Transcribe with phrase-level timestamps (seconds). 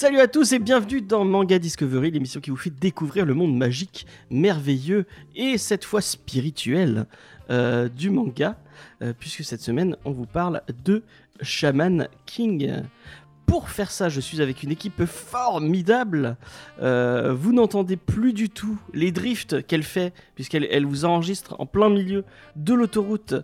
[0.00, 3.54] Salut à tous et bienvenue dans Manga Discovery, l'émission qui vous fait découvrir le monde
[3.54, 5.04] magique, merveilleux
[5.36, 7.04] et cette fois spirituel
[7.50, 8.56] euh, du manga,
[9.02, 11.02] euh, puisque cette semaine on vous parle de
[11.42, 12.82] Shaman King.
[13.44, 16.38] Pour faire ça, je suis avec une équipe formidable.
[16.80, 21.66] Euh, vous n'entendez plus du tout les drifts qu'elle fait, puisqu'elle elle vous enregistre en
[21.66, 22.24] plein milieu
[22.56, 23.34] de l'autoroute.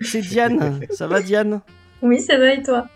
[0.00, 0.80] C'est Diane.
[0.92, 1.60] ça va, Diane?
[2.00, 2.88] Oui, ça va et toi?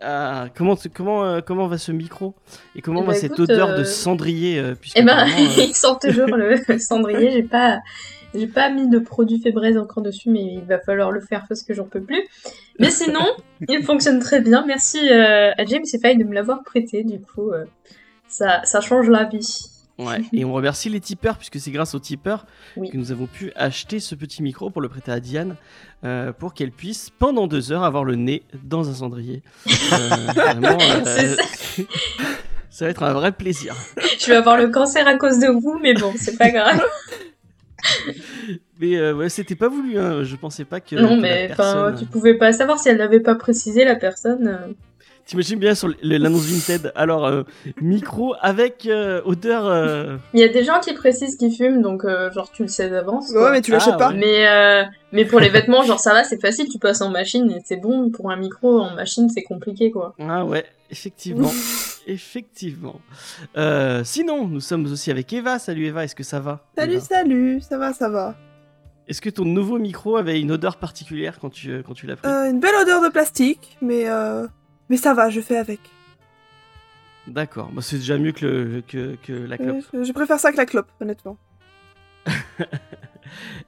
[0.00, 2.34] Ah, comment, comment, euh, comment va ce micro
[2.76, 5.18] Et comment Eh va ben, cette écoute, odeur euh, de cendrier euh, puisque Eh ben,
[5.26, 7.32] euh, il sent toujours le cendrier.
[7.32, 7.80] J'ai pas,
[8.34, 11.62] j'ai pas mis de produit Febreze encore dessus, mais il va falloir le faire parce
[11.62, 12.22] que j'en peux plus.
[12.78, 13.26] Mais sinon,
[13.68, 14.64] il fonctionne très bien.
[14.66, 17.02] Merci euh, à James et Faye de me l'avoir prêté.
[17.02, 17.64] Du coup, euh,
[18.28, 19.64] ça, ça change la vie.
[19.98, 22.46] Ouais, et on remercie les tipeurs, puisque c'est grâce aux tipeurs
[22.76, 22.88] Oui.
[22.90, 25.56] que nous avons pu acheter ce petit micro pour le prêter à Diane,
[26.04, 29.42] euh, pour qu'elle puisse, pendant deux heures, avoir le nez dans un cendrier.
[29.66, 29.72] Euh,
[30.34, 31.42] vraiment, euh, C'est ça.
[32.70, 33.74] ça va être un vrai plaisir.
[34.20, 36.80] Je vais avoir le cancer à cause de vous, mais bon, c'est pas grave.
[38.80, 40.22] Mais euh, ouais, c'était pas voulu, hein.
[40.22, 40.94] je pensais pas que.
[40.96, 41.56] non, que mais enfin,
[41.90, 44.74] personne- tu pouvais pas savoir si elle l'avait pas précisé la personne.
[45.28, 47.42] T'imagines bien sur l'annonce Vinted, alors euh,
[47.82, 49.66] micro avec euh, odeur.
[49.66, 52.68] euh, Il y a des gens qui précisent qu'ils fument, donc euh, genre tu le
[52.68, 53.28] sais d'avance.
[53.32, 54.08] Ouais, mais tu l'achètes Ah, pas.
[54.08, 54.16] ouais.
[54.16, 57.50] Mais, euh, mais pour les vêtements, genre ça va, c'est facile, tu passes en machine
[57.50, 58.08] et c'est bon.
[58.08, 60.14] Pour un micro en machine, c'est compliqué quoi.
[60.18, 61.50] Ah ouais, effectivement.
[62.06, 62.98] effectivement.
[63.58, 65.58] Euh, sinon, nous sommes aussi avec Eva.
[65.58, 67.00] Salut Eva, est-ce que ça va Salut, Eva?
[67.04, 68.34] salut, ça va, ça va.
[69.06, 72.26] Est-ce que ton nouveau micro avait une odeur particulière quand tu, quand tu l'as pris?
[72.30, 74.46] Euh, une belle odeur de plastique, mais euh,
[74.88, 75.80] mais ça va, je fais avec.
[77.26, 79.84] D'accord, bah, c'est déjà mieux que, le- que, que la clope.
[79.94, 81.36] Euh, je préfère ça que la clope, honnêtement.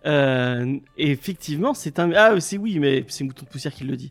[0.07, 2.11] Euh, effectivement, c'est un.
[2.15, 4.11] Ah, c'est oui, mais c'est Mouton de Poussière qui le dit.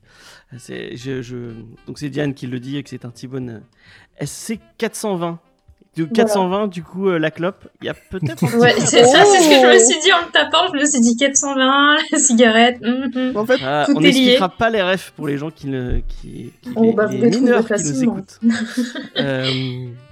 [0.59, 1.55] C'est, je, je-
[1.87, 3.63] Donc c'est Diane qui le dit et que c'est un T-Bone
[4.21, 5.37] euh, SC420.
[6.05, 8.43] De 420, du coup, euh, la clope, il y a peut-être.
[8.57, 9.89] Ouais, c'est ça, c'est ce que je me Oh.
[9.91, 10.67] suis dit en le tapant.
[10.73, 12.77] Je me suis dit 420, la cigarette.
[12.81, 13.31] mhm.
[13.35, 14.11] En fait, Ah, Tout on est lié.
[14.11, 17.29] n'expliquera pas les refs pour les gens qui, ne, qui, qui- Oh, les, bah, les
[17.29, 18.39] mineurs qui nous écoutent.
[19.17, 19.49] Euh,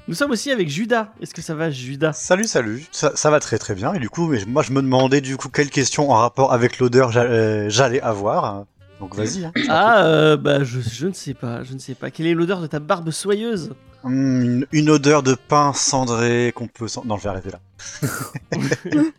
[0.07, 1.09] nous sommes aussi avec Judas.
[1.21, 2.13] Est-ce que ça va, Judas?
[2.13, 2.85] Salut, salut.
[2.91, 3.93] Ça, ça va très très bien.
[3.93, 6.79] Et du coup, mais moi je me demandais du coup quelle question en rapport avec
[6.79, 8.65] l'odeur euh, j'allais avoir.
[8.99, 9.45] Donc vas-y.
[9.45, 9.51] hein.
[9.69, 12.09] Ah, euh, bah, je, je ne sais pas, je ne sais pas.
[12.09, 13.71] Quelle est l'odeur de ta barbe soyeuse?
[14.03, 16.87] Hum, une, une odeur de pain cendré qu'on peut.
[16.87, 17.59] sen- Non, je vais arrêter là.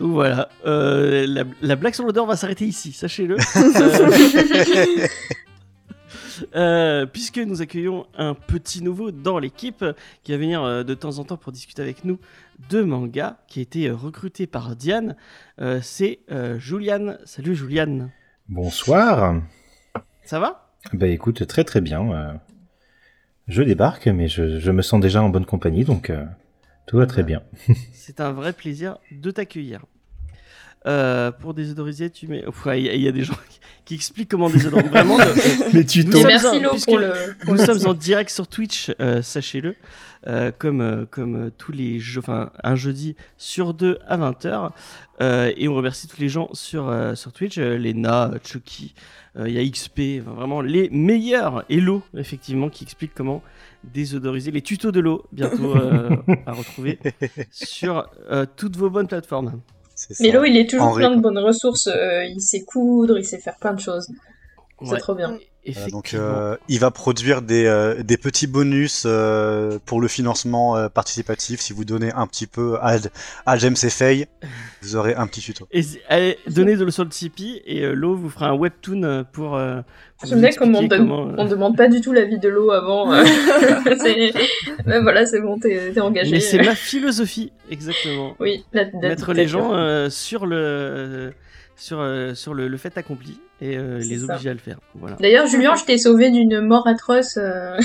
[0.00, 3.36] Donc voilà, euh, la, la blague sur l'odeur va s'arrêter ici, sachez-le.
[6.56, 9.84] Euh, euh, puisque nous accueillons un petit nouveau dans l'équipe
[10.24, 12.18] qui va venir euh, de temps en temps pour discuter avec nous
[12.70, 15.14] de manga, qui a été recruté par Diane.
[15.60, 17.18] Euh, C'est euh, Juliane.
[17.24, 18.10] Salut Juliane.
[18.48, 19.36] Bonsoir.
[20.24, 20.72] Ça va?
[20.92, 22.40] Bah écoute, très très bien.
[23.48, 26.24] Je débarque, mais je, je me sens déjà en bonne compagnie, donc euh,
[26.86, 27.42] tout va très bien.
[27.92, 29.80] C'est un vrai plaisir de t'accueillir.
[30.86, 32.44] Euh, pour désodoriser, tu mets.
[32.66, 34.90] Il y, a- il y a des gens qui, qui expliquent comment désodoriser.
[34.90, 35.16] Vraiment,
[35.72, 37.12] le- Les sommes merci pour le.
[37.42, 39.76] pour Nous sommes en direct sur Twitch, euh, sachez-le,
[40.26, 44.72] euh, comme, comme tous les jeux, enfin un jeudi sur deux à 20h.
[45.56, 49.00] et on remercie tous les gens sur, euh, sur Twitch, euh, Lena, Chucky, euh,
[49.36, 51.64] il y a XP, enfin, vraiment les meilleurs.
[51.68, 53.42] Et l'eau, effectivement, qui explique comment
[53.92, 56.10] désodoriser les tutos de l'eau, bientôt euh,
[56.46, 56.98] à retrouver
[57.50, 59.60] sur euh, toutes vos bonnes plateformes.
[60.20, 61.86] Mais Lo, il est toujours Henri, plein de bonnes ressources.
[61.86, 64.08] euh, il sait coudre, il sait faire plein de choses.
[64.82, 65.38] C'est Ouais, trop bien.
[65.72, 70.76] Voilà, donc euh, il va produire des, euh, des petits bonus euh, pour le financement
[70.76, 71.60] euh, participatif.
[71.60, 72.96] Si vous donnez un petit peu à,
[73.46, 74.26] à James et Faye,
[74.82, 75.66] vous aurez un petit tuto.
[75.72, 79.24] Et allez, donnez de l'eau sur le Tipeee et euh, l'eau vous fera un webtoon
[79.32, 79.56] pour.
[79.56, 79.80] euh,
[80.18, 82.70] pour vous comment on, donne- comment, euh, on demande pas du tout l'avis de l'eau
[82.70, 83.12] avant.
[83.12, 83.24] euh.
[84.02, 84.32] C'est-
[84.86, 86.30] Ouais, voilà, c'est bon, t'es engagé.
[86.32, 88.36] Mais c'est ma philosophie, exactement.
[88.38, 91.32] Oui, la, la Mettre les gens euh, sur le
[91.76, 94.32] sur euh, sur le, le fait accompli et euh, les ça.
[94.34, 94.78] obliger à le faire.
[94.94, 95.16] Voilà.
[95.20, 97.36] D'ailleurs, Julien, je t'ai sauvé d'une mort atroce.
[97.36, 97.76] euh.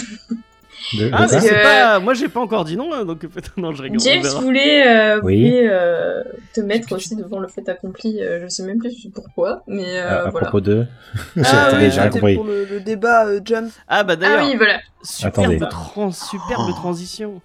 [0.94, 2.00] De- de Ah, c'est que- pas.
[2.00, 4.00] Moi, j'ai pas encore dit non, hein, donc peut-être non, je rigole.
[4.00, 5.52] James voulait, euh, Oui.
[5.68, 8.22] euh, te mettre aussi devant le fait accompli.
[8.22, 10.48] euh, je sais même plus pourquoi, mais euh, à, voilà.
[10.48, 10.86] propos de.
[11.44, 12.36] ah Attendez, oui, j'ai rien c'était compris.
[12.36, 13.72] pour le, le débat euh, Jump.
[13.90, 14.80] Ah bah Ah d'ailleurs, oui, voilà.
[15.04, 15.60] superbe, Attendez.
[15.70, 16.74] tran- superbe Oh.
[16.74, 17.42] transition.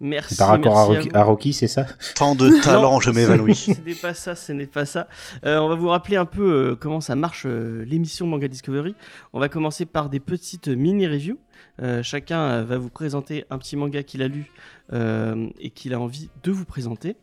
[0.00, 0.36] Merci.
[0.36, 1.16] Par rapport à merci Rocky, vous.
[1.16, 3.54] à Rocky, c'est ça Tant de talent, Non, je m'évanouis.
[3.54, 5.08] Ce n'est pas ça, ce n'est pas ça.
[5.44, 8.94] Euh, on va vous rappeler un peu euh, comment ça marche euh, l'émission Manga Discovery.
[9.32, 11.38] On va commencer par des petites mini-reviews.
[11.82, 14.50] Euh, chacun euh, va vous présenter un petit manga qu'il a lu
[14.92, 17.16] euh, et qu'il a envie de vous présenter.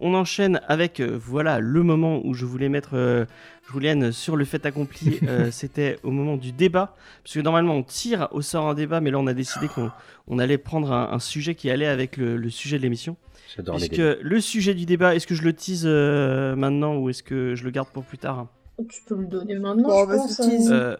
[0.00, 3.24] On enchaîne avec euh, voilà le moment où je voulais mettre euh,
[3.72, 5.18] Juliane sur le fait accompli.
[5.28, 9.00] Euh, C'était au moment du débat, parce que normalement on tire au sort un débat,
[9.00, 9.90] mais là on a décidé qu'on
[10.26, 13.16] on allait prendre un, un sujet qui allait avec le, le sujet de l'émission.
[13.56, 14.16] J'adore les Puisque débats.
[14.22, 17.64] le sujet du débat, est-ce que je le tease euh, maintenant ou est-ce que je
[17.64, 18.46] le garde pour plus tard?
[18.90, 19.88] Tu peux le donner maintenant.
[19.88, 20.72] Bon, je vas-y, pense, tease.
[20.72, 20.74] hein.
[20.76, 20.96] Euh,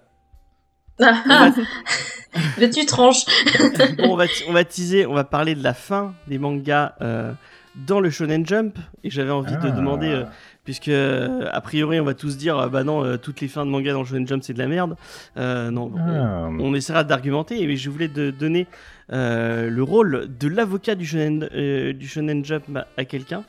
[1.00, 1.62] Ah, ah, va,
[2.58, 3.24] mais tu tranches.
[3.98, 7.32] bon, on, va, on va teaser, on va parler de la fin des mangas euh,
[7.86, 8.76] dans le Shonen Jump.
[9.04, 9.70] Et j'avais envie de Ah.
[9.70, 10.24] demander, euh,
[10.68, 13.64] puisque euh, a priori on va tous dire, euh, bah non, euh, toutes les fins
[13.64, 14.96] de mangas dans le Shonen Jump c'est de la merde.
[15.38, 16.50] Euh, non, on- Ah.
[16.60, 18.66] on essaiera d'argumenter, mais je voulais de donner
[19.10, 22.64] euh, le rôle de l'avocat du shonen, euh, du shonen Jump
[22.98, 23.44] à quelqu'un,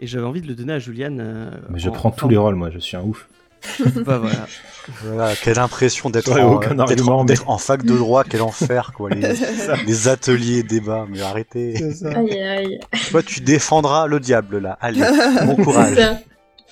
[0.00, 1.20] et j'avais envie de le donner à Juliane.
[1.20, 3.28] euh, Mais je en- prends en tous les rôles, moi, je suis un ouf.
[4.04, 4.46] Bah voilà.
[5.04, 9.10] Voilà, quelle impression d'être en, mais- en fac de droit, quel enfer, quoi.
[9.10, 9.22] Les,
[9.86, 11.76] les ateliers, débats, mais arrêtez.
[12.04, 12.80] Aïe aïe.
[13.12, 14.76] Toi, tu défendras le diable, là.
[14.80, 15.02] Allez,
[15.46, 15.96] bon courage.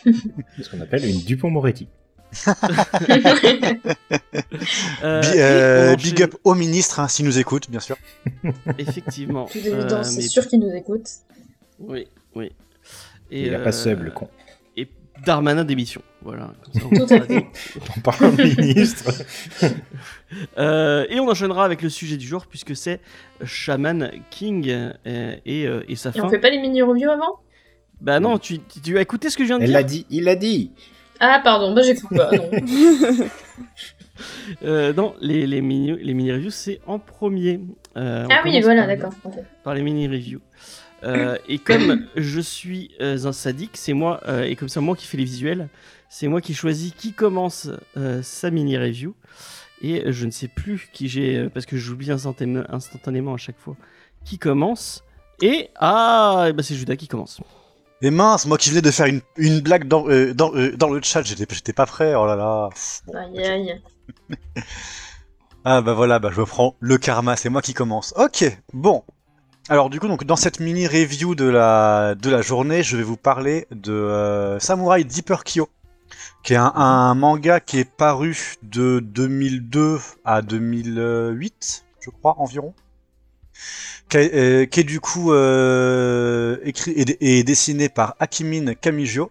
[0.05, 0.13] C'est
[0.63, 1.89] ce qu'on appelle une Dupont-Moretti.
[5.03, 7.97] Euh, Bi- et euh, big up au ministre, hein, s'il nous écoute, bien sûr.
[8.79, 9.49] Effectivement.
[9.57, 11.09] Euh, c'est mais- sûr qu'ils nous écoutent.
[11.79, 12.53] Oui, oui.
[13.31, 14.29] Et, Il a euh, pas sub, le con.
[14.77, 14.89] Et
[15.25, 16.03] Darmanin d'émission.
[16.23, 16.53] Voilà.
[16.83, 17.17] comme ça,
[17.97, 19.11] on parle au ministre.
[20.59, 23.01] Euh, et on enchaînera avec le sujet du jour puisque c'est
[23.45, 26.25] Shaman King euh, et, euh, et sa Et fin.
[26.25, 27.41] on fait pas les mini-reviews avant?
[28.01, 30.07] Bah non, tu, tu- as écouté ce que je viens de Elle dire l'a dit,
[30.11, 30.71] il l'a dit.
[31.21, 32.31] Ah, pardon, bah j'écoute pas.
[32.33, 32.51] Non.
[34.63, 37.61] Euh, Non, les, les mini, les mini reviews c'est en premier.
[37.97, 39.13] Euh, on Ah oui, commence voilà, par- d'accord.
[39.25, 39.35] ok.
[39.65, 40.41] Par les mini reviews.
[41.03, 44.95] Euh, et comme je suis euh, un sadique, c'est moi, euh, et comme c'est moi
[44.97, 45.69] qui fais les visuels,
[46.09, 49.15] c'est moi qui choisis qui commence euh, sa mini review.
[49.83, 53.59] Et je ne sais plus qui j'ai, euh, parce que j'oublie instantanément, instantanément à chaque
[53.59, 53.77] fois,
[54.25, 55.03] qui commence.
[55.43, 57.41] Et ah, eh ben, c'est Judas qui commence.
[58.05, 60.91] Et mince, moi qui venais de faire une, une blague dans, euh, dans, euh, dans
[60.91, 62.69] le chat, j'étais j'étais pas prêt, oh là là.
[63.07, 63.15] Bon.
[63.17, 63.83] Aïe aïe.
[65.65, 68.13] Ah bah voilà, bah je prends le karma, c'est moi qui commence.
[68.19, 69.03] Ok, bon.
[69.71, 73.03] Alors du coup, donc dans cette mini review de la de la journée, je vais
[73.03, 75.71] vous parler de euh, Samurai Deeper Kyo,
[76.43, 82.75] qui est un, un manga qui est paru de 2002 à 2008, je crois environ,
[84.09, 89.31] qui, est- euh, qui est du coup euh, écrit et, et dessiné par Akimin Kamijo,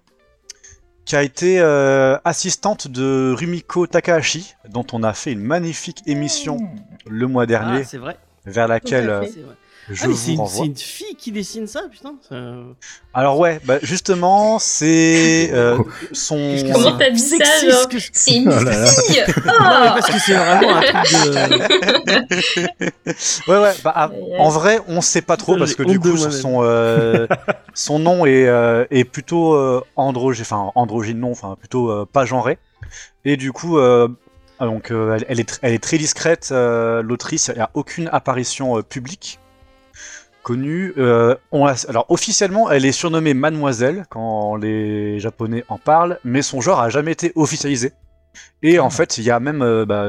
[1.05, 6.57] qui a été euh, assistante de Rumiko Takahashi, dont on a fait une magnifique émission
[7.07, 8.17] le mois dernier, Ah, c'est vrai.
[8.45, 9.21] vers laquelle
[9.89, 10.55] Euh, je Ah, mais c'est une, renvoie.
[10.63, 12.15] c'est une fille qui dessine ça, putain.
[12.29, 12.35] ça-
[13.13, 15.77] Alors ouais, bah justement, c'est euh,
[16.13, 16.55] son...
[16.71, 17.35] Comment t'as dit ça,
[18.13, 18.85] C'est une Oh là là.
[18.87, 22.43] fille Non, mais Oh parce que c'est vraiment un truc de.
[23.47, 24.09] Ouais ouais, bah ah,
[24.39, 27.27] en vrai, on sait pas trop parce que du coup, son euh,
[27.73, 32.25] son nom est euh, est plutôt euh, androgyne, enfin androgyne non, enfin plutôt euh, pas
[32.25, 32.57] genré.
[33.25, 34.07] Et du coup, euh,
[34.59, 37.49] donc euh, elle, elle est elle est très discrète, euh, l'autrice.
[37.53, 39.39] Il n'y a aucune apparition euh, publique
[40.43, 40.93] connue.
[40.97, 46.61] Euh, on alors officiellement, elle est surnommée Mademoiselle quand les Japonais en parlent, mais son
[46.61, 47.93] genre a jamais été officialisé.
[48.61, 50.05] Et en fait, il y a même euh, bah,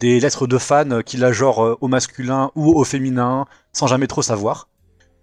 [0.00, 4.06] des lettres de fans qui la genre euh, au masculin ou au féminin, sans jamais
[4.06, 4.68] trop savoir.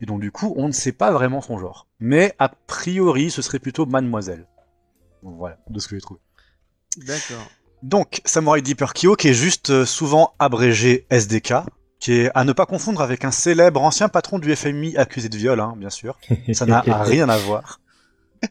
[0.02, 1.88] Et donc du coup, on ne sait pas vraiment son genre.
[2.00, 4.48] Mais a priori, ce serait plutôt Mademoiselle.
[5.24, 6.22] Donc, voilà, de ce que j'ai trouvé.
[6.98, 7.46] D'accord.
[7.84, 11.54] Donc, Samurai Deeper Kyo, qui est juste souvent abrégé SDK,
[12.00, 15.38] qui est à ne pas confondre avec un célèbre ancien patron du FMI accusé de
[15.38, 16.18] viol, hein, bien sûr.
[16.54, 17.80] Ça n'a rien à voir.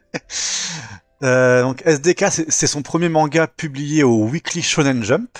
[1.24, 5.36] Euh, donc SDK, c'est son premier manga publié au Weekly Shonen Jump,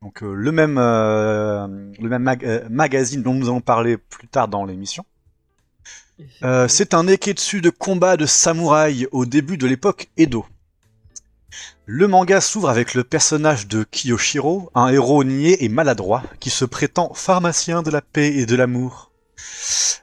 [0.00, 1.66] donc euh, le même euh,
[2.00, 5.04] le même mag- magazine dont nous allons parler plus tard dans l'émission.
[6.68, 10.46] C'est un eketsu de combat de samouraï au début de l'époque Edo.
[11.92, 16.64] Le manga s'ouvre avec le personnage de Kiyoshiro, un héros niais et maladroit qui se
[16.64, 19.10] prétend pharmacien de la paix et de l'amour.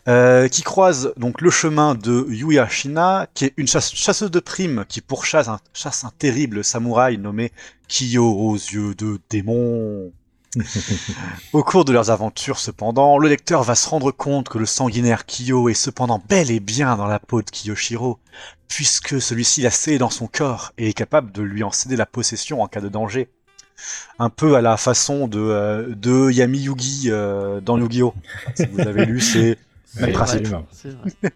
[0.10, 4.41] Euh, qui croise donc le chemin de Yuya Shina, qui est une chasse- chasseuse de
[4.41, 7.53] primes qui pourchasse un, chasse un terrible samouraï nommé
[7.88, 10.12] Kiyo aux yeux de démon.
[11.53, 15.25] Au cours de leurs aventures, cependant, le lecteur va se rendre compte que le sanguinaire
[15.25, 18.20] Kiyo est cependant bel et bien dans la peau de Kiyoshiro,
[18.67, 22.05] puisque celui-ci l'a scellé dans son corps et est capable de lui en céder la
[22.05, 23.29] possession en cas de danger.
[24.19, 28.13] Un peu à la façon de, euh, de Yami Yugi euh, dans Yu-Gi-Oh!
[28.55, 29.57] Si vous avez lu, c'est
[30.00, 30.47] Même principe.
[30.47, 30.63] Vrai.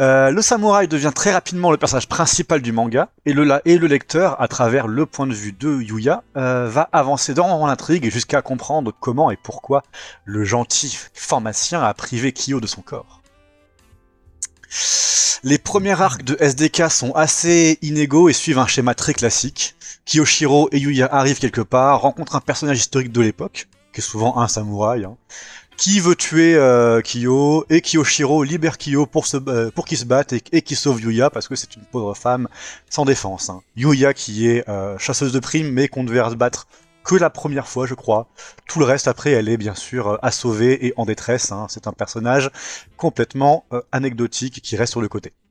[0.00, 3.78] Euh, le samouraï devient très rapidement le personnage principal du manga, et le, la- et
[3.78, 8.40] le lecteur, à travers le point de vue de Yuya, va avancer dans l'intrigue jusqu'à
[8.40, 9.82] comprendre comment et pourquoi
[10.24, 13.17] le gentil pharmacien a privé Kyo de son corps.
[15.44, 19.76] Les premiers arcs de SDK sont assez inégaux et suivent un schéma très classique.
[20.04, 24.38] Kiyoshiro et Yuya arrivent quelque part, rencontrent un personnage historique de l'époque, qui est souvent
[24.38, 25.16] un samouraï, hein,
[25.76, 30.76] qui veut tuer euh, Kyo, et Kiyoshiro libère Kyo pour, se, se batte et, qu'il
[30.76, 32.48] sauve Yuya, parce que c'est une pauvre femme
[32.90, 33.48] sans défense.
[33.48, 33.62] hein.
[33.76, 36.66] Yuya qui est euh, chasseuse de primes, mais qu'on devait se battre
[37.08, 38.28] que la première fois, je crois.
[38.68, 41.52] Tout le reste, après, elle est bien sûr euh, à sauver et en détresse.
[41.52, 41.66] hein.
[41.70, 42.50] C'est un personnage
[42.98, 45.32] complètement euh, anecdotique qui reste sur le côté.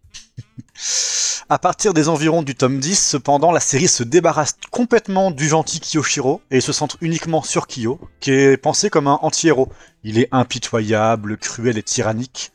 [1.49, 5.79] À partir des environs du tome 10, cependant, la série se débarrasse complètement du gentil
[5.79, 9.71] Kiyoshiro et se centre uniquement sur Kyo, qui est pensé comme un anti-héros.
[10.03, 12.51] Il est impitoyable, cruel et tyrannique,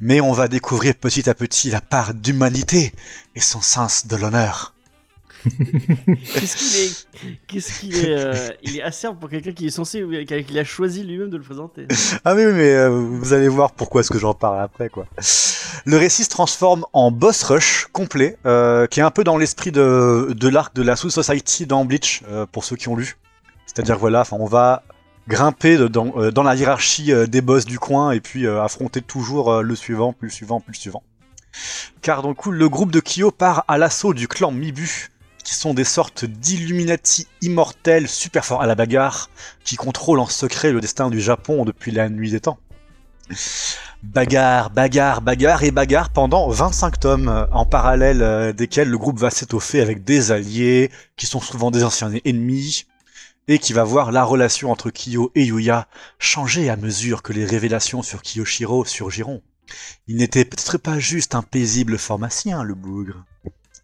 [0.00, 2.94] mais on va découvrir petit à petit la part d'humanité
[3.36, 4.72] et son sens de l'honneur.
[5.44, 10.04] Qu'est-ce qu'il est Qu'est-ce qu'il est euh, Il est acerbe pour quelqu'un qui est censé,
[10.26, 11.86] qu'il a choisi lui-même de le présenter.
[12.24, 15.06] Ah oui, mais euh, vous allez voir pourquoi est-ce que j'en parle après, quoi.
[15.84, 19.72] Le récit se transforme en boss rush complet, euh, qui est un peu dans l'esprit
[19.72, 23.16] de, de l'arc de la Soul Society dans Bleach, euh, pour ceux qui ont lu.
[23.66, 24.84] C'est-à-dire, voilà, on va
[25.28, 30.12] grimper dans, dans la hiérarchie des boss du coin et puis affronter toujours le suivant,
[30.12, 31.02] plus le suivant, plus le suivant.
[32.00, 35.10] Car donc, le groupe de Kyo part à l'assaut du clan Mibu,
[35.44, 39.30] qui sont des sortes d'Illuminati immortels super forts à la bagarre,
[39.64, 42.58] qui contrôlent en secret le destin du Japon depuis la nuit des temps.
[44.02, 49.18] Bagarre, bagarre, bagarre et bagarre pendant 25 tomes, euh, en parallèle euh, desquels le groupe
[49.18, 52.86] va s'étoffer avec des alliés, qui sont souvent des anciens ennemis,
[53.48, 55.86] et qui va voir la relation entre Kyo et Yuya
[56.18, 59.42] changer à mesure que les révélations sur Kiyoshiro surgiront.
[60.08, 63.24] Il n'était peut-être pas juste un paisible pharmacien, le bougre.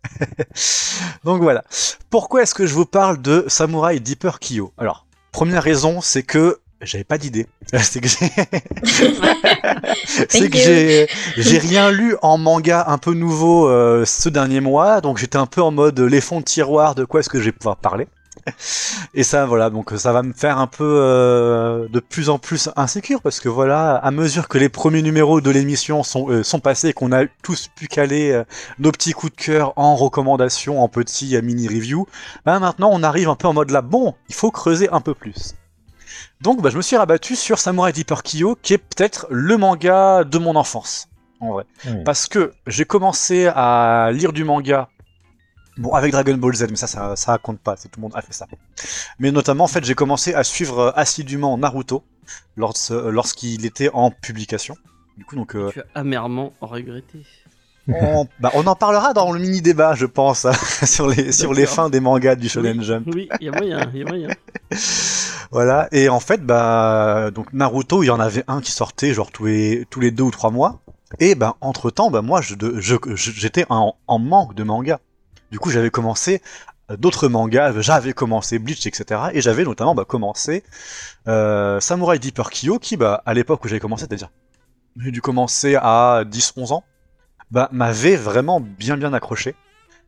[1.24, 1.64] Donc voilà.
[2.10, 4.72] Pourquoi est-ce que je vous parle de Samurai Deeper Kyo?
[4.78, 7.46] Alors, première raison, c'est que j'avais pas d'idée.
[7.78, 8.08] C'est que
[11.36, 15.46] j'ai, rien lu en manga un peu nouveau euh, ce dernier mois, donc j'étais un
[15.46, 18.08] peu en mode les fonds de tiroir de quoi est-ce que je vais pouvoir parler.
[19.14, 22.68] Et ça, voilà, donc ça va me faire un peu euh, de plus en plus
[22.76, 26.60] insécure parce que voilà, à mesure que les premiers numéros de l'émission sont, euh, sont
[26.60, 28.44] passés et qu'on a tous pu caler euh,
[28.78, 32.06] nos petits coups de cœur en recommandations, en petits mini review,
[32.44, 35.14] bah maintenant on arrive un peu en mode là, bon, il faut creuser un peu
[35.14, 35.54] plus.
[36.40, 40.24] Donc bah, je me suis rabattu sur Samurai Deeper Kyo, qui est peut-être le manga
[40.24, 41.08] de mon enfance,
[41.40, 41.64] en vrai.
[42.04, 44.88] Parce que j'ai commencé à lire du manga,
[45.78, 48.20] bon avec Dragon Ball Z, mais ça, ça, ça raconte pas, tout le monde a
[48.22, 48.46] fait ça.
[49.18, 52.04] Mais notamment, en fait, j'ai commencé à suivre euh, assidûment Naruto
[52.56, 54.76] lors- euh, lorsqu'il était en publication.
[55.16, 57.24] Du coup, donc, euh, Tu as amèrement regretté.
[57.88, 60.46] on, bah, on en parlera dans le mini débat, je pense,
[60.84, 62.84] sur les sur les fins des mangas du Shonen Oui.
[62.84, 63.06] Jump.
[63.14, 64.28] Oui, il y a moyen, il y a moyen.
[65.50, 69.32] Voilà, et en fait, bah, donc Naruto, il y en avait un qui sortait genre
[69.32, 70.80] tous les, tous les deux ou trois mois.
[71.20, 72.54] Et ben, entre temps, bah, moi, je,
[73.14, 75.00] j'étais en, en manque de manga.
[75.50, 76.42] Du coup, j'avais commencé
[76.90, 79.30] euh, d'autres mangas, j'avais commencé Bleach, etc.
[79.34, 80.64] Et j'avais notamment bah, commencé
[81.28, 84.30] euh, Samurai Deeper Kyo, qui, bah, à l'époque où j'avais commencé, c'est-à-dire,
[84.98, 86.84] j'ai dû commencer à 10-11 ans,
[87.50, 89.56] bah, m'avait vraiment bien bien accroché.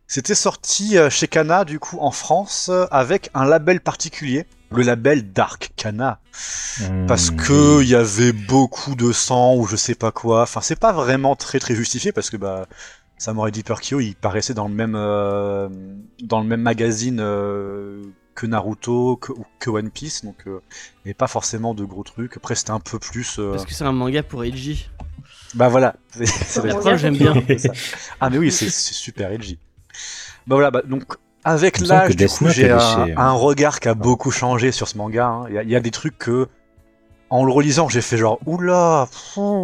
[0.07, 5.33] C'était sorti euh, chez Kana, du coup, en France, avec un label particulier, le label
[5.33, 6.21] Dark Kana,
[7.05, 7.81] parce Hmm, que oui.
[7.81, 10.43] il y avait beaucoup de sang ou je sais pas quoi.
[10.43, 12.67] Enfin, c'est pas vraiment très très justifié parce que bah
[13.21, 15.69] Samurai Deeper Kyo, il paraissait dans le même euh,
[16.23, 18.01] dans le même magazine euh,
[18.33, 20.59] que Naruto, que, ou que One Piece, donc euh,
[21.05, 22.35] avait pas forcément de gros trucs.
[22.37, 23.37] Après, c'était un peu plus.
[23.37, 24.89] euh, Parce que c'est un manga pour Eiji.
[25.53, 25.97] Bah voilà.
[26.09, 27.35] C'est- j'aime bien.
[28.19, 29.59] Ah mais oui, c'est super edgy.
[30.47, 31.03] Bah voilà, bah, donc
[31.43, 32.13] avec l'âge,
[32.49, 35.27] j'ai est un, regard qui a beaucoup changé sur ce manga.
[35.27, 35.45] hein.
[35.47, 36.47] Y, il y a des trucs que,
[37.31, 39.07] en le relisant, j'ai fait genre oula,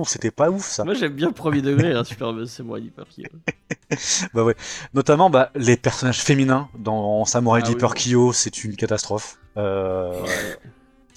[0.05, 0.85] c'était pas ouf ça.
[0.85, 2.79] Moi j'aime bien le premier degré, hein, Super c'est moi.
[4.33, 4.55] Bah ouais.
[4.93, 7.75] Notamment bah, les personnages féminins dans Samurai Ah oui.
[7.95, 9.37] Kyo, c'est une catastrophe.
[9.57, 10.57] Euh, Ouais.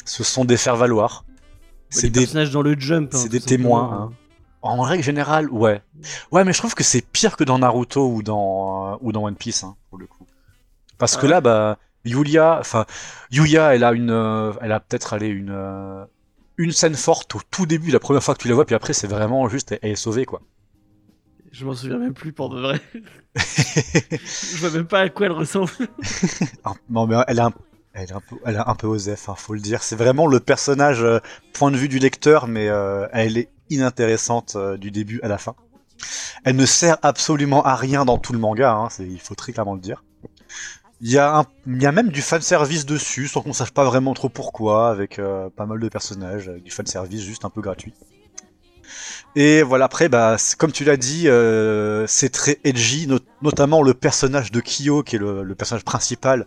[0.04, 1.25] Ce sont des faire-valoir.
[1.88, 3.14] C'est C'est des personnages dans le jump.
[3.14, 4.12] hein, c'est des témoins, hein.
[4.62, 5.80] En règle générale, ouais.
[6.33, 9.25] Ouais, mais je trouve que c'est pire que dans Naruto ou dans, euh, ou dans
[9.25, 10.26] One Piece, hein, pour le coup.
[10.99, 12.87] Parce Ah que ouais là, bah, Yulia, enfin,
[13.30, 15.50] Yuya, elle a une, euh, elle a peut-être allé une,
[16.61, 18.93] une scène forte au tout début, la première fois que tu la vois, puis après,
[18.93, 20.43] c'est vraiment juste, elle est sauvée, quoi.
[21.52, 22.81] Je m'en souviens même plus pour de vrai.
[23.35, 25.71] Je vois même pas à quoi elle ressemble.
[26.64, 27.52] Ah, non, mais elle a un,
[27.95, 29.83] Elle est un peu, elle un peu osef, hein, faut le dire.
[29.83, 31.19] C'est vraiment le personnage euh,
[31.55, 35.38] point de vue du lecteur, mais euh, elle est inintéressante euh, du début à la
[35.38, 35.55] fin.
[36.45, 39.75] Elle ne sert absolument à rien dans tout le manga, hein, il faut très clairement
[39.75, 40.05] le dire.
[41.02, 43.85] Il y, a un- il y a même du fanservice dessus, sans qu'on sache pas
[43.85, 47.62] vraiment trop pourquoi, avec euh, pas mal de personnages, avec du fanservice juste un peu
[47.62, 47.95] gratuit.
[49.37, 53.95] Et voilà, après, bah, comme tu l'as dit, euh, c'est très edgy, not- notamment le
[53.95, 56.47] personnage de Kyo, qui est le, le personnage principal,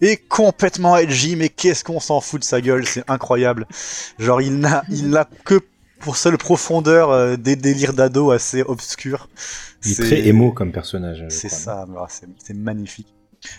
[0.00, 3.66] est complètement edgy, mais qu'est-ce qu'on s'en fout de sa gueule, c'est incroyable.
[4.18, 5.60] Genre, il n'a, il n'a que
[6.00, 9.28] pour seule profondeur euh, des délires d'ado assez obscurs.
[9.84, 11.24] Il est très émo comme personnage.
[11.28, 11.84] c'est ça,
[12.38, 13.12] c'est magnifique.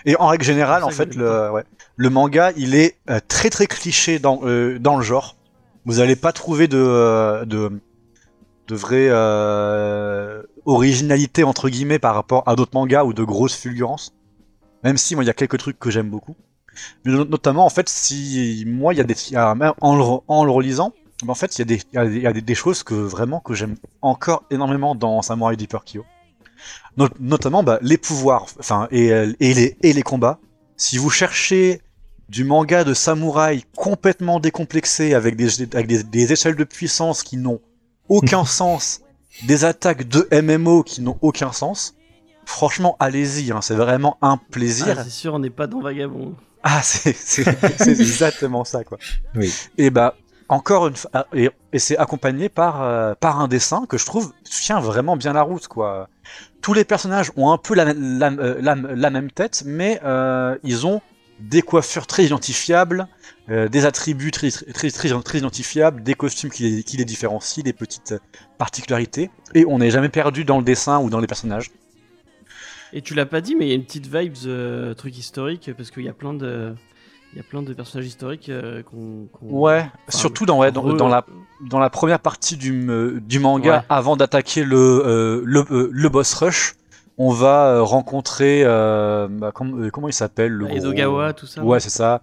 [0.06, 1.64] Et en règle générale, en fait, le, ouais,
[1.96, 5.36] le manga, il est euh, très très cliché dans, euh, dans le genre.
[5.86, 7.82] Vous n'allez pas trouver de, euh, de,
[8.68, 14.14] de vraie euh, originalité, entre guillemets, par rapport à d'autres mangas ou de grosses fulgurances.
[14.84, 16.36] Même si, moi, il y a quelques trucs que j'aime beaucoup.
[17.06, 19.96] Mais notamment, en fait, si moi, il y a des, il y a- même en
[19.96, 20.92] le, re- en le relisant,
[21.24, 22.56] mais en fait, il y a des, y a des, il y a des- des
[22.56, 26.04] choses que vraiment que j'aime encore énormément dans Samurai Deeper Kyo.
[26.98, 30.40] Not- notamment bah, les pouvoirs, enfin et, euh, et les et les combats.
[30.78, 31.82] Si vous cherchez
[32.30, 37.38] du manga de samouraï complètement décomplexé avec des avec des, des échelles de puissance qui
[37.38, 37.62] n'ont
[38.10, 39.02] aucun sens,
[39.48, 41.96] des attaques de MMO qui n'ont aucun sens,
[42.46, 44.96] franchement allez-y, hein, c'est vraiment un plaisir.
[45.00, 46.36] Ah, c'est sûr, on n'est pas dans Vagabond.
[46.64, 47.16] Ah, c'est
[47.88, 48.98] exactement ça, quoi.
[49.36, 49.54] Oui.
[49.78, 50.16] Et bah,
[50.48, 54.32] encore une fois, et, et c'est accompagné par, euh, par un dessin que je trouve
[54.46, 56.08] tient vraiment bien la route, quoi.
[56.64, 61.02] Tous les personnages ont un peu la, la, euh, même tête, mais euh, ils ont
[61.40, 63.08] des coiffures très identifiables,
[63.50, 68.16] euh, des attributs très, identifiables, des costumes qui les, qui les différencient, des petites
[68.58, 71.70] particularités, et on n'est jamais perdu dans le dessin ou dans les personnages.
[72.94, 75.72] Et tu l'as pas dit, mais il y a une petite vibes euh, truc historique
[75.76, 76.74] parce qu'il y a plein de,
[77.34, 79.28] il y a plein de personnages historiques euh, qu'on.
[79.42, 81.26] Ouais, enfin, surtout dans, ouais, dans, la
[81.70, 83.86] dans la première partie du, me- du manga, Ouais.
[83.90, 86.76] avant d'attaquer le, euh, le, euh, le boss rush,
[87.18, 88.62] on va euh, rencontrer.
[88.64, 91.64] euh, bah, com- euh, comment il s'appelle le gros- Edogawa, tout ça.
[91.64, 92.22] Ouais, c'est ça.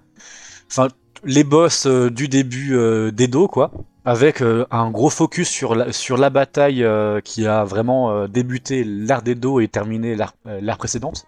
[0.70, 0.88] Enfin,
[1.24, 3.72] les boss euh, du début euh, d'Edo, quoi.
[4.04, 8.28] Avec euh, un gros focus sur la, sur la bataille euh, qui a vraiment euh,
[8.28, 11.26] débuté l'ère d'Edo et terminé euh, l'ère précédente.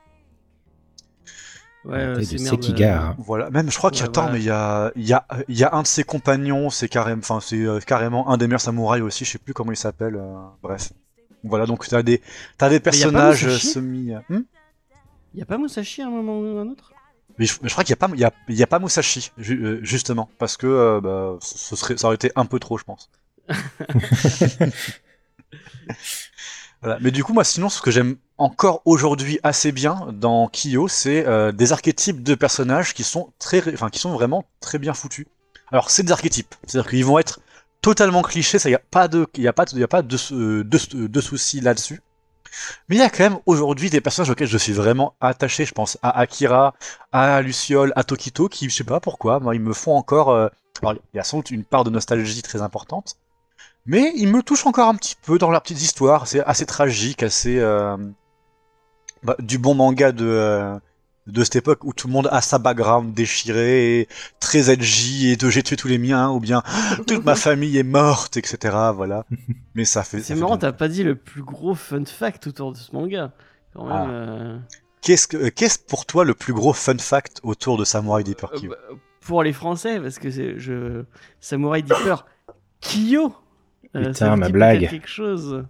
[1.85, 3.05] Ouais, euh, c'est de merde, Sekigar.
[3.11, 3.17] hein.
[3.19, 4.33] Voilà, même je crois qu'il y a Ouais, tant, voilà.
[4.35, 6.89] mais il y a, il y, a, il y a un de ses compagnons, c'est
[6.89, 9.77] carrément, enfin, c'est euh, carrément un des meilleurs samouraïs aussi, je sais plus comment il
[9.77, 10.93] s'appelle, euh, bref.
[11.45, 12.23] Voilà, donc t'as des,
[12.57, 14.13] t'as des personnages semi.
[14.29, 14.41] Hmm?
[15.35, 16.95] Il y a pas Musashi à un moment ou un autre?
[17.39, 18.67] Mais je, mais je crois qu'il y a pas, il y a, il y a
[18.67, 22.31] pas Musashi, ju- euh, justement, parce que euh, bah, ce ce serait, ça aurait été
[22.37, 23.11] un peu trop, je pense.
[26.83, 26.99] Voilà.
[27.01, 31.27] Mais du coup, moi, sinon, ce que j'aime encore aujourd'hui assez bien dans Kyo, c'est
[31.27, 35.27] euh, des archétypes de personnages qui sont très, enfin, qui sont vraiment très bien foutus.
[35.71, 37.41] Alors, c'est des archétypes, c'est-à-dire qu'ils vont être
[37.81, 40.17] totalement clichés, ça y a pas de, y a pas, de- y a pas de,
[40.31, 42.01] de, de, de soucis là-dessus.
[42.89, 45.65] Mais il y a quand même aujourd'hui des personnages auxquels je suis vraiment attaché.
[45.65, 46.75] Je pense à Akira,
[47.13, 50.31] à Luciole, à Tokito, qui, je sais pas pourquoi, moi, ils me font encore.
[50.31, 50.49] euh,
[50.83, 53.17] Alors, il y a sans doute une part de nostalgie très importante,
[53.87, 56.27] mais ils me touchent encore un petit peu dans leurs petites histoires.
[56.27, 57.97] C'est assez tragique, assez euh,
[59.23, 60.79] bah, du bon manga de euh,
[61.27, 64.09] de cette époque où tout le monde a sa background déchirée, et
[64.41, 66.63] très edgy et de j'ai tué tous les miens ou bien
[67.07, 68.77] toute ma famille est morte, etc.
[68.95, 69.25] Voilà.
[69.75, 70.21] Mais ça fait.
[70.21, 73.33] C'est marrant, t'as pas dit le plus gros fun fact autour de ce manga.
[73.75, 73.93] Quand même.
[73.93, 74.11] Ah.
[74.11, 74.59] euh,
[75.01, 78.71] Qu'est-ce que qu'est-ce pour toi le plus gros fun fact autour de Samurai Deeper Kyo?
[78.71, 78.77] Bah,
[79.21, 81.05] pour les Français, parce que c'est je
[81.41, 82.25] Samurai Deeper
[82.81, 83.35] Kyo.
[83.97, 84.89] Euh, Putain, ça ma blague.
[84.89, 85.65] quelque chose.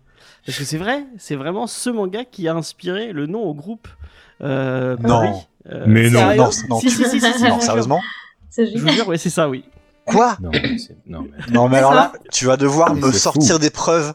[0.47, 3.89] Parce que c'est vrai, c'est vraiment ce manga qui a inspiré le nom au groupe.
[4.41, 5.09] Euh, Non.
[5.09, 5.31] Paris.
[5.71, 6.19] Euh, Mais non.
[6.21, 8.01] Sérieux non, non, Si, si, si, si, si, non, sérieusement
[8.51, 9.65] C'est Je vous jure, ouais, c'est ça, oui.
[10.05, 11.97] Quoi Non, mais c'est- non, mais- Non, mais C'est alors ça.
[11.97, 14.13] là, tu vas devoir Mais me c'est sortir des preuves.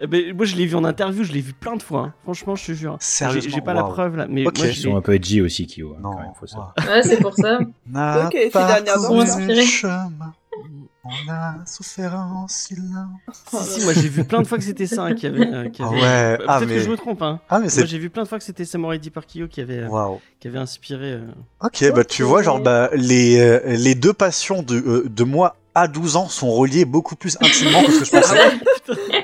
[0.00, 2.00] Eh ben, moi, je l'ai vu en interview, je l'ai vu plein de fois.
[2.00, 2.14] hein.
[2.24, 2.96] Franchement, je te jure.
[3.00, 4.58] J'ai Sérieusement j'ai pas la preuve là, mais Ok.
[4.58, 5.94] moi, Ils l'ai- un peu edgy aussi, Kyo.
[5.96, 6.10] hein, Non.
[6.12, 6.74] quand même, faut savoir.
[6.86, 7.60] Ouais, c'est pour ça.
[7.86, 8.50] n'a Ok, ces
[11.04, 13.10] On a souffert en silence.
[13.50, 15.46] Si, si, moi j'ai vu plein de fois que c'était ça hein, qui avait.
[15.46, 17.40] euh, qui Ah avait- ouais, Peut-être ah, que je me trompe, hein.
[17.50, 19.60] Ah mais Moi c'est j'ai vu plein de fois que c'était Samurai Deeper Kyo qui
[19.60, 19.88] avait, euh,
[20.40, 21.12] qui avait inspiré.
[21.12, 21.26] euh,
[21.62, 25.56] Ok, bah tu vois, genre bah, les euh, les deux passions de euh, de moi
[25.74, 29.23] à 12 ans sont reliées beaucoup plus intimement que ce que je pensais.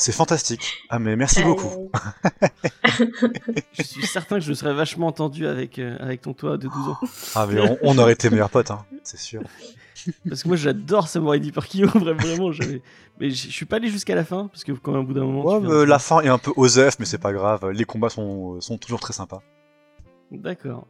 [0.00, 0.84] C'est fantastique.
[0.88, 1.90] Ah mais merci beaucoup.
[3.72, 6.88] je suis certain que je serais vachement entendu avec, euh, avec ton toit de 12
[6.88, 6.98] ans.
[7.34, 9.42] Ah mais on, on aurait été meilleurs potes, hein, c'est sûr.
[10.28, 12.52] Parce que moi j'adore Samurai Deeper Kyo, vraiment, vraiment.
[12.52, 12.80] j'avais-
[13.18, 15.24] Mais je suis pas allé jusqu'à la fin, parce que quand même, au bout d'un
[15.24, 15.44] moment.
[15.44, 17.68] Ouais, la fin est un peu osef, mais c'est pas grave.
[17.70, 19.42] Les combats sont sont toujours très sympas.
[20.30, 20.86] D'accord.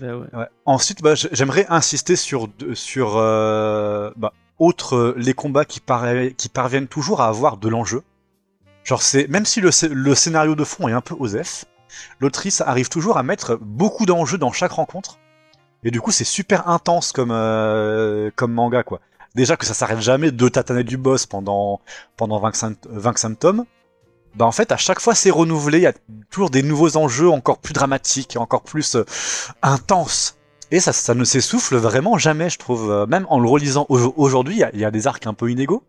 [0.00, 0.26] Bah ouais.
[0.34, 0.46] Ouais.
[0.66, 6.04] Ensuite, bah, j'aimerais insister sur, sur euh, bah, autre, les combats qui, par-
[6.36, 8.02] qui parviennent toujours à avoir de l'enjeu.
[8.84, 11.64] Genre, c'est même si le, sc- le scénario de fond est un peu osef,
[12.20, 15.18] l'autrice arrive toujours à mettre beaucoup d'enjeux dans chaque rencontre.
[15.82, 19.00] Et du coup, c'est super intense comme, euh, comme manga, quoi.
[19.34, 21.80] Déjà que ça s'arrête jamais de tataner du boss pendant,
[22.16, 23.64] pendant 25, 25 tomes.
[24.34, 25.78] Bah en fait, à chaque fois, c'est renouvelé.
[25.78, 25.92] Il y a
[26.30, 29.04] toujours des nouveaux enjeux encore plus dramatiques, encore plus euh,
[29.62, 30.36] intenses.
[30.70, 32.90] Et ça, ça ne s'essouffle vraiment jamais, je trouve.
[32.90, 35.84] Euh, Même en le relisant au- aujourd'hui, il y a- des arcs un peu inégaux.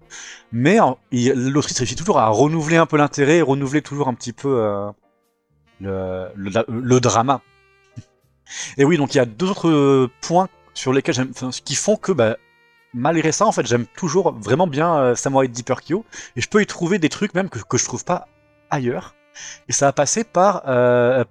[0.52, 0.78] Mais
[1.12, 4.92] l'autrice réussit toujours à renouveler un peu l'intérêt, renouveler toujours un petit peu euh,
[5.82, 7.42] le, drama.
[8.78, 11.76] Et oui, donc il y a deux autres euh, points sur lesquels j'aime, enfin, qui
[11.76, 12.38] font que, bah,
[12.94, 16.06] malgré ça, en fait, j'aime toujours vraiment bien Samurai Deeper Kyo.
[16.36, 18.28] Et je peux y trouver des trucs même que, que je trouve pas
[18.70, 19.16] ailleurs.
[19.68, 20.64] Et ça a passé par,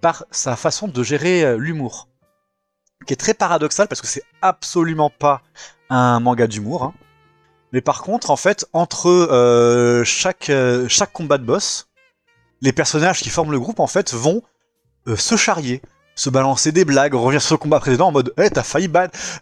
[0.01, 2.09] par sa façon de gérer l'humour.
[3.07, 5.43] Qui est très paradoxal parce que c'est absolument pas
[5.91, 6.83] un manga d'humour.
[6.85, 6.95] hein.
[7.73, 11.89] Mais par contre, en fait, entre euh, chaque, euh, chaque combat de boss,
[12.61, 14.43] les personnages qui forment le groupe, en fait, vont
[15.09, 15.83] euh, se charrier,
[16.15, 18.89] se balancer des blagues, revenir sur le combat précédent en mode Eh, t'as failli,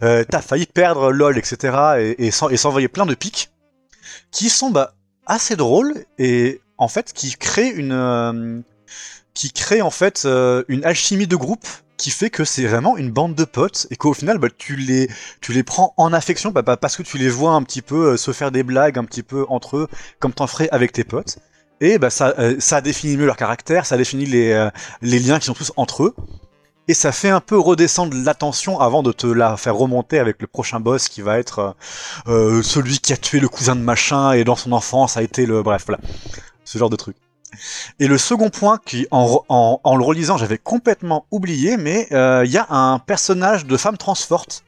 [0.01, 1.77] t'as failli perdre lol, etc.
[1.99, 3.51] Et, et s'en- et s'envoyer plein de pics
[4.31, 4.95] qui sont bah,
[5.27, 8.63] assez drôles et en fait qui créent une.
[9.35, 10.27] qui créent en fait
[10.67, 11.67] une alchimie de groupe
[12.03, 15.09] qui fait que c'est vraiment une bande de potes et qu'au final bah, tu les
[15.39, 18.11] tu les prends en affection bah, bah, parce que tu les vois un petit peu
[18.11, 19.87] euh, se faire des blagues un petit peu entre eux
[20.19, 21.37] comme t'en ferais avec tes potes.
[21.79, 24.69] Et bah ça euh, ça définit mieux leur caractère ça définit les euh,
[25.01, 26.13] les liens qui sont tous entre eux.
[26.89, 30.47] Et ça fait un peu redescendre l'attention avant de te la faire remonter avec le
[30.47, 31.77] prochain boss qui va être
[32.25, 35.63] celui qui a tué le cousin de machin et dans son enfance a été le
[35.63, 36.01] bref voilà.
[36.65, 37.15] Ce genre de truc
[37.99, 42.07] et le second point qui, en, re- en, en le relisant, j'avais complètement oublié, mais
[42.11, 44.63] euh, il y a un personnage de femme transforte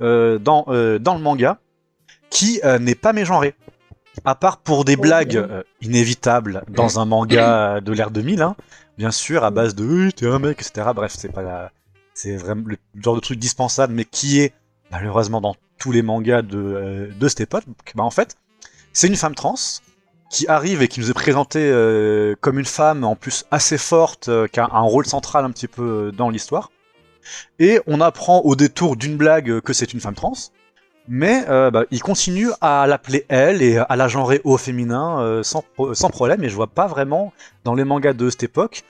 [0.00, 1.58] euh, dans, euh, dans le manga
[2.30, 3.54] qui euh, n'est pas mégenré.
[4.24, 8.56] À part pour des blagues euh, inévitables dans un manga de l'ère 2000, hein,
[8.96, 10.88] bien sûr, à base de oui, t'es un mec, etc.
[10.94, 11.70] Bref, c'est pas la...
[12.14, 14.52] c'est vraiment le genre de truc dispensable, mais qui est
[14.90, 17.64] malheureusement dans tous les mangas de, de cette époque.
[17.94, 18.36] Bah, en fait,
[18.92, 19.54] c'est une femme trans
[20.30, 24.28] qui arrive et qui nous est présentée euh, comme une femme en plus assez forte,
[24.28, 26.70] euh, qui a un rôle central un petit peu euh, dans l'histoire.
[27.58, 30.32] Et on apprend au détour d'une blague que c'est une femme trans,
[31.08, 35.92] mais bah, il continue à l'appeler elle et à la genrer au féminin sans, pro-
[35.94, 36.42] sans problème.
[36.44, 37.32] Et je vois pas vraiment
[37.64, 38.82] dans les mangas de cette époque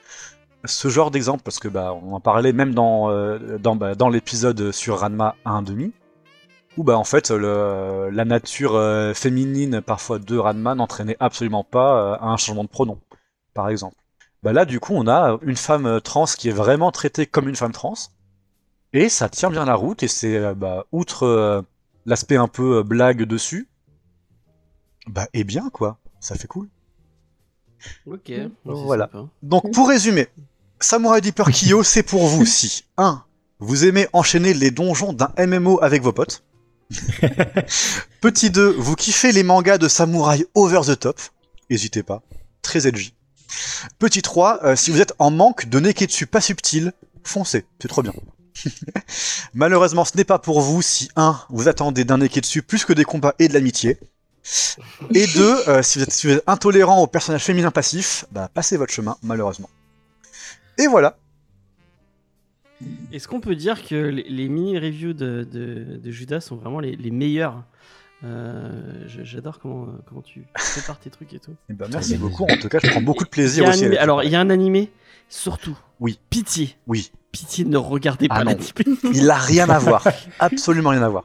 [0.64, 3.08] ce genre d'exemple parce que bah, on en parlait même dans,
[3.58, 5.90] dans, bah, dans l'épisode sur Ranma 1.5
[6.78, 12.14] où bah en fait le, la nature euh, féminine parfois de Ranma n'entraînait absolument pas
[12.14, 13.00] euh, à un changement de pronom,
[13.52, 13.96] par exemple.
[14.42, 17.48] Bah là du coup on a une femme euh, trans qui est vraiment traitée comme
[17.48, 17.94] une femme trans
[18.92, 21.62] et ça tient bien la route et c'est euh, bah, outre euh,
[22.06, 23.68] l'aspect un peu euh, blague dessus,
[25.06, 26.68] bah et bien quoi, ça fait cool.
[28.06, 28.32] Ok.
[28.64, 29.10] Voilà.
[29.12, 29.28] sympa.
[29.42, 30.28] Donc pour résumer,
[30.80, 33.24] Samurai Deeper Kyo c'est pour vous si 1.
[33.60, 36.44] Vous aimez enchaîner les donjons d'un MMO avec vos potes.
[38.20, 41.20] Petit 2, vous kiffez les mangas de samouraï over the top?
[41.70, 42.22] N'hésitez pas,
[42.62, 43.14] très edgy.
[43.98, 46.92] Petit 3, euh, si vous êtes en manque de neketsu pas subtil,
[47.24, 48.12] foncez, c'est trop bien.
[49.54, 53.04] Malheureusement, ce n'est pas pour vous si 1, vous attendez d'un neketsu plus que des
[53.04, 53.98] combats et de l'amitié.
[55.14, 58.76] Et 2, si, vous êtes, si vous êtes intolérant aux personnages féminins passifs, bah passez
[58.76, 59.68] votre chemin, malheureusement.
[60.78, 61.18] Et voilà.
[63.12, 66.94] Est-ce qu'on peut dire que les, les mini-reviews de, de, de Judas sont vraiment les,
[66.96, 67.64] les meilleurs?
[68.24, 71.54] Euh, J'adore comment, comment tu prépares tes trucs et tout.
[71.70, 72.44] Eh ben, merci beaucoup.
[72.44, 73.84] En tout cas, je prends beaucoup de plaisir aussi.
[73.84, 74.90] animé- alors, il y a un animé,
[75.28, 75.78] surtout.
[76.00, 76.18] Oui.
[76.30, 76.76] Pitié.
[76.86, 77.10] Oui.
[77.32, 78.50] Pitié, ne regardez Ah pas non.
[78.52, 78.98] l'animé.
[79.14, 80.06] Il a rien à voir.
[80.38, 81.24] Absolument rien à voir.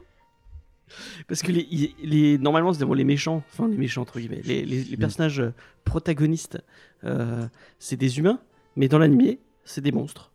[1.26, 4.84] Parce que les, normalement, c'est bon, les méchants, enfin les méchants entre guillemets, les, les-
[4.84, 5.42] les personnages
[5.84, 6.62] protagonistes,
[7.04, 7.46] euh,
[7.78, 8.38] c'est des humains,
[8.76, 10.30] mais dans l'animé, c'est des monstres.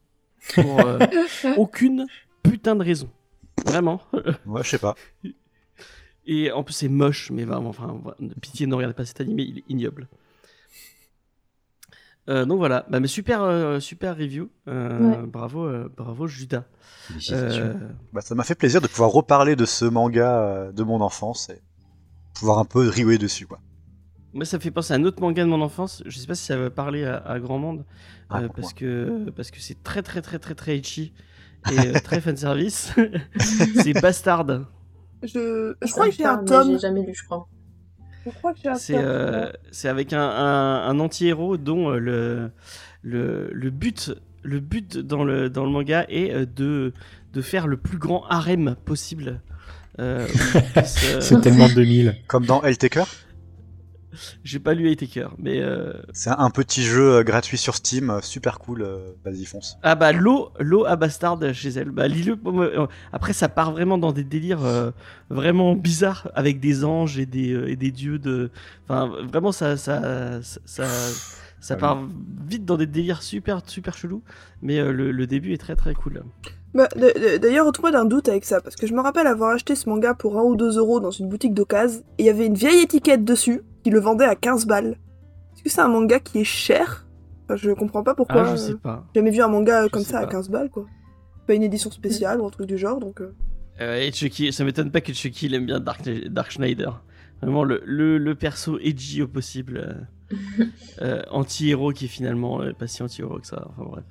[0.56, 1.00] Pour euh,
[1.58, 2.06] aucune
[2.44, 3.10] putain de raison.
[3.66, 4.02] Vraiment.
[4.46, 4.96] Ouais, je sais pas.
[6.26, 8.00] Et en plus, c'est moche, mais vraiment, enfin,
[8.42, 10.08] pitié, ne regardez pas cet animé, il est ignoble.
[12.30, 14.50] Euh, donc voilà, bah, mais super, euh, super review.
[14.68, 15.28] Euh, Ouais.
[15.28, 16.64] Bravo, euh, bravo Judas.
[17.32, 17.74] Euh,
[18.14, 21.60] Bah, ça m'a fait plaisir de pouvoir reparler de ce manga de mon enfance et
[22.36, 23.48] pouvoir un peu riouer dessus.
[23.48, 23.60] Quoi.
[24.34, 26.04] Moi, ça me fait penser à un autre manga de mon enfance.
[26.06, 27.84] Je sais pas si ça va parler à, à grand monde,
[28.30, 31.14] Ah, euh, parce que parce que c'est très très très très très etchi
[31.72, 32.94] et euh, très fan service.
[33.84, 34.46] c'est Bastard.
[35.24, 36.74] Je, crois que j'ai un tome.
[36.74, 37.48] J'ai jamais lu, je crois.
[38.26, 39.02] Je crois que j'ai un C'est tome.
[39.04, 42.52] euh, c'est avec un, un, un anti-héros dont euh, le,
[43.02, 44.12] le le but
[44.44, 46.94] le but dans le dans le manga est euh, de
[47.34, 49.42] de faire le plus grand harem possible.
[50.00, 50.28] Euh,
[50.78, 50.82] euh,
[51.20, 52.16] C'est tellement 2000.
[52.28, 53.06] Comme dans Helltaker?
[54.44, 58.20] J'ai pas lu Taker, mais euh, C'est un petit jeu euh, gratuit sur Steam, euh,
[58.22, 58.88] super cool.
[59.24, 59.78] Vas-y, fonce.
[59.84, 61.92] ah bah l'eau, l'eau à Bastard chez elle.
[61.92, 62.38] Bah lis-le.
[63.14, 64.92] Après ça part vraiment dans des délires euh,
[65.30, 68.50] vraiment bizarres avec des anges et des euh, et des dieux de.
[68.86, 70.86] Enfin vraiment ça ça ça ça,
[71.62, 71.80] ça Ah oui.
[71.80, 72.08] part
[72.48, 74.24] vite dans des délires super super chelous.
[74.62, 76.24] Mais euh, le, le début est très très cool.
[76.76, 76.88] Bah,
[77.42, 80.14] D'ailleurs, retrouve-moi d'un doute avec ça, parce que je me rappelle avoir acheté ce manga
[80.14, 82.84] pour 1 ou 2 euros dans une boutique d'occasion, et il y avait une vieille
[82.84, 84.98] étiquette dessus qui le vendait à 15 balles.
[85.56, 87.08] Est-ce que c'est un manga qui est cher?
[87.46, 88.44] Enfin, Je comprends pas pourquoi.
[88.48, 89.04] Ah je sais euh, pas.
[89.14, 90.32] J'ai jamais vu un manga euh, Je comme ça à pas.
[90.34, 90.86] 15 balles, quoi.
[91.48, 93.22] Pas une édition spéciale ou un truc du genre, donc.
[93.22, 93.34] euh.
[93.82, 97.02] Euh, et Chucky, ça m'étonne pas que Chucky il aime bien Dark, Dark Schneider.
[97.42, 99.78] Vraiment le, le, le perso edgy au possible.
[100.32, 100.36] euh,
[101.02, 103.68] euh, anti-héros qui est finalement euh, pas si anti-héros que ça.
[103.70, 104.04] Enfin bref.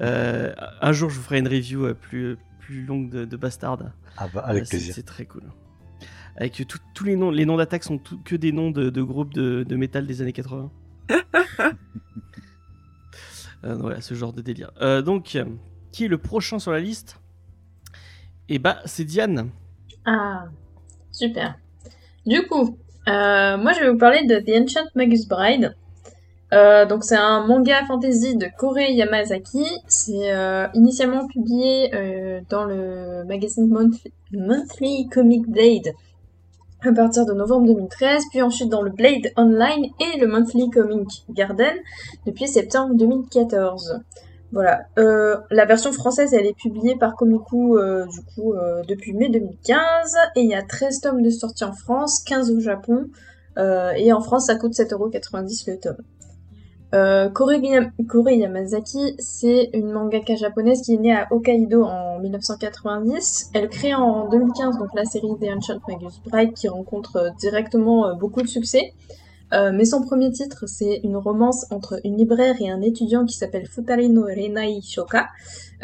[0.00, 3.78] Euh, un jour je vous ferai une review euh, plus, plus longue de, de Bastard.
[4.16, 4.94] Ah bah, avec plaisir.
[4.94, 5.44] C'est très cool.
[6.36, 9.02] Avec tout- tous les noms, les noms d'attaques sont tout- que des noms de, de
[9.02, 10.70] groupes de, de métal des années 80.
[13.64, 14.72] Euh, voilà, ce genre de délire.
[14.80, 15.38] Euh, donc,
[15.92, 17.20] qui est le prochain sur la liste?
[18.48, 19.50] Et bah, c'est Diane.
[20.04, 20.46] Ah,
[21.12, 21.54] super.
[22.26, 22.76] Du coup,
[23.08, 25.76] euh, moi je vais vous parler de The Ancient Magus Bride.
[26.52, 29.64] Euh, donc c'est un manga fantasy de Kore Yamazaki.
[29.86, 35.92] C'est euh, initialement publié euh, dans le magazine Monthly, Monthly Comic Blade
[36.84, 41.24] à partir de novembre 2013, puis ensuite dans le Blade Online et le Monthly Comic
[41.30, 41.74] Garden
[42.26, 44.00] depuis septembre 2014.
[44.52, 44.82] Voilà.
[44.98, 49.30] Euh, la version française, elle est publiée par Komiku euh, du coup euh, depuis mai
[49.30, 49.78] 2015
[50.36, 53.06] et il y a 13 tomes de sortie en France, 15 au Japon
[53.58, 55.96] euh, et en France ça coûte 7,90€ le tome.
[56.94, 62.18] Euh, Kore, Yam- Kore Yamazaki, c'est une mangaka japonaise qui est née à Hokkaido en
[62.18, 63.50] 1990.
[63.54, 68.08] Elle crée en 2015 donc la série The Ancient Magus Bride qui rencontre euh, directement
[68.08, 68.92] euh, beaucoup de succès.
[69.54, 73.36] Euh, mais son premier titre, c'est une romance entre une libraire et un étudiant qui
[73.36, 75.28] s'appelle Futari no Renai Shoka.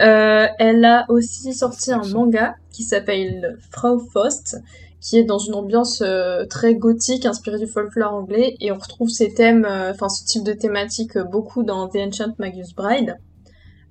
[0.00, 4.58] Euh, elle a aussi sorti un manga qui s'appelle Frau Faust,
[5.00, 9.08] qui est dans une ambiance euh, très gothique, inspirée du folklore anglais, et on retrouve
[9.08, 13.16] ces thèmes, euh, enfin ce type de thématique euh, beaucoup dans The Ancient Magus Bride.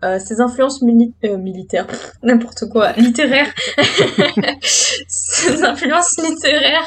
[0.04, 1.88] Euh, ses influences mili- euh, militaires,
[2.24, 3.52] n'importe quoi, littéraires,
[5.08, 6.86] ses influences littéraires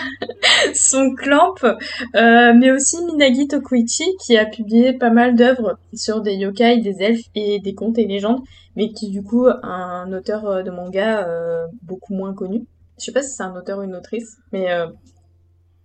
[0.75, 6.35] sont Clamp, euh, mais aussi Minagi Tokuichi qui a publié pas mal d'œuvres sur des
[6.35, 8.43] yokai, des elfes et des contes et légendes,
[8.77, 12.65] mais qui du coup un auteur euh, de manga euh, beaucoup moins connu.
[13.01, 14.87] Je sais pas si c'est un auteur ou une autrice, mais euh,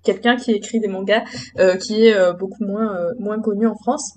[0.03, 1.23] quelqu'un qui écrit des mangas
[1.57, 4.13] euh, qui est euh, beaucoup moins moins connu en France.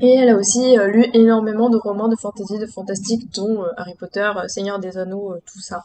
[0.00, 4.30] Et elle a aussi lu énormément de romans de fantasy, de fantastique, dont Harry Potter,
[4.46, 5.82] Seigneur des Anneaux, tout ça.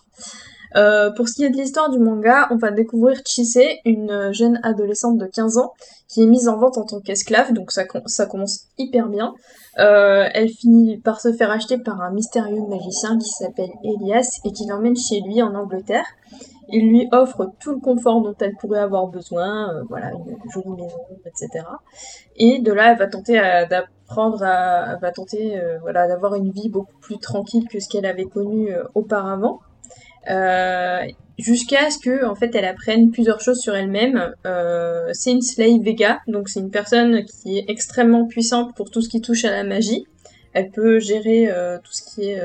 [0.75, 4.59] Euh, pour ce qui est de l'histoire du manga, on va découvrir Chise, une jeune
[4.63, 5.71] adolescente de 15 ans,
[6.07, 9.33] qui est mise en vente en tant qu'esclave, donc ça, com- ça commence hyper bien.
[9.79, 14.51] Euh, elle finit par se faire acheter par un mystérieux magicien qui s'appelle Elias et
[14.51, 16.05] qui l'emmène chez lui en Angleterre.
[16.69, 20.71] Il lui offre tout le confort dont elle pourrait avoir besoin, euh, voilà, une jolie
[20.81, 21.65] maison, etc.
[22.37, 23.35] Et de là, elle va tenter
[23.69, 28.25] d'apprendre à, va tenter, voilà, d'avoir une vie beaucoup plus tranquille que ce qu'elle avait
[28.25, 29.59] connu auparavant.
[30.29, 31.01] Euh,
[31.37, 34.33] jusqu'à ce que en fait elle apprenne plusieurs choses sur elle-même.
[34.45, 39.01] Euh, c'est une slave Vega, donc c'est une personne qui est extrêmement puissante pour tout
[39.01, 40.05] ce qui touche à la magie.
[40.53, 42.41] Elle peut gérer euh, tout ce qui est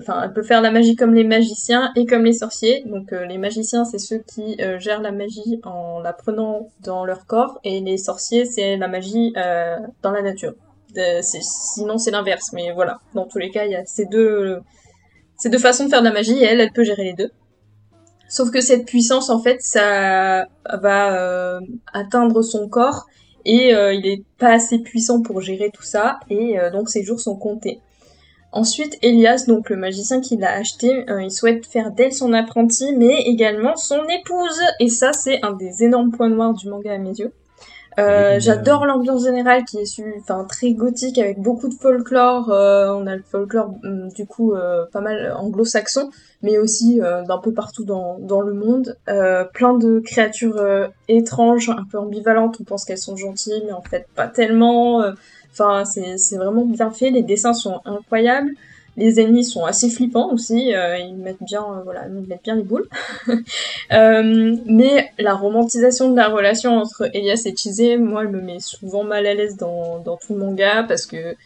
[0.00, 2.82] Enfin, elle peut faire la magie comme les magiciens et comme les sorciers.
[2.86, 7.60] Donc, les magiciens, c'est ceux qui gèrent la magie en la prenant dans leur corps,
[7.62, 9.32] et les sorciers, c'est la magie
[10.02, 10.54] dans la nature.
[11.22, 12.52] Sinon, c'est l'inverse.
[12.52, 14.58] Mais voilà, dans tous les cas, il y a ces deux,
[15.36, 17.30] ces deux façons de faire de la magie, et elle, elle peut gérer les deux.
[18.28, 21.60] Sauf que cette puissance, en fait, ça va euh,
[21.92, 23.06] atteindre son corps,
[23.44, 27.04] et euh, il est pas assez puissant pour gérer tout ça, et euh, donc ses
[27.04, 27.80] jours sont comptés.
[28.52, 33.22] Ensuite, Elias, donc le magicien qui l'a acheté, il souhaite faire d'elle son apprenti, mais
[33.22, 34.62] également son épouse.
[34.80, 37.32] Et ça, c'est un des énormes points noirs du manga à mes yeux.
[37.98, 42.50] Euh, J'adore l'ambiance générale qui est enfin très gothique avec beaucoup de folklore.
[42.50, 46.10] Euh, on a le folklore hum, du coup euh, pas mal anglo-saxon,
[46.42, 48.96] mais aussi euh, d'un peu partout dans, dans le monde.
[49.08, 52.58] Euh, plein de créatures euh, étranges, un peu ambivalentes.
[52.60, 55.02] On pense qu'elles sont gentilles, mais en fait pas tellement.
[55.02, 55.12] Euh,
[55.58, 57.08] Enfin, c'est c'est vraiment bien fait.
[57.08, 58.50] Les dessins sont incroyables.
[58.96, 60.74] Les ennemis sont assez flippants aussi.
[60.74, 62.88] euh, ils mettent bien, euh, voilà, ils mettent bien les boules.
[63.92, 68.58] Euh, mais la romantisation de la relation entre Elias et Chise, moi, elle me met
[68.58, 71.36] souvent mal à l'aise dans, dans tout le manga parce que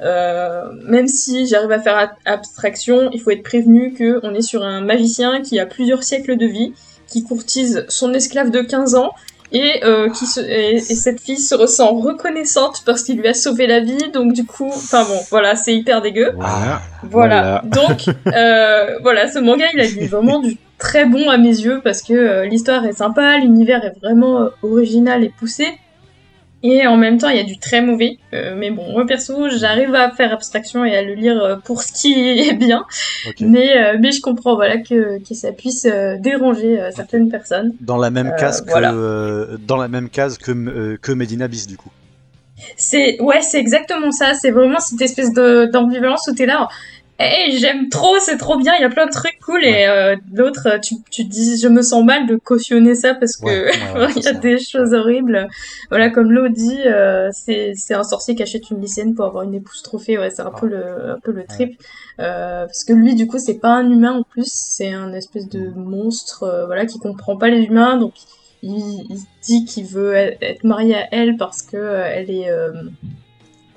[0.00, 4.80] même si j'arrive à faire abstraction, il faut être prévenu que on est sur un
[4.80, 6.72] magicien qui a plusieurs siècles de vie,
[7.08, 9.12] qui courtise son esclave de 15 ans,
[9.52, 13.34] et, euh, qui se, et, et cette fille se ressent reconnaissante parce qu'il lui a
[13.34, 16.32] sauvé la vie, donc du coup, enfin bon, voilà, c'est hyper dégueu.
[16.36, 16.80] Voilà.
[17.02, 17.62] Voilà.
[17.64, 21.80] Donc, euh, voilà, ce manga, il a du, vraiment du très bon à mes yeux
[21.82, 25.66] parce que euh, l'histoire est sympa, l'univers est vraiment euh, original et poussé.
[26.62, 28.18] Et en même temps, il y a du très mauvais.
[28.34, 31.82] Euh, mais bon, moi perso, j'arrive à faire abstraction et à le lire euh, pour
[31.82, 32.84] ce qui est bien.
[33.40, 37.74] Mais, euh, mais je comprends voilà, que, que ça puisse euh, déranger euh, certaines personnes.
[37.80, 38.92] Dans la même case que voilà.
[39.66, 41.90] dans la même case que que Medina Bis du coup.
[42.76, 44.34] C'est ouais, c'est exactement ça.
[44.34, 46.68] C'est vraiment cette espèce d'ambivalence où t'es là.
[47.20, 50.14] Hey, j'aime trop, c'est trop bien, il y a plein de trucs cool et euh,
[50.30, 53.44] d'autres, euh, tu, tu te dis, je me sens mal de cautionner ça parce que
[53.44, 55.48] Ouais, ouais, il y a des choses horribles.
[55.90, 59.42] Voilà, comme l'eau dit, euh, c'est c'est un sorcier qui achète une lycéenne pour avoir
[59.42, 60.16] une épouse trophée.
[60.16, 61.72] Ouais, c'est un peu le un peu le trip.
[62.20, 65.48] Euh, parce que lui, du coup, c'est pas un humain en plus, c'est un espèce
[65.48, 68.14] de monstre, euh, voilà, qui comprend pas les humains, donc
[68.62, 68.70] il,
[69.10, 72.70] il dit qu'il veut e- être marié à elle parce que euh, elle est euh,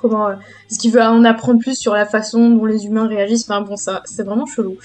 [0.01, 0.35] comment euh,
[0.67, 3.49] parce qu'il veut en apprendre plus sur la façon dont les humains réagissent.
[3.49, 4.77] Enfin bon, ça c'est vraiment chelou.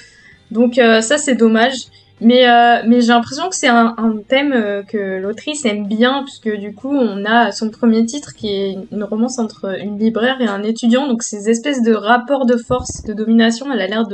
[0.50, 1.87] Donc euh, ça c'est dommage.
[2.20, 6.22] Mais, euh, mais j'ai l'impression que c'est un, un thème euh, que l'autrice aime bien,
[6.22, 10.40] puisque du coup, on a son premier titre qui est une romance entre une libraire
[10.40, 11.09] et un étudiant.
[11.09, 14.09] Donc, ces espèces de rapports de force, de domination, elle a l'air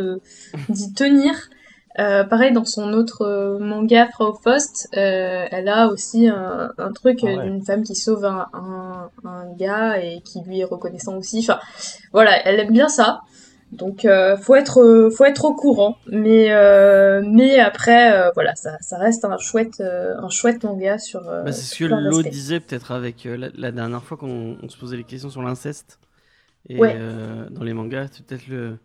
[0.69, 1.33] d'y tenir.
[1.99, 6.93] Euh, pareil, dans son autre euh, manga, Frau Faust, euh, elle a aussi un, un
[6.93, 7.45] truc Ah ouais.
[7.45, 11.41] d'une femme qui sauve un, un, un gars et qui lui est reconnaissant aussi.
[11.41, 11.61] Enfin,
[12.13, 13.21] voilà, elle aime bien ça.
[13.73, 14.07] Donc
[14.43, 16.51] faut être faut être au courant, mais
[17.23, 21.23] mais après voilà ça, ça reste un chouette un chouette manga sur.
[21.23, 22.29] Bah, c'est ce que d'aspects.
[22.31, 25.99] disait peut-être avec la, la dernière fois qu'on on se posait les questions sur l'inceste.
[26.69, 26.95] Et Ouais.
[27.51, 28.77] dans les mangas, c'est peut-être le,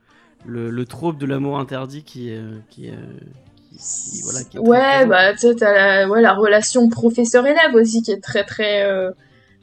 [0.46, 2.94] le, le trope de l'amour interdit qui, euh, qui, euh,
[3.70, 5.74] qui, qui- voilà, qui est Ouais bah tu sais t'as
[6.04, 9.12] la ouais la relation professeur élève aussi qui est très très euh,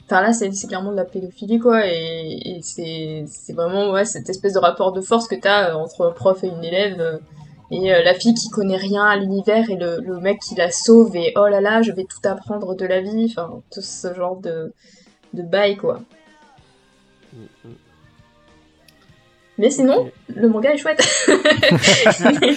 [0.07, 4.05] Enfin là c'est c'est clairement de la pédophilie quoi et, et c'est c'est vraiment ouais
[4.05, 7.21] cette espèce de rapport de force que t'as entre un prof et une élève
[7.71, 10.71] et euh, la fille qui connaît rien à l'univers et le, le mec qui la
[10.71, 14.15] sauve et oh là là je vais tout apprendre de la vie enfin tout ce
[14.15, 14.73] genre de
[15.35, 16.01] de bail quoi
[17.33, 17.75] Mm, mm.
[19.59, 21.03] Mais sinon le manga est chouette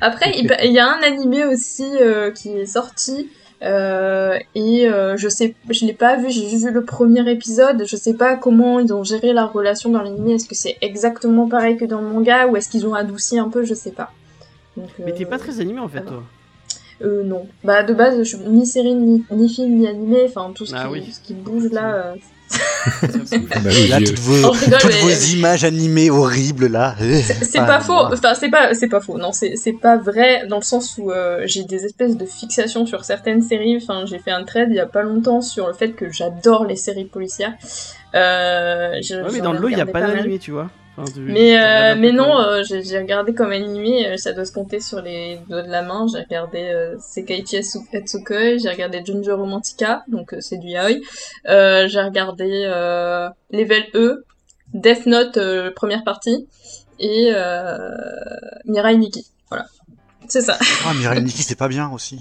[0.00, 3.28] après il y a un animé aussi euh, qui est sorti
[3.62, 7.84] euh, et euh, je sais, je l'ai pas vu, j'ai juste vu le premier épisode.
[7.86, 10.28] Je sais pas comment ils ont géré la relation dans l'anime.
[10.28, 13.48] Est-ce que c'est exactement pareil que dans le manga ou est-ce qu'ils ont adouci un
[13.48, 14.10] peu Je sais pas.
[14.76, 16.22] Donc, Mais t'es pas très animé en fait, toi.
[17.02, 17.46] euh, non.
[17.62, 20.24] Bah de base, je suis ni série ni, ni film ni animé.
[20.26, 21.08] Enfin tout ce, Ah qui, oui.
[21.10, 22.14] ce qui bouge là.
[22.50, 26.94] Bah oui, Là, toutes vos, rigole, toutes mais- vos images animées horribles là.
[27.42, 29.16] C'est Ah, pas faux, enfin c'est pas c'est pas faux.
[29.18, 32.86] Non, c'est c'est pas vrai dans le sens où euh, j'ai des espèces de fixations
[32.86, 33.78] sur certaines séries.
[33.82, 36.64] Enfin, j'ai fait un trade il y a pas longtemps sur le fait que j'adore
[36.66, 37.54] les séries policières.
[38.14, 40.70] Euh, Ouais, mais dans le lot, il y a pas d'animé, tu vois.
[40.96, 44.52] Enfin, tu- Mais euh, mais non, euh, j'ai regardé comme animé, euh, ça doit se
[44.52, 46.06] compter sur les doigts de la main.
[46.12, 47.56] J'ai regardé euh, Sekaiichi
[47.92, 51.00] Atsukoi, j'ai regardé Junjo Romantica, donc euh, c'est du yaoi.
[51.48, 54.24] Euh, j'ai regardé euh, Level E,
[54.74, 56.48] Death Note euh, première partie
[56.98, 57.88] et euh,
[58.66, 59.26] Mirai Nikki.
[59.48, 59.66] Voilà,
[60.28, 60.58] c'est ça.
[60.86, 62.18] Ah, Mirai Nikki, c'est pas bien aussi.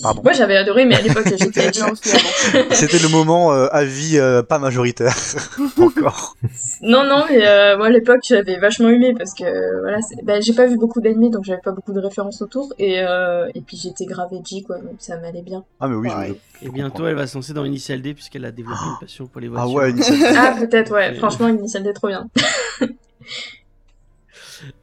[0.00, 0.22] Pardon.
[0.22, 1.72] Moi j'avais adoré, mais à l'époque j'étais
[2.72, 5.12] C'était le moment euh, avis euh, pas majoritaire.
[5.78, 6.36] Encore.
[6.82, 10.52] Non, non, mais euh, moi à l'époque j'avais vachement aimé parce que voilà, bah, j'ai
[10.52, 13.76] pas vu beaucoup d'animés donc j'avais pas beaucoup de références autour et, euh, et puis
[13.76, 15.64] j'étais grave edgy quoi, donc ça m'allait bien.
[15.80, 16.34] Ah, mais oui, je- Pareil.
[16.62, 19.26] je Et bientôt, elle va se lancer dans Initial D puisqu'elle a développé une passion
[19.26, 19.74] pour les Ah voitures.
[19.74, 20.24] ouais, Initial D.
[20.36, 22.28] Ah peut-être ouais, franchement Initial D trop bien.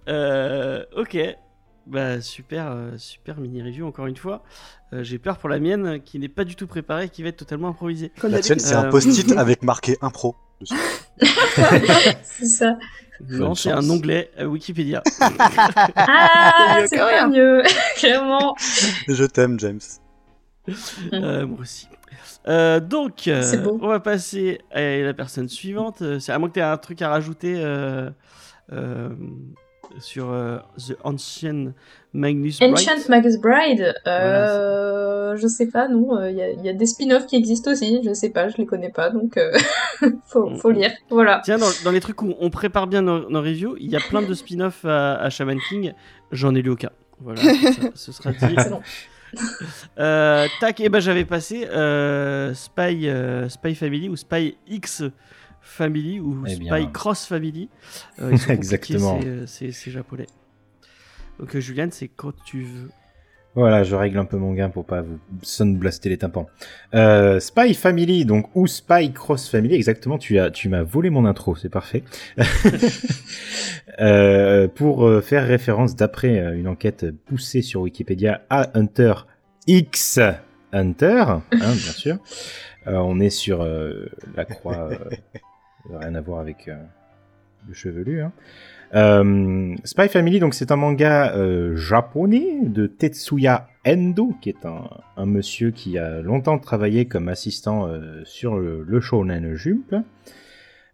[0.08, 1.18] Euh, ok.
[1.88, 4.44] Bah super, super mini review encore une fois.
[4.94, 7.38] Euh, J'ai peur pour la mienne qui n'est pas du tout préparée, qui va être
[7.38, 8.12] totalement improvisée.
[8.20, 10.36] Comme La tienne, c'est un Euh, post-it avec marqué impro.
[10.62, 10.74] dessus.
[12.24, 12.78] c'est ça.
[13.30, 15.04] Non, c'est un onglet euh, Wikipédia.
[15.96, 17.64] Ah, mieux c'est pas mieux,
[17.98, 18.56] clairement.
[19.08, 19.80] Je t'aime, James.
[21.14, 21.88] Euh, moi aussi.
[22.48, 26.02] Euh, donc, euh, on va passer à la personne suivante.
[26.02, 28.10] Euh, c'est- À moins que tu aies un truc à rajouter euh,
[28.72, 29.10] euh,
[30.00, 31.74] sur euh, The Ancient
[32.14, 32.74] Magnus Bright.
[32.74, 37.26] Enchant Magus Bride, euh, je sais pas, non, il y, a, y a des spin-offs
[37.26, 39.52] qui existent aussi, je sais pas, je les connais pas, donc euh,
[40.28, 41.42] faut, faut lire, voilà.
[41.44, 44.00] Tiens, dans, dans les trucs où on prépare bien nos, nos reviews, il y a
[44.00, 45.94] plein de spin-offs à, à Shaman King.
[46.32, 46.90] J'en ai lu aucun.
[47.22, 48.46] Voilà, ça- ce sera dit.
[48.54, 48.82] Excellent.
[50.00, 55.04] Euh, tac, et ben j'avais passé euh, Spy, euh, Spy Family ou Spy X
[55.70, 56.92] Family ou Eh Spy.
[56.92, 57.70] Cross Family.
[58.20, 59.20] Euh, ils sont compliqués, Exactement.
[59.46, 60.28] c'est, euh, C'est japonais.
[61.40, 62.90] Donc euh, Juliane, c'est quand tu veux.
[63.56, 65.20] Voilà, je règle un peu mon gain pour pas vous
[65.76, 66.48] blaster les tympans.
[66.94, 70.18] Euh, Spy Family, donc ou Spy Cross Family, exactement.
[70.18, 72.04] Tu as, tu m'as volé mon intro, c'est parfait.
[74.00, 79.14] Euh, pour faire référence d'après une enquête poussée sur Wikipédia à Hunter
[79.68, 80.22] X
[80.72, 82.18] Hunter, hein, bien sûr.
[82.88, 84.98] Euh, on est sur euh, la croix, euh,
[85.90, 86.76] rien à voir avec euh,
[87.68, 88.22] le chevelu.
[88.22, 88.32] Hein.
[88.96, 94.90] Euh, Spy Family, donc c'est un manga euh, japonais de Tetsuya Endo, qui est un,
[95.16, 99.94] un monsieur qui a longtemps travaillé comme assistant euh, sur le, le Shonen Jump.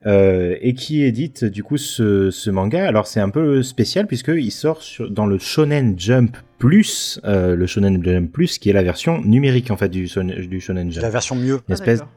[0.06, 2.86] euh, et qui édite du coup ce, ce manga.
[2.88, 7.66] Alors c'est un peu spécial puisqu'il sort sur, dans le Shonen Jump Plus, euh, le
[7.66, 11.02] Shonen Jump Plus qui est la version numérique en fait du, Shonen- du Shonen Jump
[11.02, 11.60] La version mieux.
[11.68, 12.14] une espèce d'accord.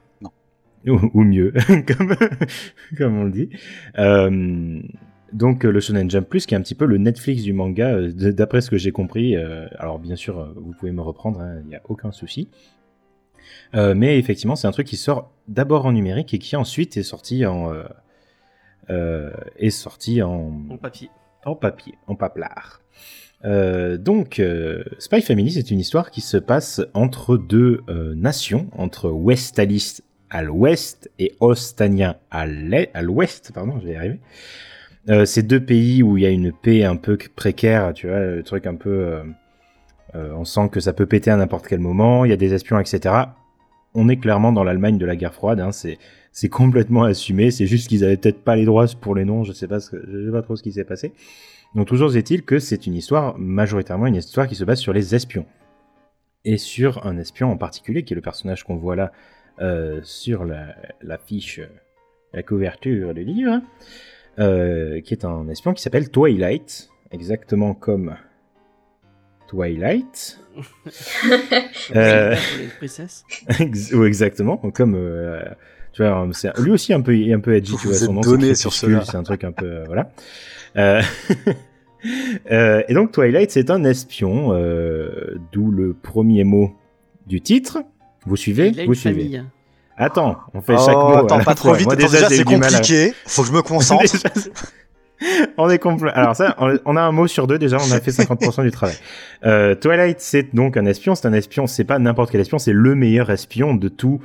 [0.86, 1.52] Ou, ou mieux,
[1.86, 2.14] comme,
[2.96, 3.50] comme on le dit.
[3.98, 4.80] Euh,
[5.32, 7.94] donc euh, le Shonen Jump Plus, qui est un petit peu le Netflix du manga,
[7.94, 9.36] euh, d'après ce que j'ai compris.
[9.78, 12.48] alors bien sûr, vous pouvez me reprendre, hein, il n'y a aucun souci.
[13.74, 17.02] Euh, mais effectivement, c'est un truc qui sort d'abord en numérique et qui ensuite est
[17.02, 17.84] sorti en euh,
[18.90, 21.10] euh, est sorti en, En papier.
[21.44, 22.80] en papier, en paplard.
[23.44, 24.42] Donc,
[24.98, 27.84] Spy Family, c'est une histoire qui se passe entre deux
[28.16, 30.00] nations, entre Westalis
[30.30, 34.20] à l'ouest et Ostania à l'ouest, pardon, je vais arriver.
[35.08, 38.20] Euh, c'est deux pays où il y a une paix un peu précaire, tu vois,
[38.20, 38.90] le truc un peu...
[38.90, 39.22] euh,
[40.14, 42.54] euh, on sent que ça peut péter à n'importe quel moment, il y a des
[42.54, 43.14] espions, etc.
[43.94, 47.88] On est clairement dans l'Allemagne de la guerre froide, hein, c'est complètement assumé, c'est juste
[47.88, 50.32] qu'ils avaient peut-être pas les droits pour les noms, je sais pas, ce que, sais
[50.32, 51.12] pas trop ce qui s'est passé.
[51.74, 55.14] Donc toujours est-il que c'est une histoire, majoritairement une histoire qui se base sur les
[55.14, 55.46] espions.
[56.44, 59.12] Et sur un espion en particulier, qui est le personnage qu'on voit là
[59.60, 61.66] euh, sur la, la fiche, euh,
[62.32, 63.60] la couverture du livre,
[64.38, 68.16] euh, qui est un espion qui s'appelle Twilight, exactement comme
[69.48, 70.40] Twilight.
[71.94, 72.34] Euh,
[73.94, 75.42] ou exactement, comme euh,
[75.92, 78.20] tu vois, c'est lui aussi un peu un peu edgy, Vous tu vois, son nom
[78.20, 79.04] donné sur cela.
[79.04, 80.10] c'est un truc un peu euh, voilà.
[80.76, 81.00] Euh,
[82.50, 86.72] euh, et donc Twilight, c'est un espion, euh, d'où le premier mot
[87.26, 87.78] du titre.
[88.28, 89.44] Vous suivez Il a Vous une suivez famille.
[89.96, 91.00] Attends, on fait Oh, chaque mot.
[91.14, 91.76] à attends, la pas trop fois.
[91.78, 91.86] vite.
[91.86, 93.12] Moi, déjà, c'est compliqué.
[93.26, 94.02] Faut que je me concentre.
[94.02, 94.28] Déjà,
[95.56, 96.12] on est complet.
[96.14, 98.70] Alors ça, on- on a un mot sur deux déjà, on a fait 50% du
[98.70, 98.94] travail.
[99.44, 101.16] Euh, Twilight, c'est donc un espion.
[101.16, 101.66] C'est un espion.
[101.66, 102.58] C'est pas n'importe quel espion.
[102.58, 104.20] C'est le meilleur espion de tout,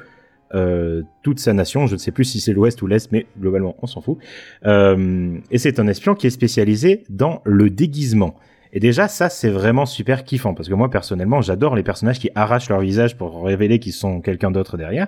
[0.53, 1.87] euh, toute sa nation.
[1.87, 4.19] Je ne sais plus si c'est l'Ouest ou l'Est, mais globalement, on s'en fout.
[4.67, 8.35] Euh, et c'est un espion qui est spécialisé dans le déguisement.
[8.73, 12.31] Et déjà, ça, c'est vraiment super kiffant parce que moi, personnellement, j'adore les personnages qui
[12.33, 15.07] arrachent leur visage pour révéler qu'ils sont quelqu'un d'autre derrière.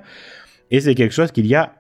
[0.72, 1.74] Et c'est quelque chose qu'il y a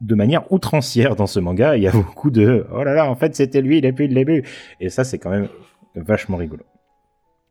[0.00, 1.76] de manière outrancière dans ce manga.
[1.76, 4.42] Il y a beaucoup de oh là là, en fait, c'était lui depuis le début.
[4.80, 5.48] Et ça, c'est quand même
[5.94, 6.64] vachement rigolo.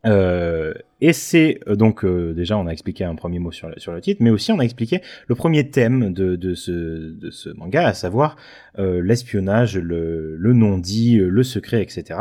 [0.06, 4.00] Euh, et c'est euh, donc euh, déjà on a expliqué un premier mot sur le,
[4.00, 8.36] titre, mais aussi on a expliqué le premier thème de, ce, manga, à savoir
[8.76, 12.20] l'espionnage, le, non-dit, le secret, etc.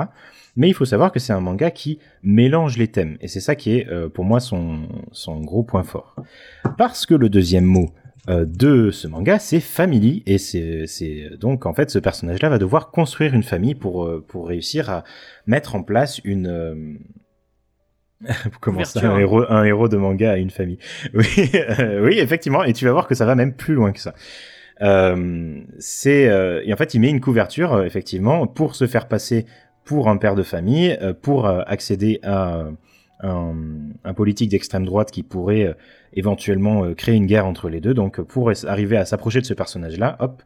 [0.56, 3.56] Mais il faut savoir que c'est un manga qui mélange les thèmes, et c'est ça
[3.56, 6.16] qui est euh, pour moi son, son gros point fort.
[6.78, 7.90] Parce que le deuxième mot
[8.30, 12.92] euh, de ce manga, c'est family, et c'est donc en fait ce personnage-là va devoir
[12.92, 15.04] construire une famille pour, euh, pour réussir à
[15.48, 16.48] mettre en place une...
[16.48, 16.94] euh,
[18.62, 20.78] Comment ça, un héros, un héros de manga à une famille.
[21.14, 21.26] Oui,
[22.02, 24.14] oui, effectivement, et tu vas voir que ça va même plus loin que ça.
[24.82, 29.08] Euh, c'est euh, et en fait, il met une couverture euh, effectivement pour se faire
[29.08, 29.46] passer
[29.86, 32.72] pour un père de famille, euh, pour euh, accéder à euh,
[33.22, 33.56] un,
[34.04, 35.76] un politique d'extrême droite qui pourrait
[36.14, 37.94] éventuellement créer une guerre entre les deux.
[37.94, 40.42] Donc, pour arriver à s'approcher de ce personnage-là, hop,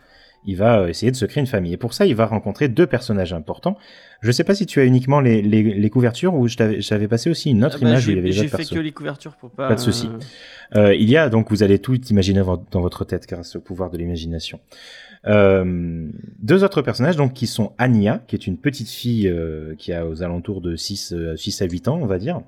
[0.46, 1.74] il va essayer de se créer une famille.
[1.74, 3.76] Et pour ça, il va rencontrer deux personnages importants.
[4.22, 7.08] Je sais pas si tu as uniquement les, les, les couvertures ou je t'avais- j'avais
[7.08, 8.74] passé aussi une autre Ah bah, image où il y avait j'ai fait persos.
[8.74, 9.68] que les couvertures pour pas.
[9.68, 10.08] Pas de souci.
[10.76, 13.90] euh, il y a donc, vous allez tout imaginer dans votre tête grâce au pouvoir
[13.90, 14.60] de l'imagination.
[15.28, 16.10] Euh,
[16.40, 20.08] deux autres personnages donc qui sont Anya, qui est une petite fille euh, qui a
[20.08, 22.42] aux alentours de 6, euh, 6 à 8 ans, on va dire,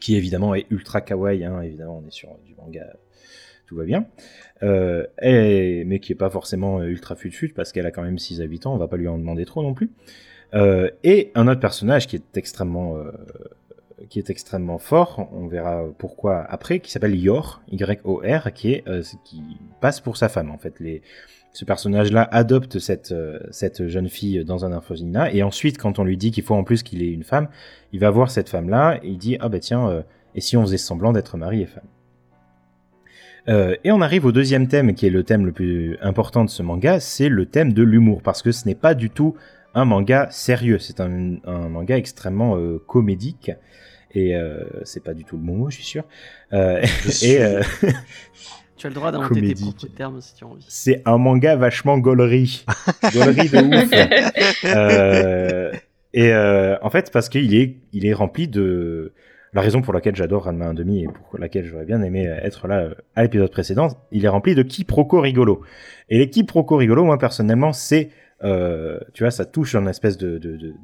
[0.00, 2.86] qui évidemment est ultra kawaii, hein, évidemment on est sur du manga,
[3.66, 4.06] tout va bien,
[4.62, 8.40] euh, mais qui est pas forcément euh, ultra fut-fut parce qu'elle a quand même 6
[8.40, 9.90] à 8 ans, on va pas lui en demander trop non plus.
[10.54, 13.10] Euh, et un autre personnage qui est extrêmement euh,
[14.08, 19.02] qui est extrêmement fort, on verra pourquoi après, qui s'appelle Yor, Y-O-R, qui est euh,
[19.24, 19.42] qui
[19.80, 20.80] passe pour sa femme en fait.
[20.80, 21.02] Les,
[21.52, 26.04] ce personnage-là adopte cette euh, cette jeune fille dans un orphelinat et ensuite quand on
[26.04, 27.48] lui dit qu'il faut en plus qu'il ait une femme,
[27.92, 30.02] il va voir cette femme-là et il dit ah bah tiens euh,
[30.34, 31.84] et si on faisait semblant d'être mari et femme?
[33.48, 36.48] Euh, et on arrive au deuxième thème, qui est le thème le plus important de
[36.48, 39.34] ce manga, c'est le thème de l'humour, parce que ce n'est pas du tout
[39.74, 43.50] un manga sérieux, c'est un, un manga extrêmement euh, comédique,
[44.14, 44.34] et
[44.84, 46.04] c'est pas du tout le bon mot, je suis sûr.
[46.52, 47.40] Et
[48.82, 50.64] Tu as le droit d'inventer tes propres termes si tu as envie.
[50.66, 52.64] c'est un manga vachement gaulerie,
[53.14, 54.64] gaulerie de ouf.
[54.74, 55.70] Euh,
[56.12, 59.12] et euh, en fait, parce qu'il est, il est rempli de.
[59.52, 62.78] La raison pour laquelle j'adore Ranma 1,5 et pour laquelle j'aurais bien aimé être là
[62.80, 65.60] euh, à l'épisode précédent, il est rempli de quiproquos rigolos.
[66.08, 68.10] Et les quiproquos rigolos, moi personnellement, c'est.
[68.42, 70.38] euh, tu vois, ça touche une espèce de.
[70.38, 70.74] de, de,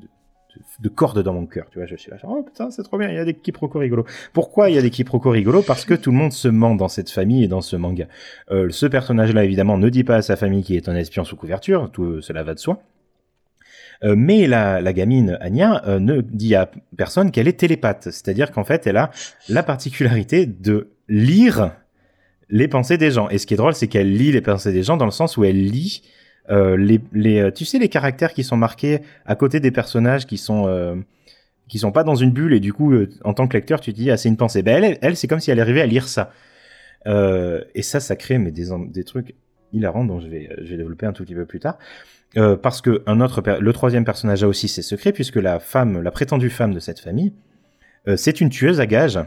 [0.80, 2.82] de de corde dans mon cœur, tu vois, je suis là, genre, oh putain, c'est
[2.82, 4.06] trop bien, il y a des quiproquos rigolos.
[4.32, 5.62] Pourquoi il y a des quiproquos rigolos?
[5.62, 8.06] Parce que tout le monde se ment dans cette famille et dans ce manga.
[8.50, 11.36] Euh, ce personnage-là, évidemment, ne dit pas à sa famille qu'il est un espion sous
[11.36, 12.82] couverture, tout euh, cela va de soi.
[14.04, 18.86] Euh, mais la, gamine Anya ne dit à personne qu'elle est télépathe, c'est-à-dire qu'en fait,
[18.86, 19.10] elle a
[19.48, 21.72] la particularité de lire
[22.48, 23.28] les pensées des gens.
[23.28, 25.36] Et ce qui est drôle, c'est qu'elle lit les pensées des gens dans le sens
[25.36, 26.02] où elle lit
[26.48, 30.38] les, les, euh, tu sais, les caractères qui sont marqués à côté des personnages qui
[30.38, 30.96] sont euh,
[31.68, 33.92] qui sont pas dans une bulle et du coup, euh, en tant que lecteur, tu
[33.92, 34.62] te dis ah c'est une pensée.
[34.62, 36.32] Ben elle, elle, c'est comme si elle arrivait à lire ça.
[37.06, 39.34] Euh, et ça, ça crée mais des des trucs
[39.72, 41.78] hilarants dont je vais je vais développer un tout petit peu plus tard.
[42.36, 46.02] Euh, parce que un autre, le troisième personnage a aussi ses secrets puisque la femme,
[46.02, 47.32] la prétendue femme de cette famille,
[48.06, 49.18] euh, c'est une tueuse à gages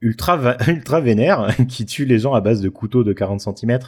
[0.00, 3.78] ultra ultra vénère qui tue les gens à base de couteaux de 40 cm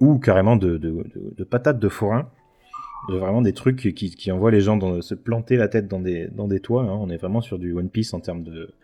[0.00, 2.28] ou carrément de, de, de, de patates de forain.
[3.08, 6.84] Vraiment des trucs qui, envoient les gens dans, se planter la tête dans des, toits.
[6.84, 6.96] hein.
[7.00, 8.74] On est vraiment sur du One Piece en termes de,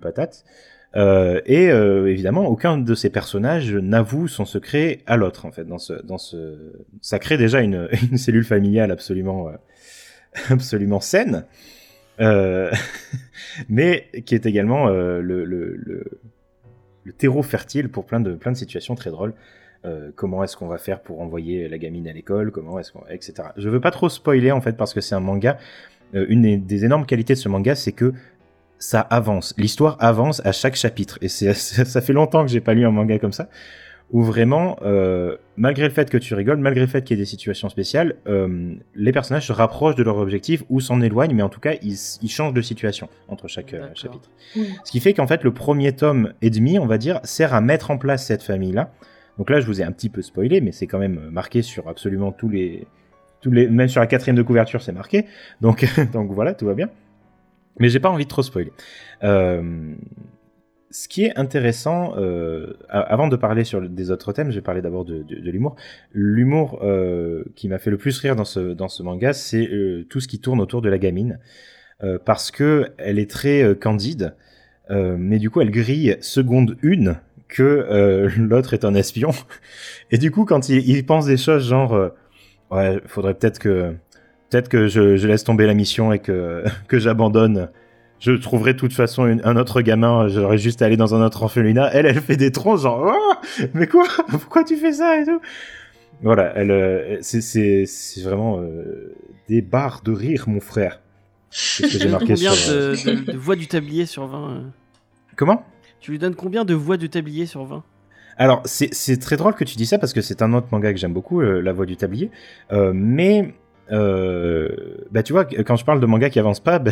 [0.00, 0.44] patates.
[0.94, 5.44] Euh, et euh, évidemment, aucun de ces personnages n'avoue son secret à l'autre.
[5.44, 6.72] En fait, dans ce,
[7.02, 9.52] ça crée déjà une, cellule familiale absolument, euh,
[10.48, 11.44] absolument saine,
[12.20, 12.70] euh,
[13.68, 16.04] mais qui est également euh, le, le, le,
[17.06, 19.32] le terreau fertile pour plein de, situations très drôles.
[19.84, 22.50] Euh, comment est-ce qu'on va faire pour envoyer la gamine à l'école?
[22.50, 23.50] Comment est-ce qu'on, etc.
[23.56, 25.56] Je veux pas trop spoiler en fait parce que c'est un manga.
[26.14, 28.12] Euh, une des, énormes qualités de ce manga, c'est que
[28.78, 29.54] ça avance.
[29.56, 31.18] L'histoire avance à chaque chapitre.
[31.22, 33.48] Et ça fait longtemps que j'ai pas lu un manga comme ça.
[34.12, 37.22] Où vraiment, euh, malgré le fait que tu rigoles, malgré le fait qu'il y ait
[37.22, 41.42] des situations spéciales, euh, les personnages se rapprochent de leur objectif ou s'en éloignent, mais
[41.42, 44.30] en tout cas, ils, ils changent de situation entre chaque euh, chapitre.
[44.84, 47.60] Ce qui fait qu'en fait, le premier tome et demi, on va dire, sert à
[47.60, 48.92] mettre en place cette famille-là.
[49.38, 51.88] Donc là, je vous ai un petit peu spoilé, mais c'est quand même marqué sur
[51.88, 52.86] absolument tous les,
[53.40, 55.26] tous les, même sur la quatrième de couverture, c'est marqué.
[55.60, 56.88] Donc, donc voilà, tout va bien.
[57.78, 58.72] Mais j'ai pas envie de trop spoiler.
[59.22, 59.94] Euh,
[60.96, 64.80] ce qui est intéressant, euh, avant de parler sur des autres thèmes, je vais parler
[64.80, 65.76] d'abord de, l'humour.
[66.12, 70.06] L'humour euh, qui m'a fait le plus rire dans ce, dans ce manga, c'est euh,
[70.08, 71.38] tout ce qui tourne autour de la gamine.
[72.26, 74.34] Parce que elle est très candide,
[74.90, 77.16] mais du coup elle grille seconde une
[77.48, 79.30] que l'autre est un espion.
[80.10, 82.10] Et du coup, quand il, pense des choses genre,
[82.70, 83.94] ouais, faudrait peut-être que,
[84.50, 87.70] peut-être que je, je laisse tomber la mission et que, que j'abandonne.
[88.18, 91.24] Je trouverai de toute façon une- un autre gamin, j'aurais juste à aller dans un
[91.24, 91.90] autre orphelinat.
[91.92, 93.34] Elle, elle fait des troncs genre, Oh,
[93.74, 94.06] mais quoi?
[94.28, 95.40] Pourquoi tu fais ça et tout?
[96.22, 97.84] Voilà, elle, euh, c'est,
[98.24, 99.14] vraiment euh,
[99.48, 101.00] des barres de rire, mon frère.
[101.50, 102.72] C'est ce que j'ai marqué combien sur.
[102.72, 104.60] euh, de, de- de voix du tablier sur 20 euh?
[105.36, 105.62] Comment?
[106.00, 107.84] Tu lui donnes combien de voix du tablier sur 20
[108.38, 110.90] Alors, c'est c'est très drôle que tu dis ça parce que c'est un autre manga
[110.92, 112.30] que j'aime beaucoup, euh, La Voix du Tablier.
[112.72, 113.54] Euh, mais,
[113.92, 114.68] euh,
[115.10, 116.90] bah, tu vois, quand je parle de manga qui avance pas, bah,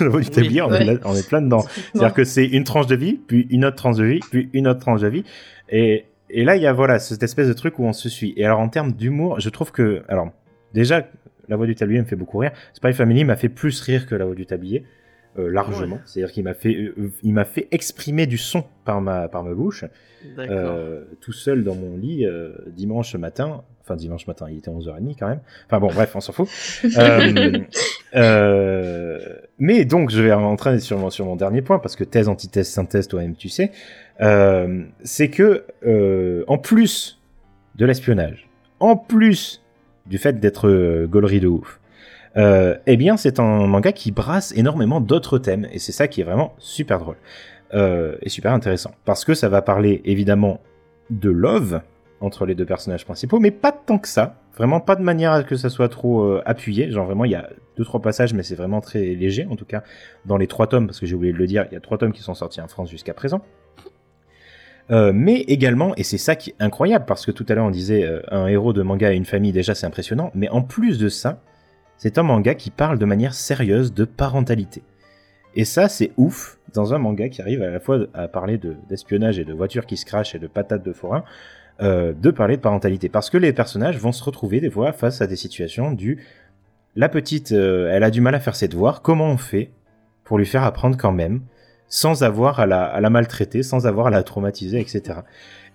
[0.00, 0.84] La Voix du Oui, Tablier, on, est ouais.
[0.84, 1.60] là- on est plein dedans.
[1.92, 4.68] C'est-à-dire que c'est une tranche de vie, puis une autre tranche de vie, puis une
[4.68, 5.24] autre tranche de vie.
[5.68, 8.34] Et, et là, il y a voilà, cette espèce de truc où on se suit.
[8.36, 10.02] Et alors, en termes d'humour, je trouve que.
[10.08, 10.30] Alors,
[10.74, 11.06] déjà,
[11.48, 12.52] La Voix du Tablier me fait beaucoup rire.
[12.74, 14.84] Spy Family m'a fait plus rire que La Voix du Tablier.
[15.38, 16.02] euh, largement, Ouais.
[16.04, 19.54] c'est-à-dire qu'il m'a fait, euh, il m'a fait exprimer du son par ma par ma
[19.54, 19.84] bouche,
[21.20, 22.26] tout seul dans mon lit
[22.68, 23.62] dimanche matin.
[23.88, 25.40] Enfin, dimanche matin, il était 11h30 quand même.
[25.64, 26.48] Enfin bon, bref, on s'en fout.
[26.98, 27.58] Euh,
[28.16, 29.18] euh,
[29.58, 32.68] mais donc, je vais rentrer sur mon, sur mon dernier point, parce que thèse, antithèse,
[32.68, 33.70] synthèse, toi-même, tu sais.
[34.20, 35.64] Euh, c'est que,
[36.46, 37.20] en plus
[37.76, 38.48] de l'espionnage,
[38.80, 39.62] en plus
[40.06, 41.80] du fait d'être gaulerie de ouf,
[42.36, 46.24] eh bien, c'est un manga qui brasse énormément d'autres thèmes, et c'est ça qui est
[46.24, 47.16] vraiment super drôle
[47.74, 48.92] et super intéressant.
[49.04, 50.60] Parce que ça va parler évidemment
[51.10, 51.80] de love
[52.20, 54.40] entre les deux personnages principaux, mais pas tant que ça.
[54.56, 56.90] Vraiment pas de manière à que ça soit trop euh, appuyé.
[56.90, 59.46] Genre vraiment, il y a deux trois passages, mais c'est vraiment très léger.
[59.50, 59.84] En tout cas,
[60.26, 61.96] dans les trois tomes, parce que j'ai oublié de le dire, il y a trois
[61.96, 63.40] tomes qui sont sortis en France jusqu'à présent.
[64.90, 67.70] Euh, mais également, et c'est ça qui est incroyable, parce que tout à l'heure on
[67.70, 70.98] disait euh, un héros de manga et une famille, déjà c'est impressionnant, mais en plus
[70.98, 71.42] de ça,
[71.98, 74.82] c'est un manga qui parle de manière sérieuse de parentalité.
[75.54, 78.76] Et ça, c'est ouf, dans un manga qui arrive à la fois à parler de-
[78.88, 81.22] d'espionnage et de voitures qui se crachent et de patates de forain,
[81.80, 83.08] euh, de parler de parentalité.
[83.08, 86.18] Parce que les personnages vont se retrouver des fois face à des situations du
[86.96, 89.70] la petite, euh, elle a du mal à faire ses devoirs, comment on fait
[90.24, 91.42] pour lui faire apprendre quand même,
[91.86, 95.20] sans avoir à la, maltraiter, sans avoir à la traumatiser, etc.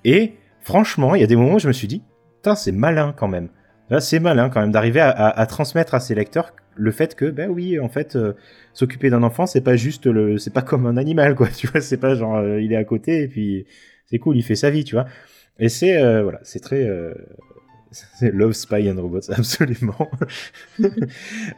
[0.04, 2.04] Et franchement, il y a des moments où je me suis dit,
[2.36, 3.47] putain, c'est malin quand même.
[3.89, 7.49] Là, c'est malin quand même d'arriver à, transmettre à ses lecteurs le fait que, ben
[7.49, 8.34] oui, en fait, euh,
[8.74, 11.47] s'occuper d'un enfant, c'est pas juste le, c'est pas comme un animal, quoi.
[11.56, 13.66] Tu vois, c'est pas genre, il est à côté et puis
[14.08, 15.06] c'est cool, il fait sa vie, tu vois.
[15.60, 17.14] Et c'est, euh, voilà, c'est très, euh,
[18.22, 20.10] Love Spy and Robots, absolument.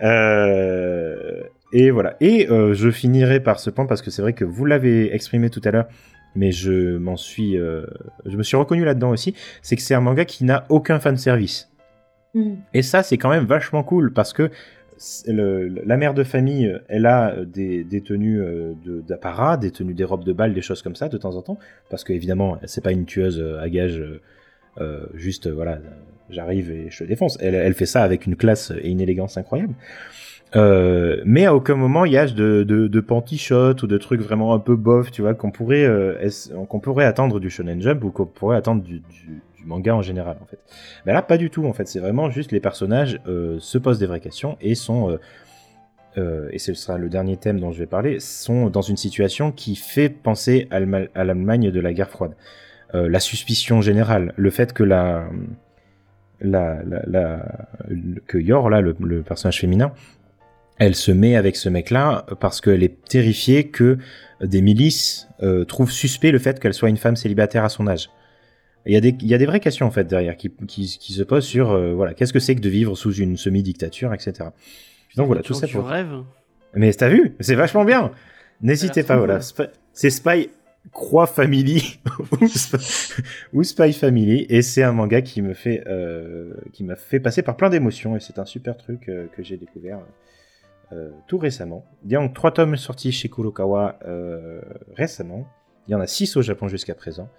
[0.01, 1.41] Euh,
[1.71, 2.15] et voilà.
[2.19, 5.49] Et euh, je finirai par ce point parce que c'est vrai que vous l'avez exprimé
[5.49, 5.87] tout à l'heure,
[6.35, 9.35] mais je m'en suis, je me suis reconnu là-dedans aussi.
[9.61, 11.71] C'est que c'est un manga qui n'a aucun fan service.
[12.33, 12.55] Mm.
[12.73, 14.51] Et ça, c'est quand même vachement cool parce que
[15.27, 18.73] la mère de famille, elle a des, des tenues euh,
[19.07, 21.59] d'apparat, des tenues des robes de bal, des choses comme ça de temps en temps,
[21.89, 24.21] parce que évidemment, c'est pas une tueuse euh, à gage, euh,
[24.79, 25.79] euh, juste euh, voilà, euh,
[26.29, 27.37] j'arrive et je te défonce.
[27.41, 29.73] Elle, fait ça avec une classe et une élégance incroyable.
[30.55, 34.21] Euh, mais à aucun moment il y a de, de, de panty-shots ou de trucs
[34.21, 36.29] vraiment un peu bof, tu vois, qu'on pourrait, euh,
[36.69, 39.01] qu'on pourrait attendre du Shonen Jump ou qu'on pourrait attendre du,
[39.65, 40.59] manga en général, en fait.
[41.05, 41.87] Mais là, pas du tout, en fait.
[41.87, 45.19] C'est vraiment juste les personnages euh, se posent des vraies questions et sont, euh,
[46.17, 49.51] euh, et ce sera le dernier thème dont je vais parler, sont dans une situation
[49.51, 52.35] qui fait penser à l'Allemagne de la guerre froide.
[52.93, 55.27] La suspicion générale, le fait que la,
[56.39, 57.45] la, la,
[58.25, 59.91] que Yor, là, le, personnage féminin,
[60.77, 63.97] elle se met avec ce mec-là parce qu'elle est terrifiée que
[64.39, 65.27] des milices
[65.67, 68.09] trouvent suspect le fait qu'elle soit une femme célibataire à son âge.
[68.85, 70.97] Il y, a des, il y a des vraies questions en fait derrière qui, qui,
[70.99, 74.13] qui se posent sur euh, voilà qu'est-ce que c'est que de vivre sous une semi-dictature,
[74.13, 74.49] etc.
[75.15, 75.87] Donc voilà tout ça pour.
[75.87, 76.23] rêves.
[76.75, 78.11] Mais t'as vu, c'est vachement bien.
[78.61, 79.39] N'hésitez pas, voilà.
[79.93, 80.49] C'est Spy
[80.91, 81.99] Croix Family
[82.41, 83.23] ou, Spy,
[83.53, 87.41] ou Spy Family, et c'est un manga qui me fait, euh, qui m'a fait passer
[87.41, 89.99] par plein d'émotions, et c'est un super truc euh, que j'ai découvert
[90.91, 91.85] euh, tout récemment.
[92.05, 93.99] Il y a donc trois tomes sortis chez Kurokawa
[94.95, 95.47] récemment.
[95.87, 97.29] Il y en a six au Japon jusqu'à présent.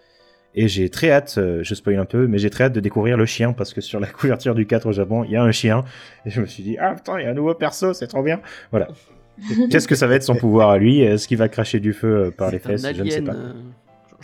[0.55, 3.17] Et j'ai très hâte, euh, je spoil un peu, mais j'ai très hâte de découvrir
[3.19, 5.53] le chien parce que sur la couverture du 4 au Japon, il y a un
[5.53, 5.85] chien.
[6.25, 8.23] Et je me suis dit, ah putain, il y a un nouveau perso, c'est trop
[8.23, 8.41] bien.
[8.71, 8.89] Voilà.
[9.71, 11.01] Qu'est-ce que ça va être son pouvoir à lui?
[11.03, 12.87] Est-ce qu'il va cracher du feu euh, par les fesses?
[12.95, 13.33] Je ne sais pas.
[13.35, 13.53] euh,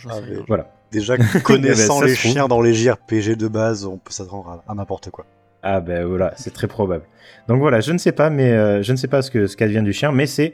[0.09, 0.37] Ah, sais mais-.
[0.47, 0.71] Voilà.
[0.91, 4.63] Déjà, Eh connaissant ben, ça les chiens dans les JRPG de base, on peut s'attendre
[4.67, 5.25] à, à n'importe quoi.
[5.65, 7.05] Ah ben voilà, c'est très probable.
[7.47, 9.55] Donc voilà, je ne sais pas, mais euh, je ne sais pas ce que ce
[9.55, 10.53] qu'advient du chien, mais c'est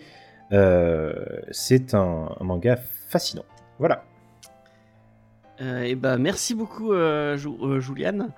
[0.52, 1.14] euh,
[1.52, 3.44] c'est un, un manga fascinant.
[3.80, 4.04] Voilà.
[5.62, 8.30] Euh, et bah merci beaucoup euh, euh, Juliane.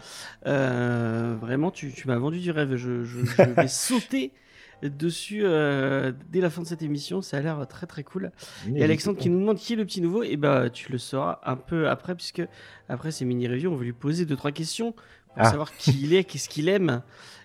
[0.48, 2.76] Euh, vraiment tu, tu m'as vendu du rêve.
[2.76, 4.32] Je, je- je vais sauter
[4.84, 7.22] dessus euh, dès la fin de cette émission.
[7.22, 8.32] Ça a l'air très très cool.
[8.76, 10.24] Et Alexandre qui nous demande qui est le petit nouveau.
[10.24, 12.42] Et bah tu le sauras un peu après puisque
[12.90, 15.46] après ces mini reviews on va lui poser deux trois questions pour Ah.
[15.52, 17.02] savoir qui il est, qu'est-ce qu'il aime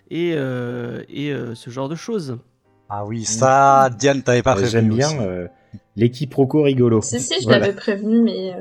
[0.09, 2.37] et, euh, et euh, ce genre de choses.
[2.89, 5.47] Ah oui, ça, Diane, t'avais pas prévenu J'aime bien euh,
[5.97, 7.01] l'équipe Roco rigolo.
[7.01, 7.59] Si, si, je Voilà.
[7.59, 8.53] l'avais prévenu, mais.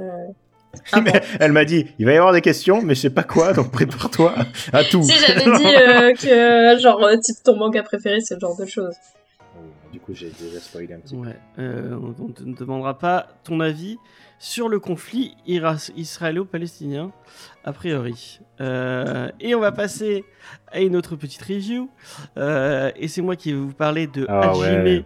[1.02, 3.52] Mais elle m'a dit, il va y avoir des questions, mais je sais pas quoi,
[3.52, 4.34] donc prépare-toi
[4.72, 5.02] à tout.
[5.02, 8.66] Si, j'avais dit euh, que, genre, euh, type ton manga préféré, c'est ce genre de
[8.66, 8.94] choses.
[9.92, 11.28] Du coup, j'ai déjà spoilé un petit peu.
[11.58, 13.96] Euh, on ne te demandera pas ton avis
[14.38, 17.12] sur le conflit israélo-palestinien,
[17.64, 18.40] a priori.
[18.60, 20.24] Euh, et on va passer
[20.70, 21.88] à une autre petite review.
[22.36, 25.04] Euh, et c'est moi qui vais vous parler de Ah Hajime ouais,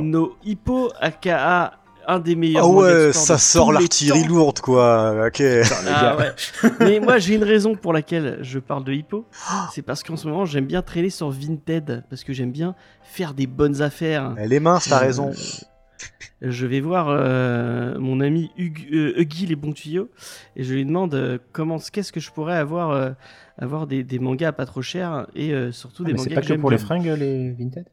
[0.00, 2.64] no Hippo, aka un des meilleurs.
[2.64, 5.26] Ah ouais, ça sort l'artillerie lourde, quoi.
[5.26, 5.42] Ok.
[5.88, 6.32] Ah ouais.
[6.80, 9.26] Mais moi j'ai une raison pour laquelle je parle de Hippo.
[9.72, 12.04] C'est parce qu'en ce moment j'aime bien traîner sur Vinted.
[12.10, 14.34] Parce que j'aime bien faire des bonnes affaires.
[14.38, 15.30] Elle est mince, t'as raison.
[15.30, 15.34] Euh,
[16.40, 20.08] je vais voir euh, mon ami euh, Huggy les bons tuyaux
[20.56, 23.10] et je lui demande comment qu'est-ce que je pourrais avoir euh,
[23.58, 26.28] avoir des, des mangas à pas trop cher et euh, surtout Ah, des mais mangas
[26.30, 27.86] c'est pas que pour les fringues, les Vinted?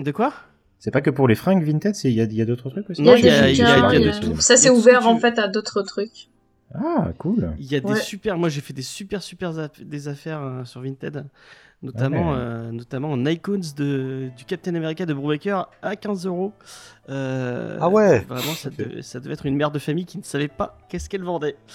[0.00, 0.32] De quoi?
[0.78, 2.70] C'est pas que pour les fringues Vinted, c'est- il y a, il y a d'autres
[2.70, 3.02] trucs aussi?
[3.02, 4.40] Non, il y a- y a- bouquins, il y a il y a des- tout.
[4.40, 6.28] Ça, ce ouvert en fait à d'autres trucs.
[6.74, 7.52] Ah, cool.
[7.58, 8.36] Il y a des super.
[8.36, 11.24] Moi, j'ai fait des super super aff- des affaires euh, sur Vinted,
[11.82, 12.36] notamment Ouais.
[12.38, 16.52] euh, notamment en icons de du Captain America de Brubaker à 15 euros.
[17.08, 18.20] Euh, Ah ouais.
[18.28, 21.08] Vraiment, ça, devait, ça devait être une mère de famille qui ne savait pas qu'est-ce
[21.08, 21.56] qu'elle vendait.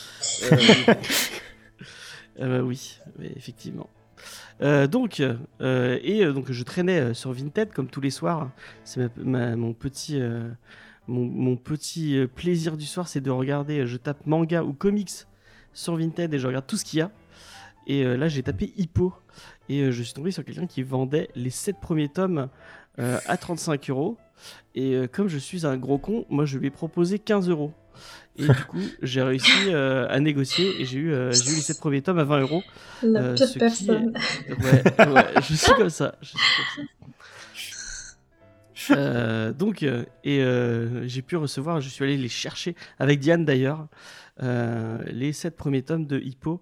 [0.51, 0.93] Euh,
[2.39, 3.89] euh, oui, mais effectivement.
[4.61, 8.51] Euh, donc, euh, et euh, donc je traînais sur Vinted comme tous les soirs.
[8.84, 10.21] C'est mon petit,
[11.07, 13.86] mon, mon petit plaisir du soir, c'est de regarder.
[13.86, 15.26] Je tape manga ou comics
[15.74, 17.11] sur Vinted et je regarde tout ce qu'il y a.
[17.86, 19.13] Et là, j'ai tapé Hippo
[19.67, 22.47] et je suis tombé sur quelqu'un qui vendait les 7 premiers tomes
[22.97, 24.17] à 35 euros.
[24.75, 27.73] Et euh, comme je suis un gros con, moi je lui ai proposé 15 euros.
[28.38, 31.61] Et du coup, j'ai réussi euh, à négocier et j'ai eu, euh, j'ai eu les
[31.61, 32.63] 7 premiers tomes à 20 euros.
[33.03, 34.13] La pire personne.
[34.49, 36.15] Ouais, ouais, je suis comme ça.
[36.21, 36.88] je suis comme
[38.88, 39.51] ça.
[39.53, 40.43] Donc, et
[41.05, 43.88] j'ai pu recevoir, je suis allé les chercher avec Diane d'ailleurs,
[44.41, 46.61] les 7 premiers tomes de Hippo,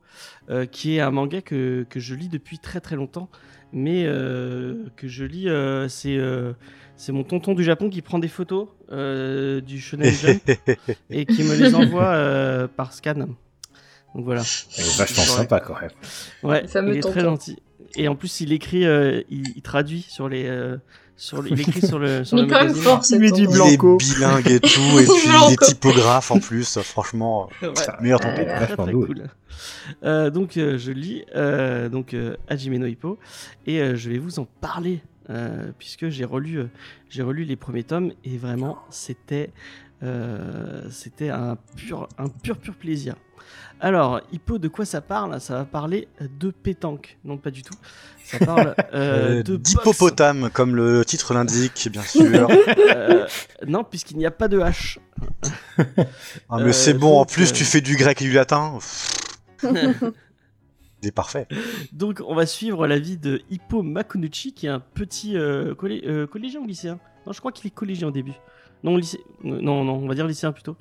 [0.71, 3.29] qui est un manga que, que je lis depuis très très longtemps,
[3.73, 6.53] mais euh, que je lis, euh, c'est euh,
[6.97, 10.41] c'est mon tonton du Japon qui prend des photos euh, du Shonen Jump
[11.09, 13.15] et qui me les envoie euh, par scan.
[13.15, 14.41] Donc voilà.
[14.77, 15.29] Elle est vachement Ouais.
[15.29, 15.91] sympa quand même.
[16.43, 17.57] Ouais, il est très gentil.
[17.95, 20.77] Et en plus, il écrit, euh, il, il traduit sur les, euh,
[21.23, 23.43] sur le- il écrit sur le, sur Mais le quand même fort, Il met du
[23.45, 23.53] tonton.
[23.53, 23.67] blanc.
[23.67, 27.69] Il est bilingue et tout, et puis il est typographe en plus, franchement, Ouais.
[28.01, 28.49] meilleur Ouais, tonton.
[28.49, 28.65] ouais.
[28.65, 29.29] Très, très cool.
[30.03, 33.19] Euh, donc euh, je lis euh, donc euh, Hajime no Hippo
[33.67, 36.69] et euh, je vais vous en parler euh, puisque j'ai relu euh,
[37.09, 39.51] j'ai relu les premiers tomes et vraiment c'était
[40.01, 43.15] euh, c'était un pur un pur pur plaisir.
[43.79, 45.39] Alors Hippo de quoi ça parle?
[45.41, 46.07] Ça va parler
[46.39, 47.73] de pétanque non pas du tout.
[48.23, 49.69] Ça parle euh, Euh, de boxe.
[49.71, 52.47] D'hippopotame, comme le titre l'indique, bien sûr.
[52.95, 53.25] Euh,
[53.67, 54.99] non puisqu'il n'y a pas de hache.
[55.77, 58.77] Ah, mais Euh, c'est bon, en plus euh, tu fais du grec et du latin.
[61.03, 61.47] Il est parfait.
[61.93, 66.03] Donc on va suivre la vie de Hippo Makunuchi qui est un petit euh, collé-
[66.05, 68.33] euh, collégien ou lycéen Non, je crois qu'il est collégien au début.
[68.83, 69.19] Non, lycée...
[69.45, 70.77] euh, non, on va dire lycéen plutôt.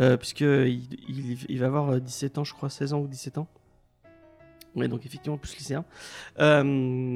[0.00, 3.48] Euh, puisque il, va avoir euh, 17 ans, je crois, 16 ans ou 17 ans.
[4.76, 5.84] Ouais, donc effectivement plus lycéen.
[6.40, 7.14] Euh,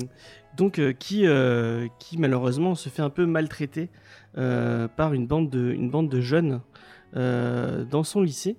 [0.57, 3.89] donc euh, qui, euh, qui malheureusement se fait un peu maltraiter
[4.37, 6.61] euh, par une bande de, jeunes
[7.17, 8.57] euh, dans son lycée.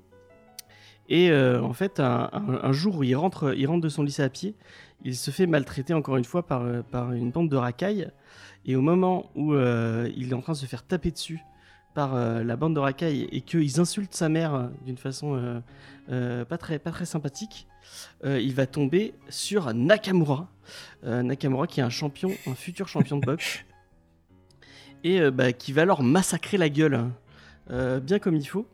[1.07, 4.29] Et euh, en fait, un, jour où il rentre, il rentre de son lycée à
[4.29, 4.55] pied,
[5.03, 8.11] il se fait maltraiter encore une fois par, euh, une bande de racailles.
[8.65, 11.39] Et au moment où euh, il est en train de se faire taper dessus
[11.99, 15.61] par euh, la bande de racailles et qu'ils insultent sa mère euh, d'une façon
[16.09, 17.67] euh, pas, très, pas très sympathique,
[18.23, 20.47] il va tomber sur Nakamura.
[21.03, 23.65] Nakamura qui est un champion, un futur champion de boxe.
[25.03, 26.95] Et bah, qui va leur massacrer la gueule,
[27.69, 28.65] hein, bien comme il faut.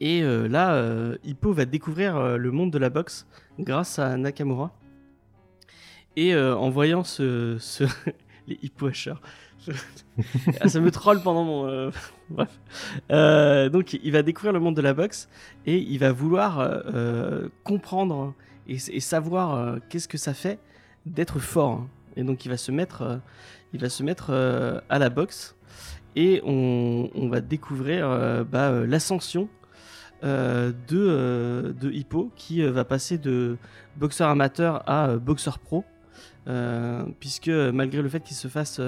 [0.00, 3.26] Et euh, là, euh, Hippo va découvrir euh, le monde de la boxe
[3.58, 4.70] grâce à Nakamura.
[6.14, 7.84] Et en voyant ce, ce-
[8.46, 9.18] les Hippo Ah,
[10.66, 11.66] ça me troll pendant mon.
[11.68, 11.90] euh,
[12.30, 12.60] Bref.
[13.10, 15.28] Euh, donc, il va découvrir le monde de la boxe
[15.66, 18.34] et il va vouloir euh, comprendre
[18.68, 20.58] et, savoir qu'est-ce que ça fait
[21.06, 21.86] d'être fort.
[22.16, 23.20] Et donc, il va se mettre,
[23.72, 24.30] il va se mettre
[24.88, 25.56] à la boxe
[26.14, 29.48] et on, va découvrir bah, l'ascension
[30.22, 33.56] de, de Hippo qui va passer de
[33.96, 35.84] boxeur amateur à boxeur pro.
[37.20, 38.80] Puisque malgré le fait qu'il se fasse,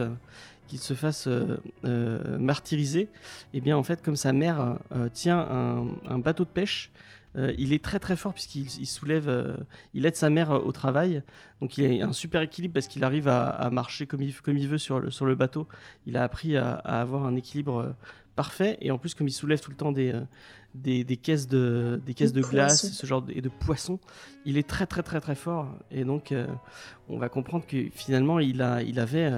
[0.67, 3.09] qu'il se fasse euh, euh, martyriser,
[3.53, 6.91] et bien en fait comme sa mère euh, tient un, un bateau de pêche,
[7.37, 9.57] euh, il est très très fort puisqu'il il soulève, euh,
[9.93, 11.23] il aide sa mère euh, au travail,
[11.61, 14.57] donc il a un super équilibre parce qu'il arrive à, à marcher comme il, comme
[14.57, 15.67] il veut sur le, sur le bateau.
[16.07, 17.97] Il a appris à, à avoir un équilibre
[18.37, 18.79] parfait.
[18.81, 20.13] Et en plus comme il soulève tout le temps des,
[20.75, 23.99] des, des caisses de, des caisses De de glace, ce genre de, et de poissons,
[24.45, 25.67] il est très très très très fort.
[25.91, 26.33] Et donc
[27.09, 29.31] on va comprendre que finalement il, a, il, avait,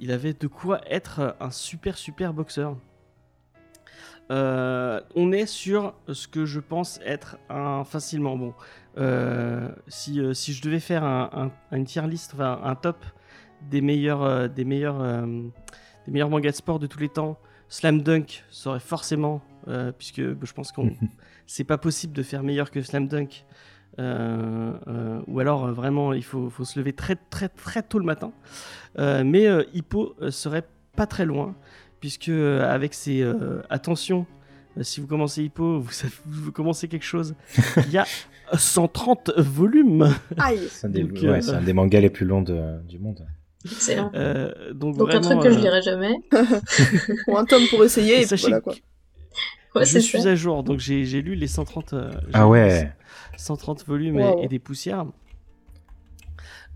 [0.00, 2.76] il avait de quoi être un super super boxeur.
[4.30, 8.54] Euh, on est sur ce que je pense être un facilement bon.
[8.98, 13.04] euh, si, euh, si je devais faire un, un- une tier list, enfin un top
[13.70, 17.38] des meilleurs, des meilleurs, des meilleurs mangas de sport de tous les temps,
[17.68, 19.40] Slam Dunk serait forcément,
[19.98, 20.92] puisque je pense qu'on
[21.46, 23.44] c'est pas possible de faire meilleur que Slam Dunk.
[23.98, 27.98] Euh, euh, ou alors euh, vraiment il faut, faut se lever très très très tôt
[27.98, 28.32] le matin.
[28.98, 30.64] Euh, mais euh, Hippo serait
[30.96, 31.54] pas très loin,
[32.00, 34.26] puisque euh, avec ses euh, attention,
[34.76, 35.84] euh, si vous commencez Hippo,
[36.26, 37.34] vous, commencez quelque chose.
[37.86, 38.06] Il y a
[38.56, 40.08] 130 volumes.
[40.70, 42.98] C'est un, des- Donc, ouais, euh, c'est un des mangas les plus longs de- du
[42.98, 43.26] monde.
[43.64, 44.10] Excellent.
[44.14, 46.14] Euh, donc, Donc un truc que je euh, lirai jamais.
[47.28, 48.74] Ou un tome pour essayer, et puis sachez voilà quoi.
[49.74, 50.30] Ouais, je suis ça.
[50.30, 52.92] à jour, donc j'ai lu les 130, euh, Ah lu ouais.
[53.36, 54.42] 130 volumes et- Wow.
[54.42, 55.04] et, des poussières.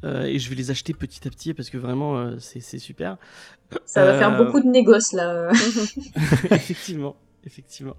[0.05, 3.17] Euh, et je vais les acheter petit à petit parce que vraiment euh, c'est super.
[3.87, 5.51] Ça va faire beaucoup de négoces là.
[6.51, 7.15] effectivement,
[7.47, 7.97] effectivement.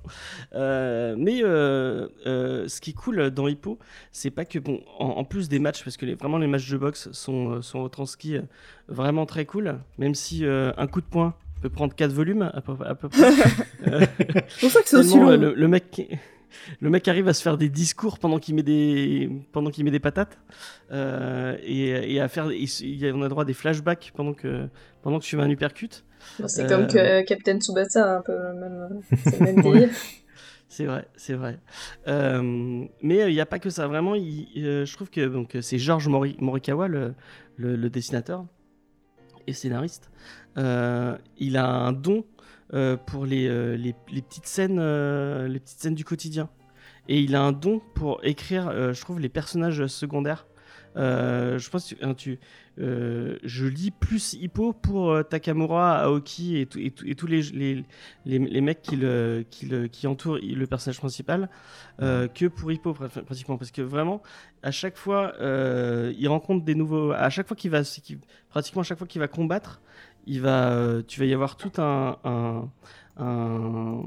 [0.54, 3.80] Euh, mais euh, euh, ce qui est cool dans Hippo,
[4.12, 6.70] c'est pas que bon, en, en plus des matchs, parce que les, vraiment les matchs
[6.70, 8.42] de boxe sont sont retranscrits
[8.90, 11.34] vraiment très cool, même si euh, un coup de poing
[11.64, 13.22] peut prendre 4 volumes à peu, à peu près.
[13.88, 14.00] Euh,
[14.48, 15.32] C'est pour ça que c'est aussi tellement, long.
[15.34, 16.20] euh, le, le mec.
[16.80, 19.92] Le mec arrive à se faire des discours pendant qu'il met des pendant qu'il met
[19.92, 20.38] des patates
[20.92, 24.68] euh, et, et à faire il on a droit à des flashbacks pendant que
[25.02, 26.06] pendant que tu mets un uppercut
[26.48, 29.90] c'est Euh, comme que Captain Tsubasa, un peu le même, c'est le même délire.
[30.70, 31.60] C'est vrai, c'est vrai.
[32.08, 33.88] Euh, mais il n'y a pas que ça.
[33.88, 37.14] Vraiment, il- euh, je trouve que donc, c'est Georges Mori- Morikawa, le,
[37.58, 38.46] le- le dessinateur
[39.48, 40.10] et scénariste.
[40.58, 42.26] Euh, il a un don
[42.74, 44.80] euh, pour les, euh, les, les petites scènes,
[45.48, 46.50] les petites scènes du quotidien.
[47.10, 50.46] Et il a un don pour écrire, je trouve, les personnages secondaires.
[50.96, 52.40] Euh, je pense que hein, tu-
[52.80, 57.26] euh, je lis plus Hippo pour euh, Takamura, Aoki et, tout- et, tout- et tous
[57.26, 57.84] les, les,
[58.26, 61.50] les, les mecs qui, le, qui, le- qui entourent le personnage principal
[62.00, 64.22] que pour Hippo pr- pratiquement parce que vraiment
[64.62, 68.86] à chaque fois il rencontre des nouveaux à chaque fois qu'il va qu'il- pratiquement à
[68.86, 69.82] chaque fois qu'il va combattre
[70.26, 72.70] il va euh, tu vas y avoir tout un, un,
[73.18, 74.04] un,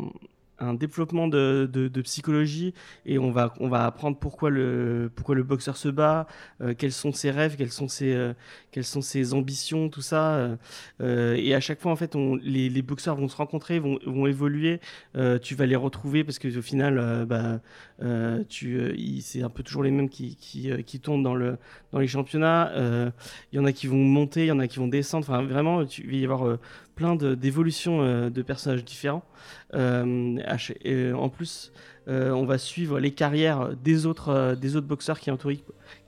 [0.59, 5.77] un développement de, psychologie et on va, on va apprendre pourquoi le, pourquoi le boxeur
[5.77, 6.27] se bat,
[6.61, 8.33] euh, quels sont ses rêves, quelles sont ses, euh,
[8.71, 10.35] quelles sont ses ambitions, tout ça.
[10.35, 10.57] euh,
[11.01, 14.81] euh, et à chaque fois, en fait, les, boxeurs vont se rencontrer, vont, vont évoluer.
[15.43, 17.61] tu vas les retrouver parce que au final, bah,
[17.99, 21.59] c'est un peu toujours les mêmes qui, qui, qui tournent dans, le,
[21.93, 22.73] dans les championnats.
[23.53, 25.27] Il y en a qui vont monter, il y en a qui vont descendre.
[25.29, 26.59] Enfin, vraiment, il va y avoir
[26.97, 29.25] plein d'évolutions euh, de personnages différents.
[29.75, 30.39] Euh,
[30.85, 31.73] et en plus,
[32.09, 35.53] euh, on va suivre les carrières des autres, euh, des autres boxeurs qui entourent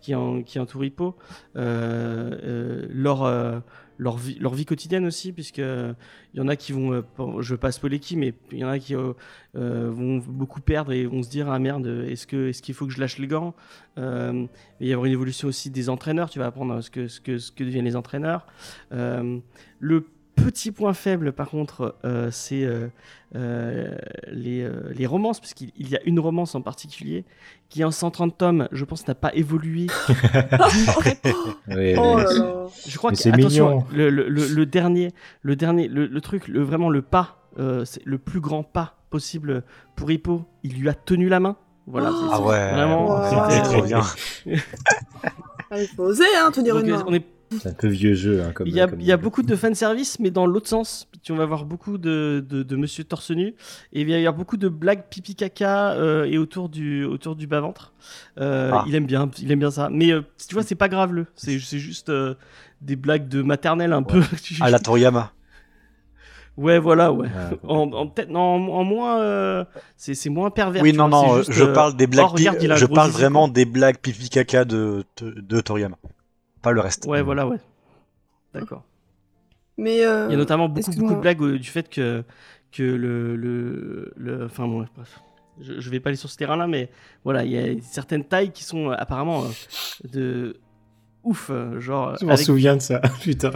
[0.01, 1.14] qui en- qui entourent Hippo,
[1.57, 3.61] euh, euh, leur, euh,
[3.99, 5.95] leur, vie, leur vie quotidienne aussi, puisque il
[6.34, 7.03] y en a qui vont, euh,
[7.41, 9.12] je veux pas qui, mais il y en a qui euh,
[9.57, 12.86] euh, vont beaucoup perdre et vont se dire ah merde, est-ce que est-ce qu'il faut
[12.86, 13.55] que je lâche les gants?
[13.99, 14.47] Euh,
[14.80, 17.20] Il va y avoir une évolution aussi des entraîneurs, tu vas apprendre ce que ce
[17.20, 18.47] que ce que deviennent les entraîneurs.
[18.93, 19.39] Euh,
[19.80, 20.07] le
[20.45, 22.89] petit point faible, par contre, euh, c'est euh,
[23.36, 23.95] euh,
[24.30, 27.24] les, euh, les romances, parce qu'il il y a une romance en particulier
[27.68, 29.86] qui, en 130 tomes, je pense, n'a pas évolué.
[31.70, 32.18] Oh.
[32.86, 33.84] Je crois Mais que c'est attention, mignon.
[33.93, 35.12] le, le- le- le dernier,
[35.43, 38.95] le dernier, le, le truc, le, vraiment le pas, euh, c'est le plus grand pas
[39.11, 39.62] possible
[39.97, 40.45] pour Hippo.
[40.62, 41.57] Il lui a tenu la main.
[41.86, 42.11] Voilà.
[42.11, 43.49] c'est- Ah ouais, Vraiment.
[43.51, 44.01] C'était- trop bien.
[45.70, 47.05] Ah, il faut oser, hein, tenir Donc, une main.
[47.07, 48.42] on est C'est un peu vieux jeu.
[48.42, 50.68] Hein, comme, Il y a, comme- il y a beaucoup de fanservice, mais dans l'autre
[50.68, 51.09] sens.
[51.22, 53.55] Tu vas voir beaucoup de, de, de monsieur torse nu.
[53.92, 57.36] Et il va y avoir beaucoup de blagues pipi caca euh, et autour du, autour
[57.36, 57.92] du bas-ventre.
[58.40, 58.84] Euh, Ah.
[58.86, 59.88] il, aime bien, il aime bien ça.
[59.90, 61.26] Mais euh, tu vois, c'est pas grave, le.
[61.34, 62.34] C'est juste euh,
[62.80, 64.20] des blagues de maternelle un peu.
[64.61, 65.32] À la Toriyama.
[66.57, 67.28] Ouais, voilà, ouais.
[67.36, 69.20] Ah, En, en, peut-être- non, en, en moins.
[69.20, 69.64] euh,
[69.96, 70.82] c'est moins pervers.
[70.82, 72.26] Oui, non, vois, non, juste, je parle des blagues.
[72.30, 75.96] oh, regarde, a je parle vraiment des blagues pipi caca de, de, de Toriyama.
[76.62, 77.06] Pas le reste.
[77.06, 77.59] Ouais, voilà, ouais.
[78.54, 78.84] D'accord.
[79.76, 82.24] Mais euh, Il y a notamment beaucoup, beaucoup de blagues euh, du fait que,
[82.72, 85.20] que le, le, le- Enfin, bon, ouais, bref.
[85.61, 86.90] Je, je vais pas aller sur ce terrain-là, mais
[87.24, 89.48] voilà, il y a certaines tailles qui sont euh, apparemment euh,
[90.12, 90.56] de
[91.24, 92.16] ouf, euh, genre.
[92.20, 93.52] Je m'en avec- souviens de ça, putain.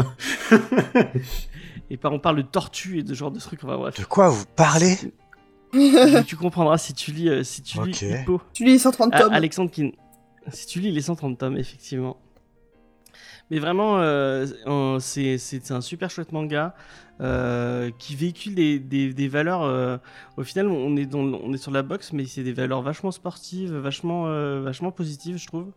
[1.91, 3.63] Et par on parle de tortue et de genre de trucs.
[3.65, 3.99] Enfin, bref.
[3.99, 4.97] De quoi vous parlez?
[6.27, 7.99] Tu, comprendras si tu lis, euh, si tu lis.
[8.05, 8.41] Hippo.
[8.53, 9.33] tu lis 130 Ah, tomes.
[9.33, 9.95] Alexandre qui...
[10.53, 12.19] Si tu lis les 130 tomes, effectivement.
[13.53, 14.47] Mais vraiment, euh,
[14.99, 16.75] c'est un super chouette manga
[17.21, 19.61] euh, qui véhicule des, valeurs.
[19.61, 19.99] euh,
[20.39, 24.23] au final, on est, sur la boxe, mais c'est des valeurs vachement sportives, vachement,
[24.63, 25.71] vachement positives, je trouve.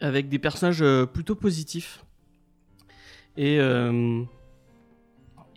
[0.00, 2.02] Avec des personnages plutôt positifs.
[3.36, 3.58] Et,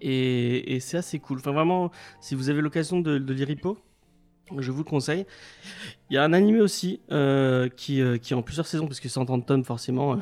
[0.02, 1.38] et, et c'est assez cool.
[1.38, 1.90] Enfin, vraiment,
[2.20, 3.78] si vous avez l'occasion de, de lire Hippo,
[4.58, 5.26] je vous le conseille.
[6.10, 9.00] Il y a un animé aussi euh, qui, euh, qui est en plusieurs saisons, parce
[9.00, 10.18] que 130 tomes, forcément, euh,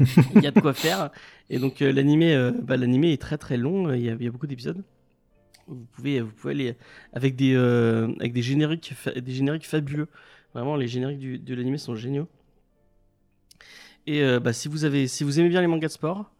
[0.36, 1.10] il y a de quoi faire.
[1.50, 4.46] Et donc, l'animé bah, est très très long, il y a, il y a beaucoup
[4.46, 4.82] d'épisodes.
[5.68, 6.76] Vous pouvez, vous pouvez aller
[7.12, 10.08] avec des, avec des, génériques, des génériques fabuleux.
[10.54, 12.28] Vraiment, les génériques du- de l'animé sont géniaux.
[14.06, 16.32] Et bah, si, vous avez, si vous aimez bien les mangas de sport,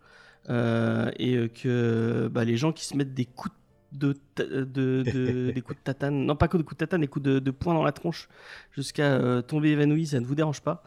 [0.49, 3.62] et que bah, les gens qui se mettent des coups de,
[3.93, 7.25] de, de- des coups de tatane, non pas que des coups de tatane, des coups
[7.25, 8.29] de, de poing dans la tronche
[8.73, 10.83] jusqu'à euh, tomber évanoui, ça ne vous dérange pas,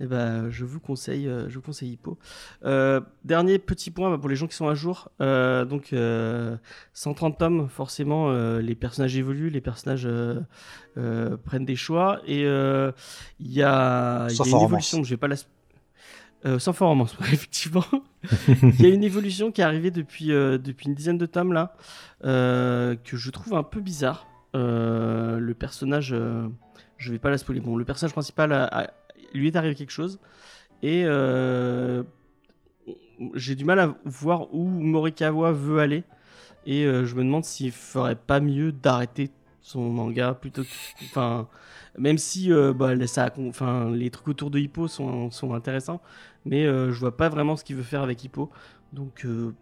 [0.00, 2.18] et ben je vous conseille, euh, je vous conseille Hippo.
[2.64, 6.56] Euh, dernier petit point bah, pour les gens qui sont à jour, donc euh,
[6.94, 10.08] 130 tomes, forcément les personnages évoluent, les personnages
[11.44, 12.20] prennent des choix.
[12.26, 15.36] Et il y a, y une évolution, je vais pas la
[16.46, 17.84] euh, sans fort romance, effectivement.
[18.62, 21.52] Il y a une évolution qui est arrivée depuis, euh, depuis une dizaine de tomes
[21.52, 21.74] là,
[22.24, 24.26] euh, que je trouve un peu bizarre.
[24.54, 26.14] Euh, le personnage,
[26.96, 27.60] je vais pas la spoiler.
[27.60, 28.70] Bon, le personnage principal,
[29.34, 30.20] lui est arrivé quelque chose
[30.82, 31.04] et
[33.34, 36.04] j'ai du mal à voir où Morikawa veut aller
[36.66, 39.30] et je me demande s'il ferait pas mieux d'arrêter
[39.68, 40.68] son manga plutôt que,
[41.04, 41.46] enfin,
[41.98, 46.00] même si euh, bah, les- ça, enfin, les trucs autour de Hippo sont, sont intéressants,
[46.46, 48.50] mais euh, je vois pas vraiment ce qu'il veut faire avec Hippo.
[48.94, 49.54] Donc, euh,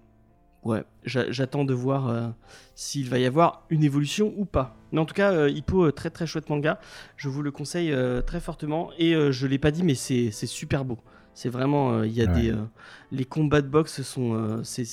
[0.63, 2.29] ouais, j'a- j'attends de voir euh,
[2.77, 4.77] s'il va y avoir une évolution ou pas.
[4.93, 6.79] Mais en tout cas, Hippo, très très chouette manga.
[7.17, 7.93] Je vous le conseille
[8.27, 8.91] très fortement.
[8.99, 10.99] Et je l'ai pas dit, mais c'est super beau.
[11.35, 12.43] C'est vraiment, euh, il y a Ouais.
[12.43, 12.65] des, euh,
[13.11, 14.87] les combats de boxe sont, euh, c'est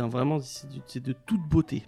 [0.00, 1.86] vraiment, c'est de toute beauté.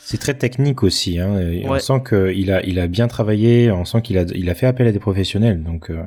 [0.00, 1.18] C'est très technique aussi.
[1.18, 1.38] Hein.
[1.40, 4.54] et On sent qu'il a, il a bien travaillé, on sent qu'il a, il a
[4.54, 5.62] fait appel à des professionnels.
[5.62, 6.02] Donc, euh,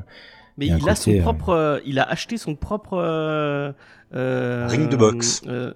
[0.57, 2.55] Mais Il a il un a son côté, euh, propre, euh, il a acheté son
[2.55, 3.71] propre euh,
[4.15, 5.41] euh, Ring de boxe.
[5.47, 5.73] euh,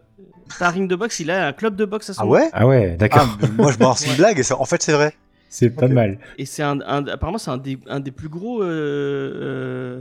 [0.60, 2.32] pas un ring de boxe, il a un club de boxe à son Ah nom.
[2.32, 2.50] ouais?
[2.54, 4.82] Ah ouais, Ah, d'accord, mais moi je m'en c'est une blague et ça, en fait
[4.84, 5.14] c'est vrai.
[5.50, 6.18] c'est pas mal.
[6.38, 8.68] Et c'est un, un- apparemment c'est un des, un des plus gros euh,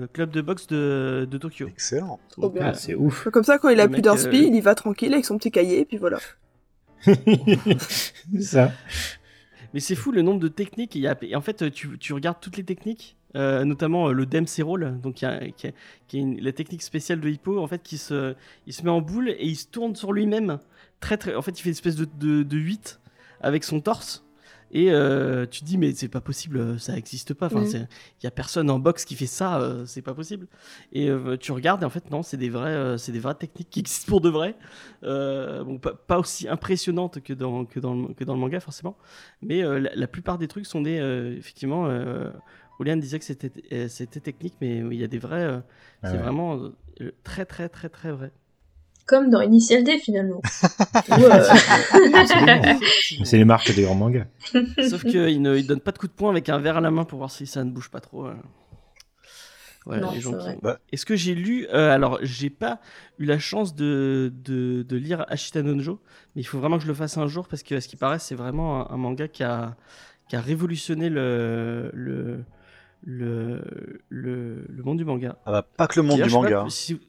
[0.03, 1.68] euh, clubs de boxe de, de Tokyo.
[1.68, 2.18] Excellent.
[2.61, 3.28] Ah, c'est ouf.
[3.32, 5.38] Comme ça, quand il a Le plus d'inspi, euh, il y va tranquille avec son
[5.38, 6.18] petit cahier, et puis voilà.
[9.72, 10.96] Mais c'est fou le nombre de techniques.
[10.96, 15.14] Et en fait, tu, regardes toutes les techniques, euh, notamment euh, le Dempsey Roll, donc
[15.14, 18.34] qui, est- la technique spéciale de Hippo, en fait, qui se,
[18.82, 20.59] met en boule et il se tourne sur lui-même.
[21.34, 23.01] En fait, il fait une espèce de, de, de 8
[23.40, 24.24] avec son torse.
[24.73, 27.47] Et euh, tu te dis, mais c'est pas possible, euh, ça existe pas.
[27.47, 27.64] Enfin,
[28.21, 30.47] il y a personne en boxe qui fait ça, euh, c'est pas possible.
[30.93, 33.35] Et euh, tu regardes, et en fait, non, c'est des, vrais, euh, c'est des vraies
[33.35, 34.55] techniques qui existent pour de vrai.
[35.03, 38.61] Euh, bon, pas, pas aussi impressionnantes que dans, que, dans le, que dans le manga,
[38.61, 38.97] forcément.
[39.43, 40.99] Mais euh, la, la plupart des trucs sont des.
[41.01, 42.31] euh, effectivement, euh,
[42.79, 45.43] Oliane disait que c'était euh, c'était technique, mais il y a des vrais.
[45.45, 45.61] euh,
[46.03, 46.57] Ah c'est vraiment
[47.01, 48.31] euh, très, très, très, très vrai.
[49.07, 50.40] Comme dans Initial D finalement.
[51.11, 52.74] Euh,
[53.24, 54.26] C'est les marques des grands mangas.
[54.88, 56.90] Sauf qu'il ne il donne pas de coup de poing avec un verre à la
[56.90, 58.26] main pour voir si ça ne bouge pas trop.
[58.26, 58.34] euh.
[59.86, 60.61] Ouais, Non, les gens c'est qui-.
[60.62, 60.78] Bah.
[60.92, 62.80] Est-ce que j'ai lu euh, Alors, j'ai pas
[63.18, 65.96] eu la chance de, de, de lire Ashita no Joe,
[66.36, 67.96] mais il faut vraiment que je le fasse un jour parce que, à ce qui
[67.96, 69.76] paraît, c'est vraiment un, un manga qui a,
[70.28, 72.44] qui a révolutionné le, le,
[73.05, 73.62] le,
[74.11, 75.36] le, le monde du manga.
[75.46, 76.61] Ah bah, pas que le monde du pas manga.
[76.62, 76.68] hein.
[76.70, 77.01] si-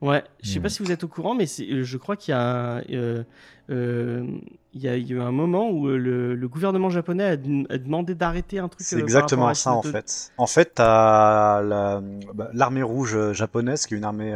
[0.00, 0.62] Ouais, je sais Hmm.
[0.62, 3.22] pas si vous êtes au courant, mais euh, je crois qu'il y a, euh,
[3.68, 4.24] euh,
[4.72, 8.80] y a eu un moment où le, le gouvernement japonais a, demandé d'arrêter un truc.
[8.86, 10.32] C'est euh, exactement ça en no- fait.
[10.38, 12.02] En fait, t'as la-
[12.34, 14.34] bah, l'armée rouge japonaise, qui est une armée,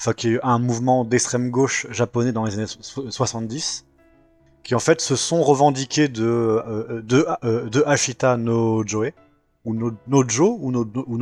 [0.00, 3.84] enfin qui est un mouvement d'extrême gauche japonais dans les années so- 70,
[4.62, 7.26] qui en fait se sont revendiqués de de,
[7.68, 9.10] de Ashita no Joe
[9.64, 11.18] ou no, Nojo ou no, ou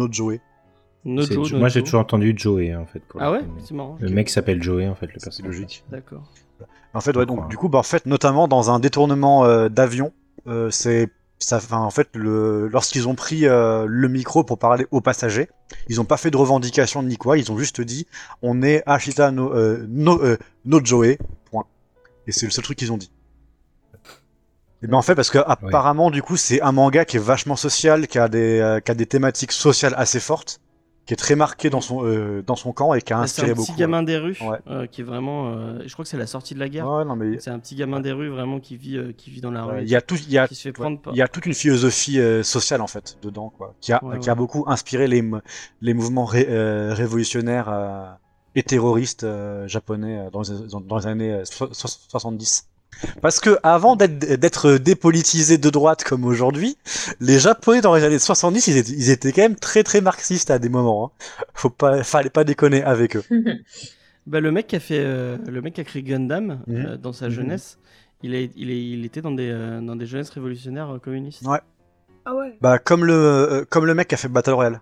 [1.07, 1.53] no Joe.
[1.53, 3.01] Moi, j'ai toujours entendu Joey en fait.
[3.01, 3.97] pour Ah ouais, c'est marrant.
[4.01, 5.53] Le mec s'appelle Joey en fait, le personnage.
[5.53, 5.85] logique.
[5.91, 6.23] D'accord.
[6.95, 10.13] En fait, ouais, donc du coup, bah, en fait, notamment dans un détournement euh, d'avion,
[10.47, 11.61] euh, c'est ça.
[11.71, 15.49] En fait, le, lorsqu'ils ont pris euh, le micro pour parler aux passagers,
[15.89, 17.39] ils n'ont pas fait de revendication ni quoi.
[17.39, 18.07] Ils ont juste dit,
[18.43, 21.17] on est Ashita no euh, no, euh, no Joe.
[21.51, 21.65] Point.
[22.27, 23.11] Et c'est le seul truc qu'ils ont dit.
[24.83, 27.57] Et ben en fait, parce que apparemment, du coup, c'est un manga qui est vachement
[27.57, 30.61] social, qui a des euh, qui a des thématiques sociales assez fortes,
[31.07, 33.51] qui est très marqué dans son euh, dans son camp et qui a C'est inspiré
[33.51, 33.79] un petit beaucoup.
[33.79, 34.59] gamin des rues Ouais.
[34.69, 35.53] euh, qui est vraiment.
[35.53, 36.89] euh, je crois que c'est la sortie de la guerre.
[36.89, 39.53] Ouais, mais C'est un petit gamin des rues vraiment qui vit, euh, qui vit dans
[39.53, 39.83] la rue.
[39.83, 41.15] il y a tout, il y a qui se fait prendre par.
[41.15, 44.29] Il y a toute une philosophie euh, sociale en fait dedans, quoi, qui a, qui
[44.31, 45.25] a beaucoup inspiré les,
[45.81, 48.07] les mouvements ré- euh, révolutionnaires euh,
[48.57, 52.69] et terroristes euh, japonais dans, les, dans- les années euh, so- so- 70.
[53.21, 56.79] Parce que avant d'être dépolitisés de droite comme aujourd'hui,
[57.21, 60.51] les Japonais dans les années 70, ils étaient, ils étaient quand même très très marxistes
[60.51, 61.13] à des moments.
[61.21, 61.45] Hein.
[61.55, 63.25] Faut pas, fallait pas déconner avec eux.
[64.27, 66.77] Bah, le mec qui a fait, euh, le mec qui a créé Gundam Mhm.
[66.87, 67.31] euh, dans sa Mhm.
[67.33, 67.79] jeunesse,
[68.25, 71.43] il, est, il, est, il était dans des, euh, dans des jeunesses révolutionnaires communistes.
[71.47, 71.61] Ouais.
[72.25, 72.59] Ah ouais.
[72.61, 74.81] Bah comme le euh, comme le mec qui a fait Battle Royale,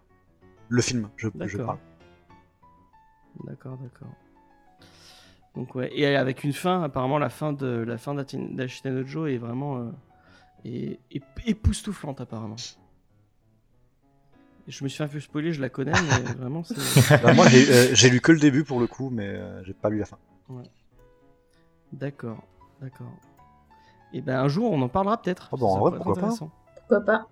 [0.70, 1.76] le film, je, parle.
[3.44, 4.08] D'accord, d'accord.
[5.54, 8.14] Donc ouais, et avec une fin, apparemment la fin de la fin
[9.26, 9.90] est vraiment euh,
[10.64, 12.56] est, est époustouflante apparemment.
[14.66, 17.22] Je me suis un peu spoilé, je la connais, mais vraiment c'est.
[17.22, 19.74] Bah, moi j'ai euh, j'ai lu que le début pour le coup, mais euh, j'ai
[19.74, 20.18] pas lu la fin.
[21.92, 22.42] D'accord,
[22.80, 23.12] d'accord.
[24.12, 25.50] Et ben un jour on en parlera peut-être.
[25.52, 26.34] Ah bon, en vrai, pourquoi pas.
[26.76, 27.28] Pourquoi pas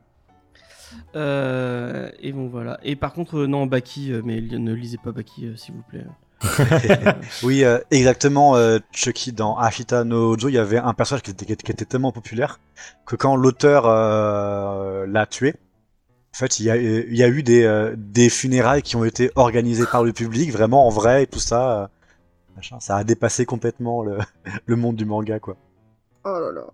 [1.16, 2.78] Euh, et bon voilà.
[2.84, 6.04] Et par contre non Baki, mais ne lisez pas Baki s'il vous plaît.
[7.42, 8.56] Oui, euh, exactement.
[8.56, 11.84] euh, Chucky, dans Ashita no Joe, il y avait un personnage qui était, qui était
[11.84, 12.60] tellement populaire
[13.06, 15.54] que quand l'auteur euh, l'a tué,
[16.34, 19.04] en fait, il y a, il y a eu des, euh, des funérailles qui ont
[19.04, 21.82] été organisées par le public, vraiment en vrai et tout ça.
[21.82, 21.86] euh,
[22.56, 22.80] machin.
[22.80, 24.18] ça a dépassé complètement le,
[24.66, 25.56] le monde du manga, quoi.
[26.24, 26.66] Oh là là.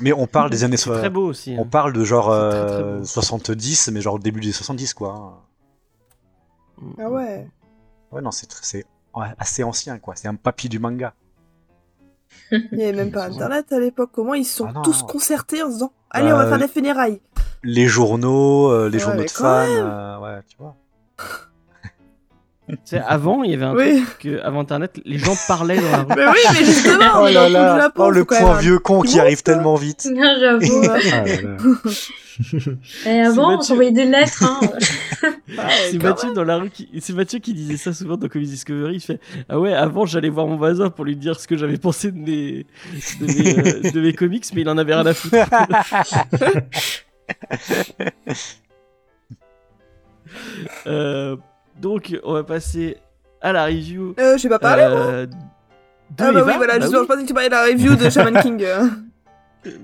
[0.00, 1.54] Mais on parle des années C'est so- très beau aussi.
[1.58, 1.68] On hein.
[1.70, 3.04] parle de genre très, très euh, beau.
[3.04, 5.44] 70, mais genre début des 70, quoi.
[6.98, 7.46] Ah ouais.
[8.12, 8.48] Ouais, non, c'est
[9.38, 10.14] assez ancien, quoi.
[10.16, 11.14] C'est un papy du manga.
[12.50, 14.10] Il n'y avait même pas internet à l'époque.
[14.12, 14.82] Comment ils se sont Ah non.
[14.82, 17.20] tous concertés en se disant Allez, on va Euh, faire des funérailles.
[17.62, 20.76] Les journaux, euh, les Ouais, journaux de fans, euh, ouais, tu vois.
[22.66, 24.02] Tu sais, avant, il y avait un Oui.
[24.02, 26.06] truc que, avant Internet, les gens parlaient dans la rue.
[26.16, 29.42] Mais oui, mais justement, Oh là là, Japon, oh le point vieux con qui arrive
[29.42, 30.08] tellement vite.
[30.10, 30.82] Non, j'avoue.
[30.88, 31.56] Ah là là.
[33.06, 33.62] Et avant, on Mathieu.
[33.68, 34.42] s'envoyait des lettres.
[34.42, 34.60] Hein.
[35.90, 36.88] C'est Mathieu dans la rue qui...
[37.00, 38.94] C'est Mathieu qui disait ça souvent dans Comedy Discovery.
[38.96, 41.76] Il fait Ah ouais, avant j'allais voir mon voisin pour lui dire ce que j'avais
[41.76, 42.66] pensé de mes...
[43.20, 45.36] De, mes, euh, de mes comics, mais il en avait rien à foutre.
[50.86, 51.36] Euh,
[51.80, 52.96] donc, on va passer
[53.40, 54.14] à la review.
[54.18, 54.98] Euh, j'ai pas parlé, moi.
[55.00, 55.26] euh,
[56.18, 56.44] Ah bah Eva.
[56.46, 57.06] oui, voilà, Bah justement, oui.
[57.08, 58.62] je pensais que tu parlais de la review de Shaman King.
[58.64, 58.86] euh.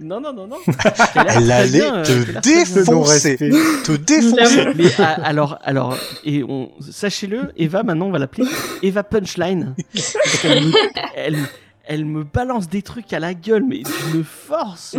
[0.02, 0.58] Non, non, non, non.
[1.36, 3.36] Elle allait bien, euh, te défoncer.
[3.38, 4.72] Te défoncer.
[4.76, 8.46] Mais ah, alors, alors, et on, sachez-le, Eva, maintenant, on va l'appeler
[8.82, 9.74] Eva Punchline.
[9.94, 10.72] Parce qu'elle me,
[11.16, 11.38] elle,
[11.86, 13.82] elle me balance des trucs à la gueule, mais
[14.12, 14.96] d'une force.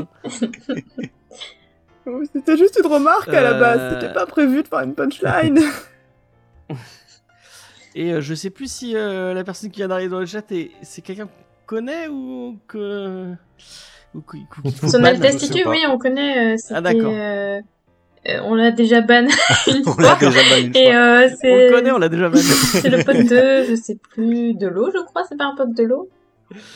[2.08, 4.00] Oui, C'était juste une remarque à la base, Euh.
[4.02, 5.60] c'était pas prévu de faire une punchline.
[7.96, 10.50] Et euh, je sais plus si euh, la personne qui vient d'arriver dans le chat,
[10.52, 11.32] est- c'est quelqu'un qu'on
[11.66, 13.34] connaît ou que.
[14.14, 14.22] Ou
[14.88, 15.08] Son ban.
[15.08, 16.54] Altitude, oui, on connaît.
[16.54, 17.12] euh, C'était, Ah, d'accord.
[17.14, 17.60] euh,
[18.44, 19.26] on l'a déjà ban
[19.68, 20.96] une On l'a déjà banni une Et fois.
[20.96, 22.44] euh, On c'est le connaît, on l'a déjà banni.
[22.50, 25.24] c'est le pote de, je sais plus, de l'eau, je crois.
[25.28, 26.10] C'est pas un pote de l'eau?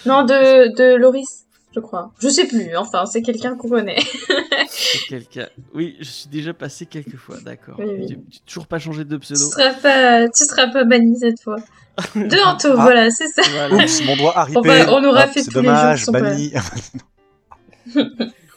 [0.06, 1.45] Non, de, de Loris,
[1.76, 2.12] je crois.
[2.20, 2.76] Je sais plus.
[2.78, 4.00] Enfin, c'est quelqu'un qu'on connaît.
[4.70, 5.48] C'est quelqu'un.
[5.74, 7.76] Oui, je suis déjà passé quelques fois, d'accord.
[7.80, 9.40] Oui, toujours pas changé de Tu pseudo.
[9.52, 11.58] seras pas, tu seras pas banni cette fois.
[12.16, 12.76] De Anto, Ah.
[12.82, 13.42] voilà, c'est ça.
[13.52, 13.76] Voilà.
[13.76, 14.60] Oups, mon doigt a ripé.
[14.60, 16.30] On va- on aura Hop, fait c'est tous les jours dommage, pas là.
[16.32, 16.52] banni.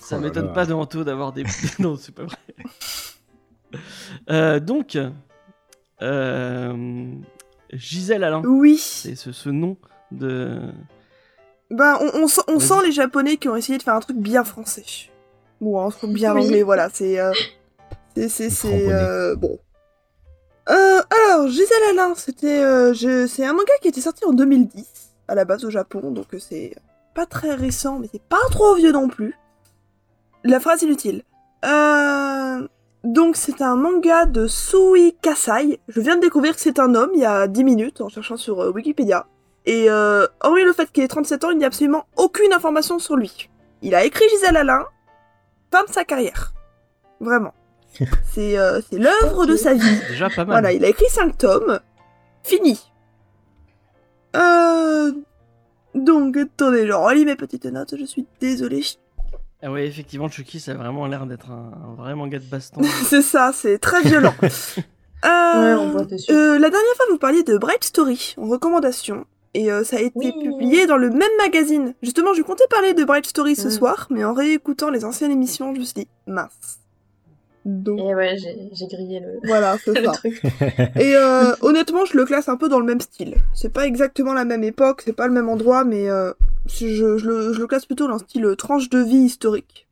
[0.01, 1.45] Ça Oh m'étonne pas de Anto d'avoir des.
[1.79, 2.37] non, c'est pas vrai.
[4.31, 4.99] Euh, donc,
[6.03, 7.13] euh,
[7.73, 8.79] Gisèle Alain, Oui.
[8.79, 9.77] c'est ce, ce nom
[10.11, 10.61] de.
[11.71, 12.67] Ben, on, on, sent, on Vas-y.
[12.69, 14.85] sent les japonais qui ont essayé de faire un truc bien français.
[15.61, 16.45] Ou un truc bien Oui.
[16.45, 17.19] anglais, voilà, c'est...
[17.21, 17.33] euh,
[18.17, 18.29] c'est...
[18.51, 18.93] C'est...
[18.93, 19.59] euh, bon.
[20.71, 22.63] Euh, alors, Gisèle Alain, c'était...
[22.63, 24.87] euh, c'est un manga qui était sorti en 2010,
[25.29, 26.75] à la base au Japon, donc c'est
[27.15, 29.35] pas très récent, mais c'est pas trop vieux non plus.
[30.45, 31.23] La phrase inutile.
[31.65, 32.67] Euh...
[33.05, 35.79] Donc c'est un manga de Sui Kasai.
[35.89, 38.37] Je viens de découvrir que c'est un homme il y a 10 minutes en cherchant
[38.37, 39.27] sur euh, Wikipédia.
[39.71, 42.99] Et euh, hormis le fait qu'il ait 37 ans, il n'y a absolument aucune information
[42.99, 43.51] sur lui.
[43.83, 44.87] Il a écrit Gisèle Alain,
[45.71, 46.55] fin de sa carrière.
[47.21, 47.53] Vraiment.
[48.33, 49.99] C'est euh, c'est l'œuvre de sa vie.
[50.09, 50.47] Déjà pas mal.
[50.55, 51.81] Voilà, il a écrit 5 tomes.
[52.43, 52.81] Fini.
[54.37, 55.13] Euh...
[55.95, 58.85] Donc, attendez, je relis mes petites notes, je suis désolée.
[59.63, 62.81] Ah ouais, effectivement, Chucky, ça a vraiment l'air d'être un, un vrai manga de baston.
[63.05, 64.35] c'est ça, c'est très violent.
[65.25, 65.29] Euh,
[65.75, 66.31] Ouais, on voit dessus.
[66.31, 69.27] euh, la dernière fois, vous parliez de Bright Story en recommandation.
[69.55, 70.33] Et euh, ça a été Oui.
[70.43, 71.95] publié dans le même magazine.
[72.03, 73.71] Justement, je comptais parler de Bright Story ce Mm.
[73.71, 76.79] soir, mais en réécoutant les anciennes émissions, je me suis dit, mince.
[77.65, 80.13] Donc, Et ouais, j'ai j'ai grillé le, voilà, c'est le ça.
[80.13, 80.41] truc.
[81.01, 83.35] Et euh, honnêtement, je le classe un peu dans le même style.
[83.55, 86.33] C'est pas exactement la même époque, c'est pas le même endroit, mais euh,
[86.67, 86.87] je,
[87.19, 89.87] je le, je le classe plutôt dans le style euh, tranche de vie historique.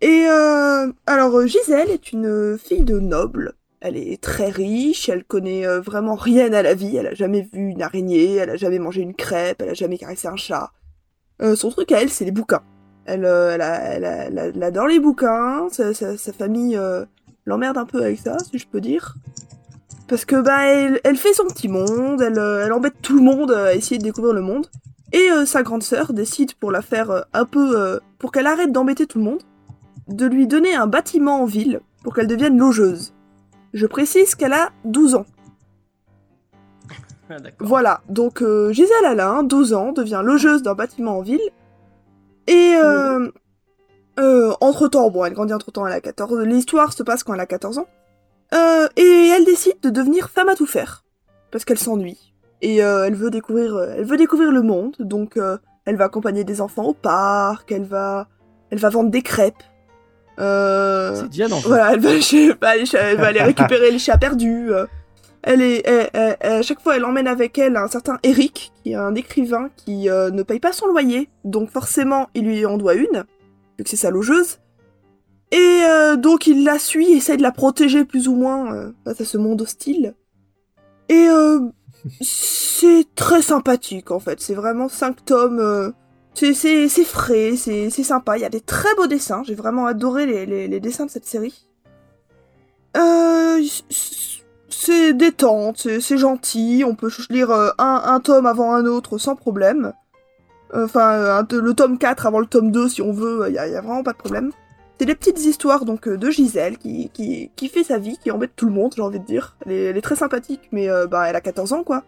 [0.00, 3.52] Et euh, alors, euh, Gisèle est une fille de noble.
[3.80, 6.96] Elle est très riche, elle connaît euh, vraiment rien à la vie.
[6.96, 9.96] Elle a jamais vu une araignée, elle a jamais mangé une crêpe, elle a jamais
[9.96, 10.70] caressé un chat.
[11.42, 12.62] Euh, son truc à elle, c'est les bouquins.
[13.06, 17.04] Elle, euh, adore les bouquins, sa, famille euh,
[17.46, 19.16] l'emmerde un peu avec ça, si je peux dire.
[20.06, 23.74] Parce que bah elle, fait son petit monde, elle, elle embête tout le monde à
[23.74, 24.66] essayer de découvrir le monde.
[25.12, 29.18] Et sa grande sœur décide pour la faire un peu pour qu'elle arrête d'embêter tout
[29.18, 29.42] le monde,
[30.08, 33.14] de lui donner un bâtiment en ville pour qu'elle devienne logeuse.
[33.72, 35.26] Je précise qu'elle a 12 ans.
[37.30, 37.36] Ah.
[37.60, 41.40] Voilà, donc euh, Gisèle Alain, 12 ans, devient logeuse d'un bâtiment en ville.
[42.48, 43.30] Et euh,
[44.18, 47.46] euh, entre-temps, bon, elle grandit entre-temps, elle a 14 L'histoire se passe quand elle a
[47.46, 47.86] 14 ans.
[48.96, 51.04] Et elle décide de devenir femme à tout faire.
[51.52, 52.34] Parce qu'elle s'ennuie.
[52.62, 55.38] Et elle, veut découvrir, elle veut découvrir le monde, donc
[55.84, 58.28] elle va accompagner des enfants au parc, elle va,
[58.70, 59.62] elle va vendre des crêpes.
[60.38, 61.68] Euh, C'est Diane en fait.
[61.68, 62.10] voilà, elle va,
[62.68, 64.72] aller, elle va aller récupérer les chats perdus.
[64.72, 64.86] euh.
[65.42, 68.94] Elle est, elle- à chaque fois, elle emmène avec elle un certain Eric, qui est
[68.94, 72.94] un écrivain qui euh, ne paye pas son loyer, donc forcément, il lui en doit
[72.94, 73.24] une,
[73.78, 74.58] vu que c'est sa logeuse.
[75.50, 79.24] Et euh, donc, il la suit, essaie de la protéger plus ou moins face à
[79.24, 80.14] ce monde hostile.
[81.08, 81.60] Et euh,
[82.20, 84.40] c'est très sympathique, en fait.
[84.40, 85.92] C'est vraiment cinq tomes.
[86.34, 88.36] C'est- frais, c'est sympa.
[88.38, 89.42] Il y a des très beaux dessins.
[89.44, 91.66] J'ai vraiment adoré les, dessins de cette série.
[92.96, 93.60] Euh,
[94.68, 96.84] c'est détente, c'est gentil.
[96.86, 99.92] On peut lire euh, un, tome avant un autre sans problème.
[100.74, 103.58] Enfin, euh, un- le tome 4 avant le tome 2 si on veut, il y,
[103.58, 104.50] a vraiment pas de problème.
[104.98, 107.10] c'est les petites histoires donc de Gisèle qui,
[107.72, 109.56] fait sa vie, qui embête tout le monde, j'ai envie de dire.
[109.66, 112.04] Elle est, très sympathique, mais bah, elle a 14 ans, quoi.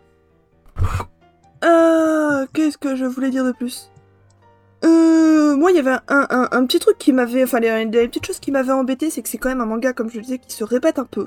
[2.53, 3.92] Qu'est-ce que je voulais dire de plus?
[4.85, 8.41] Euh, moi, il y avait un, petit truc qui m'avait, enfin, les, les petites choses
[8.41, 10.53] qui m'avaient embêté, c'est que c'est quand même un manga, comme je le disais, qui
[10.53, 11.27] se répète un peu.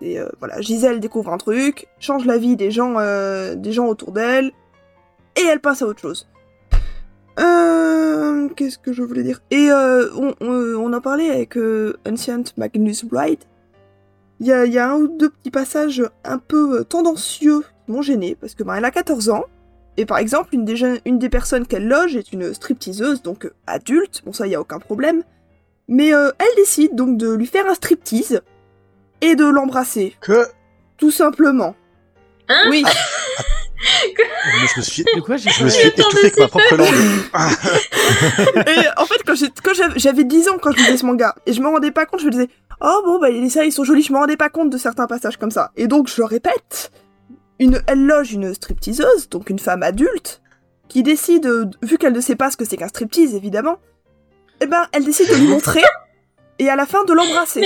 [0.00, 3.86] Et euh, voilà, Gisèle découvre un truc, change la vie des gens, euh, des gens
[3.86, 4.52] autour d'elle,
[5.36, 6.26] et elle passe à autre chose.
[7.38, 9.40] Euh, Qu'est-ce que je voulais dire?
[9.50, 11.56] Et euh, on, on, on en parlait avec
[12.08, 13.44] Ancient Magnus Bride.
[14.40, 18.36] Il y a, a un ou deux petits passages un peu tendancieux qui m'ont gêné,
[18.40, 19.44] parce que ben, elle a 14 ans,
[20.00, 23.44] et par exemple, une des, jeunes- une des personnes qu'elle loge est une stripteaseuse, donc
[23.44, 25.22] euh, adulte, bon ça y a aucun problème.
[25.88, 28.40] Mais euh, elle décide donc de lui faire un striptease
[29.20, 30.46] et de l'embrasser, Que?
[30.96, 31.74] Tout simplement.
[32.48, 32.62] Hein?
[32.70, 32.84] Oui,
[34.60, 36.86] Mais je me suis, De quoi j'ai je me suis étouffé avec ma propre langue.
[38.66, 41.34] et en fait quand j'ai- quand j'avais j'avais 10 ans quand je lisais ce manga,
[41.46, 42.48] et je me rendais pas compte, je me disais
[42.82, 45.36] «Oh bon, bah les séries sont jolies, je me rendais pas compte de certains passages
[45.38, 46.90] comme ça.» Et donc je répète,
[47.60, 50.40] une, elle loge une stripteaseuse, donc une femme adulte,
[50.88, 51.48] qui décide,
[51.82, 53.78] vu qu'elle ne sait pas ce que c'est qu'un striptease évidemment,
[54.60, 55.82] eh ben elle décide de lui montrer,
[56.58, 57.64] et à la fin de l'embrasser.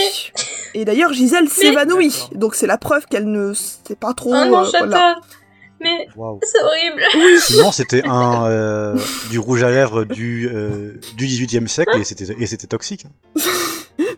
[0.75, 4.35] Et d'ailleurs Gisèle s'évanouit, donc c'est la preuve qu'elle ne sait pas trop...
[4.35, 5.17] Oh non, euh, voilà.
[5.81, 6.09] Mais
[6.43, 7.03] c'est horrible.
[7.41, 8.97] Sinon, c'était un euh,
[9.31, 13.07] du rouge à lèvres du euh, du 18e siècle et c'était et c'était toxique.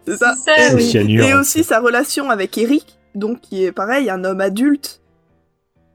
[0.06, 0.34] C'est ça.
[0.36, 1.18] C'est ça, Et- oui.
[1.20, 5.00] Et aussi sa relation avec Eric, donc qui est pareil, un homme adulte,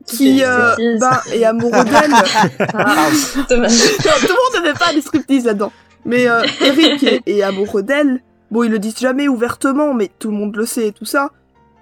[0.05, 2.11] qui euh, bah, est amoureux d'elle.
[2.73, 3.07] Ah,
[3.39, 5.71] tout le monde ne fait pas des striptease là-dedans.
[6.05, 8.21] Mais euh, Eric est, est amoureux d'elle.
[8.49, 11.29] Bon, ils le disent jamais ouvertement, mais tout le monde le sait et tout ça.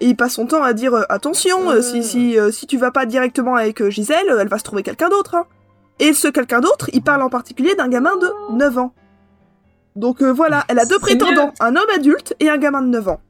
[0.00, 2.78] Et il passe son temps à dire euh, attention, euh, si, si, euh, si tu
[2.78, 5.34] vas pas directement avec Gisèle, elle va se trouver quelqu'un d'autre.
[5.34, 5.44] hein.
[5.98, 8.94] Et ce quelqu'un d'autre, il parle en particulier d'un gamin de 9 ans.
[9.96, 13.08] Donc euh, voilà, elle a deux prétendants, un homme adulte et un gamin de 9
[13.08, 13.20] ans.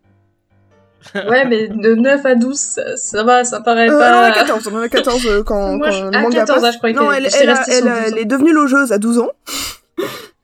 [1.14, 4.26] Ouais, mais de 9 à 12, ça, ça va, ça paraît Euh, pas.
[4.26, 6.60] a 14, on en a 14 euh, quand, Moi, quand je- le à manga 14,
[6.60, 6.68] passe.
[6.68, 8.16] ah, je croyais non, elle, elle, elle, sur a- 12 elle ans.
[8.18, 9.30] est devenue logeuse à 12 ans.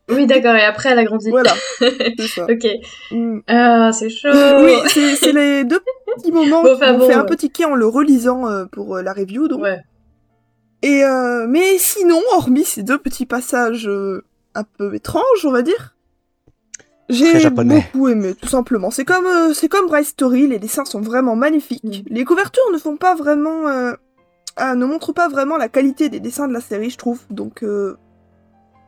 [0.09, 1.31] Oui, d'accord, et après elle a grandi.
[1.31, 1.53] Voilà,
[2.35, 2.45] ça.
[2.49, 2.67] ok.
[3.11, 3.39] Mm.
[3.49, 4.29] Ah, c'est chaud.
[4.61, 4.73] Oui,
[5.17, 5.81] c'est les deux
[6.17, 8.67] petits moments Bon, qui enfin, m'ont bon, fait un petit quai en le relisant euh,
[8.67, 9.49] pour la review.
[9.49, 9.63] Donc.
[9.63, 9.81] Ouais.
[10.83, 11.03] Et
[11.49, 13.91] mais sinon, hormis ces deux petits passages
[14.55, 15.96] un peu étranges, on va dire,
[17.09, 18.91] j'ai beaucoup aimé, tout simplement.
[18.91, 21.85] C'est comme euh, c'est comme Bright Story, les dessins sont vraiment magnifiques.
[21.85, 21.91] Mm.
[22.09, 23.93] Les couvertures ne font pas vraiment, euh,
[24.57, 27.21] ah, ne montrent pas vraiment la qualité des dessins de la série, je trouve.
[27.31, 27.97] Donc euh,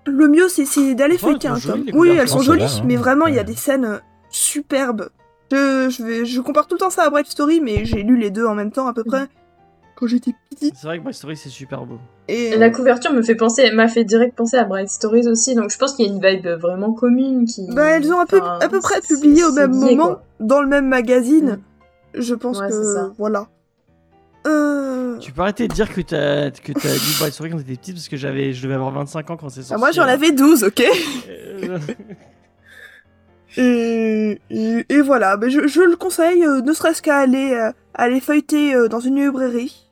[0.06, 1.84] le mieux, c'est c'est d'aller elles feuilleter un tome.
[1.92, 2.82] Oui, elles sont jolies, hein.
[2.84, 3.44] mais vraiment, il y a Ouais.
[3.46, 4.00] des scènes
[4.30, 5.08] superbes.
[5.50, 8.16] Je, je, vais, je compare tout le temps ça à Bright Story, mais j'ai lu
[8.18, 9.10] les deux en même temps à peu Mm.
[9.10, 9.28] près
[9.98, 10.74] quand j'étais petite.
[10.76, 11.98] C'est vrai que Bright Story c'est super beau.
[12.28, 15.70] Et La couverture me fait penser, m'a fait direct penser à Bright Stories aussi, donc
[15.70, 17.66] je pense qu'il y a une vibe vraiment commune qui.
[17.72, 20.22] Bah, elles ont un peu, enfin, à peu près publié au même lié, moment, quoi.
[20.38, 21.58] dans le même magazine.
[22.14, 22.20] Mm.
[22.20, 23.10] Je pense Ouais, c'est que ça.
[23.18, 23.48] voilà.
[24.46, 25.18] Euh...
[25.18, 27.94] Tu peux arrêter de dire que t'as que t'as lu Bright Story quand t'étais petite
[27.96, 29.74] parce que j'avais je devais avoir 25 ans quand c'est sorti.
[29.74, 30.82] Ah, moi j'en avais 12, ok
[31.28, 31.78] Euh,
[33.56, 37.72] et, et, et voilà, mais je, je le conseille, euh, ne serait-ce qu'à aller, euh,
[37.94, 39.87] aller feuilleter euh, dans une librairie.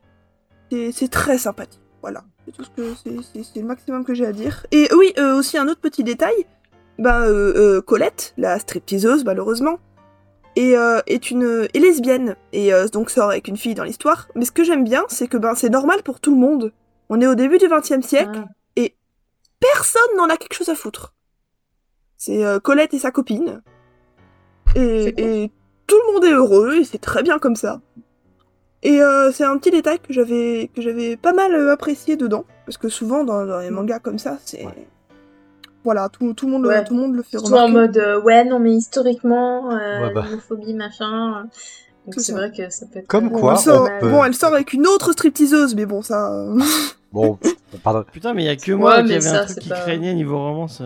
[0.70, 2.24] C'est très sympathique, voilà.
[2.44, 4.66] C'est tout ce que c'est- le maximum que j'ai à dire.
[4.72, 6.34] Et oui, euh, aussi un autre petit détail,
[6.98, 9.78] bah euh, euh, Colette, la stripteaseuse malheureusement,
[10.56, 14.28] est, euh, est une est lesbienne et euh, donc sort avec une fille dans l'histoire.
[14.34, 16.72] Mais ce que j'aime bien, c'est que ben c'est normal pour tout le monde.
[17.10, 18.82] On est au début du XXe siècle, Ah.
[19.60, 21.14] personne n'en a quelque chose à foutre.
[22.16, 23.62] C'est euh, Colette et sa copine.
[24.74, 25.14] Et,
[25.44, 25.50] et
[25.86, 27.80] tout le monde est heureux et c'est très bien comme ça.
[28.82, 32.44] Et euh, c'est un petit détail que j'avais que j'avais pas mal euh, apprécié dedans
[32.66, 34.86] parce que souvent dans, dans les mangas comme ça c'est Ouais.
[35.82, 36.84] voilà tout, tout le monde Ouais.
[36.84, 37.72] tout le monde le fait Surtout en remarquer.
[37.72, 40.24] mode, euh, ouais, non, mais historiquement, euh, Ouais, bah.
[40.28, 41.44] l'homophobie, machin.
[42.04, 43.08] Donc C'est vrai que ça peut être.
[43.08, 46.02] Comme Bon, quoi, elle sort, peut- bon, elle sort avec une autre stripteaseuse, mais bon,
[46.02, 46.44] ça.
[47.12, 47.38] Bon,
[47.72, 48.04] on parle.
[48.12, 49.76] Putain, mais il y a que moi Ouais, qui avait ça, un truc qui pas-
[49.80, 50.82] craignait niveau romance.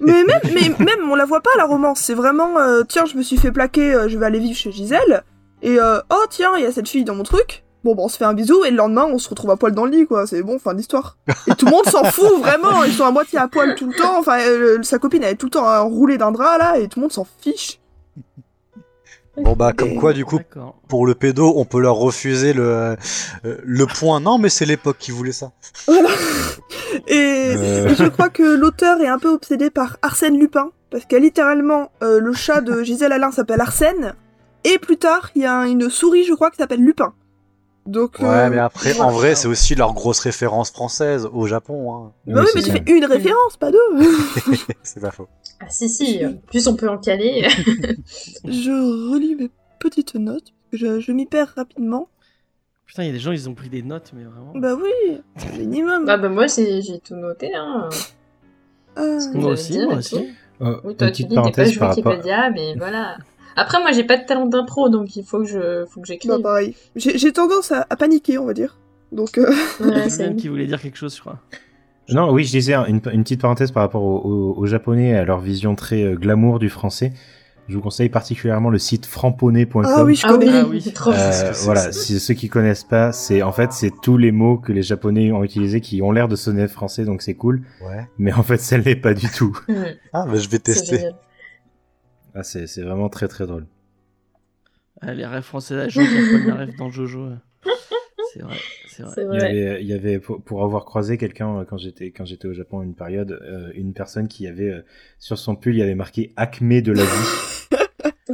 [0.00, 1.98] mais même, mais même, on la voit pas la romance.
[1.98, 4.70] C'est vraiment, euh, tiens, je me suis fait plaquer, euh, je vais aller vivre chez
[4.70, 5.24] Gisèle.
[5.62, 7.64] Et euh, oh tiens, il y a cette fille dans mon truc.
[7.84, 9.72] Bon, bah, on se fait un bisou et le lendemain, on se retrouve à poil
[9.72, 10.26] dans le lit, quoi.
[10.26, 11.16] C'est bon, fin d'histoire.
[11.48, 12.84] Et tout le monde s'en fout, vraiment.
[12.84, 14.18] Ils sont à moitié à poil tout le temps.
[14.18, 17.00] Enfin, euh, sa copine, elle est tout le temps enroulée d'un drap, là, et tout
[17.00, 17.80] le monde s'en fiche.
[19.34, 20.38] Bon bah comme Et- quoi du coup
[20.88, 22.96] pour le pédo on peut leur refuser le euh,
[23.64, 25.52] le point non mais c'est l'époque qui voulait ça.
[25.86, 26.10] Voilà.
[27.06, 27.88] Et, Euh.
[27.88, 31.90] et je crois que l'auteur est un peu obsédé par Arsène Lupin, parce que littéralement,
[32.02, 34.14] euh, le chat de Gisèle Alain s'appelle Arsène,
[34.64, 37.12] et plus tard, il y a un- une souris, je crois, qui s'appelle Lupin.
[37.84, 41.92] Donc, Ouais, euh, mais après, en vrai, c'est aussi leur grosse référence française au Japon.
[41.94, 42.12] Hein.
[42.28, 43.78] Bah oui, mais c'est tu fais une référence, pas deux.
[44.84, 45.26] c'est pas faux.
[45.60, 47.46] Ah si si, en plus on peut en caler.
[48.44, 52.08] je relis mes petites notes, parce que je, je m'y perds rapidement.
[52.86, 54.52] Putain, il y a des gens, ils ont pris des notes, mais vraiment.
[54.54, 55.20] Bah oui,
[55.58, 56.04] minimum.
[56.08, 57.88] ah bah moi j'ai tout noté hein.
[58.94, 60.28] Que moi aussi, moi aussi.
[60.60, 62.12] Euh, Oui, toi tu petite dis t'es pas parenthèse sur par rapport.
[62.12, 63.16] Wikipédia, mais voilà.
[63.56, 66.14] Après moi j'ai pas de talent d'impro donc il faut que je faut que Bah
[66.14, 66.40] j'écrive.
[66.42, 66.74] pareil.
[66.96, 68.78] J'ai j'ai tendance à, à paniquer, on va dire.
[69.12, 69.46] Donc, euh,
[69.80, 71.38] Ouais, C'est Julien qui voulait dire quelque chose, je crois.
[72.08, 75.14] Non, oui, je disais une, une petite parenthèse par rapport aux, aux- aux Japonais et
[75.16, 77.12] à leur vision très euh, glamour du français.
[77.68, 79.84] Je vous conseille particulièrement le site framponnet.com.
[79.86, 80.58] Ah oui, je Ah oui, connais.
[80.58, 80.80] Ah oui.
[80.80, 81.12] c'est trop.
[81.12, 84.72] Euh, voilà, si ceux qui connaissent pas, c'est en fait c'est tous les mots que
[84.72, 87.62] les Japonais ont utilisés qui ont l'air de sonner français, donc c'est cool.
[87.86, 88.08] Ouais.
[88.18, 89.56] Mais en fait, ça ne l'est pas du tout.
[90.12, 91.10] Ah, bah, je vais tester.
[92.34, 93.66] Ah, c'est c'est vraiment très très drôle.
[95.00, 97.24] Ah, les rêves français à Joe qui a pas mis un rêve dans Jojo.
[97.26, 97.36] euh.
[98.32, 98.56] C'est vrai,
[98.88, 99.12] c'est vrai.
[99.14, 102.12] C'est Il y avait, il y avait pour, pour avoir croisé quelqu'un euh, quand j'étais
[102.12, 104.82] quand j'étais au Japon une période, euh, une personne qui avait euh,
[105.18, 107.61] sur son pull, il y avait marqué Acme de la vie.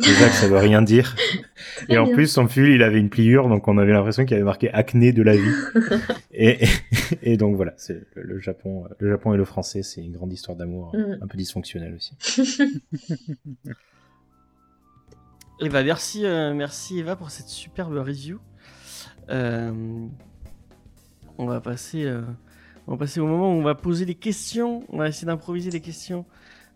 [0.00, 1.14] Déjà que ça veut rien dire.
[1.76, 4.34] Très Et en plus, son pull, il avait une pliure, donc on avait l'impression qu'il
[4.34, 5.52] avait marqué acné de la vie.
[6.32, 6.64] et,
[7.22, 10.32] et, et donc voilà, c'est le, Japon, le Japon et le français, c'est une grande
[10.32, 11.18] histoire d'amour, Mhm.
[11.22, 12.16] un peu dysfonctionnelle aussi.
[15.60, 18.38] Eva, merci, euh, merci Eva pour cette superbe review.
[19.28, 20.06] Euh,
[21.36, 22.22] on va passer, euh,
[22.86, 24.84] on va passer au moment où on va poser des questions.
[24.88, 26.24] On va essayer d'improviser des questions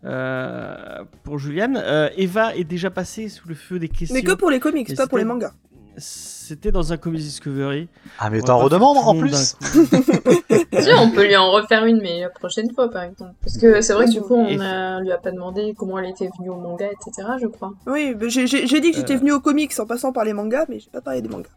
[0.05, 1.77] euh, pour Juliane.
[1.83, 4.15] Euh, Eva est déjà passée sous le feu des questions.
[4.15, 5.53] Mais que pour les comics, Et pas pour les mangas.
[5.99, 7.87] C'était dans un Comics Discovery.
[8.19, 9.57] Ah, mais t'en redemandes en plus
[10.99, 13.35] on peut lui en refaire une, mais la prochaine fois, par exemple.
[13.43, 16.09] Parce que c'est vrai que du coup, on a, lui a pas demandé comment elle
[16.09, 17.75] était venue au manga, etc., je crois.
[17.87, 19.19] Oui, j'ai dit que j'étais Euh.
[19.19, 21.51] venu aux comics en passant par les mangas, mais j'ai pas parlé des mangas.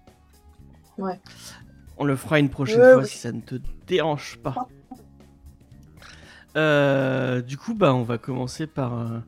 [1.97, 3.07] On le fera une prochaine Ouais, fois ouais.
[3.07, 3.55] si ça ne te
[3.88, 4.67] dérange pas.
[6.56, 8.98] Euh, du coup, bah, on va commencer par.
[8.99, 9.19] euh,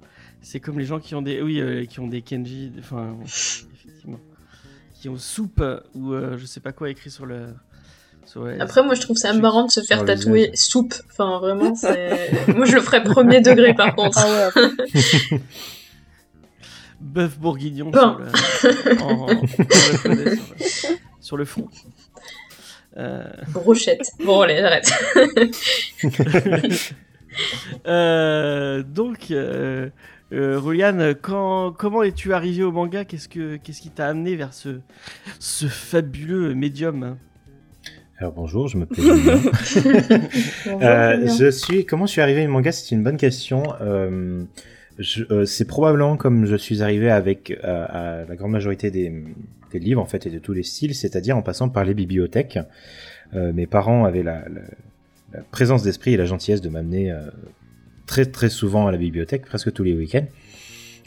[0.42, 4.20] c'est comme les gens qui ont des, oui, euh, qui ont des Kenji, enfin, effectivement,
[4.94, 5.64] qui ont soupe
[5.94, 7.48] ou euh, je sais pas quoi écrit sur le.
[8.26, 10.94] sur le- Après, moi, je trouve ça marrant de se faire tatouer soupe.
[11.12, 12.32] Enfin, vraiment, c'est.
[12.56, 14.20] moi, je le ferais premier degré, par contre.
[14.20, 15.40] Ah ouais,
[17.00, 21.68] bœuf bourguignon sur le, en- en- sur le poney, sur le- sur le front.
[22.98, 24.10] Euh, Brochette.
[24.26, 24.92] Bon, allez, j'arrête.
[27.88, 29.90] Euh, donc, euh,
[30.34, 33.06] euh, quand, comment es-tu arrivé au manga?
[33.06, 34.80] Qu'est-ce que qu'est-ce qui t'a amené vers ce,
[35.40, 37.18] ce fabuleux médium?
[38.18, 39.36] Alors bonjour, je me plais Julien.
[40.66, 41.36] Bonjour, Euh, Julien.
[41.38, 42.72] je suis, comment je suis arrivé au manga?
[42.72, 43.64] C'est une bonne question.
[43.82, 44.44] Euh,
[44.98, 49.14] je- euh, c'est probablement comme je suis arrivé avec euh, à la grande majorité des,
[49.72, 52.58] des livres en fait et de tous les styles, c'est-à-dire en passant par les bibliothèques.
[53.36, 54.62] Euh, mes parents avaient la, la-
[55.34, 57.20] la présence d'esprit et la gentillesse de m'amener euh,
[58.06, 60.26] très très souvent à la bibliothèque, presque tous les week-ends.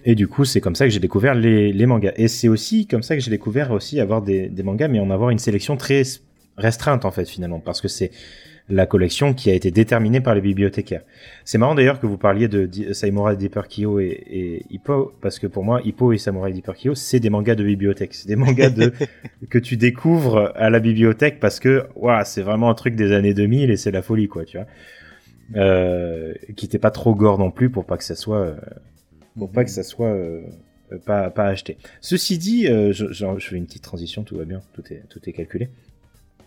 [0.04, 2.12] Et du coup, c'est comme ça que j'ai découvert les, mangas.
[2.16, 5.30] Et c'est aussi comme ça que j'ai découvert aussi avoir des mangas, mais en avoir
[5.30, 6.02] une sélection très
[6.56, 8.10] restreinte en fait finalement, parce que c'est
[8.70, 11.02] la collection qui a été déterminée par les bibliothécaires.
[11.44, 15.46] C'est marrant d'ailleurs que vous parliez de Saimura Deeper Kyo et, et Hippo, parce que
[15.46, 18.14] pour moi, Hippo et Samurai Deeper Kyo, c'est des mangas de bibliothèque.
[18.14, 18.92] C'est des mangas de,
[19.50, 23.34] que tu découvres à la bibliothèque parce que, waouh, c'est vraiment un truc des années
[23.34, 24.66] 2000 et c'est la folie, quoi, tu vois.
[25.56, 28.56] Euh, qui n'était pas trop gore non plus pour pas que ça soit, euh,
[29.36, 30.42] pour pas que ça soit euh,
[31.04, 31.76] pas, pas acheté.
[32.00, 35.20] Ceci dit, je, je, je fais une petite transition, tout va bien, tout est, tout
[35.28, 35.68] est calculé.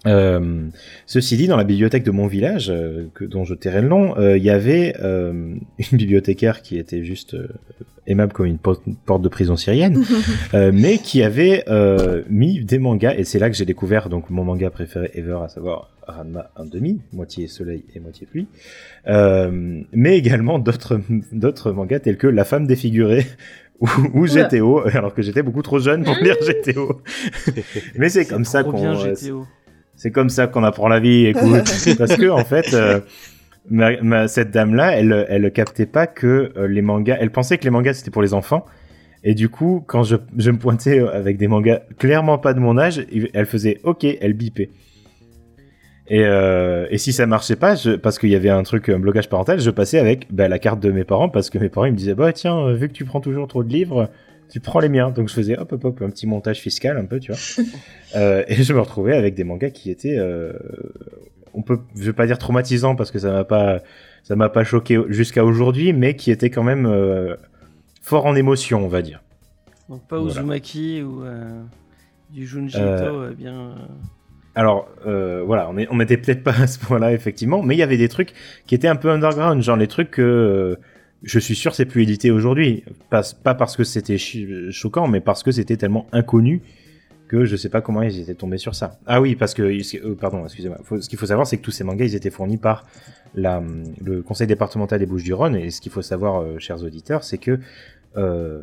[0.05, 0.67] Euh,
[1.05, 4.17] ceci dit, dans la bibliothèque de mon village, euh, que, dont je tairai le nom,
[4.17, 5.31] euh, il y avait euh,
[5.91, 7.47] une bibliothécaire qui était juste euh,
[8.07, 10.03] aimable comme une porte, porte de prison syrienne,
[10.53, 14.29] euh, mais qui avait euh, mis des mangas, et c'est là que j'ai découvert donc
[14.29, 18.47] mon manga préféré ever, à savoir Ranma 1,5, moitié soleil et moitié pluie,
[19.07, 20.99] euh, mais également d'autres
[21.31, 23.25] d'autres mangas tels que La femme défigurée
[24.13, 24.25] ou.
[24.27, 27.01] GTO, alors que j'étais beaucoup trop jeune pour lire GTO.
[27.97, 28.95] mais c'est comme ça qu'on.
[29.95, 31.63] C'est comme ça qu'on apprend la vie, écoute.
[31.97, 32.99] Parce que, en fait, euh,
[33.69, 37.63] ma- ma- cette dame-là, elle, elle captait pas que euh, les mangas, elle pensait que
[37.63, 38.65] les mangas c'était pour les enfants.
[39.23, 42.77] Et du coup, quand je, je me pointais avec des mangas clairement pas de mon
[42.77, 44.69] âge, elle faisait OK, elle bipait.
[46.09, 48.99] Et, euh, et si ça marchait pas, je, parce qu'il y avait un truc, un
[48.99, 51.85] blocage parental, je passais avec bah, la carte de mes parents parce que mes parents
[51.85, 54.09] ils me disaient bah tiens, euh, vu que tu prends toujours trop de livres,
[54.49, 55.09] tu prends les miens.
[55.11, 57.41] Donc je faisais hop hop hop un petit montage fiscal un peu, tu vois.
[58.15, 60.53] Euh, et je me retrouvais avec des mangas qui étaient, euh,
[61.55, 63.79] on peut, je vais pas dire traumatisants parce que ça m'a pas,
[64.23, 67.35] ça m'a pas choqué jusqu'à aujourd'hui, mais qui étaient quand même euh,
[68.03, 69.23] fort en émotion, on va dire.
[69.89, 70.31] Donc pas Voilà.
[70.41, 71.59] Uzumaki ou euh,
[72.29, 73.53] du Junji Ito, euh, bien.
[73.55, 73.75] euh,
[74.53, 77.79] alors euh, voilà, on est- on n'était peut-être pas à ce point-là effectivement, mais il
[77.79, 78.33] y avait des trucs
[78.67, 80.75] qui étaient un peu underground, genre les trucs que euh,
[81.23, 83.23] je suis sûr c'est plus édité aujourd'hui, pas,
[83.55, 86.61] parce que c'était choquant, mais parce que c'était tellement inconnu
[87.27, 88.99] que je sais pas comment ils étaient tombés sur ça.
[89.07, 90.77] Ah oui, parce que euh, pardon, excusez-moi.
[90.99, 92.85] Ce qu'il faut savoir, c'est que tous ces mangas ils étaient fournis par
[93.35, 97.59] le conseil départemental des Bouches-du-Rhône, et ce qu'il faut savoir, euh, chers auditeurs, c'est que
[98.17, 98.61] euh,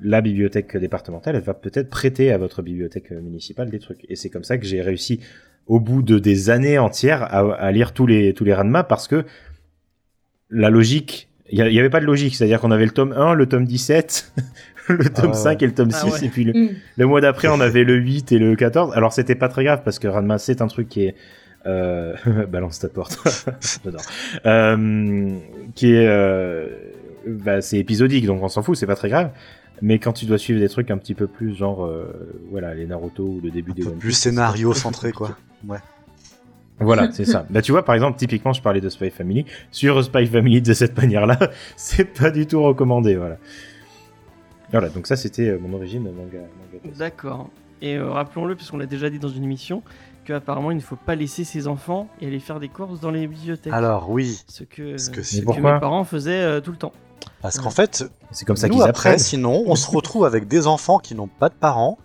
[0.00, 4.06] la bibliothèque départementale, elle va peut-être prêter à votre bibliothèque municipale des trucs.
[4.08, 5.20] Et c'est comme ça que j'ai réussi,
[5.66, 8.56] au bout de des années entières, à, lire tous les, tous les
[8.88, 9.26] parce que
[10.48, 12.34] la logique, il n'y avait pas de logique.
[12.36, 14.32] C'est-à-dire qu'on avait le tome 1, le tome 17,
[14.88, 15.34] le tome ouais.
[15.34, 16.12] 5 et le tome Ah 6.
[16.12, 16.26] ouais.
[16.26, 16.68] Et puis le, Mm.
[16.96, 18.92] le mois d'après, on avait le 8 et le 14.
[18.94, 21.14] Alors c'était pas très grave parce que Ranma, c'est un truc qui est...
[21.66, 22.14] Euh...
[22.50, 23.18] balance ta porte.
[23.84, 24.00] J'adore.
[24.46, 25.28] Euh,
[25.74, 26.06] qui est...
[26.06, 26.66] Euh...
[27.26, 29.30] Bah, c'est épisodique, donc on s'en fout, c'est pas très grave.
[29.82, 32.06] Mais quand tu dois suivre des trucs un petit peu plus genre, euh,
[32.50, 35.12] voilà, les Naruto ou le début des Un peu One plus Piece, scénario c'est centré,
[35.12, 35.36] quoi.
[36.80, 37.46] Voilà, c'est ça.
[37.50, 39.44] Bah tu vois, par exemple, typiquement, je parlais de Spy Family.
[39.70, 41.38] Sur Spy Family de cette manière-là,
[41.76, 43.36] c'est pas du tout recommandé, voilà.
[44.72, 46.38] Voilà, donc ça c'était euh, mon origine manga.
[46.38, 46.96] manga.
[46.98, 47.50] D'accord.
[47.82, 49.82] Et euh, rappelons-le, puisqu'on l'a déjà dit dans une émission,
[50.24, 53.26] qu'apparemment il ne faut pas laisser ses enfants et aller faire des courses dans les
[53.26, 53.72] bibliothèques.
[53.72, 56.70] Alors oui, ce que, Parce que ce c'est- que pourquoi mes parents faisaient euh, tout
[56.70, 56.92] le temps.
[57.42, 59.18] parce qu'en fait, C'est comme ça nous qu'ils après, apprennent.
[59.18, 61.98] sinon, on se retrouve avec des enfants qui n'ont pas de parents,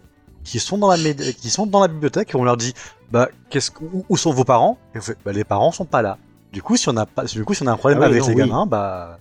[0.46, 2.74] qui sont dans la qui sont dans la bibliothèque et on leur dit,
[3.12, 4.78] bah qu'est-ce que- où, où sont vos parents?
[4.94, 6.18] Et on fait, bah les parents sont pas là.
[6.54, 8.12] Du coup, si on a pas, du coup, si on a un problème Ah oui,
[8.12, 8.40] avec non, les oui.
[8.48, 9.20] gamins, bah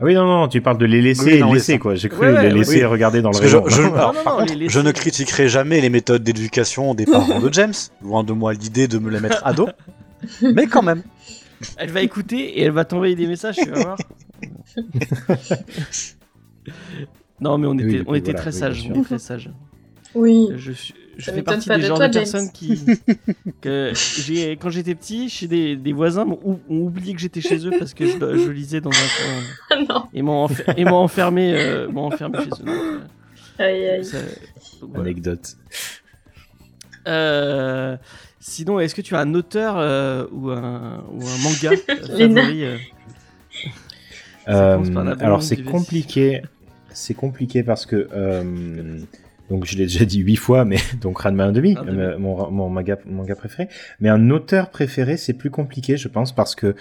[0.00, 1.94] Ah oui, non, non, tu parles de les laisser Oui, non, laisser, quoi.
[1.94, 2.84] J'ai cru Ouais, ouais, les laisser oui.
[2.86, 3.68] regarder dans le je, rayon.
[3.68, 6.94] je- Non, alors, non, par non, contre, les je ne critiquerai jamais les méthodes d'éducation
[6.94, 7.74] des parents de James.
[8.02, 9.68] Loin de moi l'idée de me les mettre à dos.
[10.54, 11.02] Mais quand même.
[11.76, 13.98] Elle va écouter et elle va t'envoyer des messages, tu vas voir.
[17.40, 18.90] non, mais on était, on était voilà, très oui, sages.
[18.94, 19.50] on est très sages.
[20.14, 20.48] Oui.
[20.56, 22.22] Je, suis, je fais partie des de genres toi, de James.
[22.22, 22.80] personnes qui.
[23.60, 27.64] que j'ai, quand j'étais petit, chez des, des voisins ont, ont oublié que j'étais chez
[27.66, 29.84] eux parce que je, je lisais dans un coin.
[29.88, 30.04] non.
[30.12, 32.64] Et m'ont enfer- et m'ont enfermé, euh, m'ont enfermé chez eux.
[32.64, 33.00] donc,
[33.58, 34.04] Aïe, euh, aïe.
[34.04, 34.18] ça-
[34.80, 35.02] donc, voilà.
[35.10, 35.56] Anecdote.
[37.06, 37.96] Euh,
[38.40, 41.70] sinon, est-ce que tu as un auteur euh, ou, un, ou un manga
[42.06, 42.76] favori euh?
[44.48, 46.42] Euh, alors c'est compliqué,
[46.92, 48.98] c'est compliqué parce que euh,
[49.50, 51.76] donc je l'ai déjà dit huit fois, mais donc Ranma 1,5, Un demi.
[51.76, 53.68] euh, mon, mon manga, manga préféré.
[54.00, 56.74] Mais un auteur préféré, c'est plus compliqué, je pense, parce que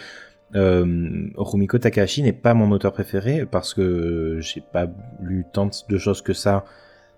[0.55, 4.87] euh, Rumiko Takahashi n'est pas mon auteur préféré parce que j'ai pas
[5.21, 6.65] lu tant de choses que ça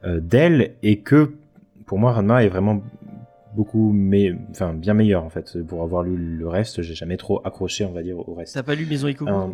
[0.03, 1.32] euh, d'elle et que
[1.86, 2.82] pour moi Ranma est vraiment
[3.56, 7.41] beaucoup mais enfin bien meilleur en fait pour avoir lu le reste j'ai jamais trop
[7.45, 9.48] accroché on va dire au reste T'as pas lu Maison Ikoku euh,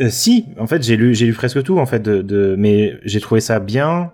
[0.00, 2.94] euh, si, en fait, j'ai lu, j'ai lu presque tout, en fait, de, de mais
[3.04, 4.10] j'ai trouvé ça bien,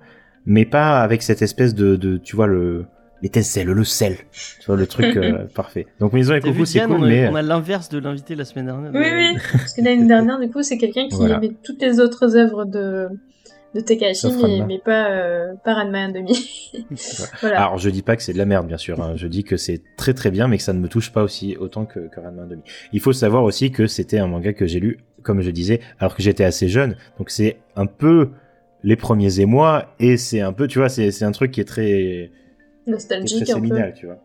[0.46, 2.86] mais pas avec cette espèce de, de tu vois, le,
[3.22, 4.16] l'étincelle, le sel,
[4.60, 5.86] tu vois, le truc euh, parfait.
[6.00, 8.44] Donc, Maison et Coucou, c'est cool, on, a, mais on a l'inverse de l'invité la
[8.44, 8.90] semaine dernière.
[8.92, 9.38] Oui, oui.
[9.52, 11.36] Parce que l'année dernière, du coup, c'est quelqu'un qui Voilà.
[11.36, 13.08] aimait toutes les autres œuvres de,
[13.74, 17.30] de Sauf mais, mais pas, euh, pas Ranma 1,5.
[17.40, 17.64] voilà.
[17.64, 19.14] alors je dis pas que c'est de la merde, bien sûr, hein.
[19.16, 21.56] je dis que c'est très très bien, mais que ça ne me touche pas aussi
[21.58, 22.58] autant que, que Ranma 1,5.
[22.92, 26.14] Il faut savoir aussi que c'était un manga que j'ai lu, comme je disais, alors
[26.14, 28.30] que j'étais assez jeune, donc c'est un peu
[28.82, 31.64] les premiers émois, et c'est un peu, tu vois, c'est, c'est un truc qui est
[31.64, 32.30] très,
[32.86, 33.66] Nostalgique très un peu.
[33.66, 34.18] séminal, tu vois.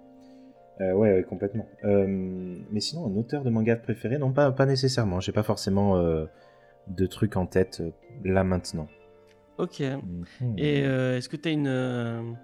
[0.81, 1.67] Euh, ouais, ouais, complètement.
[1.85, 2.05] Euh,
[2.71, 5.19] mais sinon, un auteur de manga préféré, non, pas, pas nécessairement.
[5.19, 6.25] J'ai pas forcément euh,
[6.87, 7.81] de trucs en tête
[8.23, 8.87] là maintenant.
[9.57, 9.79] Ok.
[9.79, 10.53] Mhm.
[10.57, 12.35] Et euh, est-ce que t'as une.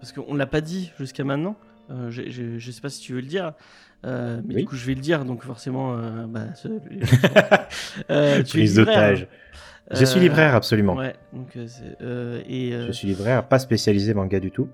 [0.00, 1.56] parce qu'on l'a pas dit jusqu'à maintenant.
[1.90, 3.52] Euh, j'ai- j'ai- je sais pas si tu veux le dire.
[4.04, 4.60] euh, mais Oui.
[4.62, 5.24] du coup, je vais le dire.
[5.24, 5.96] Donc, forcément.
[5.96, 6.46] euh, bah,
[8.10, 9.26] euh, tu es libraire.
[9.92, 10.94] Je suis Euh, libraire, absolument.
[10.96, 11.14] Ouais.
[11.32, 11.66] Donc, euh,
[12.00, 14.68] euh, et, Je suis libraire, pas spécialisé manga du tout.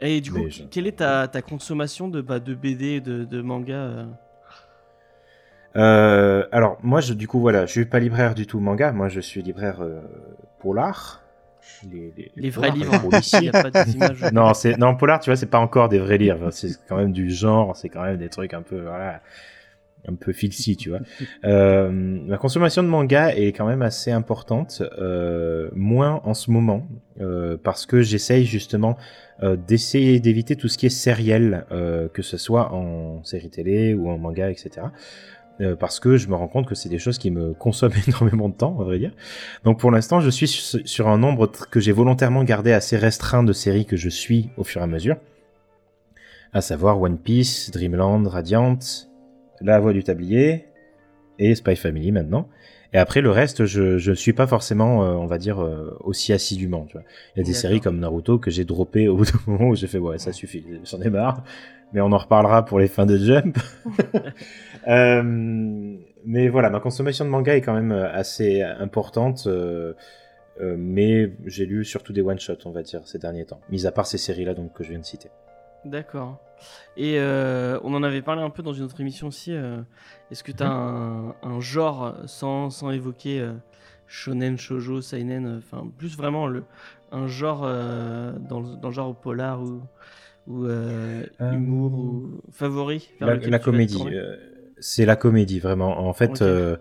[0.00, 3.40] et du coup, je- quelle est ta, ta consommation de, bah, de BD, de, de
[3.42, 4.06] manga
[5.76, 6.44] euh?
[6.52, 8.92] Alors, moi, je, du coup, voilà, je suis pas libraire du tout manga.
[8.92, 10.00] Moi, je suis libraire euh,
[10.58, 11.22] polar.
[11.90, 12.92] Les, les- Les vrais livres.
[13.54, 14.24] a pas des images.
[14.32, 16.50] non, c'est non polar, tu vois, c'est pas encore des vrais livres.
[16.50, 19.20] C'est quand même du genre, c'est quand même des trucs un peu voilà,
[20.08, 21.00] un peu filthy, tu vois.
[21.44, 26.86] Euh, ma consommation de manga est quand même assez importante, euh, moins en ce moment,
[27.20, 28.96] euh, parce que j'essaye justement
[29.42, 31.64] euh, d'essayer d'éviter tout ce qui est sériel,
[32.12, 34.86] que ce soit en série télé ou en manga, etc.
[35.78, 38.54] Parce que je me rends compte que c'est des choses qui me consomment énormément de
[38.54, 39.12] temps, à vrai dire.
[39.64, 43.52] Donc pour l'instant, je suis sur, un nombre que j'ai volontairement gardé assez restreint de
[43.52, 45.16] séries que je suis au fur et à mesure.
[46.52, 48.78] À savoir One Piece, Dreamland, Radiant,
[49.60, 50.66] La Voix du Tablier
[51.38, 52.48] et Spy Family maintenant.
[52.92, 56.32] Et après, le reste, je je suis pas forcément, euh, on va dire, euh, aussi
[56.32, 56.86] assidûment.
[56.86, 57.04] Tu vois.
[57.34, 59.76] Il y a des séries comme Naruto que j'ai droppé au bout d'un moment où
[59.76, 61.44] j'ai fait, ouais, ça suffit, j'en ai marre.
[61.92, 63.58] Mais on en reparlera pour les fins de Jump.
[64.88, 69.46] Euh, mais voilà, ma consommation de manga est quand même assez importante.
[70.58, 73.60] mais j'ai lu surtout des one-shots, on va dire, ces derniers temps.
[73.70, 75.28] Mis à part ces séries-là donc, que je viens de citer.
[75.84, 76.38] D'accord.
[76.96, 79.52] Et euh, on en avait parlé un peu dans une autre émission aussi.
[79.54, 79.80] euh,
[80.30, 83.54] Est-ce que tu as un, un genre sans, sans évoquer euh,
[84.06, 86.64] shonen, shoujo, seinen, enfin plus vraiment le,
[87.12, 89.82] un genre euh, dans, le, dans le genre polar ou,
[90.48, 94.16] ou euh, Euh, humour ou favori vers La, lequel la tu vas te comédie, tourner?
[94.16, 94.36] euh,
[94.78, 95.98] c'est la comédie vraiment.
[96.08, 96.42] En fait, Ok.
[96.42, 96.76] euh,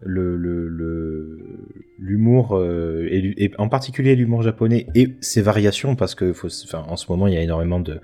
[0.00, 1.68] le le- le-
[1.98, 6.84] l'humour euh, et, en particulier l'humour japonais et ses variations parce que faut, s- enfin,
[6.88, 8.00] en ce moment il y a énormément de-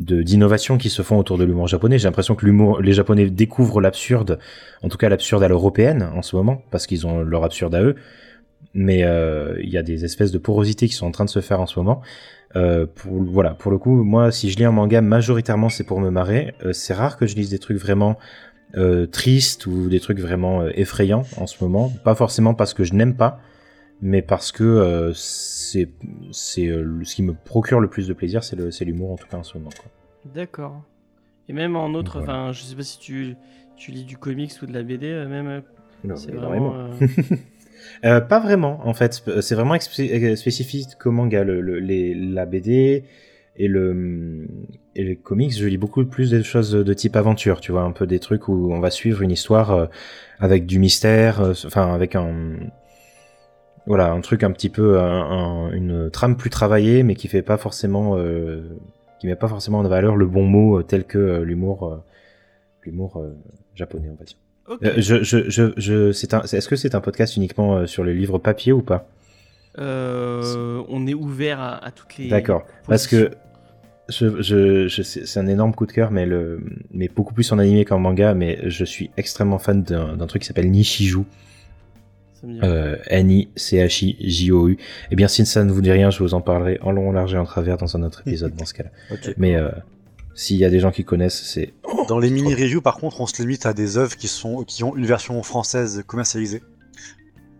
[0.00, 1.98] d'innovations qui se font autour de l'humour japonais.
[1.98, 4.38] J'ai l'impression que l'humour, les japonais découvrent l'absurde,
[4.82, 7.82] en tout cas l'absurde à l'européenne en ce moment parce qu'ils ont leur absurde à
[7.82, 7.96] eux.
[8.72, 11.40] Mais euh, il y a des espèces de porosités qui sont en train de se
[11.40, 12.00] faire en ce moment.
[12.56, 16.00] Euh, pour, voilà, pour le coup, moi, si je lis un manga, majoritairement, c'est pour
[16.00, 16.54] me marrer.
[16.64, 18.16] Euh, c'est rare que je lise des trucs vraiment
[19.10, 21.92] tristes ou des trucs vraiment effrayants en ce moment.
[22.04, 23.40] Pas forcément parce que je n'aime pas,
[24.02, 25.88] mais parce que euh, c'est
[26.32, 29.16] c'est euh, ce qui me procure le plus de plaisir, c'est le- c'est l'humour en
[29.16, 29.70] tout cas en ce moment.
[30.34, 30.82] D'accord.
[31.48, 32.44] Et même en autre, Voilà.
[32.44, 33.34] enfin, je sais pas si tu,
[33.76, 35.46] tu lis du comics ou de la BD, euh, même.
[35.48, 35.60] euh,
[36.04, 36.70] Non, vraiment.
[38.02, 38.20] vraiment.
[38.28, 39.22] pas vraiment, en fait.
[39.40, 41.44] C'est vraiment spécifique au manga.
[41.44, 43.04] Le, le- les, la BD
[43.56, 44.46] et, le,
[44.94, 47.92] et les comics, je lis beaucoup plus des choses de type aventure, tu vois, un
[47.92, 49.88] peu des trucs où on va suivre une histoire
[50.38, 52.30] avec du mystère, enfin, avec un.
[53.86, 57.42] Voilà, un truc un petit peu, un- un- une trame plus travaillée, mais qui fait
[57.42, 58.16] pas forcément.
[58.16, 58.62] euh,
[59.20, 62.02] qui met pas forcément en valeur le bon mot euh, tel que euh, l'humour.
[62.82, 63.22] l'humour
[63.74, 64.36] japonais, on va dire.
[64.68, 65.00] ok.
[65.00, 68.14] Je, je, je, je, c'est un, c'est- est-ce que c'est un podcast uniquement sur les
[68.14, 69.06] livres papier ou pas?
[69.78, 72.28] Euh, on est ouvert à, à toutes les.
[72.28, 72.64] D'accord.
[72.88, 73.30] Parce que
[74.08, 77.58] je, je, je, c'est un énorme coup de cœur, mais, le, mais beaucoup plus en
[77.58, 78.34] animé qu'en manga.
[78.34, 81.24] Mais je suis extrêmement fan d'un truc qui s'appelle Nishiju,
[82.44, 84.78] euh, N-I-C-H-I-J-O-U.
[85.10, 87.12] Eh bien, si ça ne vous dit rien, je vous en parlerai en long, en
[87.12, 88.90] large et en travers dans un autre épisode dans ce cas-là.
[89.36, 89.68] Mais euh,
[90.34, 91.72] s'il y a des gens qui connaissent, c'est.
[92.08, 94.84] Dans les mini reviews, par contre, on se limite à des œuvres qui sont qui
[94.84, 96.62] ont une version française commercialisée.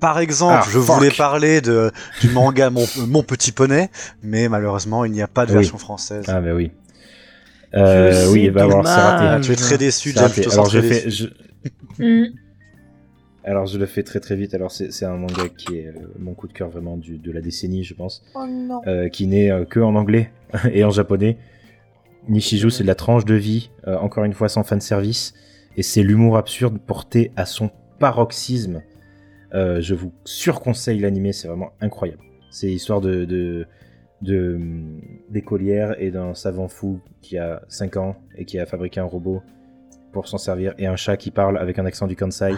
[0.01, 0.97] Par exemple, Ah, je fuck.
[0.97, 1.91] voulais parler de
[2.23, 3.91] du manga Mon, Mon Petit Poney,
[4.23, 5.59] mais malheureusement, il n'y a pas de Oui.
[5.59, 6.25] version française.
[6.29, 6.71] Ah, bah oui.
[7.75, 9.43] Euh, oui, bah alors c'est raté.
[9.47, 10.25] tu es très déçu, James.
[10.25, 10.43] raté.
[10.43, 11.25] Je te Alors sens je très fais, déçu.
[11.25, 12.33] je, Mm.
[13.45, 14.55] Alors je le fais très très vite.
[14.55, 17.41] Alors c'est un manga qui est euh, mon coup de cœur vraiment du, de la
[17.41, 18.81] décennie, je pense, Oh non.
[18.87, 20.31] euh, qui n'est euh, que en anglais
[20.73, 21.39] et en japonais.
[22.29, 25.33] Nishiju, c'est de la tranche de vie, euh, encore une fois sans fan service,
[25.77, 28.83] et c'est l'humour absurde porté à son paroxysme.
[29.53, 32.23] Je vous surconseille l'animé, c'est vraiment incroyable.
[32.51, 33.67] C'est l'histoire de de
[34.23, 35.01] de, hum,
[35.31, 39.41] d'écolière et d'un savant fou qui a 5 ans et qui a fabriqué un robot
[40.13, 42.55] pour s'en servir et un chat qui parle avec un accent du Kansai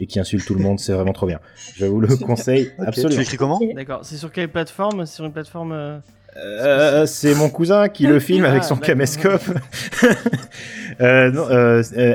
[0.00, 1.40] et qui insulte tout le monde, c'est vraiment trop bien.
[1.76, 3.12] Je vous le conseille absolument.
[3.12, 3.60] Tu l'écris comment.
[3.74, 4.00] D'accord.
[4.04, 5.04] C'est sur quelle plateforme?
[5.06, 5.72] C'est sur une plateforme.
[5.72, 5.98] euh,
[6.38, 8.86] Euh, c'est mon cousin qui le filme avec Ah, son d'accord.
[8.88, 9.42] caméscope.
[11.00, 12.14] euh, non, euh, euh,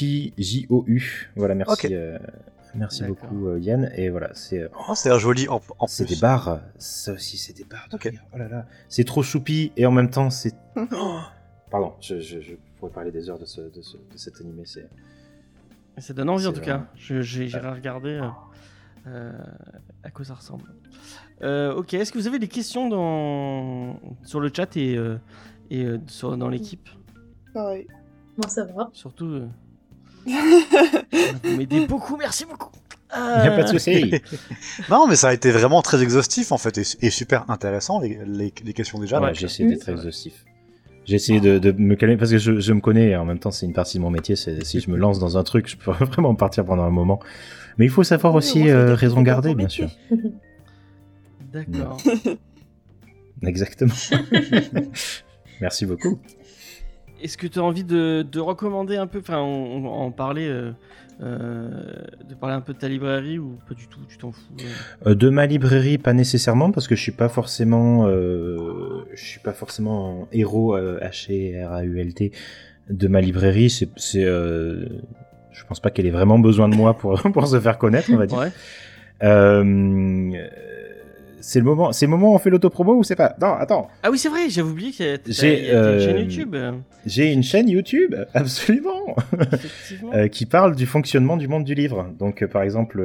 [0.00, 1.30] N-I-C-H-I-J-O-U.
[1.36, 1.86] Voilà, merci.
[1.86, 1.92] Ok.
[1.92, 2.18] euh,
[2.74, 3.16] merci D'accord.
[3.30, 3.90] beaucoup euh, Yann.
[3.96, 6.60] Et voilà, c'est euh, Oh, c'est un joli en, en c'est des barres.
[6.78, 7.88] Ça aussi, c'est des barres.
[7.92, 7.98] de.
[8.34, 8.66] Oh là là.
[8.88, 10.54] C'est trop choupi et en même temps, c'est.
[10.76, 11.18] Oh
[11.70, 14.62] Pardon, je, je, je pourrais parler des heures de, ce, de, ce- de cet animé.
[14.64, 14.88] C'est
[15.98, 16.86] Ça donne envie en tout cas.
[16.96, 18.28] Je- j'ai- J'irai regarder euh,
[19.06, 19.32] euh,
[20.02, 20.64] à quoi ça ressemble.
[21.42, 23.98] Euh, ok, est-ce que vous avez des questions dans...
[24.24, 25.16] sur le chat et, euh,
[25.70, 26.88] et euh, sur- dans l'équipe?
[27.54, 27.86] Pareil.
[28.36, 28.90] Moi, ça va.
[28.92, 29.26] Surtout.
[29.26, 29.48] euh,
[31.44, 32.70] vous m'aidez beaucoup, merci beaucoup.
[33.12, 34.14] Il n'y a pas de souci.
[34.88, 38.20] Non, mais ça a été vraiment très exhaustif en fait et, et super intéressant les,
[38.24, 39.20] les, les questions déjà.
[39.20, 40.44] Ouais, j'ai essayé d'être exhaustif.
[41.06, 43.38] J'ai essayé de, de me calmer parce que je, je me connais et en même
[43.38, 44.36] temps c'est une partie de mon métier.
[44.36, 47.20] Si je me lance dans un truc, je peux vraiment partir pendant un moment.
[47.78, 49.88] Mais il faut savoir Oui, aussi euh, raison garder, bien sûr.
[51.52, 51.96] D'accord.
[53.42, 53.94] Exactement.
[55.60, 56.18] Merci beaucoup.
[57.22, 60.10] Est-ce que tu as envie de, de recommander un peu, enfin, on, on va en
[60.10, 60.72] parler, euh,
[61.22, 61.68] euh,
[62.28, 65.10] de parler un peu de ta librairie ou pas du tout, tu t'en fous euh?
[65.10, 69.40] Euh, de ma librairie, pas nécessairement parce que je suis pas forcément, euh, je suis
[69.40, 71.28] pas forcément un héros euh, H
[71.66, 72.32] R A U L T
[72.88, 73.68] de ma librairie.
[73.70, 78.08] C'est, je pense pas qu'elle ait vraiment besoin de moi pour pour se faire connaître,
[78.12, 78.38] on va dire.
[78.38, 78.52] Ouais.
[79.22, 80.32] Euh,
[81.40, 83.34] c'est le moment, c'est le moment où on fait l'autopromo ou c'est pas?
[83.40, 83.88] Non, attends.
[84.02, 86.56] Ah oui, c'est vrai, j'avais oublié qu'il y a J'ai, une euh, chaîne YouTube.
[87.06, 89.16] J'ai une chaîne YouTube, absolument,
[90.14, 92.10] euh, qui parle du fonctionnement du monde du livre.
[92.18, 93.02] Donc, euh, par exemple,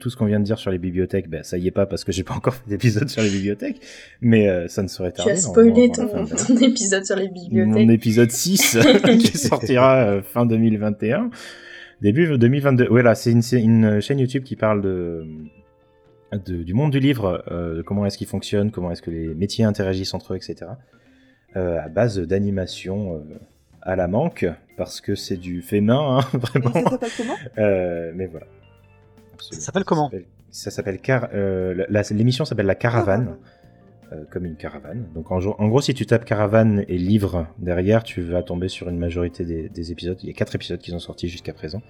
[0.00, 2.04] tout ce qu'on vient de dire sur les bibliothèques, ben, ça y est pas parce
[2.04, 3.80] que j'ai pas encore fait d'épisode sur les bibliothèques,
[4.20, 5.32] mais euh, ça ne serait Tu tarder.
[5.32, 7.86] as spoilé ton, ton épisode sur les bibliothèques.
[7.86, 8.78] Mon épisode 6
[9.18, 11.30] qui sortira fin 2021.
[12.00, 12.88] Début 2022.
[12.90, 15.24] Voilà, c'est une, c'est une chaîne YouTube qui parle de,
[16.38, 19.34] de- du monde du livre, euh, de comment est-ce qu'il fonctionne, comment est-ce que les
[19.34, 20.70] métiers interagissent entre eux, etc.
[21.56, 23.20] euh, à base d'animation euh,
[23.82, 24.46] à la manque,
[24.76, 26.72] parce que c'est du fait main, hein, Et vraiment.
[26.72, 27.36] ça s'appelle comment?
[27.58, 28.46] Euh, mais voilà.
[29.34, 29.60] Absolument.
[29.60, 30.10] Ça s'appelle comment?
[30.50, 31.28] Ça s'appelle Car.
[31.34, 33.36] euh, L'émission s'appelle La Caravane.
[34.12, 35.06] Euh, comme une caravane.
[35.14, 38.98] Donc en, gros, si tu tapes caravane et livre derrière, tu vas tomber sur une
[38.98, 40.18] majorité des, des épisodes.
[40.22, 41.82] Il y a quatre épisodes qui sont sortis jusqu'à présent.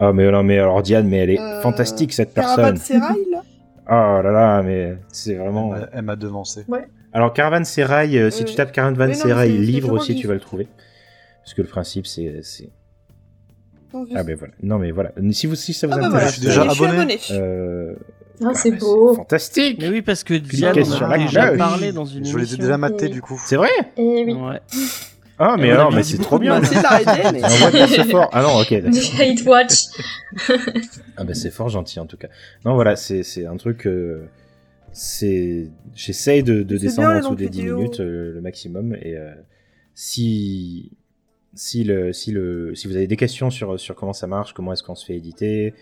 [0.00, 3.00] Ah mais non, mais alors Diane, mais elle est Euh, fantastique cette Caravane personne.
[3.00, 3.42] Sérail, là
[3.90, 5.74] Oh là là, mais c'est vraiment.
[5.74, 6.64] Elle m'a- Elle m'a devancé.
[7.12, 10.40] Alors Caravane Sérail, euh, si Euh, tu tapes Caravane c'est livre aussi, tu vas le
[10.40, 10.66] trouver.
[11.42, 12.42] Parce que le principe, c'est,
[14.14, 14.52] ah ben voilà.
[14.62, 15.12] Non mais voilà.
[15.30, 16.92] Si vous si ça vous Ah bah intéresse, voilà, je suis déjà abonné.
[16.98, 17.18] abonné.
[17.30, 17.94] euh,
[18.44, 19.14] Ah, c'est bah, beau.
[19.14, 19.78] fantastique.
[19.80, 21.58] Mais oui, parce que Diane a déjà cloche.
[21.58, 23.10] parlé dans une Je les ai déjà matés Oui.
[23.12, 23.40] du coup.
[23.44, 24.32] C'est vrai Eh oui.
[24.34, 24.60] Ouais.
[25.40, 26.62] Ah mais alors, mais c'est trop bien.
[26.64, 27.40] C'est arrêté, mais.
[27.88, 28.28] C'est fort.
[28.32, 28.72] Ah non, ok.
[28.82, 29.20] d'accord.
[29.20, 29.74] Hate Watch.
[31.16, 32.28] Ah bah c'est fort gentil en tout cas.
[32.64, 33.86] Non voilà, c'est c'est un truc.
[33.86, 34.26] euh,
[34.92, 37.76] c'est j'essaye de, de C'est descendre bien, en les dessous des 10 vidéos.
[37.76, 39.30] minutes euh, le maximum et euh,
[39.94, 40.90] si
[41.54, 44.72] si le si le si vous avez des questions sur sur comment ça marche, comment
[44.72, 45.74] est-ce qu'on se fait éditer.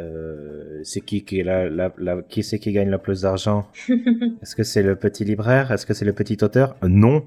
[0.00, 3.66] Euh, c'est qui qui est la, la, la- qui c'est qui gagne le plus d'argent?
[4.42, 5.70] Est-ce que c'est le petit libraire?
[5.72, 6.76] Est-ce que c'est le petit auteur?
[6.82, 7.24] Non.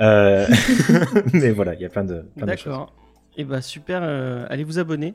[0.00, 0.46] Euh,
[1.34, 2.64] mais voilà, il y a plein de, plein de choses.
[2.72, 2.94] D'accord.
[3.36, 5.14] Et bah super, euh, allez vous abonner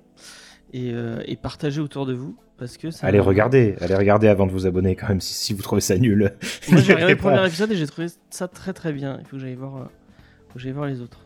[0.74, 4.46] et, euh, et partagez autour de vous parce que ça Allez regarder, allez regarder avant
[4.48, 6.32] de vous abonner quand même si, si vous trouvez ça nul.
[6.72, 9.18] Moi j'ai regardé le premier épisode et j'ai trouvé ça très très bien.
[9.20, 9.86] Il faut que j'aille voir, euh,
[10.50, 11.20] faut que j'aille voir les autres.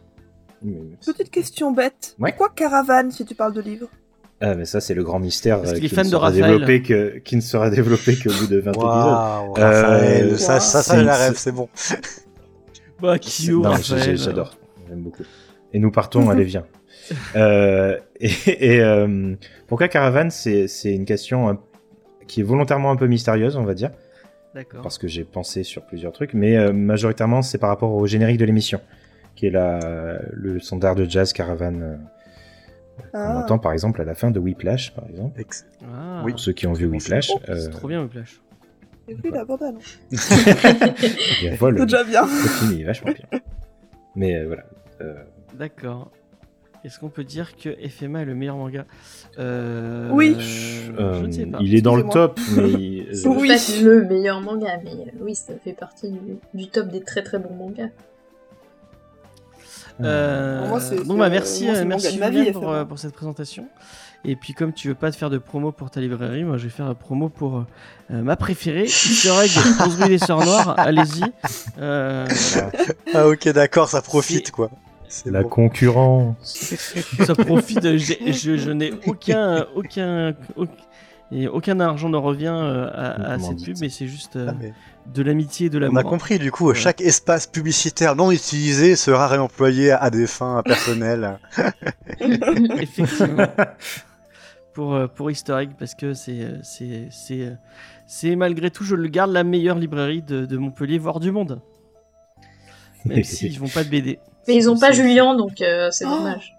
[1.05, 2.15] Petite question bête.
[2.19, 2.31] Ouais.
[2.31, 3.87] Pourquoi caravane si tu parles de livre
[4.41, 7.35] Ah mais ça c'est le grand mystère euh, qui, ne de sera développé que, qui
[7.35, 8.87] ne sera développé qu'au bout de 20 épisodes.
[8.87, 11.67] Waouh, Euh, ça, ça, ça, c'est- la rêve, c'est bon.
[13.01, 14.57] Bah j'ai- j'adore,
[14.87, 15.23] j'aime beaucoup.
[15.73, 16.65] Et nous partons, allez viens.
[17.35, 18.29] Euh, et
[18.75, 19.33] et, euh,
[19.67, 21.59] pourquoi Caravane c'est c'est une question un-
[22.27, 23.89] qui est volontairement un peu mystérieuse on va dire.
[24.53, 24.81] D'accord.
[24.81, 28.37] parce que j'ai pensé sur plusieurs trucs, mais euh, majoritairement c'est par rapport au générique
[28.37, 28.79] de l'émission,
[29.35, 31.97] qui est la, le standard de jazz Caravan
[32.99, 33.43] euh, qu'on Ah.
[33.43, 35.39] entend par exemple à la fin de Whiplash, par exemple.
[35.39, 36.31] Ex- Ah, Oui.
[36.31, 38.41] Pour ceux qui ont vu Whiplash, c'est euh, trop bien Whiplash.
[39.07, 39.99] J'ai vu la bande annonce.
[41.59, 42.21] voilà, C'est déjà bien.
[42.23, 43.39] le film est vachement bien.
[44.15, 44.63] Mais euh, voilà.
[45.01, 45.15] euh,
[45.57, 46.11] D'accord.
[46.85, 48.85] Est-ce qu'on peut dire que FMA est le meilleur manga?
[49.37, 50.35] Euh, Oui.
[50.39, 51.57] Je euh, ne sais pas.
[51.61, 52.61] il est dans le top, mais
[53.09, 53.47] euh, C'est Oui.
[53.47, 56.19] peut-être le meilleur manga, mais euh, oui, ça fait partie du,
[56.53, 57.89] du top des très très bons mangas.
[60.01, 63.67] Euh, moi, bon bah merci, moi, euh, merci ma vie, pour, euh, pour cette présentation.
[64.25, 66.63] Et puis comme tu veux pas te faire de promo pour ta librairie, moi je
[66.63, 69.51] vais faire la promo pour euh, ma préférée, Easter Egg,
[69.85, 70.75] 11 rue des Sœurs Noires.
[70.77, 71.23] Allez-y.
[71.79, 72.27] Euh.
[73.13, 74.69] Ah ok, d'accord, ça profite quoi.
[75.07, 75.49] C'est la bon.
[75.49, 76.35] concurrence.
[77.25, 77.97] Ça profite.
[77.97, 80.71] Je, je n'ai aucun, aucun, aucun,
[81.31, 82.87] et aucun argent ne revient euh,
[83.33, 84.73] à, cette pub, mais c'est juste euh, Ah, mais
[85.13, 85.99] de l'amitié et de On l'amour.
[85.99, 86.75] a compris du coup, Ouais.
[86.75, 91.39] chaque espace publicitaire non utilisé sera réemployé à des fins personnelles.
[92.19, 93.45] Effectivement.
[94.73, 97.57] pour, euh, pour Easter Egg, parce que c'est, c'est, c'est,
[98.07, 101.61] c'est malgré tout, je le garde la meilleure librairie de, de Montpellier, voire du monde.
[103.05, 104.19] Même s'ils font pas de BD.
[104.47, 106.09] Mais ils ont pas Julien, donc euh, c'est Oh.
[106.17, 106.55] dommage.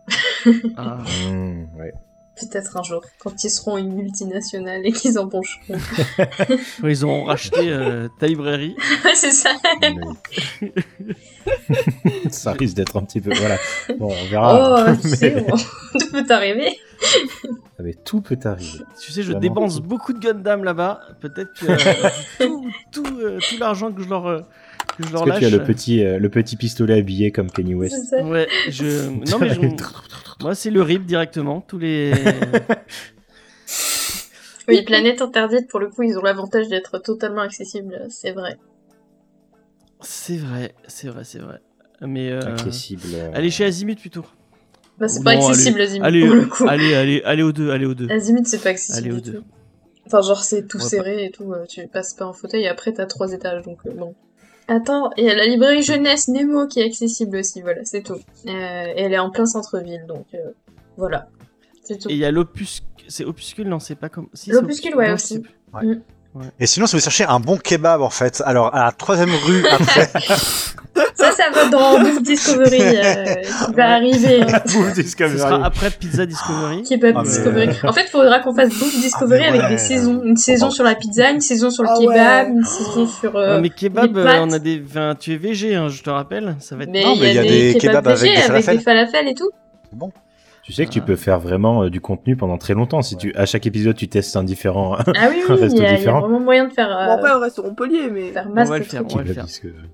[0.76, 0.98] Ah.
[1.28, 1.92] Mmh, ouais.
[2.40, 5.60] Peut-être un jour, quand ils seront une multinationale et qu'ils embaucheront.
[6.84, 8.74] Ils ont racheté euh, ta librairie.
[9.04, 9.50] Ouais, c'est ça.
[9.80, 9.94] Mais-
[12.30, 13.32] ça risque d'être un petit peu.
[13.34, 13.56] Voilà.
[13.98, 14.86] Bon, on verra.
[14.90, 16.76] oh, tu Mais- sais, bon, tout peut arriver.
[17.78, 18.80] Ah, mais tout peut arriver.
[19.00, 19.40] Tu sais, je Vraiment.
[19.40, 21.00] dépense beaucoup de Gundam là-bas.
[21.20, 24.40] Peut-être que euh, tout, tout, euh, tout l'argent que je leur, euh,
[25.02, 27.51] que je leur Est-ce que tu as le petit, euh, le petit pistolet habillé comme
[27.51, 28.14] Kenny West.
[28.22, 29.09] Ouais, je.
[29.31, 29.60] Non mais je...
[30.43, 31.60] moi c'est le RIP directement.
[31.60, 32.12] Tous les.
[34.68, 38.56] Oui, Planète Interdite, pour le coup, ils ont l'avantage d'être totalement accessibles, c'est vrai.
[40.01, 41.59] C'est vrai, c'est vrai, c'est vrai.
[42.02, 43.02] Mais euh, Accessible.
[43.14, 44.24] euh, allez chez Azimut plutôt.
[44.98, 46.66] Bah, c'est pas non, accessible, Azimut, Allez, pour le coup.
[46.68, 48.09] allez, allez, allez aux deux, allez aux deux.
[48.10, 49.39] Azimut, c'est pas Allez accessible aux du deux.
[49.39, 49.44] tout.
[50.06, 52.68] Enfin, genre, c'est tout Ouais, serré et tout, euh, tu passes pas en fauteuil, et
[52.68, 54.14] après, t'as trois étages, donc euh, bon.
[54.70, 58.14] Attends, il y a la librairie jeunesse Nemo qui est accessible aussi, voilà, c'est tout.
[58.14, 60.52] Euh, et elle est en plein centre-ville, donc euh,
[60.97, 61.28] voilà.
[61.82, 62.09] C'est tout.
[62.09, 64.28] Et il y a l'opuscule, c'est opuscule, non, c'est pas comme.
[64.32, 65.42] Si, c'est L'opuscule, ouais, aussi.
[66.35, 66.47] Ouais.
[66.61, 69.66] Et sinon, si vous cherchez un bon kebab, en fait, alors à la troisième rue
[69.69, 70.09] après,
[71.15, 73.35] Ça, ça va dans Bouffe Discovery euh,
[73.66, 74.40] qui va arriver.
[74.66, 75.39] Bouffe Ce Discovery.
[75.39, 76.82] sera après Pizza Discovery.
[76.82, 77.69] Kebab Ah, mais- Discovery.
[77.85, 80.23] En fait, il faudra qu'on fasse Bouffe Discovery Ah, avec des saisons.
[80.24, 80.74] Une saison Oh.
[80.74, 82.52] sur la pizza, une saison sur le Ah kebab, ouais.
[82.55, 83.36] une saison sur.
[83.36, 84.40] euh, Ouais, mais kebab, euh, pâtes.
[84.43, 84.82] on a des.
[84.89, 86.57] Enfin, tu es VG, hein, je te rappelle.
[86.61, 86.90] Ça va être.
[86.90, 89.51] Mais Non, il y a des, kebabs avec végé des avec des falafels et tout.
[89.90, 90.11] c'est bon.
[90.70, 93.02] Tu sais que tu peux faire vraiment euh, du contenu pendant très longtemps.
[93.02, 94.97] Si tu, à chaque épisode, tu testes un différent.
[94.98, 96.94] Ah oui, Un oui, il y, a- il y a vraiment moyen de faire, Bon,
[96.94, 98.30] euh, après, on reste au Montpellier, mais.
[98.30, 99.47] faire On masse va de le faire, on va le faire.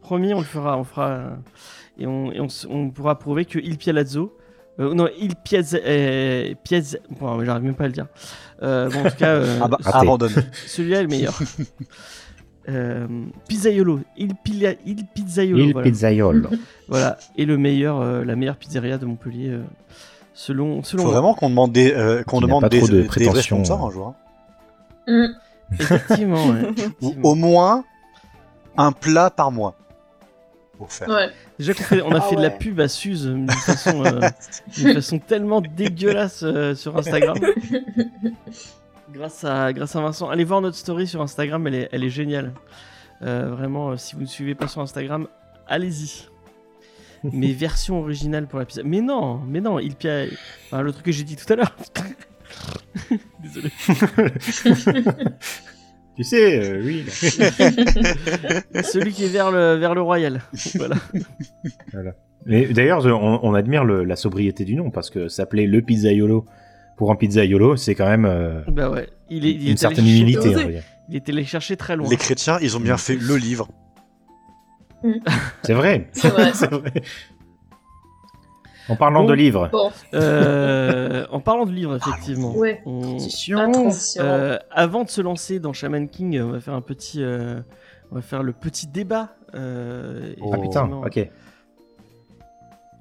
[0.03, 1.09] Promis, on le fera, on fera.
[1.11, 1.31] euh,
[1.99, 4.37] et on, et on, on pourra prouver que Il Pialazzo.
[4.81, 5.79] euh, non, Il Piazza.
[5.85, 6.99] Euh, Piazza.
[7.19, 8.07] Bon, j'arrive même pas à le dire.
[8.63, 10.31] Euh, bon, en tout cas, euh, Ah bah, abandonne.
[10.67, 11.39] celui-là est le meilleur.
[12.69, 13.07] euh,
[13.49, 14.01] Pizzaiolo.
[14.17, 15.59] Il, Pila, Il Pizzaiolo.
[15.65, 15.89] Il voilà.
[15.89, 16.49] pizzaiolo.
[16.89, 17.17] Voilà.
[17.39, 19.59] Et le meilleur, euh, la meilleure pizzeria de Montpellier.
[20.37, 20.83] Selon.
[20.85, 23.65] selon Faut vraiment qu'on demande des, euh, qu'on demande pas des, trop de des prétentions,
[23.65, 23.89] sponsors euh.
[23.89, 24.15] un jour.
[25.09, 25.29] hein.
[25.73, 26.73] Effectivement, ouais.
[27.03, 27.85] Ou au moins
[28.77, 29.75] un plat par mois.
[30.79, 31.09] Pour faire.
[31.09, 31.31] Ouais.
[31.59, 34.05] Déjà qu'on fait- on a Ah fait de la pub à Suze euh, d'une façon,
[34.05, 34.21] euh,
[34.95, 37.39] façon tellement dégueulasse euh, sur Instagram.
[39.13, 40.29] grâce, à, grâce à Vincent.
[40.29, 42.53] Allez voir notre story sur Instagram, elle est, elle est géniale.
[43.23, 45.27] Euh, vraiment, si vous ne suivez pas sur Instagram,
[45.67, 46.29] allez-y.
[47.33, 48.83] Mais version originale pour la pizza.
[48.85, 50.25] Mais non, mais non, il pia...
[50.67, 51.77] enfin, le truc que j'ai dit tout à l'heure.
[53.43, 53.71] Désolé.
[56.17, 57.05] tu sais, euh, oui.
[58.83, 60.41] Celui qui est vers le, vers le royal.
[60.77, 60.97] Voilà.
[62.47, 66.47] Mais d'ailleurs, on, on admire le- la sobriété du nom parce que s'appeler le pizzaiolo
[66.97, 69.09] pour un pizzaiolo, c'est quand même euh, Bah ouais.
[69.29, 70.55] Il est, il une est certaine humilité.
[71.09, 72.09] Il est allé chercher très loin.
[72.09, 73.69] Les chrétiens, ils ont bien fait le livre.
[75.63, 76.09] C'est vrai.
[76.13, 76.53] C'est vrai.
[76.55, 76.93] C'est vrai.
[78.89, 79.29] En parlant Bon.
[79.29, 82.55] de livres, Bon, Euh, en parlant de livres, effectivement.
[82.57, 82.83] ouais.
[82.87, 84.23] on- Attention.
[84.25, 87.61] euh, avant de se lancer dans Shaman King, on va faire un petit, euh,
[88.13, 89.31] on va faire le petit débat.
[89.55, 90.51] euh, Oh.
[90.55, 91.29] ah putain, ok.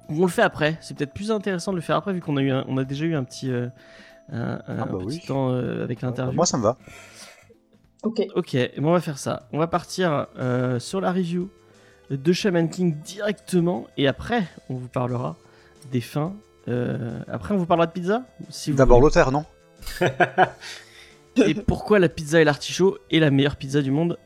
[0.08, 0.76] On le fait après.
[0.80, 2.84] C'est peut-être plus intéressant de le faire après vu qu'on a eu, un- on a
[2.84, 3.66] déjà eu un petit, euh,
[4.32, 5.26] un, un Ah bah petit oui.
[5.26, 6.34] temps euh, avec l'interview.
[6.34, 6.76] Moi, ça me va.
[8.02, 8.22] Ok.
[8.34, 9.48] Ok, bon, on va faire ça.
[9.52, 11.48] On va partir euh, sur la review
[12.10, 15.36] de Shaman King directement et après, on vous parlera
[15.92, 16.34] des fins.
[16.68, 18.22] Euh, après, on vous parlera de pizza.
[18.50, 19.44] Si vous D'abord l'auteur, non
[21.36, 24.18] et pourquoi la pizza et l'artichaut est la meilleure pizza du monde.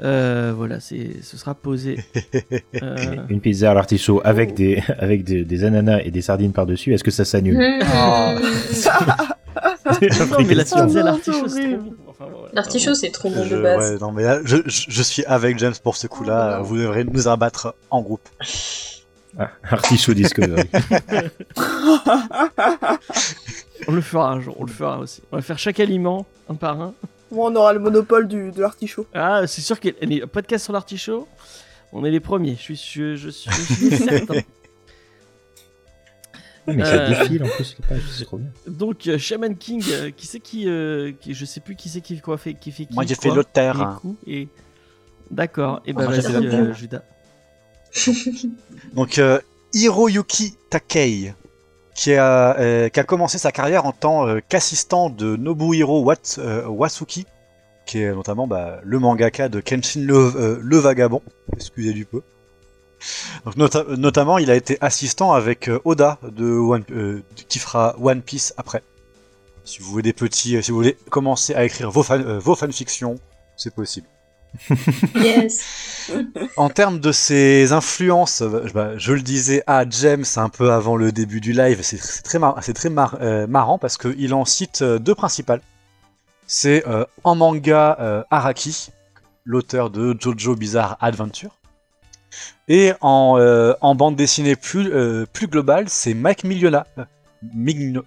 [0.00, 1.98] Euh, voilà, c'est, ce sera posé.
[2.82, 6.66] Euh, Une pizza à l'artichaut avec des avec des, des ananas et des sardines par
[6.66, 6.94] dessus.
[6.94, 7.80] Est-ce que ça s'annule Mmh.
[7.92, 8.34] Ah.
[10.00, 11.78] non, mais la pizza et l'artichaut, c'est
[12.18, 12.24] bon.
[12.26, 12.50] Enfin, voilà.
[12.54, 13.92] L'artichaut, c'est trop bon Je- de base.
[13.92, 16.58] ouais, non, mais là, je, je- je suis avec James pour ce coup-là.
[16.60, 16.64] Oh.
[16.64, 18.28] Vous devrez nous abattre en groupe.
[19.38, 20.68] Ah, Artichaut Discovery.
[23.86, 25.22] On le fera un jour, on le fera aussi.
[25.32, 26.94] On va faire chaque aliment un par un.
[27.30, 29.06] Moi, on aura le monopole du, de l'artichaut.
[29.14, 31.28] Ah, c'est sûr qu'il y a podcast sur l'artichaut.
[31.92, 34.34] On est les premiers, je suis, je, je suis, je suis certain.
[36.68, 38.48] Mais ça défile en plus, les pages, c'est trop bien.
[38.66, 42.00] Donc, euh, Shaman King, euh, qui c'est qui, euh, qui- Je sais plus qui c'est
[42.00, 42.94] qui, quoi, fait, qui fait qui.
[42.94, 43.30] Moi, j'ai fait
[44.00, 44.48] coups, et...
[45.30, 46.60] D'accord, et bah j'ai vas-y, fait l'auteur.
[46.68, 47.02] euh, Judas.
[48.94, 49.40] Donc, euh,
[49.74, 51.34] Hiroyuki Takei,
[51.94, 56.38] qui a, euh, qui a commencé sa carrière en tant euh, qu'assistant de Nobuhiro Wat-
[56.38, 57.26] euh, Wasuki,
[57.86, 61.22] qui est notamment bah, le mangaka de Kenshin le, euh, le Vagabond,
[61.54, 62.22] excusez du peu.
[63.44, 67.94] Donc, nota- notamment, il a été assistant avec euh, Oda, de One, euh, qui fera
[68.00, 68.82] One Piece après.
[69.64, 72.38] Si vous voulez des petits, euh, si vous voulez commencer à écrire vos, fan, euh,
[72.38, 73.16] vos fanfictions,
[73.56, 74.06] c'est possible.
[75.14, 75.64] Yes.
[76.56, 78.42] En termes de ses influences,
[78.74, 82.38] bah, je le disais à James un peu avant le début du live, c'est très,
[82.38, 85.60] mar- c'est très mar- euh, marrant parce qu'il en cite deux principales.
[86.46, 86.82] C'est
[87.24, 88.88] en manga Araki,
[89.44, 91.50] l'auteur de Jojo Bizarre Adventure.
[92.68, 96.86] Et en, euh, en bande dessinée plus, euh, plus globale, c'est Mike Mignona.
[96.98, 97.04] Euh,
[97.56, 98.02] Migno-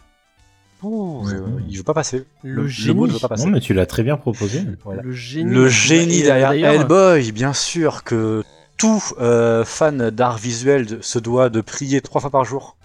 [0.83, 1.63] Ouh, Mhm.
[1.69, 2.25] il veut pas passer.
[2.43, 2.99] Le génie.
[3.01, 3.45] ne veut pas passer.
[3.45, 4.63] Non, mais tu l'as très bien proposé.
[4.83, 5.03] Voilà.
[5.03, 5.51] Le génie.
[5.51, 8.43] Le génie euh, derrière Hellboy, bien sûr que
[8.77, 12.77] tout euh, fan d'art visuel se doit de prier trois fois par jour,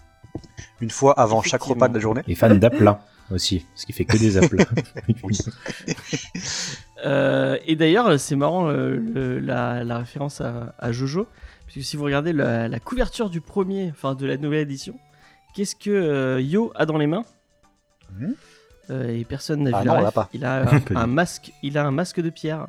[0.82, 2.20] une fois avant chaque repas de la journée.
[2.28, 3.01] Et fan d'aplats
[3.31, 4.66] aussi, parce qu'il fait que des aplats.
[5.24, 5.39] Oui.
[7.06, 11.26] Euh, et d'ailleurs, c'est marrant euh, le- la, la référence à, à Jojo,
[11.64, 14.98] parce que si vous regardez la, la couverture du premier, enfin de la nouvelle édition,
[15.54, 17.24] qu'est-ce que euh, Yo a dans les mains?
[18.18, 18.34] Mhm.
[18.90, 20.14] Euh, Et personne n'a Ah vu non, la ref.
[20.14, 20.28] pas.
[20.32, 22.66] Il a un, Pas un masque, il a un masque de pierre.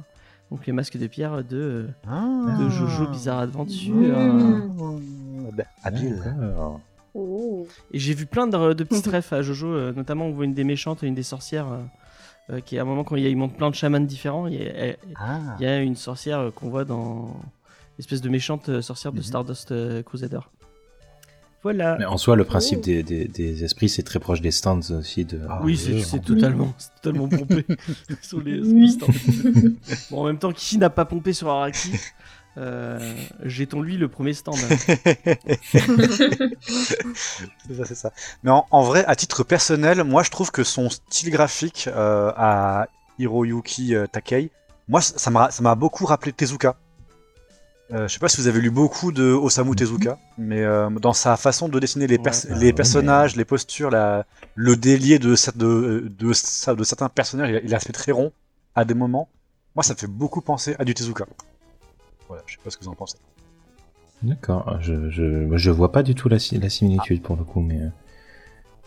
[0.51, 2.55] Donc les masques de pierre de, Ah.
[2.59, 3.93] de Jojo Bizarre Adventure.
[3.95, 5.49] Mmh.
[5.53, 6.22] Ben, habile.
[7.14, 7.68] Oh.
[7.91, 10.64] Et j'ai vu plein de, de petits refs à Jojo, notamment on voit une des
[10.64, 11.68] méchantes et une des sorcières
[12.49, 13.99] euh, qui est à un moment quand il, y a, il monte plein de chamans
[13.99, 14.48] différents.
[14.48, 15.56] Il y a, elle- Ah.
[15.60, 17.36] il y a une sorcière euh, qu'on voit dans
[17.99, 19.24] espèce de méchante euh, sorcière de Mhm.
[19.24, 20.40] Stardust Crusader.
[21.64, 21.98] Voilà.
[21.98, 25.26] Mais en soi, le principe des, des- des esprits, c'est très proche des stands aussi.
[25.26, 25.41] De...
[25.49, 26.22] Ah, oui, oui, c'est oui, oui.
[26.22, 27.65] totalement, totalement pompé
[28.22, 29.07] sur les, sur les stands.
[30.11, 31.91] Bon, en même temps, qui n'a pas pompé sur Araki?
[32.58, 33.00] Euh,
[33.44, 34.56] Jetons-lui le premier stand.
[37.68, 38.12] C'est ça, c'est ça.
[38.44, 42.32] Mais en, en vrai, à titre personnel, moi je trouve que son style graphique euh,
[42.36, 42.88] à
[43.20, 44.52] Hiroyuki euh, Takei,
[44.88, 46.76] moi ça m'a ça m'a beaucoup rappelé Tezuka.
[47.94, 51.14] Euh, je sais pas si vous avez lu beaucoup de Osamu Tezuka, mais euh, dans
[51.14, 52.56] sa façon de dessiner les, pers- Ouais.
[52.60, 54.26] les ouais, personnages, les postures, la,
[54.56, 57.94] le délié de, cer- de, de, de, de certains personnages, il a- il a l'aspect
[57.94, 58.34] très rond
[58.76, 59.30] à des moments.
[59.74, 61.26] Moi, ça me fait beaucoup penser à du Tezuka.
[62.28, 63.18] Voilà, je sais pas ce que vous en pensez.
[64.24, 67.44] D'accord, je, je, moi, je vois pas du tout la, si- la similitude pour le
[67.44, 67.80] coup, mais.
[67.82, 67.88] euh,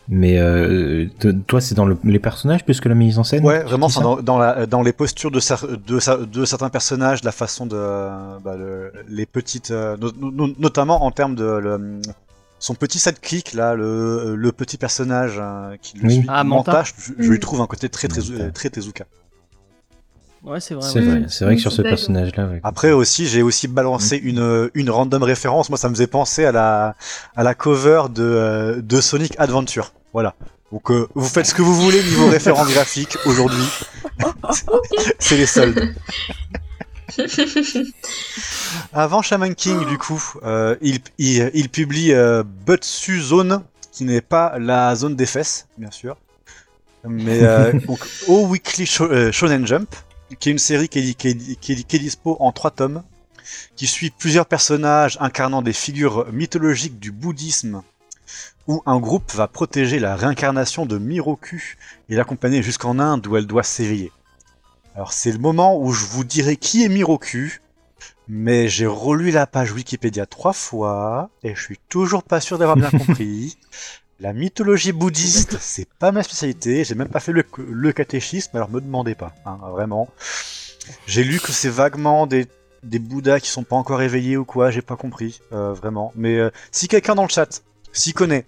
[0.09, 1.07] Mais euh,
[1.47, 4.21] toi, c'est dans le- les personnages plus que la mise en scène Ouais, vraiment, dans,
[4.21, 7.77] dans, la, dans les postures de, cer- de, cer- de certains personnages, la façon de.
[7.77, 9.71] bah, le- les petites.
[9.71, 11.45] euh, no- no- notamment en termes de.
[11.45, 12.01] le-
[12.59, 15.41] son petit sidekick, là, le, le petit personnage
[15.81, 16.15] qui le Oui.
[16.17, 16.73] suit, Ah, Manta.
[16.73, 17.41] Manta, je, je lui Mm.
[17.41, 18.51] trouve un côté très, très, Manta.
[18.51, 19.05] très Tezuka.
[20.43, 20.89] Ouais, c'est vrai.
[20.91, 21.05] C'est ouais.
[21.07, 22.61] vrai, c'est vrai que sur ce personnage-là, ouais.
[22.63, 25.69] Après aussi, j'ai aussi balancé une, une random référence.
[25.69, 26.95] Moi, ça me faisait penser à la,
[27.37, 29.93] à la cover de, euh, de Sonic Adventure.
[30.15, 30.35] Voilà.
[30.73, 33.65] Donc, euh, vous faites ce que vous voulez niveau référence graphique aujourd'hui.
[35.19, 35.95] C'est les soldes.
[38.93, 43.63] Avant Shaman King, du coup, euh, il, il, il publie euh, Butsu Zone,
[43.93, 46.17] qui n'est pas la zone des fesses, bien sûr.
[47.05, 49.89] Mais euh, donc, au Weekly Sho- Shonen Jump,
[50.39, 52.71] qui est une série qui est, qui est- qui est- qui est dispo en trois
[52.71, 53.03] tomes,
[53.77, 57.83] qui suit plusieurs personnages incarnant des figures mythologiques du bouddhisme,
[58.69, 61.61] où un groupe va protéger la réincarnation de Miroku
[62.09, 64.13] et l'accompagner jusqu'en Inde où elle doit s'éveiller.
[64.95, 67.61] Alors c'est le moment où je vous dirai qui est Miroku,
[68.29, 72.77] mais j'ai relu la page Wikipédia trois fois et je suis toujours pas sûr d'avoir
[72.77, 73.57] bien compris.
[74.21, 78.83] La mythologie bouddhiste, c'est pas ma spécialité, j'ai même pas fait le, catéchisme, alors me
[78.83, 80.11] demandez pas, hein, vraiment.
[81.07, 82.47] J'ai lu que c'est vaguement des,
[82.83, 86.13] bouddhas qui sont pas encore éveillés ou quoi, j'ai pas compris, euh, vraiment.
[86.17, 87.63] Mais euh, si quelqu'un dans le chat
[87.95, 88.45] s'y connaît,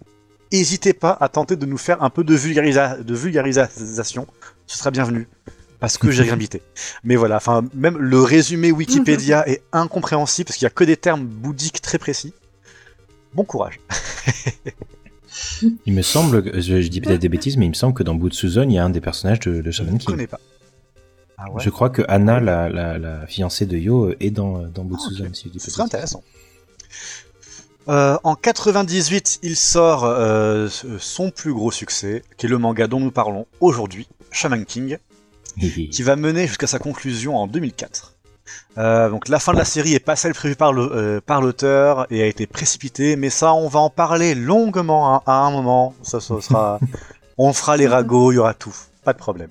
[0.52, 2.34] n'hésitez pas à tenter de nous faire un peu de,
[3.02, 4.26] de vulgarisation,
[4.66, 5.26] ce sera bienvenu.
[5.80, 6.60] Parce que j'ai rien bité.
[7.02, 10.98] Mais voilà, enfin, même le résumé Wikipédia est incompréhensible parce qu'il y a que des
[10.98, 12.34] termes bouddhiques très précis.
[13.32, 13.80] Bon courage.
[15.86, 18.02] Il me semble, que- je, je dis peut-être des bêtises, mais il me semble que
[18.02, 20.06] dans Bootsuzon, il y a un des personnages de, de Je Shaman ne King.
[20.10, 20.40] connais pas.
[21.38, 24.58] Ah ouais Je crois que Anna, la, la, la fiancée de Yo, euh, est dans,
[24.68, 26.22] dans Bootsuzon, Ah, si je dis pas Ce serait intéressant.
[27.88, 30.68] Euh, en 98, il sort euh,
[31.00, 34.98] son plus gros succès, qui est le manga dont nous parlons aujourd'hui, Shaman King,
[35.58, 38.14] qui va mener jusqu'à sa conclusion en 2004.
[38.78, 41.42] Euh, donc la fin de la série est pas celle prévue par le- euh, par
[41.42, 45.50] l'auteur et a été précipitée, mais ça on va en parler longuement à, à un
[45.50, 45.94] moment.
[46.02, 46.78] Ça, ça sera,
[47.38, 48.74] on fera les ragots, il y aura tout,
[49.04, 49.50] pas de problème.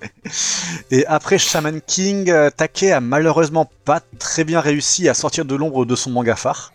[0.90, 5.54] Et après Shaman King, euh, Take a malheureusement pas très bien réussi à sortir de
[5.54, 6.72] l'ombre de son manga phare.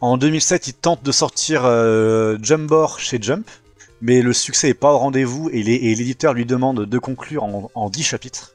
[0.00, 3.46] En 2007, il tente de sortir euh, Jumbor chez Jump,
[4.00, 7.90] mais le succès est pas au rendez-vous et l'éditeur lui demande de conclure en, en
[7.90, 8.52] 10 chapitres.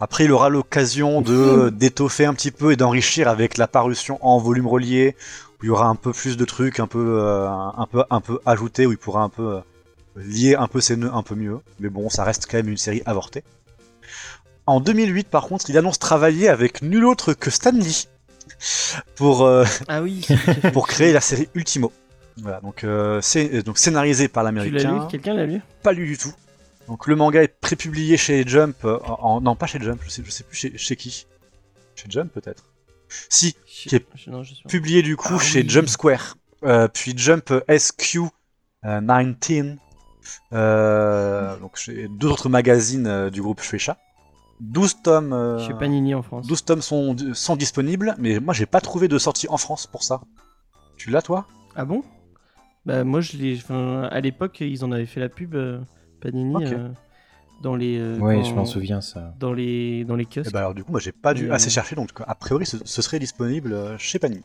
[0.00, 4.38] Après, il aura l'occasion de d'étoffer un petit peu et d'enrichir avec la parution en
[4.38, 5.16] volume relié,
[5.60, 8.20] où il y aura un peu plus de trucs, un peu, euh, un peu, un
[8.20, 9.60] peu ajoutés, où il pourra un peu euh,
[10.16, 11.58] lier un peu ses nœuds un peu mieux.
[11.78, 13.44] Mais bon, ça reste quand même une série avortée.
[14.66, 18.08] En 2008, par contre, il annonce travailler avec nul autre que Stan Lee
[19.16, 20.26] pour euh, Ah oui.
[20.72, 21.92] pour créer la série Ultimo.
[22.36, 24.70] Voilà, donc, euh, c'est donc scénarisé par Tu l'as lu?
[24.70, 25.08] L'américain.
[25.10, 25.60] Quelqu'un l'a lu?
[25.82, 26.32] Pas lu du tout.
[26.90, 28.84] Donc le manga est prépublié chez Jump.
[28.84, 31.26] euh, en, non, pas chez Jump, je sais, je sais plus chez, chez qui.
[31.94, 32.64] Chez Jump peut-être.
[33.28, 35.68] Si, Qui est non, publié du coup Ah chez oui.
[35.68, 36.36] Jump Square.
[36.64, 38.18] Euh, puis Jump SQ
[38.84, 39.78] euh, 19.
[40.52, 43.96] Euh, donc chez deux autres magazines du groupe Shueisha.
[44.60, 45.32] 12 tomes.
[45.32, 46.46] euh, Chez Panini en France.
[46.46, 50.02] 12 tomes sont, sont disponibles, mais moi j'ai pas trouvé de sortie en France pour
[50.02, 50.20] ça.
[50.96, 51.46] Tu l'as toi?
[51.76, 52.02] Ah bon?
[52.84, 53.58] Bah moi je l'ai.
[53.70, 55.56] À l'époque ils en avaient fait la pub
[56.20, 56.88] Panini euh,
[57.62, 57.98] dans les.
[57.98, 59.34] euh, Ouais, quand- je m'en souviens, ça.
[59.38, 60.48] Dans les dans les kiosques.
[60.48, 62.76] Eh ben alors du coup moi j'ai pas dû assez chercher donc a priori ce,
[62.84, 64.42] ce serait disponible euh, chez Panini.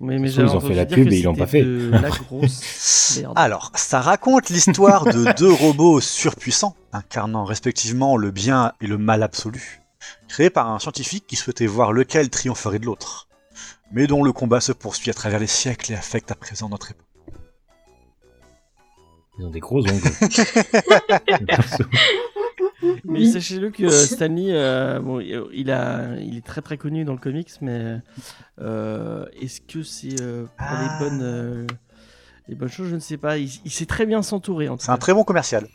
[0.00, 1.62] mais mais Ils ont fait la pub et ils l'ont pas fait.
[1.62, 3.34] de la grosse merde.
[3.36, 9.22] Alors, ça raconte l'histoire de deux robots surpuissants, incarnant respectivement le bien et le mal
[9.22, 9.80] absolu,
[10.28, 13.28] créés par un scientifique qui souhaitait voir lequel triompherait de l'autre,
[13.92, 16.90] mais dont le combat se poursuit à travers les siècles et affecte à présent notre
[16.90, 17.06] époque.
[19.38, 20.10] Ils ont des gros ongles.
[23.04, 23.30] Mais Oui.
[23.32, 27.50] sachez-le que Stanley, euh, bon, il, a, il est très très connu dans le comics,
[27.60, 27.98] mais
[28.60, 30.82] euh, est-ce que c'est euh, pour Ah.
[30.82, 31.66] les bonnes, euh,
[32.48, 32.88] les bonnes choses?
[32.88, 33.38] Je ne sais pas.
[33.38, 35.66] Il, il sait très bien s'entourer en C'est un très bon commercial.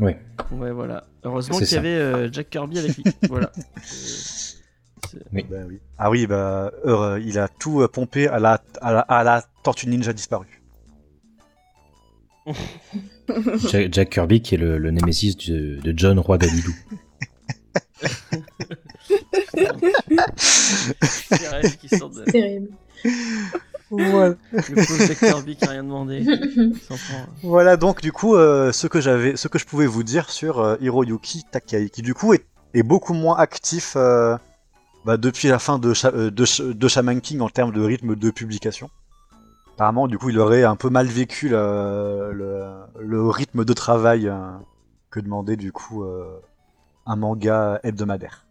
[0.00, 0.20] Ouais.
[0.52, 1.04] Ouais, voilà.
[1.24, 3.04] Heureusement qu'il y avait euh, Jack Kirby avec lui.
[3.28, 3.50] voilà.
[3.56, 5.46] Euh, Oui.
[5.48, 5.78] Bah oui.
[5.96, 9.42] Ah oui, bah euh, il a tout euh, pompé à la, à la, à la
[9.62, 10.55] tortue ninja disparue.
[13.70, 16.74] Jack, Jack Kirby qui est le, le némésis de, de John Roy Galilou.
[22.08, 22.30] de...
[22.30, 22.68] Terrible.
[23.90, 24.34] Voilà.
[24.52, 26.24] Le pauvre Jack Kirby qui a rien demandé.
[27.42, 30.60] Voilà donc du coup euh, ce que j'avais, ce que je pouvais vous dire sur
[30.60, 32.44] euh, Hiroyuki Takai, qui du coup est,
[32.74, 34.36] est beaucoup moins actif euh,
[35.04, 37.80] bah, depuis la fin de, Sha- euh, de, Sh- de Shaman King en termes de
[37.80, 38.90] rythme de publication.
[39.76, 44.26] Apparemment du coup il aurait un peu mal vécu le, le, le rythme de travail
[44.26, 44.52] euh,
[45.10, 46.40] que demandait du coup euh,
[47.04, 48.46] un manga hebdomadaire.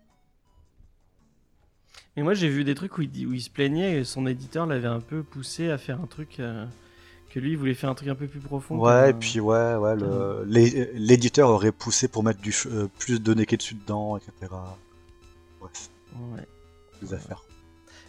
[2.15, 4.27] Mais moi j'ai vu des trucs où il, dit- où il se plaignait et son
[4.27, 6.65] éditeur l'avait un peu poussé à faire un truc euh,
[7.31, 8.77] que lui il voulait faire un truc un peu plus profond.
[8.79, 9.95] Ouais, et puis ouais, ouais,
[10.45, 14.31] l'éditeur aurait poussé pour mettre du euh, plus de Neketsu dedans, etc.
[15.59, 16.47] Bref, euh, ouais.
[17.01, 17.41] des affaires.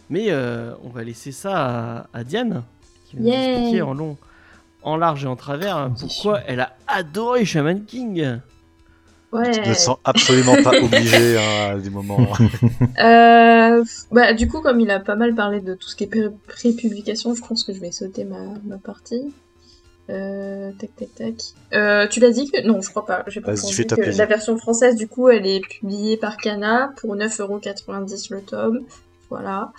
[0.09, 2.63] Mais euh, on va laisser ça à, à Diane
[3.09, 4.17] qui va nous expliquer en long,
[4.83, 8.39] en large et en travers hein, pourquoi elle a adoré Shaman King.
[9.33, 9.51] Ouais.
[9.51, 12.27] Je me sens absolument pas obligé hein, à des moments.
[12.99, 16.07] Euh, bah, du coup, comme il a pas mal parlé de tout ce qui est
[16.07, 19.33] pré- pré-publication, je pense que je vais sauter ma, ma partie.
[20.09, 21.33] Euh, tac, tac, tac.
[21.73, 22.65] Euh, tu l'as dit que...
[22.65, 23.23] Non, je crois pas.
[23.27, 24.17] J'ai pas Vas-y, entendu fais-toi que.
[24.17, 28.79] La version française, du coup, elle est publiée par Kana pour 9,90€ le tome.
[29.29, 29.71] Voilà.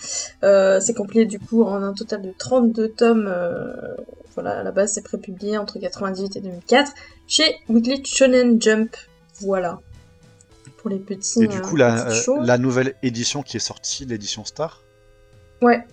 [0.44, 3.26] Euh, c'est compilé, du coup, en un total de 32 tomes.
[3.28, 3.72] euh,
[4.34, 6.92] voilà, à la base, c'est prépublié entre 98 et 2004
[7.26, 8.96] chez Weekly Shonen Jump.
[9.40, 9.80] Voilà.
[10.76, 11.42] Pour les petits.
[11.44, 14.82] Et du euh, coup, la, euh, nouvelle édition qui est sortie, l'édition Star?
[15.60, 15.84] Ouais.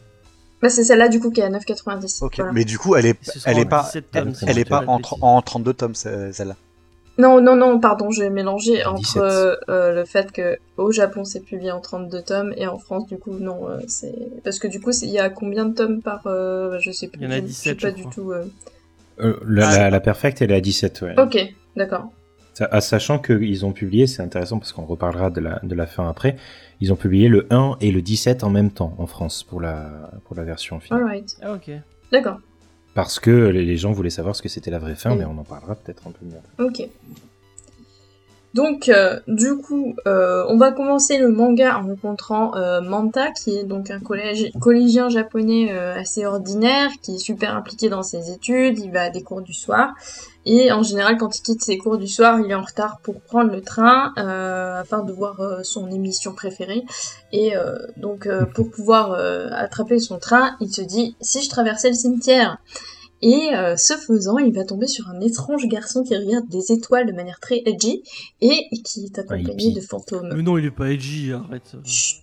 [0.62, 2.24] Bah, c'est celle-là, du coup, qui est à 9,90.
[2.24, 2.52] Ok, Voilà.
[2.52, 4.66] mais du coup, elle est, elle est pas, 17 tomes, elle- si elle je est
[4.66, 6.56] pas en, en 32 tomes, c'est- celle-là.
[7.18, 9.22] Non, non, non, pardon, j'ai mélangé entre 17.
[9.24, 13.08] euh, euh, le fait que au Japon c'est publié en 32 tomes et en France
[13.08, 14.14] du coup non, euh, c'est
[14.44, 17.08] parce que du coup c'est- il y a combien de tomes par euh, je sais
[17.08, 17.22] plus.
[17.22, 18.12] Il y en a je ne 17, suis pas je du crois.
[18.14, 18.32] tout.
[18.32, 18.46] euh,
[19.20, 21.18] Euh, la, Ah, la, la Perfect, elle est à 17, ouais.
[21.18, 21.38] Ok,
[21.78, 22.10] d'accord.
[22.72, 26.10] Ah, sachant qu'ils ont publié, c'est intéressant parce qu'on reparlera de la, de la fin
[26.10, 26.36] après,
[26.82, 30.12] ils ont publié le 1 et le 17 en même temps en France pour la,
[30.26, 31.04] pour la version finale.
[31.04, 31.72] Alright, Ah ok.
[32.12, 32.40] d'accord.
[32.96, 35.44] Parce que les, gens voulaient savoir ce que c'était la vraie fin, mais on en
[35.44, 36.66] parlera peut-être un peu mieux.
[36.66, 36.90] Ok.
[38.56, 43.58] Donc, euh, du coup, euh, on va commencer le manga en rencontrant euh, Manta, qui
[43.58, 48.92] est donc un collégien japonais assez ordinaire, qui est super impliqué dans ses études, il
[48.92, 49.94] va à des cours du soir,
[50.46, 53.20] et en général, quand il quitte ses cours du soir, il est en retard pour
[53.20, 56.86] prendre le train, afin de voir son émission préférée,
[57.34, 57.52] et
[57.98, 59.12] donc pour pouvoir
[59.52, 62.58] attraper son train, il se dit, si je traversais le cimetière?
[63.22, 67.08] Et euh, ce faisant, il va tomber sur un étrange garçon qui regarde des étoiles
[67.08, 68.04] de manière très edgy
[68.42, 70.32] et qui est accompagné de fantômes.
[70.36, 71.76] Mais non, il est pas edgy, arrête.
[71.84, 72.18] Chut.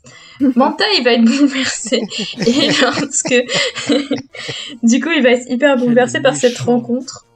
[0.55, 2.02] Manta, il va être bouleversé.
[2.47, 3.35] Et lorsque...
[4.82, 7.27] du coup, il va être hyper bouleversé par cette rencontre.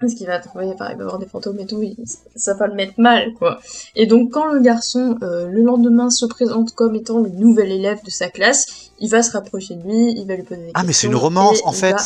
[0.00, 1.96] Parce qu'il va trouver, enfin, il va voir des fantômes et tout, il-
[2.36, 3.60] ça va le mettre mal, quoi.
[3.94, 8.02] Et donc, quand le garçon, euh, le lendemain, se présente comme étant le nouvel élève
[8.04, 10.80] de sa classe, il va se rapprocher de lui, il va lui poser des Ah,
[10.82, 10.86] questions.
[10.86, 11.92] mais c'est une romance en fait.
[11.92, 11.98] va-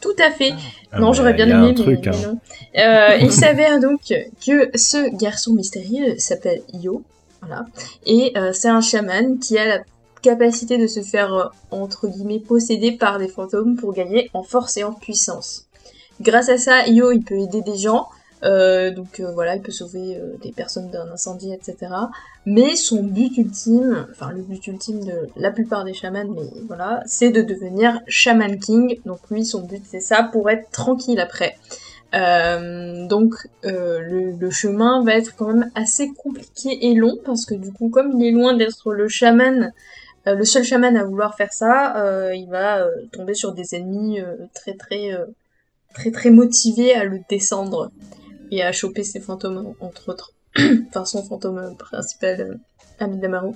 [0.00, 0.54] Tout à fait.
[0.92, 2.32] Ah, non, mais j'aurais bien aimé, mais, truc, mais hein.
[2.32, 2.38] non.
[2.80, 7.02] Euh, il s'avère donc que ce garçon mystérieux s'appelle Io,
[7.42, 7.66] voilà,
[8.06, 9.78] et euh, c'est un chaman qui a la
[10.22, 14.76] capacité de se faire, euh, entre guillemets, posséder par des fantômes pour gagner en force
[14.76, 15.66] et en puissance.
[16.20, 18.08] Grâce à ça, Io, il peut aider des gens,
[18.42, 21.92] donc euh, voilà, il peut sauver euh, des personnes d'un incendie, etc.
[22.46, 27.02] Mais son but ultime, enfin le but ultime de la plupart des chamans, mais voilà,
[27.06, 28.98] c'est de devenir Shaman King.
[29.04, 31.56] Donc lui, son but c'est ça pour être tranquille après.
[32.12, 33.34] Euh, donc
[33.64, 34.00] euh,
[34.36, 38.20] le, chemin va être quand même assez compliqué et long parce que du coup, comme
[38.20, 39.72] il est loin d'être le chaman,
[40.26, 43.74] euh, le seul chaman à vouloir faire ça, euh, il va euh, tomber sur des
[43.74, 45.26] ennemis euh, très très euh,
[45.94, 47.90] très très motivés à le descendre
[48.50, 50.32] et à choper ses fantômes entre autres.
[50.88, 52.54] enfin son fantôme principal, euh,
[52.98, 53.54] Amidamaru.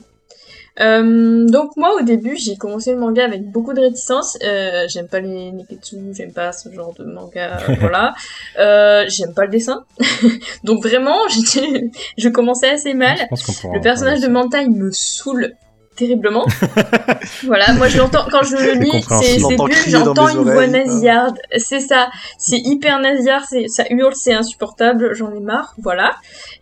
[0.81, 4.37] Euh, donc moi au début j'ai commencé le manga avec beaucoup de réticence.
[4.43, 8.15] Euh, j'aime pas les Neketsu, j'aime pas ce genre de manga, voilà.
[8.59, 9.85] Euh, j'aime pas le dessin.
[10.65, 13.19] donc vraiment j'étais, je commençais assez mal.
[13.19, 15.55] Je pense qu'on pourra Le personnage de Manta il me saoule
[15.97, 16.47] terriblement.
[17.45, 21.39] voilà, moi je l'entends quand je le lis, c'est c'est J'entends une voix nasillarde.
[21.57, 22.09] C'est ça,
[22.39, 26.13] c'est hyper nasillard, c'est ça hurle, c'est insupportable, j'en ai marre, voilà.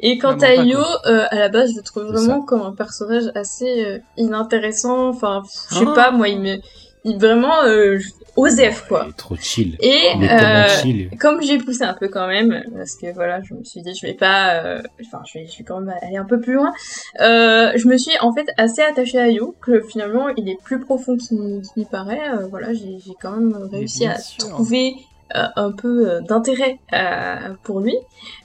[0.01, 0.65] Et quant à quoi.
[1.07, 5.09] euh, à la base, je le trouve vraiment comme un personnage assez euh, inintéressant.
[5.09, 5.95] Enfin, je sais Ah.
[5.95, 6.57] pas, moi, il me,
[7.05, 7.99] il vraiment euh,
[8.37, 9.09] Osef quoi.
[9.17, 9.77] Trop chill.
[9.81, 11.11] Et euh, chill.
[11.19, 14.07] comme j'ai poussé un peu quand même, parce que voilà, je me suis dit je
[14.07, 16.73] vais pas, euh, enfin je vais, je vais quand même aller un peu plus loin.
[17.21, 20.81] Euh, je me suis en fait assez attachée à Yu, que finalement il est plus
[20.81, 22.31] profond qu'il qu'il y paraît.
[22.35, 24.49] Euh, voilà, j'ai quand même réussi à sûr.
[24.49, 24.95] trouver
[25.35, 27.97] un peu euh, d'intérêt euh, pour lui,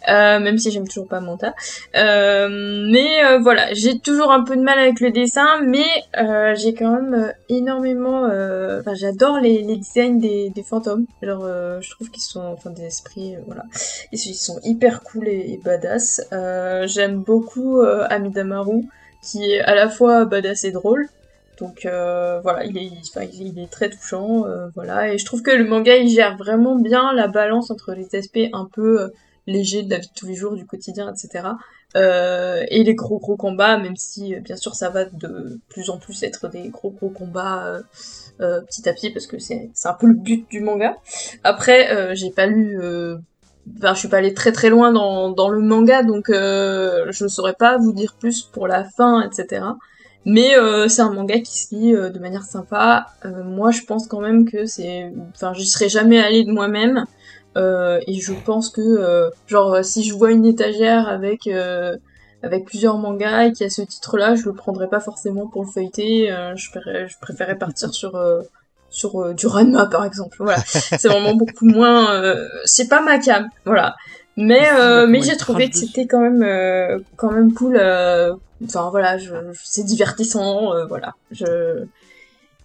[0.10, 1.54] euh, même si j'aime toujours pas Manta.
[1.96, 2.48] Euh,
[2.92, 5.86] mais euh, voilà, j'ai toujours un peu de mal avec le dessin, mais
[6.18, 8.26] euh, j'ai quand même euh, énormément.
[8.26, 11.06] euh, Enfin, j'adore les, les designs des, des fantômes.
[11.22, 13.64] Genre, euh, je trouve qu'ils sont, enfin, des esprits, euh, voilà,
[14.12, 16.22] ils, ils sont hyper cool et, et badass.
[16.32, 18.84] Euh, J'aime beaucoup euh, Amidamaru,
[19.22, 21.08] qui est à la fois badass et drôle.
[21.58, 22.92] Donc euh, voilà, il est,
[23.34, 25.14] il est très touchant, euh, voilà.
[25.14, 28.50] Et je trouve que le manga il gère vraiment bien la balance entre les aspects
[28.54, 29.08] un peu euh,
[29.48, 31.50] légers de la vie de tous les jours, du quotidien, etc.
[31.96, 35.90] Euh, et les gros gros combats, même si euh, bien sûr ça va de plus
[35.90, 37.82] en plus être des gros gros combats
[38.38, 40.98] petit à petit parce que c'est un peu le but du manga.
[41.44, 42.80] Après, j'ai pas lu,
[43.78, 47.24] enfin je suis pas allée très très loin dans dans le manga, donc euh, je
[47.24, 49.66] ne saurais pas vous dire plus pour la fin, etc.
[50.30, 53.08] Mais euh, c'est un manga qui se lit euh, de manière sympa.
[53.24, 57.06] Euh, moi, je pense quand même que c'est, enfin, j'y serais jamais allée de moi-même.
[57.56, 61.96] Euh, et je pense que, euh, genre, si je vois une étagère avec euh,
[62.44, 65.64] avec plusieurs mangas et qu'il y a ce titre-là, je le prendrais pas forcément pour
[65.64, 66.30] le feuilleter.
[66.30, 68.42] Euh, je, préférais, je préférais partir sur euh,
[68.90, 70.36] sur euh, du Ranma par exemple.
[70.40, 72.14] Voilà, c'est vraiment beaucoup moins.
[72.14, 73.96] euh, c'est pas ma cam, voilà.
[74.38, 77.76] Mais euh, mais j'ai trouvé que c'était quand même euh, quand même cool.
[77.78, 78.34] euh,
[78.64, 81.14] Enfin voilà, je, je- c'est divertissant, euh, voilà.
[81.32, 81.86] Je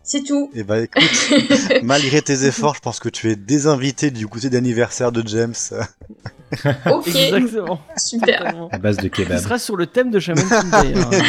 [0.04, 0.50] c'est tout.
[0.54, 1.02] Et bah écoute,
[1.82, 5.54] malgré tes efforts, je pense que tu es désinvité du goûter d'anniversaire de James.
[6.90, 7.80] ok, Exactement.
[7.96, 8.68] super.
[8.70, 9.38] À base de Ce kebab.
[9.38, 11.10] sera sur le thème de Shaman King d'ailleurs.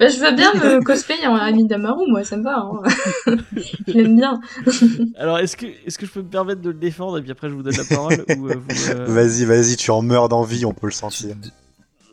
[0.00, 2.56] Bah, je veux bien me cosplayer en Ami Damaru, moi, ça me va.
[2.56, 2.82] Hein.
[3.86, 4.40] je l'aime bien.
[5.16, 7.48] Alors, est-ce que, est que je peux me permettre de le défendre et puis après
[7.48, 8.56] je vous donne la parole euh,
[8.88, 11.36] euh, Vas-y, vas-y, tu en meurs d'envie, on peut le sentir.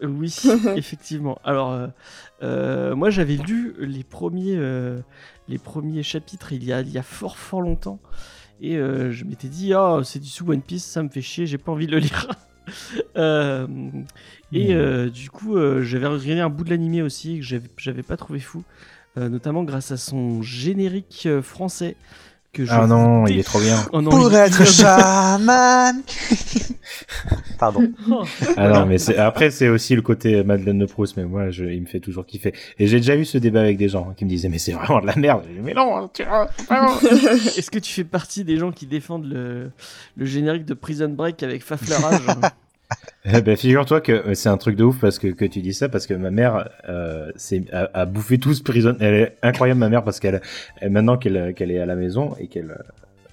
[0.03, 0.35] Oui,
[0.75, 1.39] effectivement.
[1.43, 1.87] Alors, euh,
[2.43, 4.99] euh, moi j'avais lu les premiers, euh,
[5.47, 7.99] les premiers chapitres il y a, il y a fort fort longtemps.
[8.61, 11.45] Et euh, je m'étais dit, ah, c'est du sous One Piece, ça me fait chier,
[11.47, 12.29] j'ai pas envie de le lire.
[13.17, 13.65] Euh,
[14.53, 14.75] et Hmm.
[14.75, 18.63] euh, du coup, j'avais regardé un bout de l'animé aussi que j'avais pas trouvé fou,
[19.15, 21.95] notamment grâce à son générique français.
[22.51, 23.77] Que je Ah non, il est trop bien.
[23.93, 26.01] Oh non, Pour il- être chaman
[27.59, 27.91] Pardon.
[28.09, 28.23] Oh.
[28.57, 31.65] Ah non, mais c'est- après, c'est aussi le côté Madeleine de Proust, mais moi, je,
[31.65, 32.53] il me fait toujours kiffer.
[32.79, 34.71] Et j'ai déjà eu ce débat avec des gens hein, qui me disaient, mais c'est
[34.71, 35.43] vraiment de la merde.
[35.43, 36.97] Dit, mais non, tu vois, vraiment.
[37.55, 39.71] Est-ce que tu fais partie des gens qui défendent le,
[40.15, 42.21] le générique de Prison Break avec Faflarage
[43.25, 45.73] Eh ben, figure-toi que euh, c'est un truc de ouf parce que, que tu dis
[45.73, 47.31] ça, parce que ma mère euh,
[47.71, 48.95] a, a bouffé tout ce prison.
[48.99, 50.41] Elle est incroyable, ma mère, parce qu'elle,
[50.81, 52.71] elle- maintenant qu'elle, qu'elle est à la maison et qu'elle.
[52.71, 52.75] euh,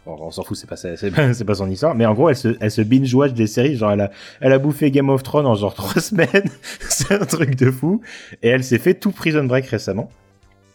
[0.05, 0.77] bon, on s'en fout, c'est pas,
[1.33, 1.95] c'est, pas, son histoire.
[1.95, 3.77] Mais en gros, elle se, elle se binge-watch des séries.
[3.77, 4.11] Genre, elle a,
[4.41, 6.51] elle a bouffé Game of Thrones en genre trois semaines.
[6.81, 8.03] c'est un truc de fou.
[8.43, 10.11] Et elle s'est fait tout Prison Break récemment.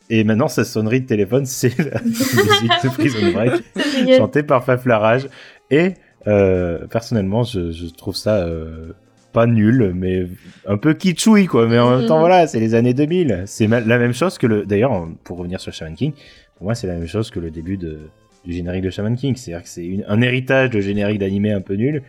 [0.09, 4.17] Et maintenant, sa sonnerie de téléphone, c'est la musique de Prison Break C'est génial.
[4.17, 5.29] chanté par Faflarage.
[5.69, 5.93] Et
[6.25, 8.93] personnellement, je, je trouve ça euh,
[9.33, 10.27] pas nul, mais
[10.67, 11.67] un peu kitschouille, quoi.
[11.67, 12.21] Mais en même temps, Mhm.
[12.21, 13.43] voilà, c'est les années 2000.
[13.45, 14.65] C'est la même chose que le.
[14.65, 16.13] D'ailleurs, pour revenir sur Shaman King,
[16.57, 17.99] pour moi, c'est la même chose que le début de,
[18.45, 19.35] du générique de Shaman King.
[19.35, 22.03] C'est-à-dire que c'est un héritage de générique d'animé un peu nul.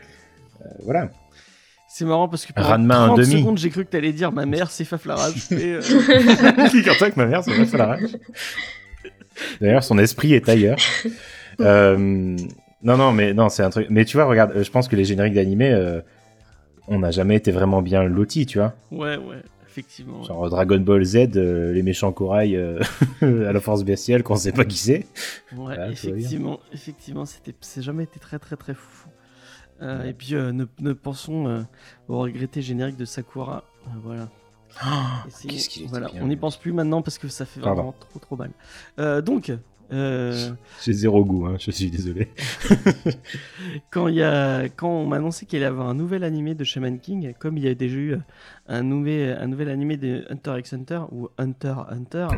[0.62, 1.10] Euh, voilà.
[1.88, 3.32] C'est marrant parce que pendant Ranma un 30 demi.
[3.40, 5.34] secondes, j'ai cru que t'allais dire ma mère, c'est Faflarage.
[5.52, 8.10] Euh, que ma mère, c'est Faflarage.
[9.60, 10.78] D'ailleurs, son esprit est ailleurs.
[11.60, 12.34] Euh,
[12.82, 13.86] non, non, mais non, c'est un truc.
[13.90, 16.00] Mais tu vois, regarde, euh, je pense que les génériques d'animé, euh,
[16.88, 18.74] on n'a jamais été vraiment bien lotis, tu vois.
[18.90, 20.20] ouais, ouais, effectivement.
[20.20, 20.26] ouais.
[20.26, 22.80] Genre Dragon Ball Z, euh, les méchants corail euh,
[23.22, 24.98] à la force bestiale, qu'on sait pas qui c'est.
[24.98, 25.06] Ouais,
[25.52, 29.08] Voilà, effectivement, effectivement, c'était, c'est jamais été très, très, très fou.
[29.80, 31.64] Euh, et puis, ne, ne pensons
[32.08, 33.64] au regretté générique de Sakura.
[34.04, 34.28] Voilà.
[35.42, 37.74] Qu'est-ce qu'il était voilà, bien, on n'y pense plus maintenant parce que ça fait Pardon.
[37.82, 39.22] vraiment trop, trop mal.
[39.22, 39.52] Donc,
[39.92, 40.50] euh,
[40.84, 42.28] J'ai zéro goût, hein, je suis désolé.
[43.90, 46.54] quand, il y a, quand on m'a annoncé qu'il allait y avoir un nouvel animé
[46.54, 48.16] de Shaman King, comme il y a déjà eu
[48.68, 52.28] un nouvel, un nouvel animé de Hunter x Hunter ou Hunter x Hunter,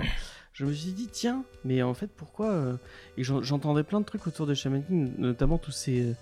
[0.53, 2.77] je me suis dit, tiens, mais en fait, pourquoi euh,
[3.17, 6.13] Et j'en- j'entendais plein de trucs autour de Shaman King, notamment tous ces euh,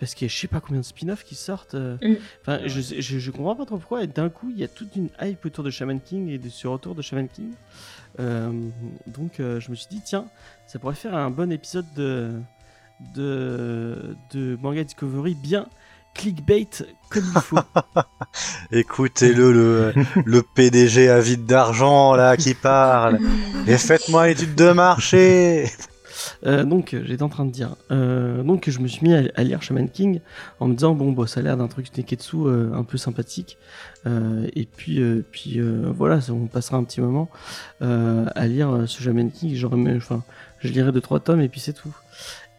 [0.00, 1.74] parce qu'il y a je sais pas combien de spin-offs qui sortent.
[1.76, 1.96] euh.
[2.02, 2.14] Mm.
[2.40, 4.02] Enfin, je, je, je comprends pas trop pourquoi.
[4.02, 6.48] Et d'un coup, il y a toute une hype autour de Shaman King et de
[6.48, 7.52] ce retour de Shaman King.
[8.18, 8.50] Euh,
[9.06, 10.26] donc, euh, je me suis dit, tiens,
[10.66, 12.40] ça pourrait faire un bon épisode de,
[13.14, 15.66] de, de Manga Discovery bien
[16.14, 16.68] clickbait
[17.10, 17.58] comme il faut.
[18.72, 19.92] Écoutez-le, le,
[20.24, 23.18] le PDG avide d'argent là qui parle.
[23.66, 25.70] Et faites-moi l'étude de marché.
[26.46, 27.74] Euh, donc, j'étais en train de dire.
[27.90, 30.20] euh, donc, je me suis mis à, à lire Shaman King
[30.60, 33.58] en me disant bon, bah, ça a l'air d'un truc Neketsu euh, un peu sympathique.
[34.06, 35.02] Euh, et puis,
[35.32, 37.28] puis voilà, on passera un petit moment
[37.80, 39.54] à lire ce Shaman King.
[39.54, 40.22] J'aurais, enfin,
[40.62, 41.94] je lirai deux trois tomes et puis c'est tout.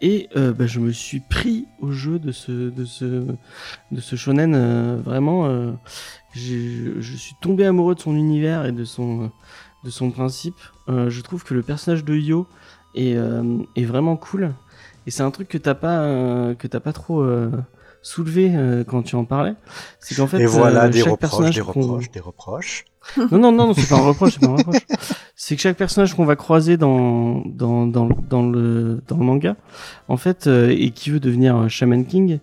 [0.02, 3.26] Et euh, bah, je me suis pris au jeu de ce, de ce,
[3.92, 4.54] de ce shonen.
[4.56, 5.72] euh, vraiment, euh,
[6.34, 9.32] j'ai- je suis tombé amoureux de son univers et de son,
[9.86, 10.56] de son principe.
[10.90, 12.48] Euh, je trouve que le personnage de Yo
[12.96, 14.54] est, euh, est vraiment cool.
[15.08, 17.50] Et c'est un truc que t'as pas, euh, que t'as pas trop euh,
[18.02, 19.54] soulevé euh, quand tu en parlais.
[20.00, 22.86] C'est qu'en fait, Et voilà euh, des chaque reproches, personnage des reproches, des reproches.
[23.18, 24.82] non, non, non, non, c'est pas un reproche, c'est pas un reproche.
[25.46, 29.58] C'est que chaque personnage qu'on va croiser dans, dans, dans, dans, le, dans le manga,
[30.08, 32.40] en fait, euh, et qui veut devenir Shaman King,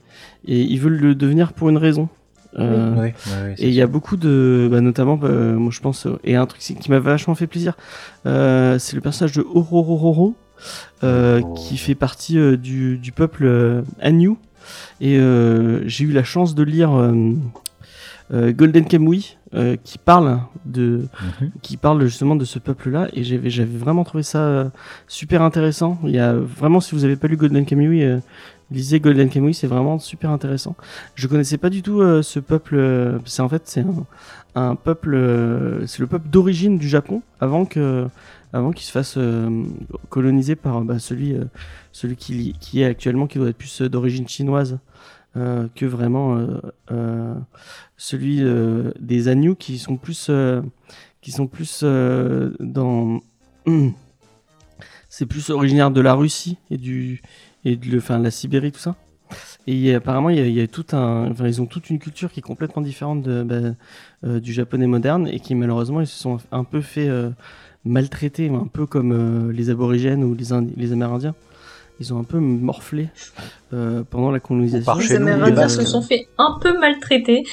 [0.47, 2.10] et ils veulent le devenir pour une raison.
[2.59, 3.10] Euh,
[3.56, 6.44] et il y a beaucoup de, bah, notamment, euh, moi je pense, euh, et un
[6.44, 7.74] truc qui m'a vachement fait plaisir,
[8.24, 10.35] c'est le personnage de Ororororo,
[11.02, 11.55] Oh.
[11.55, 14.35] qui fait partie du, du peuple Hanyu.
[15.01, 15.18] Et
[15.86, 16.90] j'ai eu la chance de lire
[18.32, 21.09] Golden Kamui, euh, qui parle de,
[21.40, 21.51] Mhm.
[21.62, 24.69] qui parle justement de ce peuple-là, et j'avais, j'avais vraiment trouvé ça euh,
[25.09, 25.98] super intéressant.
[26.05, 28.19] Il y a vraiment, si vous avez pas lu Golden Kamui, euh,
[28.70, 30.77] lisez Golden Kamui, c'est vraiment super intéressant.
[31.16, 32.77] Je connaissais pas du tout euh, ce peuple.
[32.77, 34.07] euh, c'est en fait c'est un,
[34.55, 38.07] un peuple, euh, c'est le peuple d'origine du Japon avant que,
[38.52, 39.65] avant qu'il se fasse euh,
[40.09, 41.44] coloniser par bah, celui, euh,
[41.90, 44.78] celui qui, qui est actuellement, qui doit être plus euh, d'origine chinoise
[45.36, 46.59] euh, que vraiment euh,
[46.90, 47.35] euh,
[47.97, 48.43] celui
[48.98, 50.28] des Agneaux qui sont plus,
[51.20, 53.20] qui sont plus dans,
[55.09, 57.23] c'est plus originaire de la Russie et du
[57.65, 58.97] et de, la Sibérie tout ça.
[59.69, 62.82] Et apparemment, il y, tout un, enfin, ils ont toute une culture qui est complètement
[62.82, 67.31] différente bah, du japonais moderne et qui malheureusement ils se sont un peu fait euh,
[67.85, 70.47] maltraiter, un peu comme les aborigènes ou les,
[70.77, 71.36] les Amérindiens.
[72.01, 73.09] Ils ont un peu morflé
[73.74, 74.86] euh, pendant la colonisation.
[74.86, 75.82] Par Les chez nous, les Amérindiens Basques.
[75.82, 77.44] se sont fait un peu maltraiter.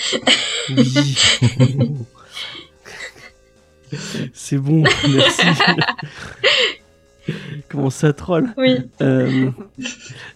[0.69, 1.17] Oui.
[4.33, 5.41] C'est bon, merci.
[7.69, 8.49] Comment ça troll?
[8.57, 8.77] Oui.
[9.01, 9.49] Euh,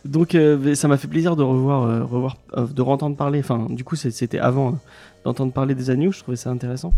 [0.03, 3.39] donc euh, ça m'a fait plaisir de revoir, euh, revoir euh, de entendre parler.
[3.39, 4.75] Enfin, du coup, c'était avant euh,
[5.23, 6.11] d'entendre parler des agneaux.
[6.11, 6.91] Je trouvais ça intéressant.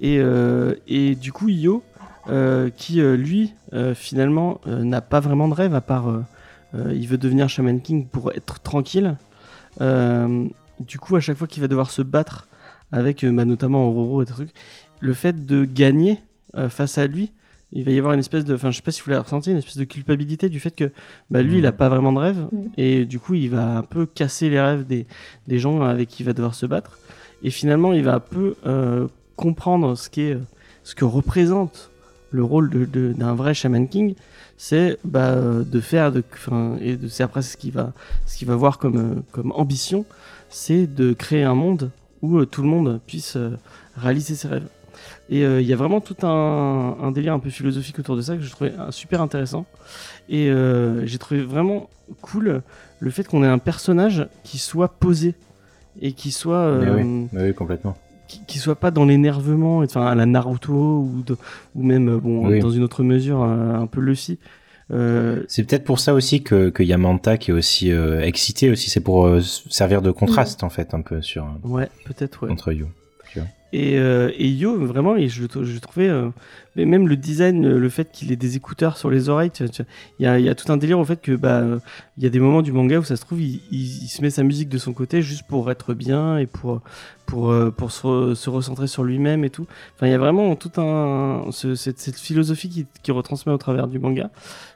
[0.00, 1.82] Et, euh, et du coup, Io,
[2.28, 6.12] euh, qui euh, lui, euh, finalement, euh, n'a pas vraiment de rêve à part, euh,
[6.18, 6.22] euh,
[6.74, 9.16] il veut devenir Shaman King pour être tranquille.
[9.80, 10.46] Euh,
[10.80, 12.48] du coup, à chaque fois qu'il va devoir se battre
[12.92, 14.50] avec, euh, bah, notamment Aurora et des trucs,
[15.00, 16.18] le fait de gagner
[16.56, 17.32] euh, face à lui,
[17.72, 19.50] il va y avoir une espèce de, enfin, je sais pas si vous l'avez ressenti,
[19.50, 20.92] une espèce de culpabilité du fait que
[21.30, 22.70] bah, lui, il a pas vraiment de rêve Mhm.
[22.76, 25.06] et du coup, il va un peu casser les rêves des,
[25.48, 26.98] des gens avec qui il va devoir se battre.
[27.42, 30.38] Et finalement, il va un peu euh, comprendre ce qu'est,
[30.84, 31.90] ce que représente
[32.30, 34.14] le rôle de- de- d'un vrai Shaman King,
[34.56, 36.22] c'est bah, euh, de faire, de,
[36.80, 37.92] et de- c'est après ce qu'il va,
[38.26, 40.04] ce qu'il va voir comme, euh, comme ambition,
[40.48, 41.90] c'est de créer un monde
[42.22, 43.56] où euh, tout le monde puisse euh,
[43.96, 44.66] réaliser ses rêves.
[45.28, 48.22] Et euh, il y a vraiment tout un, un délire un peu philosophique autour de
[48.22, 49.66] ça que je trouvais euh, super intéressant.
[50.28, 51.90] Et euh, j'ai trouvé vraiment
[52.22, 52.62] cool
[53.00, 55.34] le fait qu'on ait un personnage qui soit posé
[56.00, 57.28] et qui soit Mais euh, oui.
[57.32, 57.96] Oui, complètement.
[58.28, 61.36] Qui, soit pas dans l'énervement, enfin à la Naruto ou, de-
[61.74, 62.60] ou même euh, bon Oui.
[62.60, 64.38] dans une autre mesure euh, un peu Luffy.
[64.92, 68.88] Euh, C'est peut-être pour ça aussi que Manta qui est aussi euh, excité aussi.
[68.88, 72.48] C'est pour euh, servir de contraste en fait un peu sur ouais, peut-être ouais.
[72.48, 72.86] contre Yu.
[73.72, 76.30] Et, euh, et Yo, vraiment, je, je trouvais, euh,
[76.76, 80.42] même le design, euh, le fait qu'il ait des écouteurs sur les oreilles, il y
[80.42, 81.62] y a tout un délire au fait que bah,
[82.16, 84.30] il y a des moments du manga où ça se trouve, il, il- se met
[84.30, 86.80] sa musique de son côté juste pour être bien et pour,
[87.26, 89.66] pour, euh, pour se, se recentrer sur lui-même et tout.
[89.96, 93.58] Enfin, il y a vraiment tout un, ce- cette, cette philosophie qui, qui retransmet au
[93.58, 94.30] travers du manga.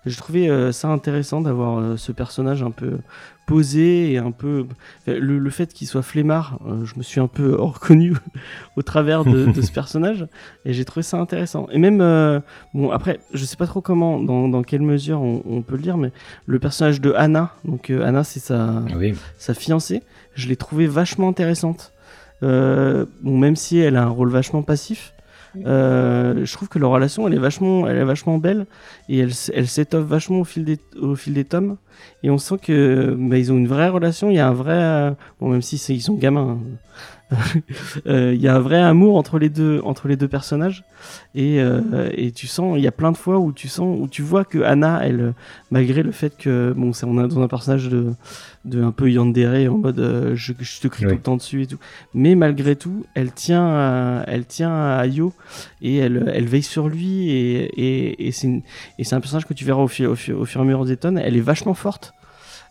[0.04, 2.98] Je trouvais euh, ça intéressant d'avoir ce personnage un peu
[3.50, 4.66] posé et un peu
[5.06, 8.14] le, le fait qu'il soit flemmard euh, je me suis un peu reconnu
[8.76, 10.26] au travers de, de ce personnage
[10.64, 12.40] et j'ai trouvé ça intéressant et même euh,
[12.74, 15.82] bon après je sais pas trop comment dans, dans quelle mesure on, on peut le
[15.82, 16.12] dire mais
[16.46, 19.14] le personnage de Anna donc euh, Anna c'est sa Oui.
[19.36, 20.02] sa fiancée
[20.34, 21.92] je l'ai trouvée vachement intéressante
[22.42, 23.06] bon
[23.38, 25.12] même si elle a un rôle vachement passif
[25.66, 28.66] Euh, je trouve que leur relation, elle est vachement, elle est vachement belle
[29.08, 31.76] et elle, elle s'étoffe vachement au fil des, au fil des tomes.
[32.22, 34.30] Et on sent que bah, ils ont une vraie relation.
[34.30, 35.10] Il y a un vrai, euh,
[35.40, 36.78] bon même si ils sont gamins, hein.
[38.06, 40.84] Euh, il y a un vrai amour entre les deux, entre les deux personnages.
[41.34, 44.08] Et, euh, et tu sens, il y a plein de fois où tu sens, où
[44.08, 45.34] tu vois que Anna, elle,
[45.70, 48.12] malgré le fait que bon, c'est on est dans un personnage de,
[48.64, 51.10] de un peu yandere en mode euh, je, je te crie Oui.
[51.12, 51.78] tout le temps dessus et tout.
[52.14, 55.32] Mais malgré tout, elle tient, à, elle tient à Ayo
[55.82, 58.62] et elle, elle veille sur lui et, et, et c'est une-
[58.98, 60.66] et c'est un personnage que tu verras au, fil- au, fur- au fur et à
[60.66, 61.18] mesure des tonnes.
[61.18, 62.12] Elle est vachement forte.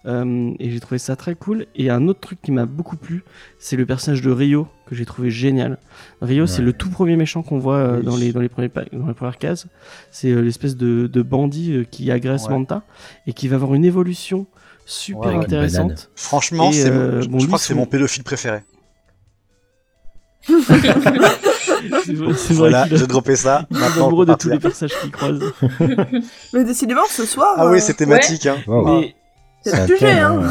[0.06, 1.66] Euh, et j'ai trouvé ça très cool.
[1.76, 3.24] Et un autre truc qui m'a beaucoup plu,
[3.60, 5.78] c'est le personnage de Rio que j'ai trouvé génial.
[6.22, 8.06] Rio, c'est le tout premier méchant qu'on voit euh, Oui.
[8.06, 9.68] dans, les, dans, les premiers pa- dans les premières cases.
[10.10, 12.52] C'est euh, l'espèce de, de bandit euh, qui agresse Ouais.
[12.54, 12.84] Manta
[13.28, 14.48] et qui va avoir une évolution
[14.86, 16.10] super Ouais, intéressante.
[16.16, 18.62] Franchement, Et, euh, je, bon, je lui, crois que c'est mon pédophile préféré.
[20.48, 23.68] C'est vrai, Voilà, j'ai droppé ça.
[23.70, 25.40] Maintenant, amoureux de tous les personnages qu'il croise.
[26.54, 27.54] Mais décidément, ce soir.
[27.58, 28.46] Ah oui, c'est thématique.
[28.48, 28.58] Hein.
[28.68, 29.16] Mais,
[29.62, 30.42] C'est le sujet, hein.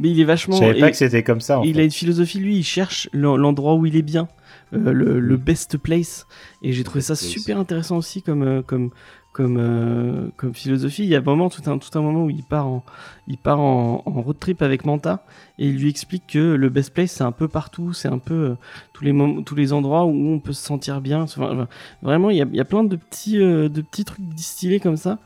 [0.00, 0.56] mais il est Je vachement.
[0.56, 1.60] savais pas et- que c'était comme ça.
[1.60, 1.80] En il fait.
[1.80, 4.28] a une philosophie, lui, il cherche l'en- l'endroit où il est bien,
[4.74, 6.26] euh, le, le best place.
[6.62, 8.90] Et j'ai trouvé ça super intéressant aussi comme, euh, comme,
[9.32, 11.02] comme, euh, comme philosophie.
[11.02, 12.84] Il y a vraiment tout un, tout un moment où il part, en,
[13.26, 15.24] il part en, en road trip avec Manta
[15.58, 18.34] et il lui explique que le best place, c'est un peu partout, c'est un peu
[18.34, 18.54] euh,
[18.92, 21.22] tous, les moments, tous les endroits où on peut se sentir bien.
[21.22, 21.66] Enfin,
[22.00, 24.78] vraiment, il y a, il y a plein de petits, euh, de petits trucs distillés
[24.80, 25.18] comme ça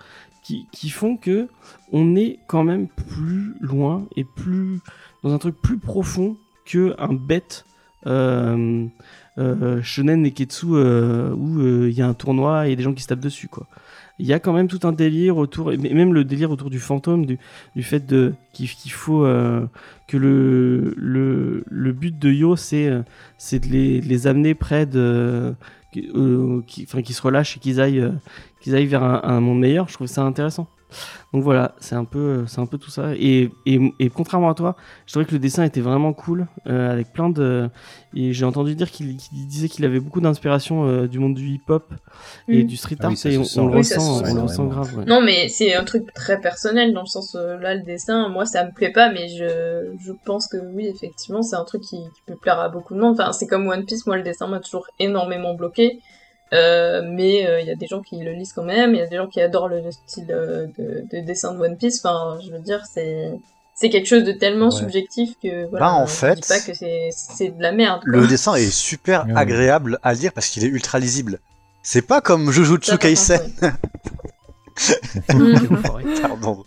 [0.73, 1.49] qui, font que
[1.93, 4.81] on est quand même plus loin et plus
[5.23, 7.65] dans un truc plus profond que un bête
[8.07, 8.87] euh,
[9.39, 13.09] euh, shonen neketsu euh, où il y a un tournoi et des gens qui se
[13.09, 13.67] tapent dessus quoi.
[14.21, 16.81] Il y a quand même tout un délire autour, et même le délire autour du
[16.81, 17.39] fantôme, du,
[17.83, 22.91] fait de qu'il faut que le, le, le but de Yo c'est
[23.37, 25.55] c'est de les, de les amener près de
[25.97, 28.13] euh, qui, se relâchent et qu'ils aillent euh,
[28.61, 29.89] qu'ils aillent vers un monde meilleur.
[29.89, 30.69] Je trouve ça intéressant.
[31.33, 33.13] Donc voilà, c'est un peu, c'est un peu tout ça.
[33.17, 36.91] Et, et, et contrairement à toi, je trouvais que le dessin était vraiment cool, euh,
[36.93, 37.69] avec plein de.
[38.15, 41.93] Et j'ai entendu dire qu'il disait qu'il avait beaucoup d'inspiration euh, du monde du hip-hop
[42.49, 42.67] et Mm.
[42.67, 44.65] du street Ah art, oui, et on, le Oui, ressent, se sent on le ressent
[44.67, 44.97] grave.
[44.99, 45.05] ouais.
[45.05, 48.47] Non, mais c'est un truc très personnel dans le sens euh, là le dessin, moi
[48.47, 51.97] ça me plaît pas, mais je, je pense que oui effectivement c'est un truc qui,
[51.99, 53.19] qui peut plaire à beaucoup de monde.
[53.21, 56.01] Enfin c'est comme One Piece, moi le dessin m'a toujours énormément bloqué,
[56.55, 59.07] Euh, mais il y a des gens qui le lisent quand même, il y a
[59.07, 62.01] des gens qui adorent le, le style euh, de, de dessin de One Piece.
[62.05, 63.33] Enfin je veux dire c'est
[63.75, 64.79] c'est quelque chose de tellement Ouais.
[64.81, 65.87] subjectif que voilà.
[65.87, 68.01] Bah, en je fait, dis pas que c'est c'est de la merde.
[68.03, 68.13] quoi.
[68.13, 69.33] Le dessin est super Ouais.
[69.37, 71.39] agréable à lire parce qu'il est ultra lisible.
[71.83, 73.41] C'est pas comme Jujutsu Kaisen.
[76.23, 76.65] Pardon.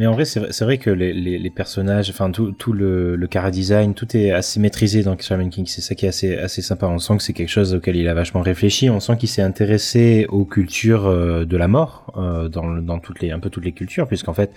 [0.00, 4.58] Mais en vrai, c'est vrai, que les, personnages, enfin tout, le, le tout est assez
[4.58, 5.66] maîtrisé dans Shaman King.
[5.66, 6.86] C'est ça qui est assez, assez sympa.
[6.86, 8.88] On sent que c'est quelque chose auquel il a vachement réfléchi.
[8.88, 13.30] On sent qu'il s'est intéressé aux cultures euh, de la mort euh, dans, toutes les,
[13.30, 14.54] un peu toutes les cultures, puisqu'en fait,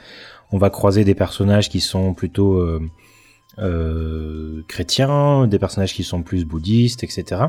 [0.53, 2.65] on va croiser des personnages qui sont plutôt
[3.59, 7.41] euh, chrétiens, des personnages qui sont plus bouddhistes, etc.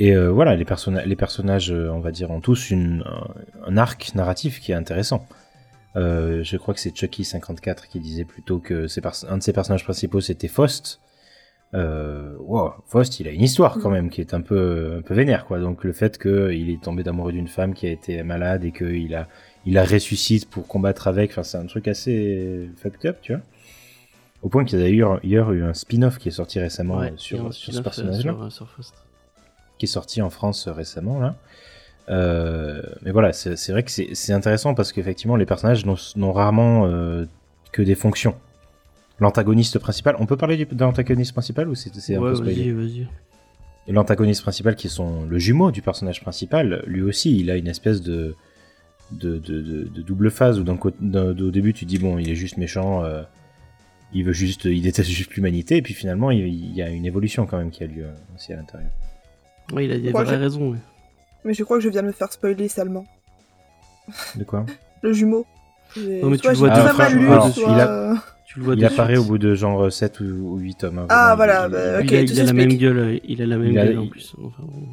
[0.00, 0.66] Et voilà, les,
[1.06, 5.28] les personnages, on va dire, ont tous un arc narratif qui est intéressant.
[5.96, 8.86] Euh, je crois que c'est Chucky54 qui disait plutôt que
[9.28, 11.00] un de ses personnages principaux c'était Faust.
[11.72, 15.14] Euh, wow, Faust, il a une histoire quand même qui est un peu, un peu
[15.14, 15.60] vénère, quoi.
[15.60, 19.14] Donc le fait qu'il est tombé d'amoureux d'une femme qui a été malade et qu'il
[19.14, 19.28] a,
[19.66, 23.42] il la ressuscite pour combattre avec, enfin c'est un truc assez fucked up, tu vois.
[24.42, 25.20] Au point qu'il y a d'ailleurs
[25.52, 28.82] eu un spin-off qui est sorti récemment Ouais, sur, sur ce euh, personnage-là euh,
[29.78, 31.36] qui est sorti en France récemment là.
[32.10, 37.24] Euh, mais voilà, c'est vrai que c'est intéressant parce qu'effectivement les personnages n'ont rarement euh,
[37.72, 38.34] que des fonctions.
[39.20, 42.86] L'antagoniste principal, on peut parler du- de l'antagoniste principal ou c'est un peu spoilé vas-y,
[43.02, 43.08] vas-y.
[43.86, 47.56] Et l'antagoniste principal qui est son, le jumeau du personnage principal, lui aussi il a
[47.56, 48.34] une espèce de,
[49.12, 52.18] de, de, de- de double phase où d'un côté- d'un- au début tu dis bon
[52.18, 53.22] il est juste méchant, euh,
[54.12, 57.06] il veut juste, il déteste juste l'humanité et puis finalement il, il y a une
[57.06, 58.90] évolution quand même qui a lieu aussi à l'intérieur.
[59.72, 60.70] Ouais, il a des vraies raisons.
[60.72, 60.78] ouais.
[61.44, 63.06] Mais je crois que je viens de me faire spoiler salement.
[64.36, 64.66] De quoi
[65.02, 65.46] Le jumeau.
[65.96, 67.62] Non, mais tu le vois très mal lu, Alors, soit...
[68.12, 69.24] il Tu le vois Il de apparaît suite.
[69.26, 70.98] au bout de genre 7 ou, ou 8 tomes.
[70.98, 73.20] hein, Ah, vraiment, voilà, il- bah, ok, il a, tout il a la même gueule,
[73.24, 74.34] il a la même Il a- gueule en plus.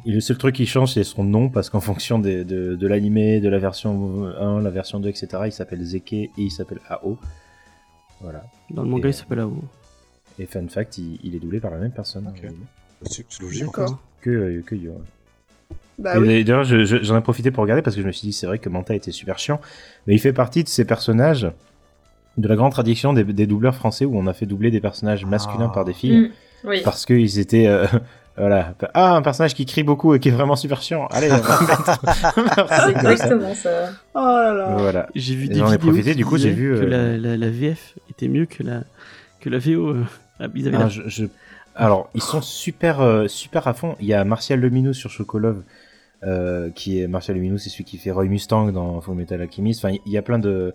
[0.06, 3.40] Le seul truc qui change, c'est son nom, parce qu'en fonction des- de, de l'animé,
[3.40, 7.18] de la version 1, la version 2, etc., il s'appelle Zeke et il s'appelle AO.
[8.20, 8.42] Voilà.
[8.70, 9.52] dans le manga, Et- il s'appelle Ao.
[10.40, 12.48] Et fun fact, il, il est doublé par la même personne euh,
[13.02, 13.66] C'est logique.
[14.20, 14.92] Que, euh, que Yo.
[15.98, 16.44] Bah Et oui.
[16.44, 18.46] D'ailleurs, je- je- j'en ai profité pour regarder parce que je me suis dit, c'est
[18.46, 19.60] vrai que Manta était super chiant,
[20.06, 21.50] mais il fait partie de ces personnages
[22.36, 25.24] de la grande tradition des, des doubleurs français où on a fait doubler des personnages
[25.24, 25.74] masculins Ah.
[25.74, 26.18] par des filles.
[26.18, 26.30] Mm.
[26.64, 26.80] Oui.
[26.84, 27.68] parce qu'ils étaient.
[27.68, 27.86] euh,
[28.36, 28.74] voilà.
[28.94, 31.06] Ah, un personnage qui crie beaucoup et qui est vraiment super chiant.
[31.10, 32.00] Allez, on va mettre-
[32.68, 32.90] C'est ça.
[32.90, 33.90] exactement ça.
[34.14, 34.74] Oh là là.
[34.76, 35.08] Voilà.
[35.14, 36.84] J'ai vu Et des j'en ai vidéos profité, qui du coup, j'ai disaient vu, que
[36.84, 38.82] euh, la, la- la VF était mieux que la,
[39.40, 39.88] que la VO.
[39.90, 40.04] euh.
[40.40, 41.26] Ah, ils avaient Ah, la- je- je-
[41.76, 43.94] Alors, ils sont super, euh, super à fond.
[44.00, 45.62] Il y a Martial Leminous sur Chocolove,
[46.24, 49.84] euh, qui est Martial Leminous, c'est celui qui fait Roy Mustang dans Full Metal Alchemist.
[49.84, 50.74] Enfin, il y a plein de,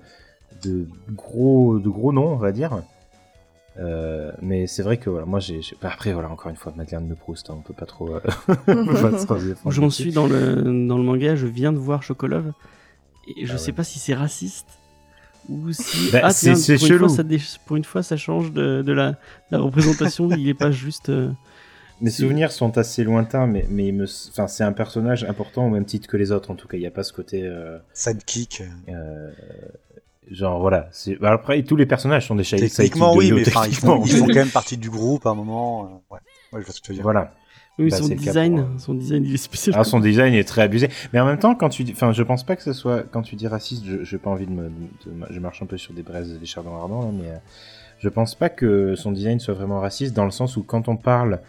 [0.63, 2.81] de gros, de gros noms, on va dire.
[3.79, 5.61] Euh, mais c'est vrai que voilà, moi j'ai.
[5.81, 8.15] Après, voilà, encore une fois, Madeleine de Proust, hein, on peut pas trop.
[8.15, 8.19] euh,
[9.65, 9.89] j'en là-dessus.
[9.89, 10.55] suis dans le,
[10.87, 12.53] dans le manga, je viens de voir Chocolove
[13.37, 14.67] et je Ah sais pas si c'est raciste
[15.49, 17.07] ou si Bah, ah, c'est- pour,
[17.65, 19.15] pour une fois ça change de, de la,
[19.49, 21.31] la représentation, il est pas juste euh,
[22.01, 24.05] Mes c'est- souvenirs sont assez lointains, mais, mais il me...
[24.29, 26.51] enfin, c'est un personnage important au même titre que les autres.
[26.51, 27.43] En tout cas, il n'y a pas ce côté.
[27.45, 28.63] euh, Sidekick.
[28.89, 29.31] Euh,
[30.31, 30.89] genre voilà.
[30.91, 33.99] c'est- bah, Après, tous les personnages sont des shady Techniquement, oui, mais enfin, ils, font,
[34.01, 35.85] techniquement, ils font quand même partie du groupe à un moment.
[35.85, 36.19] euh, ouais.
[36.53, 37.03] ouais, je vois ce que tu veux dire.
[37.03, 37.33] Voilà.
[37.79, 39.73] oui, Bah, son design, pour, euh, son design il est spécial.
[39.75, 42.23] Alors son design est très abusé, mais en même temps, quand tu dis, enfin, je
[42.23, 44.63] pense pas que ce soit quand tu dis raciste, je j'ai pas envie de me,
[44.69, 44.71] de-
[45.29, 47.37] je marche un peu sur des braises des chardons ardents, là, mais euh,
[47.99, 50.97] je pense pas que son design soit vraiment raciste dans le sens où quand on
[50.97, 51.39] parle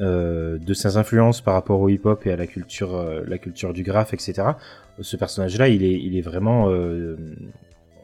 [0.00, 3.72] euh, de ses influences par rapport au hip-hop et à la culture, euh, la culture
[3.72, 4.42] du graphe, etc.
[5.00, 7.16] Ce personnage-là, il est, il est vraiment, euh,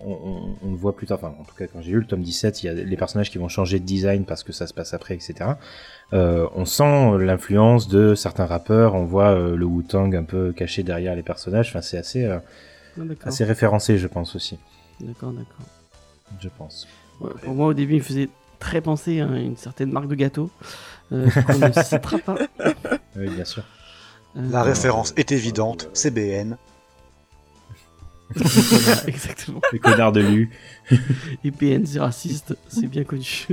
[0.00, 1.18] on, on- on le voit plus tard.
[1.22, 3.30] Enfin, en tout cas, quand j'ai lu le tome 17, il y a les personnages
[3.30, 5.50] qui vont changer de design parce que ça se passe après, etc.
[6.12, 8.94] On sent l'influence de certains rappeurs.
[8.94, 11.68] On voit le Wu-Tang un peu caché derrière les personnages.
[11.70, 12.42] Enfin, c'est assez, Ah,
[13.24, 14.58] assez référencé, je pense aussi.
[15.00, 15.66] d'accord, d'accord.
[16.40, 16.86] Je pense.
[17.20, 18.28] Ouais, pour moi, au début, il faisait
[18.60, 20.50] très penser à une certaine marque de gâteau
[21.12, 22.36] euh, qu'on ne citera pas.
[23.16, 23.62] Oui, bien sûr.
[24.36, 26.56] Euh, La référence est évidente, CBN.
[29.06, 29.60] exactement.
[29.72, 30.51] Les connards de Lu.
[31.44, 33.47] Et PN, c'est raciste, c'est bien connu.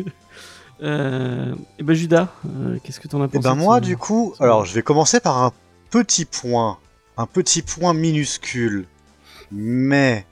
[0.82, 3.98] Euh, et ben Judas, euh, qu'est-ce que t'en as Et pensé ben de moi, du
[3.98, 5.52] coup, alors je vais commencer par un
[5.92, 6.80] petit point,
[7.18, 8.88] un petit point minuscule.
[9.52, 10.26] Mais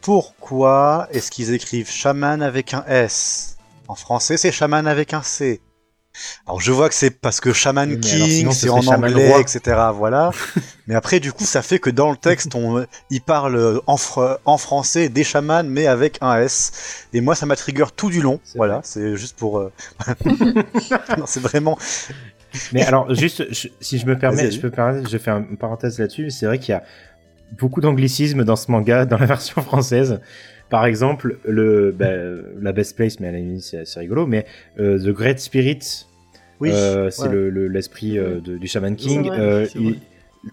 [0.00, 3.58] pourquoi est-ce qu'ils écrivent chaman avec un S?
[3.86, 5.60] En français, c'est chaman avec un C.
[6.46, 9.28] Alors je vois que c'est parce que Shaman mais King, ce c'est en Shaman anglais,
[9.30, 9.40] Roi.
[9.40, 9.60] etc.
[9.94, 10.30] Voilà.
[10.86, 14.38] mais après, du coup, ça fait que dans le texte, on, il parle en, fr-
[14.44, 17.06] en français des chamans, mais avec un S.
[17.12, 18.40] Et moi, ça m'a trigger tout du long.
[18.56, 19.58] Voilà, c'est juste pour.
[19.58, 19.72] euh,
[21.18, 21.78] non, c'est vraiment.
[22.72, 24.70] Mais alors, juste, je- si je me permets, je peux
[25.08, 26.30] je fais une parenthèse là-dessus.
[26.30, 26.82] C'est vrai qu'il y a
[27.58, 30.20] beaucoup d'anglicisme dans ce manga, dans la version française.
[30.68, 32.06] Par exemple, le, bah,
[32.60, 34.46] la best place, mais à la limite, c'est c'est rigolo, mais
[34.78, 36.06] euh, The Great Spirit,
[36.60, 36.70] Oui.
[36.72, 37.28] euh, c'est ouais.
[37.30, 39.26] le- le- l'esprit euh, du Shaman King.
[39.26, 39.98] vrai, Euh, il-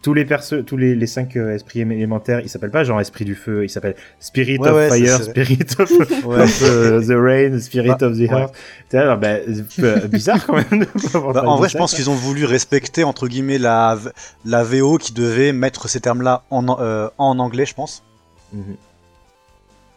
[0.04, 3.24] tous les perso tous les, les cinq euh, esprits élémentaires, ils s'appellent pas genre esprit
[3.24, 5.90] du feu, ils s'appellent Spirit Ouais, of ouais, Fire, Spirit of,
[6.26, 6.42] Ouais.
[6.42, 8.30] of, euh, the Rain, Spirit Bah, of the.
[8.30, 8.54] Earth.
[8.92, 10.86] Bah, c'est peu bizarre quand même.
[11.14, 13.98] Bah, en vrai, ça, je pense qu'ils ont voulu respecter entre guillemets la,
[14.44, 18.04] la VO qui devait mettre ces termes-là en, euh, en anglais, je pense.
[18.52, 18.76] Mhm.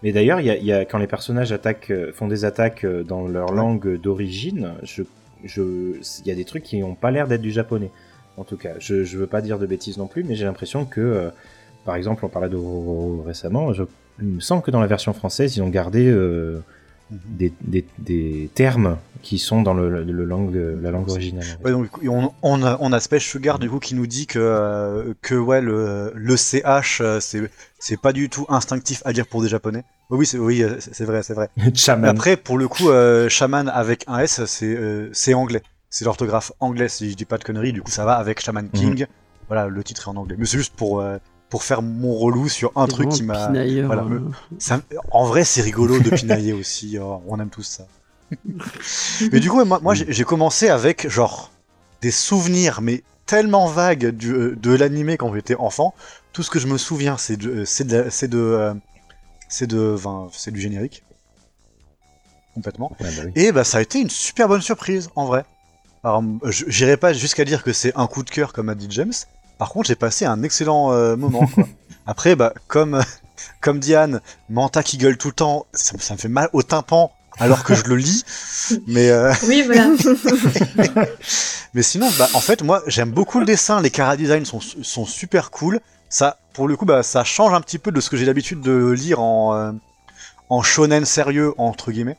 [0.04, 3.26] Mais d'ailleurs, il y a, y a- quand les personnages attaquent, font des attaques dans
[3.26, 5.02] leur langue d'origine, je,
[5.44, 7.90] je, il y a des trucs qui n'ont pas l'air d'être du japonais.
[8.36, 10.84] En tout cas, je, je veux pas dire de bêtises non plus, mais j'ai l'impression
[10.84, 11.30] que, euh,
[11.84, 12.56] par exemple, on parlait de
[13.26, 13.82] récemment, je,
[14.20, 16.60] il me semble que dans la version française, ils ont gardé euh,
[17.10, 17.18] Mhm.
[17.38, 21.44] des, des, des termes qui sont dans le, le langue, la langue originale.
[21.44, 21.64] en fait.
[21.64, 24.38] Ouais, donc on, on a, on a Space Sugar du coup qui nous dit que
[24.38, 27.02] euh, que ouais le, le CH
[27.80, 29.82] c'est pas du tout instinctif à dire pour des japonais.
[30.10, 31.48] Oui oui c'est oui euh, c'est vrai c'est vrai.
[31.74, 32.10] Shaman.
[32.10, 35.62] après pour le coup euh, shaman avec un S c'est euh, c'est anglais.
[35.88, 38.68] C'est l'orthographe anglais si je dis pas de conneries du coup ça va avec Shaman
[38.70, 39.06] King.
[39.48, 40.36] Voilà le titre est en anglais.
[40.38, 41.18] Mais c'est juste pour euh,
[41.48, 44.30] pour faire mon relou sur un truc qui m'a pinailleur, voilà, me-
[44.60, 44.80] ça-
[45.10, 46.96] en vrai, c'est rigolo de pinailler aussi.
[47.02, 47.86] oh, on aime tous ça.
[49.32, 51.50] mais du coup, moi, moi j'ai commencé avec genre
[52.02, 55.92] des souvenirs, mais tellement vagues du, euh, de l'animé quand j'étais enfant.
[56.32, 58.74] Tout ce que je me souviens, c'est de, c'est de, la- c'est de, euh,
[59.50, 61.02] c'est de, enfin, c'est du générique,
[62.54, 62.96] complètement.
[63.00, 63.32] Ouais, bah oui.
[63.34, 65.44] Et bah, ça a été une super bonne surprise, en vrai.
[66.02, 68.86] Alors, je- j'irai pas jusqu'à dire que c'est un coup de cœur, comme a dit
[68.90, 69.12] James.
[69.58, 71.46] Par contre, j'ai passé un excellent euh, moment.
[71.46, 71.68] quoi.
[72.06, 73.02] Après, bah, comme,
[73.60, 77.12] comme Diane, Manta qui gueule tout le temps, ça, ça me fait mal au tympan
[77.38, 78.24] alors que je le lis.
[78.86, 79.88] Mais, euh, Oui, voilà.
[81.74, 83.80] mais sinon, bah, en fait, moi, j'aime beaucoup le dessin.
[83.80, 85.80] Les cara design sont, sont super cool.
[86.10, 88.60] Ça, pour le coup, bah, ça change un petit peu de ce que j'ai l'habitude
[88.60, 89.72] de lire en, euh,
[90.50, 92.18] en shonen sérieux, entre guillemets.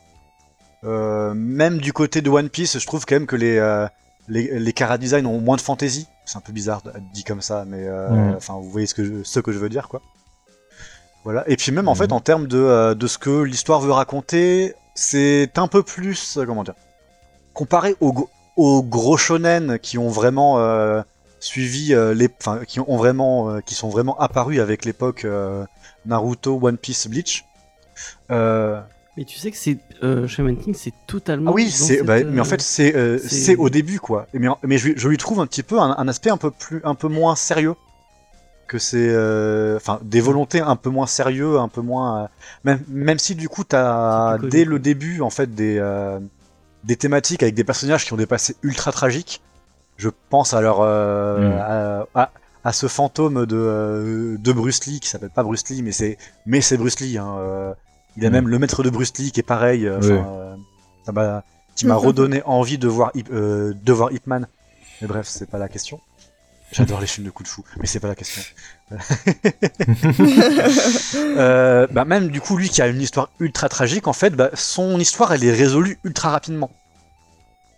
[0.83, 3.85] Euh, même du côté de One Piece, je trouve quand même que les, euh,
[4.27, 6.07] les, les design ont moins de fantaisie.
[6.25, 6.81] C'est un peu bizarre
[7.13, 9.69] dit comme ça, mais euh, enfin, vous voyez ce que, je, ce que je veux
[9.69, 10.01] dire, quoi.
[11.23, 11.43] Voilà.
[11.47, 14.73] Et puis même, en fait, en termes de, euh, de ce que l'histoire veut raconter,
[14.95, 16.73] c'est un peu plus, comment dire,
[17.53, 20.57] comparé aux, gros- aux gros shonen qui ont vraiment
[21.41, 25.65] suivi euh, les, enfin, qui ont vraiment, euh, qui sont vraiment apparus avec l'époque euh,
[26.05, 27.43] Naruto, One Piece, Bleach.
[29.17, 29.77] Mais tu sais que c'est
[30.27, 31.51] Shaman King, c'est totalement.
[31.51, 34.27] ah oui, c'est, bah, mais en fait c'est, c'est- au début quoi.
[34.33, 36.49] Mais, mais je, lui- je lui trouve un petit peu un, un aspect un peu
[36.49, 37.75] plus, un peu moins sérieux
[38.67, 39.09] que c'est,
[39.75, 42.29] enfin des volontés un peu moins sérieux, un peu moins,
[42.63, 45.77] même, même si du coup t'as dès le début en fait des,
[46.85, 49.41] des thématiques avec des personnages qui ont des passés ultra tragiques.
[49.97, 52.07] Je pense à leur, euh, Mm.
[52.15, 52.31] à, à-
[52.63, 56.17] à ce fantôme de, euh, de Bruce Lee qui s'appelle pas Bruce Lee, mais c'est,
[56.45, 57.17] mais c'est Bruce Lee.
[57.17, 57.73] Hein, euh,
[58.17, 58.33] il a Mm.
[58.33, 59.89] même le maître de Bruce Lee qui est pareil.
[61.05, 61.43] ça m'a,
[61.75, 64.47] qui m'a redonné envie de voir, euh, de voir Ip Man.
[65.01, 65.99] Mais bref, c'est pas la question.
[66.71, 68.41] J'adore les films de coups de fou, mais c'est pas la question.
[71.15, 74.49] Euh, bah même du coup lui qui a une histoire ultra tragique en fait bah,
[74.53, 76.69] son histoire elle est résolue ultra rapidement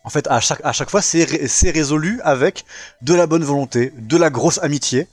[0.03, 2.65] en fait à chaque, à chaque fois c'est ré- c'est résolu avec
[3.01, 5.07] de la bonne volonté de la grosse amitié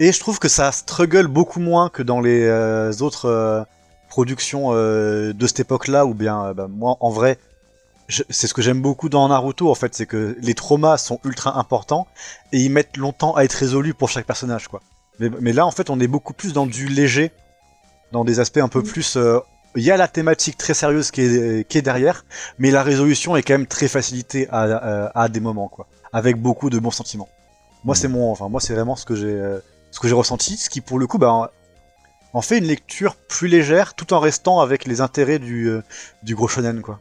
[0.00, 3.62] et je trouve que ça struggle beaucoup moins que dans les euh, autres euh,
[4.08, 7.38] productions euh, de cette époque là ou bien bah, moi en vrai
[8.08, 11.58] c'est ce que j'aime beaucoup dans Naruto en fait c'est que les traumas sont ultra
[11.58, 12.06] importants
[12.52, 14.82] et ils mettent longtemps à être résolus pour chaque personnage quoi
[15.20, 17.30] mais, mais là, en fait, on est beaucoup plus dans du léger,
[18.10, 19.16] dans des aspects un peu plus.
[19.76, 22.24] Euh, Il y a la thématique très sérieuse qui est, qui est derrière,
[22.58, 26.36] mais la résolution est quand même très facilitée à, à, à des moments, quoi, avec
[26.36, 27.28] beaucoup de bons sentiments.
[27.84, 29.58] Moi, c'est mon, enfin, moi, c'est vraiment ce que j'ai, euh,
[29.90, 31.50] ce que j'ai ressenti, ce qui, pour le coup, bah,
[32.32, 35.82] en- fait une lecture plus légère, tout en restant avec les intérêts du, euh,
[36.22, 37.00] du gros shonen, quoi.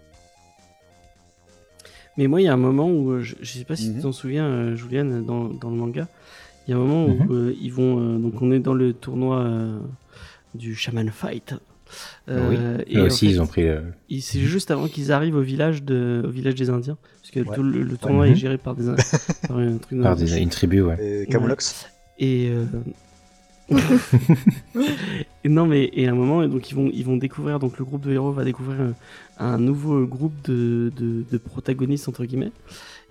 [2.17, 4.01] Mais moi, il y a un moment où, euh, je, je sais pas si tu
[4.01, 6.07] t'en souviens, euh, Juliane, dans, dans le manga,
[6.67, 7.99] il y a un moment où euh, ils vont.
[7.99, 9.79] euh, donc, on est dans le tournoi euh,
[10.53, 11.55] du Shaman Fight.
[12.29, 13.63] Euh, et Là aussi, fait, ils ont pris.
[13.63, 16.97] le- il- C'est juste avant qu'ils arrivent au village, de, au village des Indiens.
[17.21, 17.55] Parce que Ouais.
[17.55, 18.31] tout le, le tournoi Mhm.
[18.33, 18.85] est géré par, des,
[19.47, 21.23] par un truc Par des, une tribu, ouais.
[21.23, 21.87] Et Camoulox.
[22.19, 22.65] Et, euh,
[25.43, 27.79] et non mais et à un moment et donc ils vont ils vont découvrir donc
[27.79, 28.93] le groupe de héros va découvrir
[29.39, 32.51] un, un nouveau groupe de, de, de protagonistes entre guillemets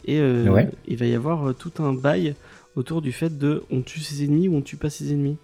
[0.05, 0.71] et euh, Ouais.
[0.87, 2.35] il va y avoir euh, tout un bail
[2.77, 5.37] autour du fait de on tue ses ennemis ou on tue pas ses ennemis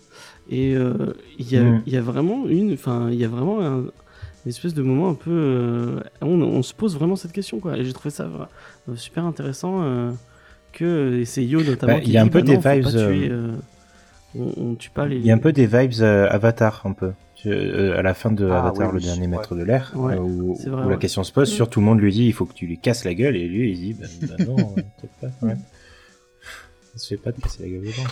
[0.50, 0.92] et euh,
[1.38, 1.82] il y a Mhm.
[1.86, 3.78] il y a vraiment une enfin il y a vraiment un,
[4.44, 7.76] une espèce de moment un peu euh, on, on se pose vraiment cette question quoi
[7.76, 8.24] et j'ai trouvé ça
[8.88, 10.10] euh, super intéressant euh,
[10.72, 12.60] que et c'est Yo notamment Bah, qui il y a un peu bah des non,
[12.74, 13.32] vibes, tuer,
[14.38, 17.12] on, on tue pas les Il y a un peu des vibes Avatar, un peu.
[17.46, 19.26] Euh, à la fin de Ah, Avatar, oui, le dernier ouais.
[19.28, 21.54] maître de l'air, Ouais, euh, où, c'est vrai, où la question se pose, Mm.
[21.54, 23.46] sur tout le monde lui dit il faut que tu lui casses la gueule, et
[23.46, 25.46] lui il dit bah, bah non, peut-être pas.
[25.46, 25.54] Ouais.
[26.92, 28.02] Ça se fait pas de casser la gueule aux gens.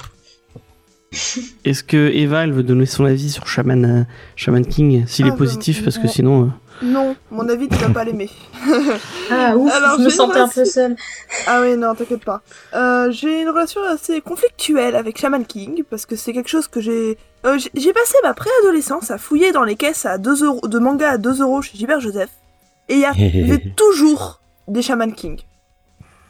[1.64, 4.02] Est-ce que Eva, elle veut donner son avis sur Shaman, euh,
[4.36, 6.44] Shaman King, s'il Ah, est positif, bah, parce que sinon...
[6.82, 8.30] euh, Non, mon avis, tu vas pas l'aimer.
[9.30, 10.94] Ah ouf, Alors, je me j'ai sentais une un peu seule.
[11.48, 12.42] Ah oui, non, t'inquiète pas.
[12.74, 16.80] Euh, j'ai une relation assez conflictuelle avec Shaman King, parce que c'est quelque chose que
[16.80, 17.18] j'ai...
[17.44, 21.10] euh, j'ai- passé ma préadolescence à fouiller dans les caisses à 2 euros, de manga
[21.10, 22.30] à 2 euros chez Gilbert Joseph,
[22.88, 25.40] et il y avait toujours des Shaman King.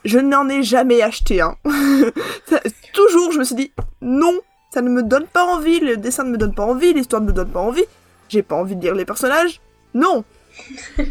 [0.06, 1.56] Je n'en ai jamais acheté un.
[2.92, 4.32] Toujours, je me suis dit, non,
[4.76, 7.28] ça ne me donne pas envie, le dessin ne me donne pas envie, l'histoire ne
[7.28, 7.84] me donne pas envie,
[8.28, 9.62] j'ai pas envie de lire les personnages,
[9.94, 10.22] non.
[10.98, 11.02] Et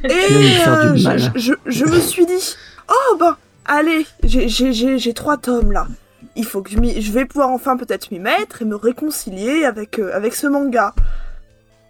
[0.67, 2.55] euh, je, me suis dit,
[2.87, 5.87] oh bah, allez, j'ai- j'ai j'ai- j'ai trois tomes là.
[6.35, 10.11] Il faut que je, vais pouvoir enfin peut-être m'y mettre et me réconcilier avec, euh,
[10.13, 10.93] avec ce manga.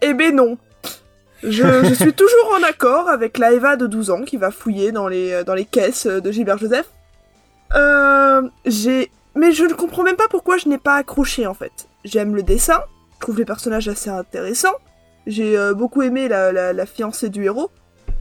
[0.00, 0.56] Eh ben non.
[1.42, 1.50] Je,
[1.84, 5.08] je suis toujours en accord avec la Eva de 12 ans qui va fouiller dans
[5.08, 6.86] les, euh, dans les caisses de Gilbert Joseph.
[7.74, 9.10] Euh, j'ai...
[9.36, 11.88] Mais je ne comprends même pas pourquoi je n'ai pas accroché en fait.
[12.04, 12.80] J'aime le dessin,
[13.14, 14.74] je trouve les personnages assez intéressants.
[15.26, 17.70] J'ai euh, beaucoup aimé la, la, la fiancée du héros.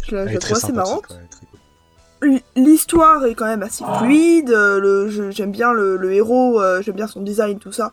[0.07, 1.07] Je la, trouve assez marrante.
[1.09, 2.39] ouais, cool.
[2.55, 4.49] L'histoire est quand même assez fluide.
[4.51, 7.91] euh, j'aime bien le, le héros, euh, j'aime bien son design, tout ça.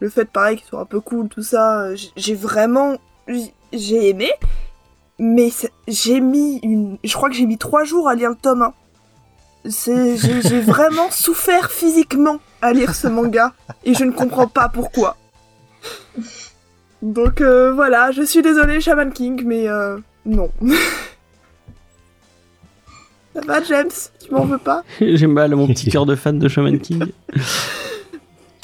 [0.00, 1.88] Le fait, pareil, qu'il soit un peu cool, tout ça.
[2.16, 2.96] J'ai vraiment,
[3.72, 4.30] j'ai aimé.
[5.18, 5.50] Mais
[5.86, 8.74] j'ai mis une, je crois que j'ai mis trois jours à lire le tome 1.
[9.68, 13.52] C'est, j'ai, j'ai vraiment souffert physiquement à lire ce manga
[13.84, 15.16] et je ne comprends pas pourquoi.
[17.00, 20.50] Donc euh, voilà, je suis désolée Shaman King, mais euh, non.
[23.34, 23.90] Ça va James?
[24.24, 24.82] Tu m'en veux pas?
[25.00, 27.04] J'aime mal mon petit cœur de fan de Shaman King.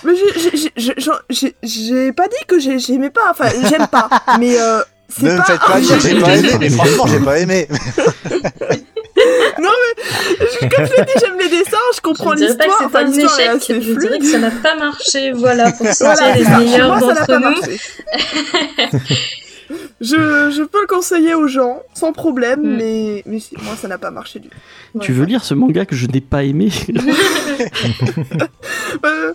[0.05, 3.49] Mais j'ai- j'ai- j'ai- j'ai- j'ai- j'ai j'ai pas dit que j'ai- j'aimais pas, enfin
[3.69, 4.09] j'aime pas,
[4.39, 5.45] mais euh, c'est Ne me pas...
[5.45, 7.67] faites pas dire j'ai pas aimé, mais franchement j'ai pas aimé.
[10.61, 12.85] Comme je l'ai dit, j'aime les dessins, je Je comprends ne dirais pas l'histoire, c'est
[12.87, 14.21] enfin un échec, assez je dirais fluide.
[14.23, 17.39] que ça n'a pas marché, voilà, pour Voilà, les meilleurs moi, ça n'a d'entre pas
[17.39, 17.45] nous.
[17.45, 17.81] marché.
[20.01, 20.17] Je,
[20.51, 22.77] je peux le conseiller aux gens, sans problème, Mm.
[22.77, 24.99] mais, moi, ça n'a pas marché du tout.
[25.01, 26.71] Tu veux lire ce manga que je n'ai pas aimé
[29.05, 29.33] Euh,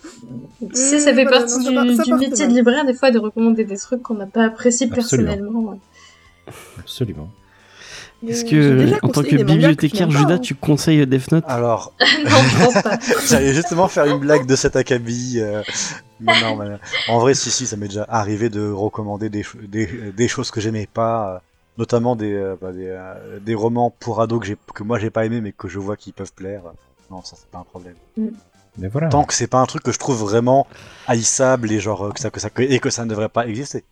[0.60, 2.54] Tu sais, ça fait Voilà, partie non, ça du, part- ça du part métier de
[2.54, 5.28] libraire, des fois, de recommander des trucs qu'on n'a pas appréciés Absolument.
[5.30, 5.80] personnellement.
[6.80, 7.30] Absolument.
[8.28, 10.38] Est-ce j'ai que, en tant que bibliothécaire, Judas, hein.
[10.38, 11.44] tu conseilles Death Note?
[11.48, 11.94] Alors,
[12.24, 12.98] non, pas.
[13.28, 15.40] j'allais justement faire une blague de cet acabit.
[15.40, 15.62] euh,
[16.20, 16.78] mais non, mais,
[17.10, 20.62] en vrai, si, si, ça m'est déjà arrivé de recommander des, des, des choses que
[20.62, 21.40] j'aimais pas, euh,
[21.78, 25.10] notamment des, euh, bah, des, euh, des romans pour ados que, j'ai- que moi j'ai
[25.10, 26.62] pas aimé, mais que je vois qui peuvent plaire.
[27.12, 27.96] Non, ça c'est pas un problème.
[28.78, 29.10] Mais voilà.
[29.10, 30.66] Tant que c'est pas un truc que je trouve vraiment
[31.08, 33.84] haïssable et genre euh, que ça, que ça, et que ça ne devrait pas exister.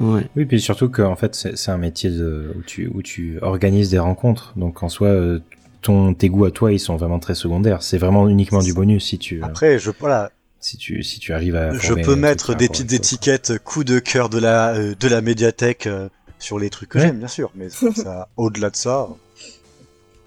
[0.00, 0.26] Ouais.
[0.36, 3.90] Oui, puis surtout que en fait, c'est un métier de, où, tu, où tu organises
[3.90, 4.52] des rencontres.
[4.56, 5.40] Donc en soi, euh,
[5.82, 7.82] ton, tes goûts à toi, ils sont vraiment très secondaires.
[7.82, 10.30] C'est vraiment uniquement du bonus si tu, euh, Après, je, voilà,
[10.60, 11.72] si tu, si tu arrives à.
[11.72, 15.86] je peux mettre des petites étiquettes coup de cœur de la, euh, de la médiathèque
[15.86, 16.08] euh,
[16.38, 17.06] sur les trucs que Ouais.
[17.06, 17.50] j'aime, bien sûr.
[17.56, 19.08] Mais ça, au-delà de ça,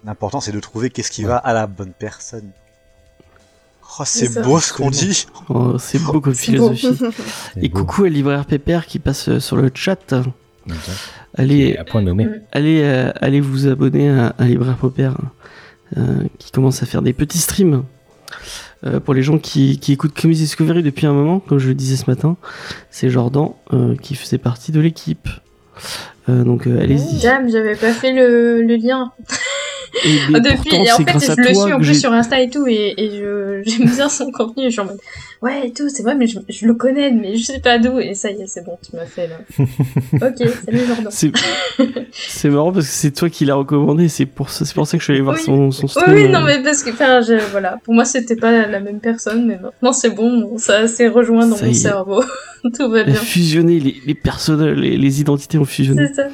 [0.04, 2.50] l'important c'est de trouver qu'est-ce qui va à la bonne personne.
[3.98, 5.26] Oh, c'est beau ce qu'on dit.
[5.48, 6.98] Oh, c'est beau comme philosophie.
[7.60, 7.80] Et beau.
[7.80, 10.14] coucou à Libraire Pépère qui passe euh, sur le chat.
[11.36, 12.24] Allez, à point nommé.
[12.26, 12.40] Mm.
[12.52, 15.16] allez, euh, allez vous abonner à, à Libraire Pépère
[15.96, 17.84] euh, qui commence à faire des petits streams.
[18.84, 21.74] Euh, pour les gens qui, qui écoutent Comics Discovery depuis un moment, comme je le
[21.74, 22.36] disais ce matin,
[22.90, 25.28] c'est Jordan euh, qui faisait partie de l'équipe.
[26.28, 27.20] Euh, donc euh, allez-y.
[27.20, 29.12] Dame, j'avais pas fait le, le lien.
[30.04, 32.48] Et mais Depuis, pourtant, et en fait, je le suis en plus sur Insta et
[32.50, 34.98] tout, et, et je, j'aime bien son contenu, et je suis en mode,
[35.42, 37.98] ouais, et tout, c'est vrai, mais je, je le connais, mais je sais pas d'où,
[37.98, 39.38] et ça y est, c'est bon, tu m'as fait là.
[40.28, 41.06] ok, salut Jordan.
[41.10, 41.30] C'est
[42.12, 44.96] c'est marrant parce que c'est toi qui l'as recommandé, c'est pour, ça- c'est pour ça
[44.96, 45.42] que je suis allé voir Oui.
[45.44, 46.14] son, son Oui, stream.
[46.14, 46.28] oui, euh.
[46.28, 49.58] non, mais parce que, enfin, je, voilà, pour moi, c'était pas la même personne, mais
[49.62, 52.24] maintenant, c'est bon, ça s'est rejoint dans Ça mon cerveau.
[52.76, 53.14] tout va bien.
[53.14, 56.06] fusionné, les, les personnages, les, les identités ont fusionné.
[56.08, 56.28] C'est ça.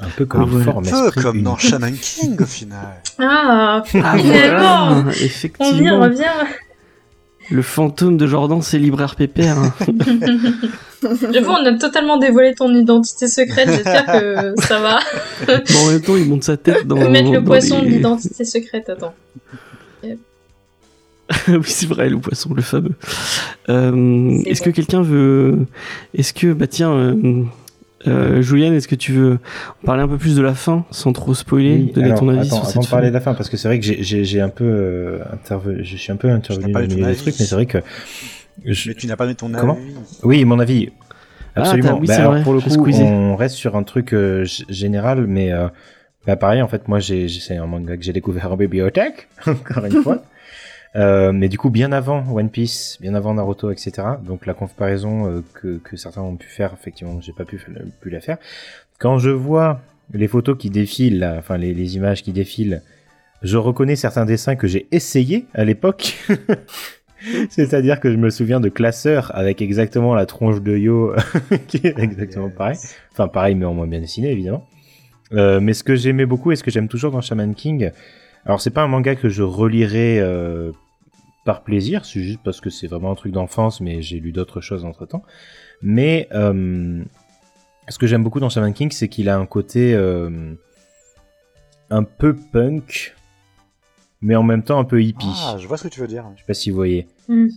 [0.00, 0.52] Un peu comme Ah ouais.
[0.52, 0.84] une Un forme.
[1.12, 2.78] peu comme dans Shaman King au final.
[3.18, 6.00] Ah, Ah Finalement, voilà, on y effectivement.
[6.00, 6.24] revient.
[7.50, 9.56] Le fantôme de Jordan, c'est Libraire Pépère.
[9.58, 9.72] hein.
[11.32, 14.98] J'avoue, on a totalement dévoilé ton identité secrète, j'espère que ça va.
[15.46, 16.96] Bon, en même temps, il monte sa tête dans.
[16.96, 19.14] On peut mettre le dans poisson les- de l'identité secrète, attends.
[21.48, 22.92] oui, c'est vrai, le poisson, le fameux.
[23.68, 24.66] Euh, est-ce bon.
[24.66, 25.66] que quelqu'un veut.
[26.14, 26.52] Est-ce que.
[26.52, 27.44] Bah tiens, euh,
[28.06, 29.38] euh, Juliane, est-ce que tu veux
[29.84, 32.40] parler un peu plus de la fin, sans trop spoiler, Oui, donner alors, ton avis
[32.46, 34.02] attends, sur avant cette de parler de la fin, parce que c'est vrai que j'ai-
[34.02, 37.44] j'ai j'ai un peu euh, intervenu, je suis un peu intervenu dans le trucs, mais
[37.46, 37.78] c'est vrai que
[38.64, 39.94] je- Mais tu n'as pas mis ton Comment avis.
[40.24, 40.90] oui, mon avis,
[41.54, 41.98] Ah, absolument.
[42.00, 45.26] oui, Bah, c'est alors, vrai, pour le coup, on reste sur un truc euh, général,
[45.26, 45.68] mais euh,
[46.26, 49.28] bah, pareil, en fait, moi, j'ai j'ai- c'est un manga que j'ai découvert en bibliothèque,
[49.46, 50.22] encore une fois.
[50.94, 53.92] Euh, mais du coup, bien avant One Piece, bien avant Naruto, etc.
[54.24, 57.60] Donc la comparaison euh, que, que certains ont pu faire, effectivement, j'ai pas pu,
[58.00, 58.38] pu la faire.
[58.98, 59.80] Quand je vois
[60.12, 62.82] les photos qui défilent, là, enfin les, les images qui défilent,
[63.42, 66.16] je reconnais certains dessins que j'ai essayé à l'époque.
[67.50, 71.14] C'est-à-dire que je me souviens de classeur avec exactement la tronche de Yo
[71.66, 72.76] qui est exactement pareil.
[73.12, 74.66] Enfin pareil mais en moins bien dessiné évidemment.
[75.32, 77.90] Euh, mais ce que j'aimais beaucoup et ce que j'aime toujours dans Shaman King,
[78.44, 80.72] alors c'est pas un manga que je relirai euh,
[81.46, 84.60] par plaisir, c'est juste parce que c'est vraiment un truc d'enfance, mais j'ai lu d'autres
[84.60, 85.22] choses entre temps.
[85.80, 87.02] Mais euh,
[87.88, 90.52] ce que j'aime beaucoup dans Shaman King, c'est qu'il a un côté euh,
[91.88, 93.14] un peu punk,
[94.20, 95.26] mais en même temps un peu hippie.
[95.46, 96.26] Ah, je vois ce que tu veux dire.
[96.34, 97.06] Je sais pas si vous voyez.
[97.28, 97.48] Hmm.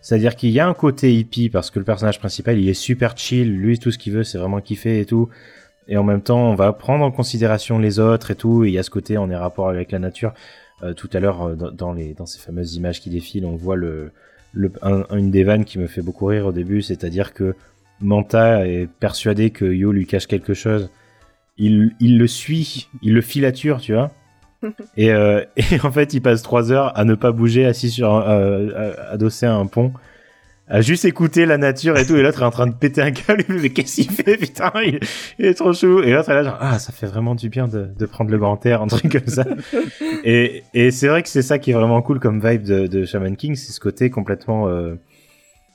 [0.00, 3.16] C'est-à-dire qu'il y a un côté hippie parce que le personnage principal il est super
[3.16, 5.28] chill, lui tout ce qu'il veut c'est vraiment kiffer et tout.
[5.88, 8.64] Et en même temps on va prendre en considération les autres et tout.
[8.64, 10.32] Et il y a ce côté on est rapport avec la nature.
[10.82, 13.76] Euh, tout à l'heure euh, dans, les dans ces fameuses images qui défilent on voit
[13.76, 14.10] le,
[14.52, 17.54] le un- une des vannes qui me fait beaucoup rire au début, c'est-à-dire que
[18.00, 20.90] Manta est persuadé que Yo lui cache quelque chose.
[21.56, 24.10] Il, il le suit, il le filature, tu vois.
[24.96, 28.12] Et, euh, et en fait, il passe trois heures à ne pas bouger, assis sur,
[28.12, 29.92] un- euh, adossé à un pont,
[30.72, 32.16] à juste écouter la nature et tout.
[32.16, 33.44] Et l'autre est en train de péter un câble.
[33.50, 35.00] Mais qu'est-ce qu'il fait, putain il,
[35.38, 36.00] il est trop chou.
[36.02, 38.38] Et l'autre est là, genre, ah, ça fait vraiment du bien de, de prendre le
[38.38, 39.44] grand air, un truc comme ça.
[40.24, 43.04] et et c'est vrai que c'est ça qui est vraiment cool comme vibe de, de
[43.04, 44.94] Shaman King, c'est ce côté complètement, euh,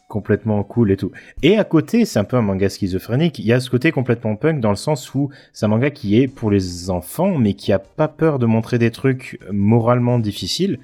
[0.07, 1.11] complètement cool et tout.
[1.43, 3.37] Et à côté, c'est un peu un manga schizophrénique.
[3.37, 6.19] Il y a ce côté complètement punk dans le sens où c'est un manga qui
[6.19, 10.79] est pour les enfants, mais qui a pas peur de montrer des trucs moralement difficiles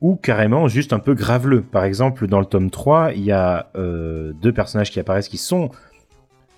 [0.00, 1.62] ou carrément juste un peu graveleux.
[1.62, 5.38] Par exemple, dans le tome 3, il y a euh, deux personnages qui apparaissent qui
[5.38, 5.70] sont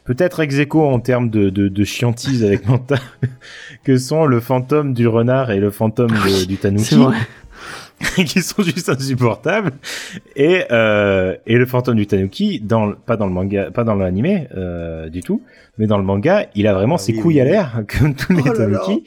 [0.05, 2.97] peut-être ex aequo en termes de, de, de chiantise avec Manta,
[3.85, 6.95] que sont le fantôme du renard et le fantôme de- du C'est tanuki.
[6.97, 7.17] vrai.
[8.25, 9.73] qui sont juste insupportables.
[10.35, 14.49] Et, euh, et le fantôme du Tanuki, dans, pas dans le manga, pas dans l'animé
[14.57, 15.43] euh, du tout,
[15.77, 17.41] mais dans le manga, il a vraiment Ah ses oui, couilles oui.
[17.43, 18.79] à l'air, comme tous les Oh là là.
[18.79, 19.05] Tanuki,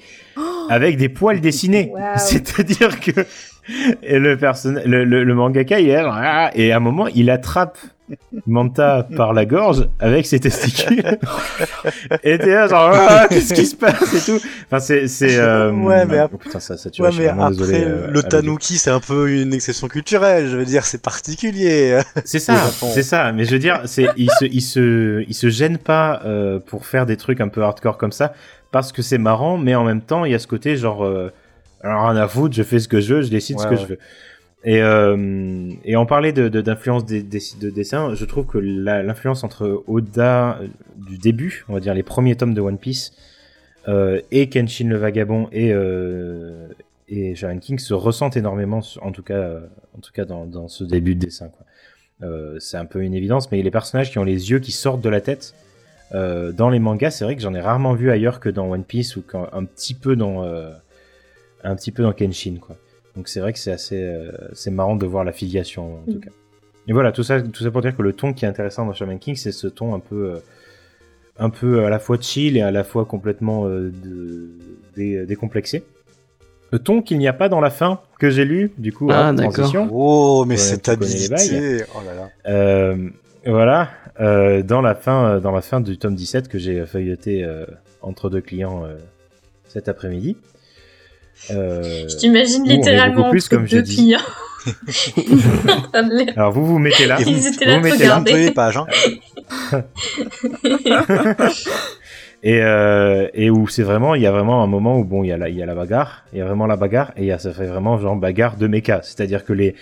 [0.70, 1.90] avec des poils dessinés.
[1.92, 2.04] Waouh.
[2.18, 3.12] C'est-à-dire que
[4.04, 4.76] et le, person...
[4.86, 7.78] le, le, le mangaka, il est là, et à un moment, il attrape
[8.46, 11.18] Manta par la gorge avec ses testicules.
[12.24, 14.46] et t'es là, genre, ah, qu'est-ce qui se passe et tout.
[14.66, 15.08] Enfin, c'est.
[15.08, 17.46] c'est euh, Ouais, mais ap- oh, putain, ça, ça tue, Ouais, je suis mais vraiment
[17.46, 20.50] après, désolé, euh, le tanuki, c'est un peu une exception culturelle.
[20.50, 22.00] Je veux dire, c'est particulier.
[22.26, 22.56] C'est ça,
[22.94, 23.32] c'est ça.
[23.32, 26.86] Mais je veux dire, c'est il se, il se, il se gêne pas euh, pour
[26.86, 28.34] faire des trucs un peu hardcore comme ça
[28.72, 31.32] parce que c'est marrant, mais en même temps, il y a ce côté genre, euh,
[31.84, 33.78] alors rien à foutre, je fais ce que je veux, je décide ce que ouais.
[33.78, 34.00] je veux.
[34.66, 38.58] Et euh, et en parler de de- d'influence des, des, de dessin, je trouve que
[38.58, 43.12] l'influence entre Oda euh, du début, on va dire les premiers tomes de One Piece,
[43.90, 46.68] euh, et Kenshin le vagabond et euh,
[47.10, 49.60] et Shaman King se ressentent énormément, en tout cas,
[49.98, 51.50] en tout cas dans, dans ce début de dessin.
[51.50, 51.66] Quoi.
[52.28, 55.02] Euh, c'est un peu une évidence, mais les personnages qui ont les yeux qui sortent
[55.02, 55.54] de la tête
[56.14, 59.16] dans les mangas, c'est vrai que j'en ai rarement vu ailleurs que dans One Piece
[59.16, 60.46] ou un petit peu dans
[61.64, 62.76] un petit peu dans Kenshin, quoi.
[63.16, 66.18] Donc c'est vrai que c'est assez euh, c'est marrant de voir la filiation en tout
[66.18, 66.22] Mm.
[66.22, 66.32] cas.
[66.88, 68.94] Et voilà, tout ça, tout ça pour dire que le ton qui est intéressant dans
[68.94, 70.40] Shaman King, c'est ce ton un peu euh,
[71.40, 74.50] un peu à la fois chill et à la fois complètement euh, de-
[74.96, 75.84] dé- décomplexé.
[76.72, 79.32] Le ton qu'il n'y a pas dans la fin que j'ai lu, du coup, Ah,
[79.36, 79.88] transition.
[79.92, 81.84] Oh, mais cette habilité.
[81.96, 82.30] Oh là là.
[82.48, 83.10] Euh,
[83.46, 87.66] voilà, euh, dans la fin, dans la fin du tome 17 que j'ai feuilleté euh,
[88.02, 88.96] entre deux clients euh,
[89.68, 90.36] cet après-midi.
[91.52, 93.96] Euh, Je t'imagine littéralement plus, entre comme je deux dis.
[93.96, 94.20] clients.
[96.38, 98.86] Alors vous vous mettez là, Ils vous- vous là de mettez là, les pages, hein.
[102.44, 105.28] et euh, et où c'est vraiment, il y a vraiment un moment où bon, il
[105.28, 107.22] y a la, il y a la bagarre, il y a vraiment la bagarre et
[107.22, 109.76] il y a, ça fait vraiment genre bagarre de mecha, c'est-à-dire que les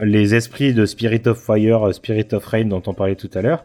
[0.00, 3.42] les esprits de Spirit of Fire, euh, Spirit of Rain dont on parlait tout à
[3.42, 3.64] l'heure,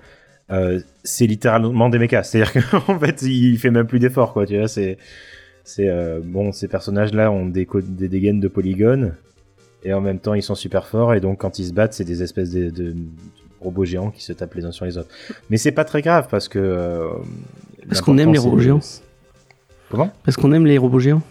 [0.52, 2.24] euh, c'est littéralement des mechas.
[2.24, 4.46] C'est-à-dire qu'en fait, il fait même plus d'efforts, quoi.
[4.48, 4.98] Tu vois, c'est,
[5.64, 9.14] c'est euh, bon, ces personnages-là ont des, des dégaines de polygones
[9.84, 12.04] et en même temps, ils sont super forts et donc quand ils se battent, c'est
[12.06, 12.98] des espèces de, de- de
[13.62, 15.10] robots géants qui se tapent les uns sur les autres.
[15.50, 17.10] Mais c'est pas très grave parce que euh,
[17.88, 18.80] Parce qu'on aime les robots géants.
[19.90, 20.12] Comment?
[20.26, 21.22] Parce qu'on aime les robots géants.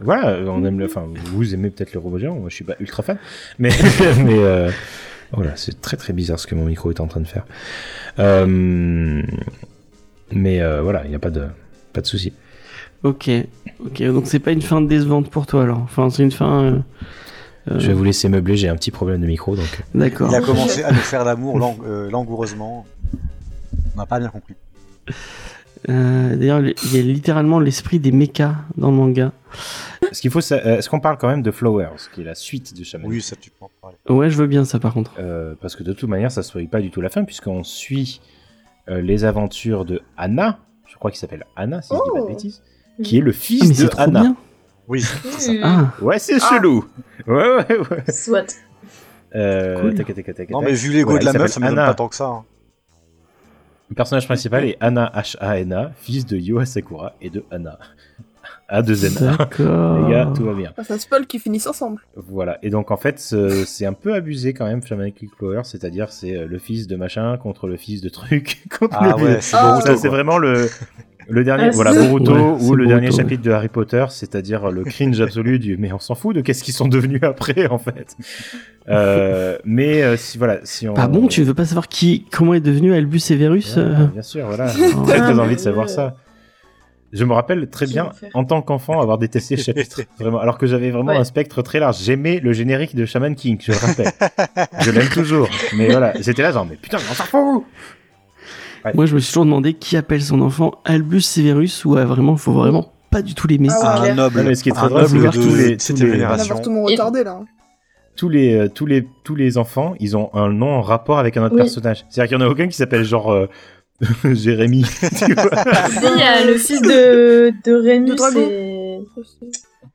[0.00, 0.86] Voilà, on aime le.
[0.86, 2.34] Enfin, vous aimez peut-être les robots géants.
[2.36, 3.18] Moi, je suis pas ultra fan,
[3.58, 3.68] mais
[4.24, 4.70] mais euh,
[5.32, 7.44] voilà, c'est très très bizarre ce que mon micro est en train de faire.
[8.18, 9.22] Euh,
[10.32, 11.44] mais euh, voilà, il n'y a pas de
[11.92, 12.32] pas de souci.
[13.02, 13.30] Ok,
[13.84, 14.02] ok.
[14.04, 15.78] Donc c'est pas une fin décevante pour toi alors.
[15.80, 16.62] Enfin, c'est une fin.
[16.64, 16.78] euh,
[17.70, 18.56] euh, Je vais vous laisser meubler.
[18.56, 19.82] J'ai un petit problème de micro, donc.
[19.94, 20.28] D'accord.
[20.30, 22.86] Il a commencé à nous faire l'amour lang- euh, langoureusement.
[23.94, 24.54] On n'a pas bien compris.
[25.88, 29.32] Euh, D'ailleurs, il y a littéralement l'esprit des mechas dans le manga.
[30.12, 32.84] Ce qu'il faut, est-ce qu'on parle quand même de Flowers, qui est la suite de
[32.84, 33.96] Shaman Oui, ça tu peux en parler.
[34.08, 35.12] Ouais, je veux bien ça par contre.
[35.18, 37.64] Euh, parce que de toute manière, ça ne spoil pas du tout la fin, puisqu'on
[37.64, 38.20] suit
[38.88, 42.24] euh, les aventures de Anna, je crois qu'il s'appelle Anna, si je dis pas de
[42.24, 42.28] Oh.
[42.28, 42.62] bêtises,
[43.02, 44.20] qui est le Ah, fils mais de Anna.
[44.22, 44.36] bien.
[44.88, 45.04] Oui,
[45.62, 46.48] Ah, Ouais, c'est Ah.
[46.50, 46.84] chelou.
[47.26, 48.12] Ouais, ouais, ouais.
[48.12, 48.54] Soit.
[49.34, 49.94] Euh, Cool.
[49.94, 51.78] tac, tac, tac, tac, Non, mais vu l'ego Voilà, de la meuf, ça me donne
[51.78, 51.88] Anna.
[51.88, 52.26] pas tant que ça.
[52.26, 52.44] hein.
[53.90, 57.78] Le personnage principal est Anna H-A-N-A, fils de Yoa Sakura et de Anna.
[58.70, 59.36] A2N-A.
[59.36, 60.06] d'accord.
[60.08, 60.72] Les gars, tout va bien.
[60.78, 62.00] Ah, ça spoil qu'ils finissent ensemble.
[62.16, 62.58] Voilà.
[62.62, 66.10] Et donc, en fait, ce- c'est un peu abusé quand même, Shaman King Flower, c'est-à-dire
[66.10, 68.64] c'est euh, le fils de machin contre le fils de truc.
[68.78, 70.70] contre Ah le- ouais, c'est Ah, vraiment le,
[71.28, 73.16] le dernier, Ah, voilà, Boruto, Ouais, ou le Boruto, dernier ouais.
[73.16, 76.62] chapitre de Harry Potter, c'est-à-dire le cringe absolu du, mais on s'en fout de qu'est-ce
[76.64, 78.16] qu'ils sont devenus après, en fait.
[78.88, 80.94] Euh, mais euh, si, voilà, si on.
[80.94, 84.46] Pas bon, tu veux pas savoir qui, comment est devenu Albus Severus euh Bien sûr,
[84.46, 84.66] voilà.
[84.76, 85.58] J'ai très Ah, envie de Dieu.
[85.58, 86.16] savoir ça.
[87.12, 90.00] Je me rappelle très bien, en tant qu'enfant, avoir détesté ce chapitre.
[90.18, 91.18] Vraiment, alors que j'avais vraiment Ouais.
[91.18, 91.98] un spectre très large.
[92.02, 94.12] J'aimais le générique de Shaman King, je le rappelle.
[94.80, 95.46] je l'aime toujours.
[95.76, 97.64] Mais voilà, j'étais là genre, mais putain, on s'en fout
[98.94, 102.36] Moi, je me suis toujours demandé qui appelle son enfant Albus Severus ou euh, vraiment,
[102.36, 103.68] faut vraiment pas du tout l'aimer.
[103.70, 103.86] Ah ouais.
[103.86, 104.14] Un clair.
[104.16, 105.80] noble, Non, mais ce qui est très un drôle, c'est que tous les- de tous
[105.80, 106.54] cette les- Un génération.
[106.54, 107.38] avortement Et- retardé là.
[107.42, 107.44] hein.
[108.16, 111.36] tous les, euh, tous, les, tous les enfants, ils ont un nom en rapport avec
[111.36, 111.62] un autre Oui.
[111.62, 112.04] personnage.
[112.10, 113.46] C'est-à-dire qu'il n'y en a aucun qui s'appelle genre euh,
[114.34, 114.84] Jérémy.
[115.16, 115.44] tu vois.
[116.14, 119.00] Il y a le fils de, de Rémi c'est-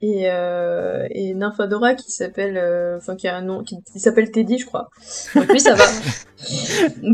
[0.02, 4.30] et, euh, et Nymphadora qui s'appelle, euh, enfin qui a un nom, qui, qui s'appelle
[4.32, 4.90] Teddy, je crois.
[5.36, 5.84] Donc lui, ça va.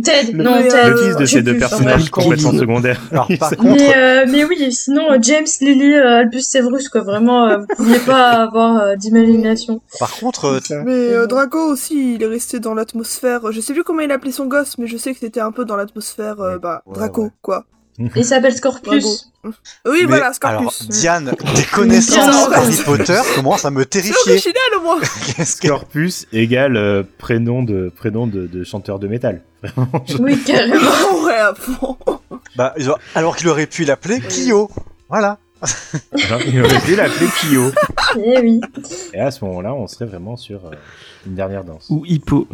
[0.03, 0.89] Ted, Le- non, Ted.
[0.89, 3.01] le fils de ces deux personnages complètement secondaires.
[3.11, 6.89] Alors, par Ils- contre, Mais, euh, mais oui, sinon, euh, James, Lily, euh, Albus Severus,
[6.89, 9.81] quoi, vraiment, euh, vous pouviez pas avoir euh, d'imagination.
[9.99, 10.59] par contre.
[10.85, 13.51] Mais euh, Draco aussi, il est resté dans l'atmosphère.
[13.51, 15.63] Je sais plus comment il appelait son gosse, mais je sais que c'était un peu
[15.65, 17.29] dans l'atmosphère, euh, bah, Ouais, Draco, ouais.
[17.41, 17.65] quoi.
[18.15, 19.29] Il s'appelle Scorpius.
[19.43, 19.51] Oui,
[19.85, 20.87] Mais voilà, Alors, Scorpius.
[20.89, 24.31] Diane, des connaissances Harry Potter commencent à me C'est terrifier.
[24.31, 29.07] original au moins Qu'est-ce que- Scorpus égale euh, prénom de prénom de, de chanteur de
[29.07, 29.41] métal.
[29.63, 30.79] Vraiment, je- Oui, carrément.
[31.23, 31.97] Ouais, à fond.
[32.55, 32.73] Bah,
[33.15, 34.69] alors qu'il aurait pu l'appeler Kyo.
[35.09, 35.37] Voilà.
[36.15, 37.71] Genre, il aurait pu l'appeler Kyo.
[38.25, 38.59] Eh oui.
[39.13, 40.71] Et à ce moment-là, on serait vraiment sur euh,
[41.27, 41.85] une dernière danse.
[41.89, 42.47] Ou Hippo.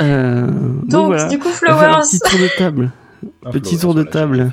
[0.00, 1.28] Euh, donc, Donc, voilà.
[1.28, 2.00] du coup, Flowers.
[2.02, 2.90] petit tour de table.
[3.46, 4.52] Un Petit tour de table.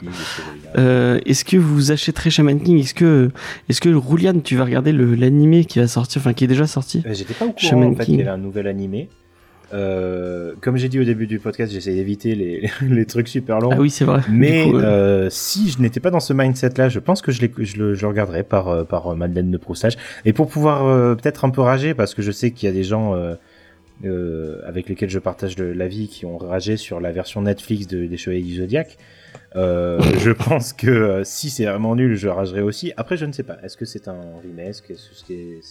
[0.78, 2.80] Euh, est-ce que vous achèterez Shaman King?
[2.80, 3.30] Est-ce que,
[3.68, 6.66] est-ce que Roulian, tu vas regarder le- l'animé qui va sortir, enfin qui est déjà
[6.68, 7.04] sorti?
[7.06, 8.16] Euh, J'étais pas au courant Shaman en fait King.
[8.16, 9.10] qu'il y avait un nouvel animé.
[9.74, 13.72] Euh, comme j'ai dit au début du podcast, j'essaie d'éviter les, les trucs super longs.
[13.74, 14.22] Ah oui, c'est vrai.
[14.30, 17.64] Mais coup, euh, si je n'étais pas dans ce mindset-là, je pense que je, le,
[17.64, 19.98] je le regarderais par, par Madeleine de Proustage.
[20.26, 22.74] Et pour pouvoir euh, peut-être un peu rager, parce que je sais qu'il y a
[22.76, 23.14] des gens
[24.06, 24.10] euh,
[24.62, 27.88] euh, avec lesquels je partage le- la vie qui ont ragé sur la version Netflix
[27.88, 28.98] de, des Chevaliers du Zodiac.
[29.56, 32.94] Euh, je pense que euh, si c'est vraiment nul, je ragerai aussi.
[32.98, 33.58] Après, je ne sais pas.
[33.64, 34.84] Est-ce que c'est un remake?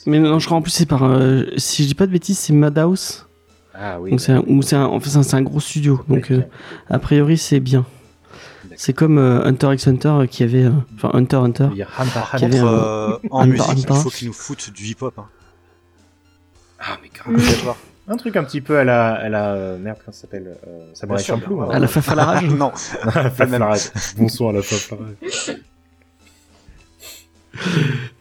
[0.06, 2.38] Mais non, je crois en plus c'est par, euh, si je dis pas de bêtises,
[2.38, 3.26] c'est Madhouse.
[3.74, 4.10] Ah oui.
[4.10, 6.00] Donc c'est un, ou c'est un, enfin, c'est un- gros studio.
[6.08, 6.42] Donc euh,
[6.88, 7.86] a priori c'est bien.
[8.76, 11.68] C'est comme euh, Hunter x Hunter euh, qui avait, euh, enfin Hunter x Hunter.
[11.72, 12.66] Il y a Hunter x Qui avait Hunter.
[12.68, 15.14] un- Euh, en musique, il faut qu'ils nous foutent du hip-hop.
[15.18, 15.26] Hein.
[16.78, 17.74] Ah mais grave.
[18.10, 20.90] Un truc un petit peu à la, à la euh, merde, comment ça s'appelle euh,
[20.94, 21.60] Samurai Champloo.
[21.62, 21.68] hein.
[21.70, 22.50] À la fafa la rage.
[22.50, 22.72] non.
[23.04, 23.76] À la.
[24.18, 25.14] Bonsoir à la Faflarage.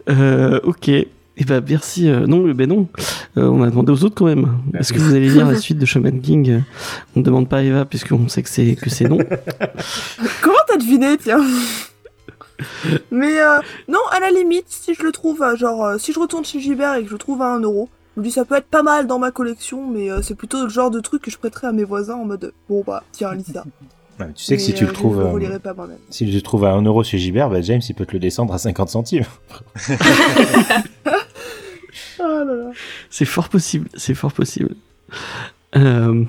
[0.09, 0.89] Euh, ok.
[0.89, 1.07] Et
[1.47, 2.09] bah merci.
[2.09, 2.87] euh, non, ben non.
[3.37, 4.57] Euh, on a demandé aux autres quand même.
[4.77, 6.61] Est-ce que vous allez lire la suite de Shaman King
[7.15, 9.19] On ne demande pas à Eva puisqu'on sait que c'est que c'est non.
[10.41, 11.45] Comment t'as deviné, tiens?
[13.11, 16.43] Mais euh, non, à la limite, si je le trouve, à, genre, si je retourne
[16.43, 17.89] chez Gilbert et que je le trouve à 1€, euro,
[18.19, 20.64] je me dis ça peut être pas mal dans ma collection, mais euh, c'est plutôt
[20.64, 23.33] le genre de truc que je prêterais à mes voisins en mode bon bah tiens
[23.33, 23.64] lis ça.
[24.19, 25.73] Ouais, mais tu sais que si tu euh, le trouves, euh, pas
[26.09, 28.19] si tu le trouves à 1 euro chez Gilbert, bah James il peut te le
[28.19, 29.23] descendre à 50 centimes.
[29.80, 29.93] Oh
[32.19, 32.72] là là.
[33.09, 33.88] C'est fort possible.
[33.93, 34.75] C'est fort possible.
[35.77, 36.25] Euh,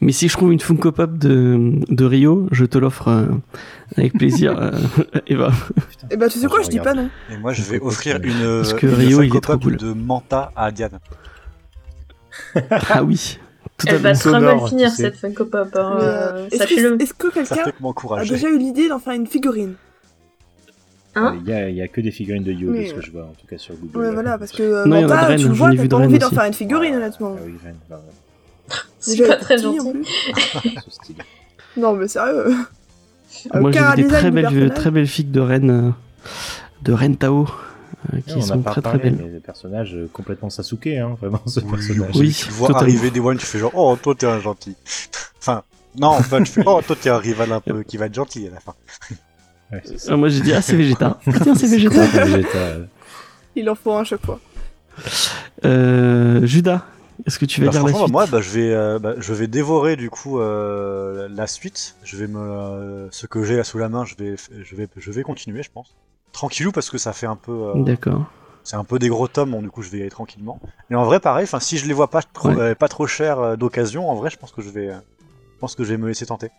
[0.00, 3.26] Mais si je trouve une Funko Pop de, de Rio, je te l'offre euh,
[3.96, 4.70] avec plaisir, euh,
[5.26, 5.50] Eva.
[6.10, 7.08] Et bah tu sais quoi, je dis pas non.
[7.32, 9.62] Et moi, je vais offrir une, Parce que une Rio, il est Funko trop Pop
[9.62, 9.76] cool.
[9.76, 10.98] de Manta à Diane.
[12.70, 13.38] Ah oui.
[13.78, 15.02] Tout Elle va très mal finir tu sais.
[15.02, 15.68] cette Funko Pop.
[15.74, 17.64] hein, euh, euh, est-ce que, quelqu'un
[18.16, 19.74] a déjà eu l'idée d'en faire une figurine
[21.18, 23.00] Hein il, y a, il y a que des figurines de Yo, de ce que
[23.00, 23.98] je vois en tout cas sur Google.
[23.98, 26.28] Ouais voilà, parce que euh, Non, Manta, Rennes, tu le vois, t'as pas envie d'en
[26.28, 27.36] faire une figurine Ah, honnêtement.
[27.38, 28.12] Ah oui, Rennes, bah, ouais.
[29.14, 29.78] C'est pas très gentil.
[30.88, 31.16] style.
[31.76, 32.54] Non mais sérieux.
[33.54, 35.90] Moi j'ai vu des très belles, très belles filles de Rennes, euh,
[36.82, 37.46] de Rennes Tao,
[38.12, 39.20] euh, qui on n'a sont pas très très parlé, belles.
[39.22, 42.16] mais des personnages euh, complètement Sasuke, hein, vraiment ce Oui, personnage.
[42.16, 44.74] Oui, Tu vois arriver des one, tu fais genre, oh, toi t'es un gentil.
[45.38, 45.62] enfin,
[45.98, 48.14] non, en fait, tu fais, oh, toi t'es un rival un peu qui va être
[48.14, 48.74] gentil à la fin.
[49.72, 49.82] Ouais.
[50.08, 51.18] Ah, moi j'ai dit ah c'est Vegeta.
[51.26, 52.00] Ah, tiens c'est Vegeta.
[52.00, 52.58] Vegeta, Vegeta,
[53.56, 54.38] Il en faut un à chaque fois.
[55.64, 56.84] Euh, Judas,
[57.24, 59.14] est-ce que tu vas Bah, dire la franchement, suite moi, bah, je vais, euh, bah,
[59.18, 61.96] je vais dévorer du coup euh, la suite.
[62.04, 64.88] Je vais me, euh, ce que j'ai là sous la main, je vais, je vais,
[64.96, 65.94] je vais continuer, je pense.
[66.32, 68.24] Tranquillou parce que ça fait un peu, D'accord.
[68.62, 70.60] c'est un peu des gros tomes, donc du coup je vais y aller tranquillement.
[70.90, 72.74] Mais en vrai, pareil, enfin, si je les vois pas trop, Ouais.
[72.74, 75.90] pas trop cher d'occasion, en vrai, je pense que je vais, je pense que je
[75.90, 76.50] vais me laisser tenter.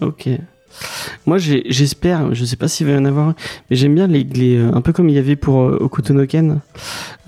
[0.00, 0.28] Ok.
[1.26, 3.34] Moi j'espère, je sais pas s'il va y en avoir, un,
[3.70, 6.60] mais j'aime bien les, euh, un peu comme il y avait pour euh, Okutonoken,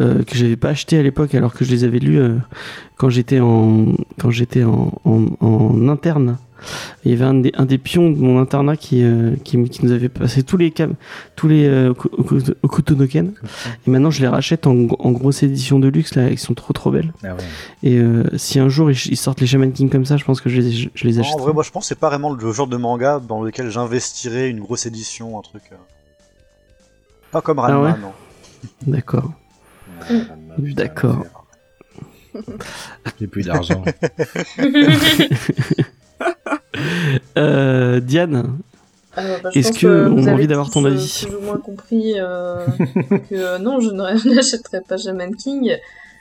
[0.01, 2.21] euh, que j'avais pas acheté à l'époque alors que je les avais lus
[2.97, 3.95] quand j'étais en
[5.89, 6.39] interne.
[7.05, 9.85] Il y avait un des, un des pions de mon internat qui, euh, qui, qui
[9.85, 10.95] nous avait passé tous les cam
[11.37, 11.93] tous les euh,
[12.63, 13.33] Okutonoken.
[13.87, 16.73] Et maintenant je les rachète en, en grosse édition de luxe là, ils sont trop
[16.73, 17.13] trop belles.
[17.23, 17.43] Ah ouais.
[17.83, 20.41] Et euh, si un jour ils, ils sortent les Shaman King comme ça, je pense
[20.41, 21.35] que je les, je, je les Non, achète.
[21.35, 23.71] en vrai, moi, je pense que c'est pas vraiment le genre de manga dans lequel
[23.71, 25.63] j'investirais une grosse édition, un truc.
[25.73, 25.77] euh,
[27.31, 28.13] Pas comme Ranma, Ah ouais non.
[28.87, 29.33] D'accord.
[30.59, 31.25] D'accord.
[33.21, 33.85] J'ai plus d'argent.
[37.39, 38.59] Euh, Diane,
[39.17, 42.15] Euh, bah, Est-ce que on a envie d'avoir ton euh, avis Plus ou moins compris
[42.19, 42.67] euh,
[43.31, 43.91] que euh, non, je
[44.35, 45.77] n'achèterai pas Shaman King.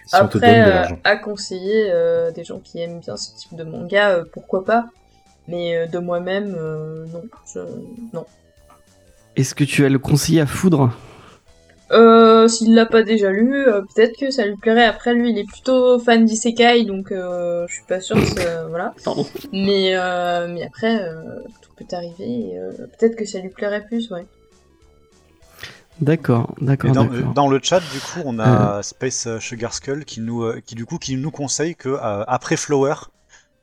[0.06, 4.23] Si Après, à conseiller euh, des gens qui aiment bien ce type de manga, euh,
[4.32, 4.85] pourquoi pas.
[5.48, 7.23] Mais euh, de moi-même, euh, non.
[7.53, 7.59] Je...
[8.14, 8.25] Non.
[9.35, 10.91] est-ce que tu as le conseiller à foudre?
[11.92, 14.86] Euh, S'il l'a pas déjà lu, euh, peut-être que ça lui plairait.
[14.86, 18.94] Après, lui, il est plutôt fan d'Isekai, donc euh, je suis pas sûre que voilà.
[19.03, 19.28] Pardon.
[19.52, 21.22] Mais, euh, mais après, euh,
[21.62, 22.58] tout peut arriver.
[22.58, 24.26] euh, peut-être que ça lui plairait plus, ouais.
[26.02, 26.92] D'accord, d'accord,
[27.36, 30.86] dans, le chat, du coup, on a Space Sugar Skull qui nous, euh, qui du
[30.86, 32.95] coup, qui nous conseille que euh, après Flower,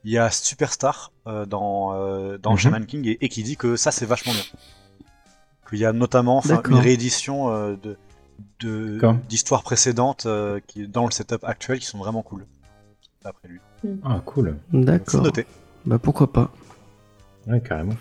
[0.05, 2.59] il y a Superstar euh, dans, euh, dans Mhm.
[2.59, 4.43] Shaman King et, et qui dit que ça c'est vachement bien.
[5.69, 7.97] Qu'il y a notamment une réédition euh, de.
[9.29, 12.47] D'histoires précédentes euh, qui dans le setup actuel qui sont vraiment cool.
[13.23, 13.61] D'après lui.
[14.05, 14.57] Ah, cool.
[14.73, 15.23] D'accord.
[15.23, 15.47] noter.
[15.85, 16.51] Bah pourquoi pas.
[17.47, 17.95] Ouais, carrément.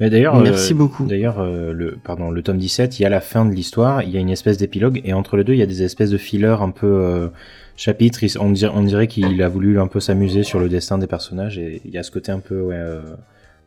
[0.00, 1.06] Mais d'ailleurs, Merci euh, beaucoup.
[1.06, 4.10] D'ailleurs, euh, le, pardon, le tome 17, il y a la fin de l'histoire, il
[4.10, 6.18] y a une espèce d'épilogue, et entre les deux, il y a des espèces de
[6.18, 7.28] fillers un peu euh,
[7.76, 8.20] chapitres.
[8.40, 11.58] On dirait, on dirait qu'il a voulu un peu s'amuser sur le destin des personnages,
[11.58, 13.02] et il y a ce côté un peu, ouais, euh,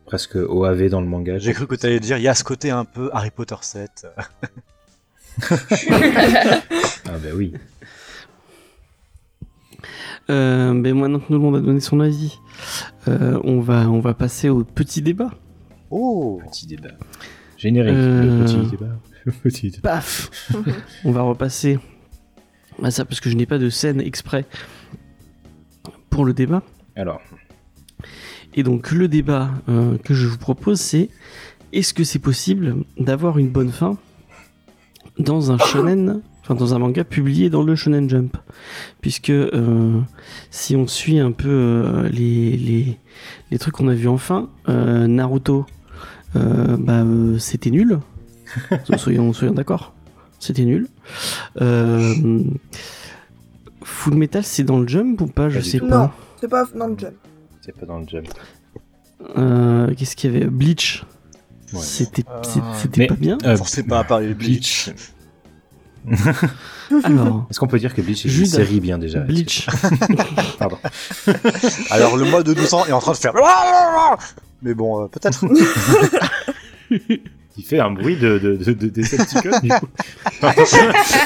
[0.06, 1.38] presque OAV dans le manga.
[1.38, 3.56] J'ai cru que tu allais dire il y a ce côté un peu Harry Potter
[3.60, 4.06] 7.
[7.04, 7.52] Ah bah oui.
[10.30, 12.38] Euh, ben maintenant que tout le monde a donné son avis,
[13.08, 15.30] euh, on, va, on va passer au petit débat.
[15.90, 16.90] Oh Petit débat.
[17.56, 17.94] Générique.
[17.94, 18.98] Euh, Le petit débat.
[19.24, 19.90] Le petit débat.
[19.90, 20.30] Paf
[21.04, 21.78] On va repasser
[22.82, 24.46] à ça parce que je n'ai pas de scène exprès
[26.08, 26.62] pour le débat.
[26.96, 27.20] Alors,
[28.54, 31.08] Et donc le débat euh, que je vous propose c'est
[31.72, 33.96] est-ce que c'est possible d'avoir une bonne fin
[35.18, 38.36] dans un shonen, enfin dans un manga publié dans le Shonen Jump
[39.00, 40.00] Puisque euh,
[40.50, 42.98] si on suit un peu euh, les, les,
[43.50, 45.66] les trucs qu'on a vus en fin, euh, Naruto,
[46.36, 48.00] euh, bah, euh, c'était nul.
[48.96, 49.92] soyons soyons d'accord.
[50.38, 50.88] C'était nul.
[51.60, 52.42] Euh,
[53.84, 55.48] Full Metal, c'est dans le Jump ou pas?
[55.48, 55.88] Je Pas sais tout.
[55.88, 55.98] pas.
[55.98, 56.10] Non,
[56.40, 57.14] c'est pas dans le jump.
[57.60, 58.26] c'est pas dans le jump.
[59.38, 60.46] Euh, Qu'est-ce qu'il y avait?
[60.46, 61.04] Bleach.
[61.72, 61.80] Ouais.
[61.80, 63.38] C'était Euh, c'est- c'était mais- pas bien.
[63.44, 64.90] Euh, Forcez pas à parler de Bleach.
[67.04, 69.66] Alors, Est-ce qu'on peut dire que Bleach est une série bien déjà Bleach.
[70.58, 70.78] Pardon.
[71.90, 73.32] Alors le mois de 12 ans est en train de faire.
[74.62, 75.44] Mais bon, euh, peut-être.
[77.58, 79.86] Il fait un bruit de, de, de, de Decepticon, du coup.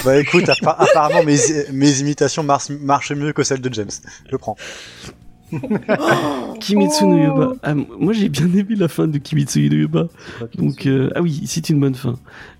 [0.04, 1.38] bah écoute, appa- apparemment mes,
[1.72, 3.90] mes imitations marchent, marchent mieux que celles de James.
[4.30, 4.56] Je prends.
[6.60, 7.52] Kimitsu no Yuba.
[7.62, 10.08] Ah, m- moi j'ai bien aimé la fin de Kimitsu no Yuba.
[10.56, 12.14] Donc euh, ah oui, c'est une bonne fin.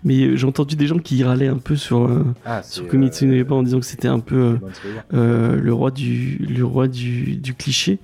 [0.04, 2.90] Mais euh, j'ai entendu des gens qui râlaient un peu sur euh, Ah, sur c'est,
[2.90, 4.58] Kimitsu no euh, Yuba en disant que c'était un peu euh,
[5.14, 7.98] euh, le roi du le roi du, du cliché.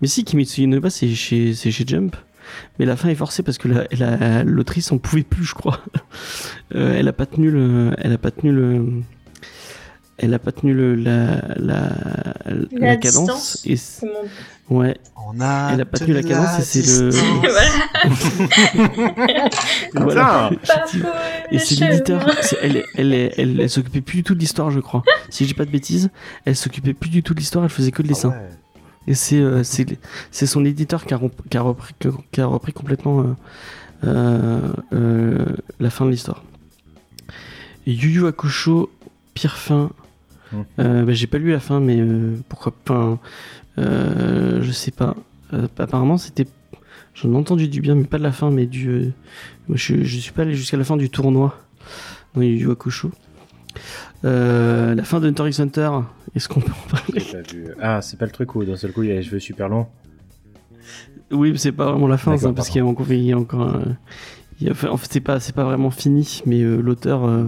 [0.00, 2.16] Mais si Kimitsu no Yuba c'est chez c'est chez Jump.
[2.78, 5.80] Mais la fin est forcée parce que la- la- l'autrice en pouvait plus, je crois.
[6.74, 8.84] Euh, elle a pas tenu le, elle a pas tenu le,
[10.18, 11.90] elle a pas tenu le, la, la,
[12.46, 13.62] la, La cadence.
[13.66, 13.76] Et
[14.68, 15.70] ouais, On a.
[15.72, 17.10] Elle a pas tenu la cadence et c'est le-
[19.94, 20.50] voilà.
[21.50, 22.28] Et c'est l'éditeur.
[22.62, 25.02] Elle, elle, elle, elle, elle s'occupait plus du tout de l'histoire, je crois.
[25.30, 26.10] Si je dis pas de bêtises,
[26.44, 27.64] elle s'occupait plus du tout de l'histoire.
[27.64, 28.32] Elle faisait que le dessin.
[28.34, 28.48] Ah ouais.
[29.06, 29.86] Et c'est euh, c'est
[30.30, 31.94] c'est son éditeur qui a, rep- qui a repris,
[32.30, 33.24] qui a repris complètement euh,
[34.04, 34.60] euh,
[34.92, 35.44] euh,
[35.80, 36.44] la fin de l'histoire.
[37.86, 38.90] Yu Yu Hakusho,
[39.32, 39.90] pire fin.
[40.78, 43.18] Euh, bah, J'ai pas lu la fin, mais euh, pourquoi pas
[43.78, 45.16] euh, Je sais pas.
[45.78, 46.46] Apparemment, c'était.
[47.14, 49.12] J'en ai entendu du bien, mais pas de la fin, mais du.
[49.68, 51.58] moi, je, je suis pas allé jusqu'à la fin du tournoi
[52.34, 53.10] dans Yu Hakusho.
[54.22, 55.90] La fin de Hunter x Hunter,
[56.34, 57.22] est-ce qu'on peut en parler?
[57.80, 59.86] Ah, c'est pas le truc où d'un seul coup il a les cheveux super longs.
[61.30, 63.32] Oui, mais c'est pas vraiment la fin, ça, parce qu'il y a encore, il y
[63.32, 63.36] a
[64.60, 67.46] y enfin, en fait, c'est pas, c'est pas vraiment fini, mais l'auteur, euh,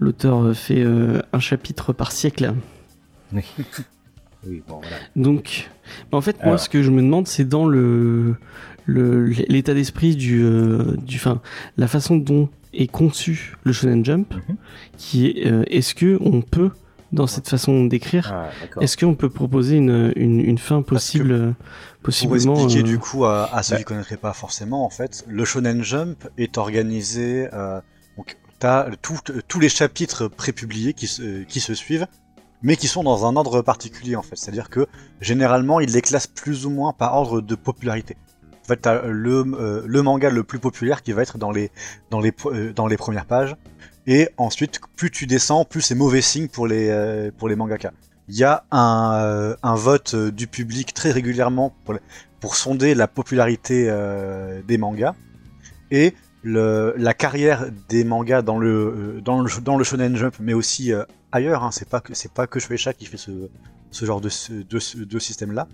[0.00, 2.54] l'auteur euh, fait euh, un chapitre par siècle.
[4.46, 4.96] Oui, bon, voilà.
[5.16, 5.68] Donc,
[6.10, 6.60] bah, en fait, moi, Alors.
[6.60, 8.36] ce que je me demande, c'est dans le,
[8.86, 11.42] l'état d'esprit du, euh, du, enfin,
[11.76, 14.56] la façon dont est conçu le Shonen Jump, Mhm.
[14.96, 16.70] qui est, euh, est-ce que on peut,
[17.12, 18.48] dans cette façon d'écrire, Ah,
[18.80, 22.98] est-ce qu'on peut proposer une, une, une fin possible, euh, Pour possiblement expliquer euh, du
[22.98, 23.78] coup à, à ceux bah.
[23.80, 27.46] qui connaîtraient pas forcément, en fait, le Shonen Jump est organisé.
[28.60, 32.06] T'as tous les chapitres prépubliés qui se, suivent,
[32.62, 34.36] mais qui sont dans un ordre particulier en fait.
[34.36, 34.86] C'est-à-dire que
[35.22, 38.18] généralement, ils les classent plus ou moins par ordre de popularité.
[38.62, 42.96] En fait, t'as le, euh, manga le plus populaire qui va être euh, dans les
[42.98, 43.56] premières pages.
[44.06, 47.48] Et ensuite, plus tu descends, plus c'est mauvais signe pour les, euh, pour.
[47.48, 51.94] Il y a un, euh, vote du public très régulièrement pour,
[52.40, 53.90] pour sonder la popularité
[54.68, 55.14] des mangas.
[55.90, 60.34] Et le, la carrière des mangas dans le, euh, dans le, dans le Shonen Jump,
[60.40, 63.30] mais aussi euh, ailleurs, hein, c'est pas que c'est pas que Shueisha qui fait ce,
[63.90, 65.68] ce genre de, de, de système-là,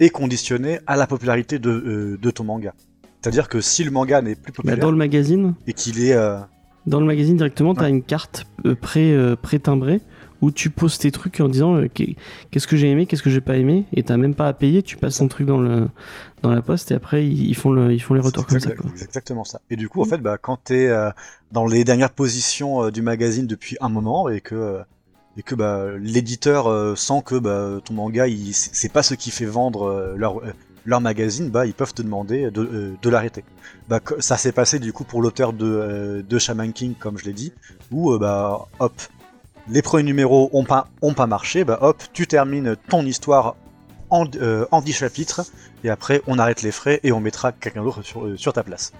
[0.00, 2.74] est conditionné à la popularité de, euh, de ton manga.
[3.20, 6.12] C'est-à-dire que si le manga n'est plus bah, populaire dans le magazine, et qu'il est
[6.12, 6.38] euh,
[6.86, 8.46] Dans le magazine directement, tu as une carte
[8.80, 10.00] pré, pré-timbrée
[10.44, 12.16] où tu poses tes trucs en disant euh, qu'est-
[12.50, 14.82] qu'est-ce que j'ai aimé, qu'est-ce que j'ai pas aimé, et t'as même pas à payer,
[14.82, 15.88] tu passes ton truc dans, le,
[16.42, 18.70] dans la poste et après ils font, le, ils font les retours comme ça.
[18.70, 18.90] exact- Quoi.
[18.94, 19.60] c'est exactement ça.
[19.70, 21.10] Et du coup, en fait, bah, quand t'es euh,
[21.52, 24.82] dans les dernières positions euh, du magazine depuis un moment et que euh,
[25.36, 29.46] et que bah, l'éditeur euh, sent que bah, ton manga, c'est pas ce qui fait
[29.46, 30.52] vendre euh, leur euh,
[30.86, 33.42] leur magazine, bah, ils peuvent te demander de, euh, de l'arrêter.
[33.88, 37.24] Bah, ça s'est passé du coup pour l'auteur de, euh, de Shaman King, comme je
[37.24, 37.52] l'ai dit,
[37.90, 38.92] où euh, bah, hop,
[39.68, 43.56] les premiers numéros ont pas, ont pas marché, bah hop, tu termines ton histoire
[44.10, 45.42] en, euh, en 10 chapitres,
[45.82, 48.62] et après on arrête les frais et on mettra quelqu'un d'autre sur, euh, sur ta
[48.62, 48.92] place.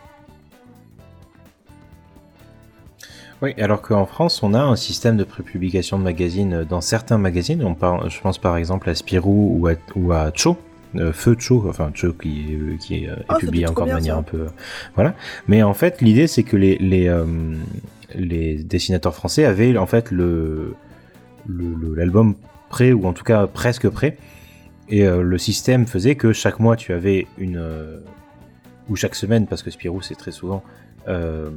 [3.43, 7.63] Oui, alors qu'en France, on a un système de prépublication de magazines dans certains magazines.
[7.63, 10.57] On parle, je pense par exemple à Spirou ou à, ou à Cho,
[10.97, 13.93] euh, Feu Cho, enfin Cho qui, euh, qui est, euh, est Oh, publié encore de
[13.93, 14.21] manière ça.
[14.21, 14.47] un peu.
[14.95, 15.15] Voilà.
[15.49, 17.25] Mais en fait, l'idée, c'est que les, les, euh,
[18.15, 20.75] les dessinateurs français avaient en fait le-
[21.47, 22.35] le- l'album
[22.69, 24.17] prêt, ou en tout cas presque prêt.
[24.89, 27.57] Et euh, le système faisait que chaque mois, tu avais une.
[27.57, 28.01] euh,
[28.89, 30.63] ou chaque semaine, parce que Spirou, c'est très souvent.
[31.09, 31.51] euh,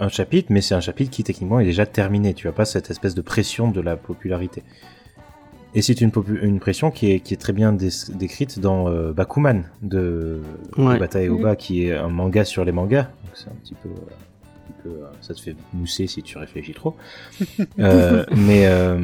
[0.00, 2.32] un chapitre, mais c'est un chapitre qui techniquement est déjà terminé.
[2.32, 4.62] Tu as pas cette espèce de pression de la popularité.
[5.74, 6.10] Et c'est une,
[6.60, 10.40] pression qui est, qui est très bien dé- décrite dans euh, Bakuman de
[10.76, 10.96] Ouais.
[10.96, 13.02] Obata et Oba, qui est un manga sur les mangas.
[13.02, 16.22] Donc c'est un petit peu, euh, un petit peu, euh, ça te fait mousser si
[16.22, 16.96] tu réfléchis trop.
[17.78, 18.98] Euh, mais, euh,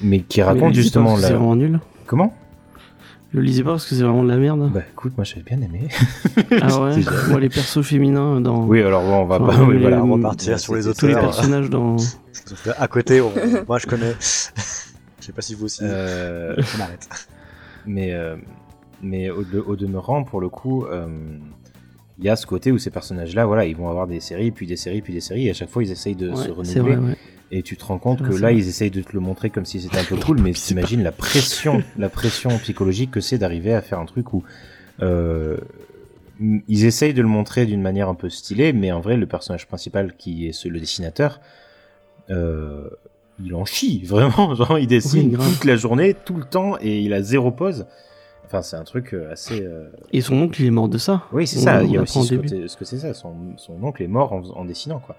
[0.00, 1.36] mais qui raconte justement que C'est la.
[1.36, 1.80] vraiment nul.
[2.06, 2.34] Comment?
[3.32, 4.70] Le lisez pas parce que c'est vraiment de la merde.
[4.72, 5.88] Bah écoute, moi j'avais bien aimé.
[6.62, 6.94] ah ouais.
[7.30, 8.64] Moi, les persos féminins dans.
[8.66, 9.64] Oui, alors bon, on va Enfin, pas.
[9.64, 11.24] oui, les- voilà, on va partir sur les c'était- Tous les auteurs.
[11.30, 11.96] personnages dans.
[12.78, 13.32] À côté, on-
[13.66, 14.14] moi je connais.
[15.24, 15.80] Je sais pas si vous aussi.
[15.84, 17.08] Euh, On arrête.
[17.86, 18.36] Mais, euh,
[19.00, 21.06] mais au, de- au demeurant, pour le coup, euh,
[22.18, 24.66] il y a ce côté où ces personnages-là, voilà, ils vont avoir des séries, puis
[24.66, 26.96] des séries, puis des séries, et à chaque fois, ils essayent de se Ouais, renouveler.
[26.96, 27.16] vrai, ouais.
[27.50, 29.64] Et tu te rends compte que vrai, là, ils essayent de te le montrer comme
[29.64, 33.72] si c'était un peu cool, mais t'imagines la pression, la pression psychologique que c'est d'arriver
[33.72, 34.44] à faire un truc où
[35.00, 35.56] euh,
[36.68, 39.66] ils essayent de le montrer d'une manière un peu stylée, mais en vrai, le personnage
[39.66, 41.40] principal qui est ce- le dessinateur,
[42.30, 42.88] euh,
[43.42, 44.54] il en chie vraiment.
[44.54, 47.86] Genre, il dessine Oui, toute la journée, tout le temps, et il a zéro pause.
[48.46, 49.62] Enfin, c'est un truc euh, assez.
[49.64, 51.22] euh, Et son oncle, il est mort de ça.
[51.32, 51.80] Oui, c'est ça.
[51.80, 53.14] on Il y a aussi ce, côté- que c'est ça.
[53.14, 55.16] Son, son oncle est mort en, en dessinant, quoi.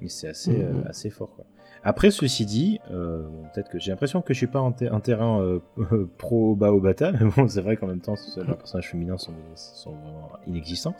[0.00, 0.60] Mais c'est assez, Mhm.
[0.84, 1.44] euh, assez fort, quoi.
[1.82, 3.22] Après, ceci dit, euh,
[3.54, 5.60] peut-être que j'ai l'impression que je suis pas un, ter- un terrain euh,
[6.18, 9.92] pro Baobata, mais bon, c'est vrai qu'en même temps, ce- leurs personnages féminins sont, sont
[9.92, 10.94] vraiment inexistants.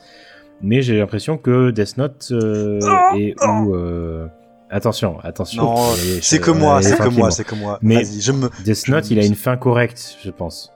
[0.62, 2.80] Mais j'ai l'impression que Death Note euh,
[3.14, 4.26] et ou euh,
[4.70, 5.62] attention, attention.
[5.62, 5.76] Non,
[6.22, 7.78] c'est que moi, c'est que moi, c'est que moi.
[7.82, 8.48] Mais- je me.
[8.64, 10.72] Death Note, il a une fin correcte, je pense.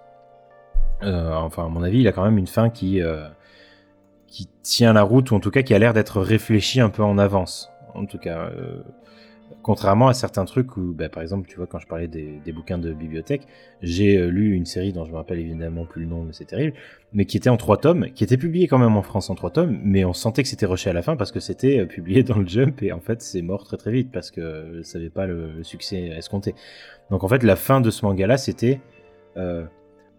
[1.03, 3.27] Euh, enfin, à mon avis, il a quand même une fin qui, euh,
[4.27, 7.03] qui tient la route, ou en tout cas qui a l'air d'être réfléchie un peu
[7.03, 7.71] en avance.
[7.95, 8.83] En tout cas, euh,
[9.65, 12.79] contrairement à certains trucs où, bah, par exemple, tu vois, quand je parlais des, bouquins
[12.79, 13.49] de bibliothèque,
[13.83, 16.45] j'ai euh, lu une série dont je me rappelle évidemment plus le nom, mais c'est
[16.45, 16.77] terrible,
[17.15, 19.51] mais qui était en trois tomes, qui était publiée quand même en France en trois
[19.51, 22.23] tomes, mais on sentait que c'était rushé à la fin parce que c'était euh, publié
[22.23, 25.11] dans le Jump et en fait c'est mort très très vite parce que ça n'avait
[25.11, 26.55] pas le, succès escompté.
[27.11, 28.81] Donc en fait la fin de ce manga-là c'était
[29.39, 29.65] euh,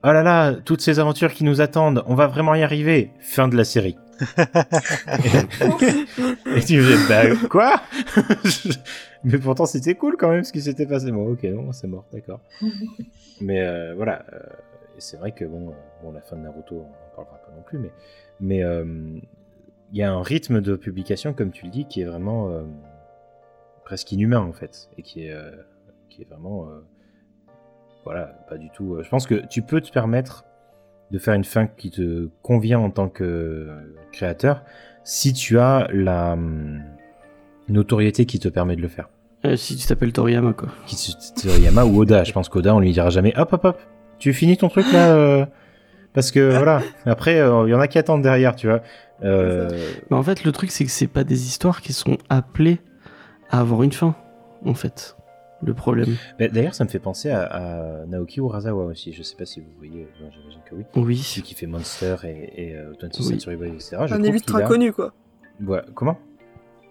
[0.03, 3.11] oh là là toutes ces aventures qui nous attendent, on va vraiment y arriver.
[3.19, 3.95] Fin de la série.
[6.55, 7.81] et tu fais bah quoi?
[9.23, 11.11] Mais pourtant c'était cool quand même ce qui s'était passé.
[11.11, 12.39] Bon ok non c'est mort d'accord.
[13.41, 14.39] Mais euh, voilà, euh,
[14.97, 17.63] c'est vrai que bon, euh, bon, la fin de Naruto, on en parlera pas non
[17.63, 17.91] plus, mais
[18.39, 19.19] mais euh,
[19.91, 22.63] il y a un rythme de publication, comme tu le dis, qui est vraiment
[23.83, 25.35] presque inhumain en fait, et qui est
[26.09, 26.67] qui est vraiment
[28.03, 28.97] voilà, pas du tout.
[29.01, 30.45] je pense que tu peux te permettre
[31.11, 33.69] de faire une fin qui te convient en tant que
[34.11, 34.63] créateur
[35.03, 36.81] si tu as la hum,
[37.69, 39.09] notoriété qui te permet de le faire
[39.45, 40.69] Euh, si tu t'appelles Toriyama, quoi.
[41.41, 42.23] Toriyama ou Oda.
[42.23, 43.79] Je pense qu'Oda, on lui dira jamais hop hop hop,
[44.17, 45.45] tu finis ton truc là euh,
[46.13, 46.81] parce que voilà.
[47.05, 48.81] Après, euh, il y en a qui attendent derrière, tu vois.
[49.21, 52.79] Mais en fait, le truc, c'est que c'est pas des histoires qui sont appelées
[53.51, 54.15] à avoir une fin,
[54.65, 55.15] en fait.
[55.61, 56.15] Le problème.
[56.39, 59.13] D'ailleurs, ça me fait penser à, à Naoki Urasawa aussi.
[59.13, 60.83] Je sais pas si vous voyez, Bon, j'imagine que oui.
[60.95, 61.17] Oui.
[61.17, 63.29] Celui qui fait Monster et, et euh, 26 Oui.
[63.39, 63.97] Century Boy, etc.
[64.07, 65.13] Je Un illustre a- inconnu, quoi.
[65.65, 66.17] Ouais, comment?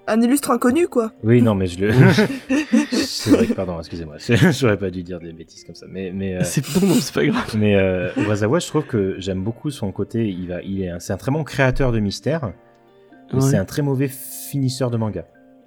[0.07, 1.13] Un illustre inconnu, quoi.
[1.23, 1.93] Oui, non, mais je le.
[2.93, 4.17] c'est vrai que, pardon, excusez-moi.
[4.53, 5.87] J'aurais pas dû dire des bêtises comme ça.
[5.89, 7.55] Mais, mais, euh, C'est non, c'est pas grave.
[7.59, 10.29] Mais euh, Urasawa, je trouve que j'aime beaucoup son côté.
[10.29, 12.53] Il va, il est, un- c'est un très bon créateur de mystères,
[13.33, 13.51] mais Ouais.
[13.51, 15.25] c'est un très mauvais finisseur de manga.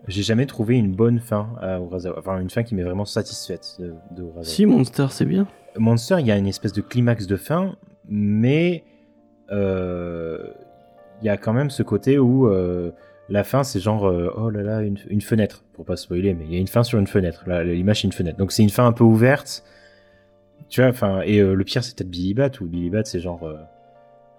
[0.07, 3.75] J'ai jamais trouvé une bonne fin à Urasawa, enfin une fin qui m'est vraiment satisfaite
[3.79, 4.43] de, de Urasawa.
[4.43, 5.47] Si, Monster, c'est bien.
[5.77, 7.75] Monster, il y a une espèce de climax de fin,
[8.07, 8.83] mais
[9.51, 10.47] euh,
[11.21, 12.91] il y a quand même ce côté où euh,
[13.27, 16.45] la fin, c'est genre euh, oh là là une, une fenêtre, pour pas spoiler, mais
[16.45, 17.43] il y a une fin sur une fenêtre.
[17.63, 19.63] L'image c'est une fenêtre, donc c'est une fin un peu ouverte.
[20.69, 23.49] Tu vois, enfin, et le pire c'est peut-être Billy Bat, ou Billy Bat c'est genre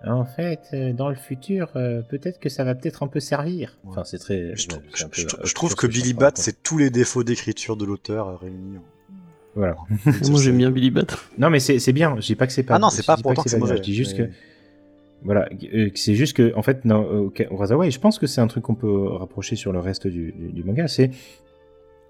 [0.06, 3.78] en fait euh, dans le futur euh, peut-être que ça va peut-être un peu servir.
[3.86, 4.54] Enfin, c'est très.
[4.54, 6.78] Je, ouais, trou- c'est un je- peu, je- je trouve que Billy Bat, c'est tous
[6.78, 8.78] les défauts d'écriture de l'auteur réunis.
[9.54, 9.76] Voilà.
[10.30, 11.06] Moi, j'aime bien Billy Bat.
[11.38, 12.14] Non, mais c'est c'est bien.
[12.20, 12.76] Je dis pas que c'est pas.
[12.76, 13.76] Ah non, c'est pas dis pour autant que c'est mauvais.
[13.78, 14.32] Je dis juste mais- que
[15.24, 17.32] Voilà, euh, c'est juste que, en fait, non,
[17.82, 20.52] et je pense que c'est un truc qu'on peut rapprocher sur le reste du, du-
[20.52, 21.10] du manga, c'est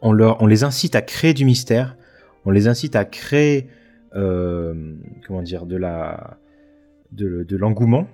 [0.03, 1.97] on, leur, on les incite à créer du mystère,
[2.45, 3.67] on les incite à créer,
[4.15, 4.93] euh,
[5.27, 6.37] comment dire, de la,
[7.13, 8.07] de, de l'engouement,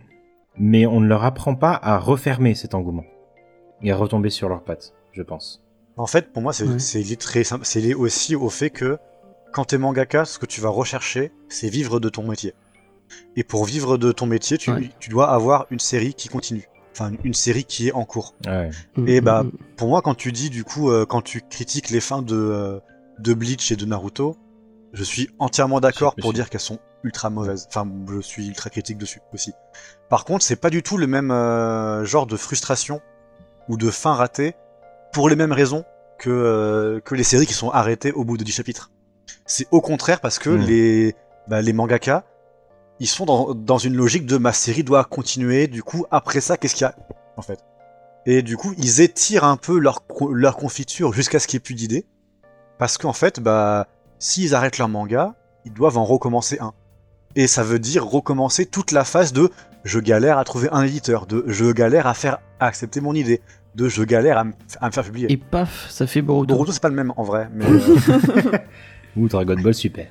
[0.56, 3.04] mais on ne leur apprend pas à refermer cet engouement
[3.82, 5.62] et à retomber sur leurs pattes, je pense.
[5.96, 7.64] En fait, pour moi, c'est lié très simple.
[7.64, 8.98] C'est lié aussi au fait que
[9.52, 12.54] quand t'es mangaka, ce que tu vas rechercher, c'est vivre de ton métier.
[13.36, 14.90] Et pour vivre de ton métier, tu, Ouais.
[14.98, 16.68] tu dois avoir une série qui continue.
[16.92, 18.34] Enfin, une série qui est en cours.
[18.46, 18.70] Ouais.
[19.06, 21.90] Et Mm, bah, mm, Pour moi, quand tu dis, du coup, euh, quand tu critiques
[21.90, 22.80] les fins de, euh,
[23.20, 24.36] de Bleach et de Naruto,
[24.92, 27.66] je suis entièrement d'accord pour dire qu'elles sont ultra mauvaises.
[27.68, 29.52] Enfin, je suis ultra critique dessus aussi.
[30.08, 33.00] Par contre, c'est pas du tout le même euh, genre de frustration
[33.68, 34.54] ou de fin ratée
[35.12, 35.84] pour les mêmes raisons
[36.18, 38.90] que, euh, que les séries qui sont arrêtées au bout de 10 chapitres.
[39.46, 40.60] C'est au contraire parce que Mm.
[40.62, 41.14] les,
[41.48, 42.24] bah, les mangaka,
[43.00, 46.56] ils sont dans, dans une logique de ma série doit continuer, du coup, après ça,
[46.56, 46.94] qu'est-ce qu'il y a
[47.36, 47.60] en fait?
[48.26, 51.64] Et du coup, ils étirent un peu leur, leur confiture jusqu'à ce qu'il n'y ait
[51.64, 52.06] plus d'idées.
[52.78, 53.86] Parce qu'en fait, bah,
[54.18, 55.34] s'ils arrêtent leur manga,
[55.64, 56.72] ils doivent en recommencer un.
[57.36, 59.50] Et ça veut dire recommencer toute la phase de
[59.84, 63.40] je galère à trouver un éditeur, de je galère à faire accepter mon idée,
[63.74, 65.30] de je galère à, me- à me faire publier.
[65.32, 66.54] Et paf, ça fait Boruto.
[66.54, 67.48] Boruto, c'est pas le même en vrai.
[67.52, 67.78] Mais, euh,
[69.16, 70.06] Ou Dragon Ball Super.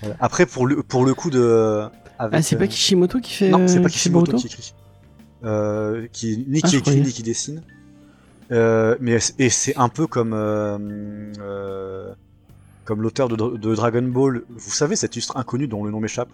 [0.00, 0.16] voilà.
[0.20, 1.84] Après, pour le, pour le coup de.
[2.18, 3.48] avec, Ah, c'est euh, pas Kishimoto qui fait.
[3.50, 4.74] Non, c'est euh, pas qui fait Kishimoto qui écrit.
[5.44, 7.62] Euh, qui, ni Ah, qui je écrit, ni qui dessine.
[8.50, 10.78] Euh, mais et c'est un peu comme euh,
[11.40, 12.14] euh,
[12.88, 14.44] comme l'auteur de, de Dragon Ball.
[14.48, 16.30] Vous savez cet illustre inconnu dont le nom m'échappe.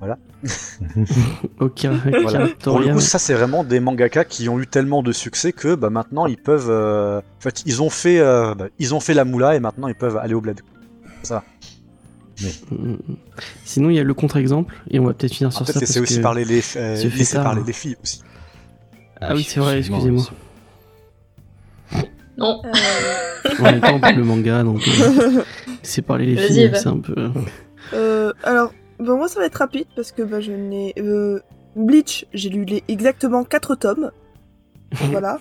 [1.60, 1.92] Aucun.
[2.22, 2.44] Voilà.
[2.46, 2.94] aucun Pour le rien.
[2.94, 6.26] coup, ça c'est vraiment des mangaka qui ont eu tellement de succès que bah, maintenant
[6.26, 6.70] ils peuvent.
[6.70, 9.88] euh, En fait, ils ont fait, euh, bah, ils ont fait la moula et maintenant
[9.88, 10.60] ils peuvent aller au bled.
[12.40, 12.96] Mm, mm.
[13.64, 15.86] Sinon, il y a le contre-exemple, et on va peut-être finir sur Après, ça.
[15.86, 17.44] c'est aussi que- parler les, euh, c'est fait laisser tard.
[17.44, 18.22] parler les filles aussi.
[19.20, 20.24] Ah oui, c'est vrai, excusez-moi.
[22.38, 22.62] Non.
[22.64, 24.80] Euh, En même temps, le manga, donc.
[24.88, 25.42] euh,
[25.82, 27.14] c'est parler les filles, c'est un peu.
[27.92, 30.94] euh, alors, bon, moi ça va être rapide parce que bah, je n'ai.
[30.98, 31.40] euh,
[31.76, 34.10] Bleach, j'ai lu les exactement 4 tomes.
[35.10, 35.38] voilà.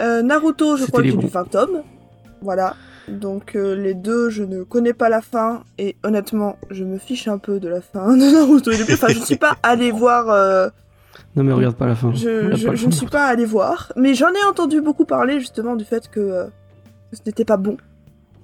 [0.00, 1.28] Euh, Naruto, je crois que j'ai lu bons.
[1.28, 1.82] 20 tomes.
[2.42, 2.76] Voilà.
[3.08, 5.62] Donc euh, les deux, je ne connais pas la fin.
[5.78, 8.70] Et honnêtement, je me fiche un peu de la fin de Naruto.
[8.72, 10.28] Enfin, je ne suis pas allée voir.
[10.30, 10.68] euh,
[11.38, 12.12] Non, mais regarde pas la fin.
[12.14, 16.10] je, ne suis pas allée voir, mais j'en ai entendu beaucoup parler justement du fait
[16.10, 16.44] que, euh,
[17.12, 17.76] ce n'était pas bon.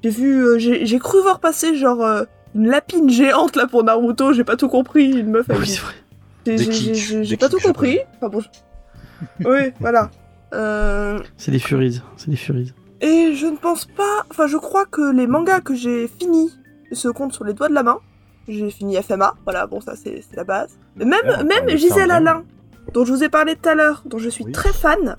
[0.05, 2.23] J'ai vu, euh, j'ai cru voir passer genre euh,
[2.55, 5.81] une lapine géante là pour Naruto, j'ai pas tout compris, une meuf Ah oui, c'est
[5.81, 7.25] vrai.
[7.25, 7.99] j'ai- pas tout compris.
[8.17, 10.11] Enfin bon, je- oui, voilà.
[10.53, 12.01] Euh, C'est des Furies.
[12.17, 12.73] C'est des Furies.
[13.01, 16.53] et je ne pense pas, enfin je crois que les mangas que j'ai finis
[16.93, 17.99] se comptent sur les doigts de la main.
[18.47, 20.79] J'ai fini FMA, voilà, bon ça c'est la base.
[20.97, 22.45] Même, parle même ça Gisèle Alain,
[22.93, 24.53] dont je vous ai parlé tout à l'heure, dont je suis Oui.
[24.53, 25.17] très fan,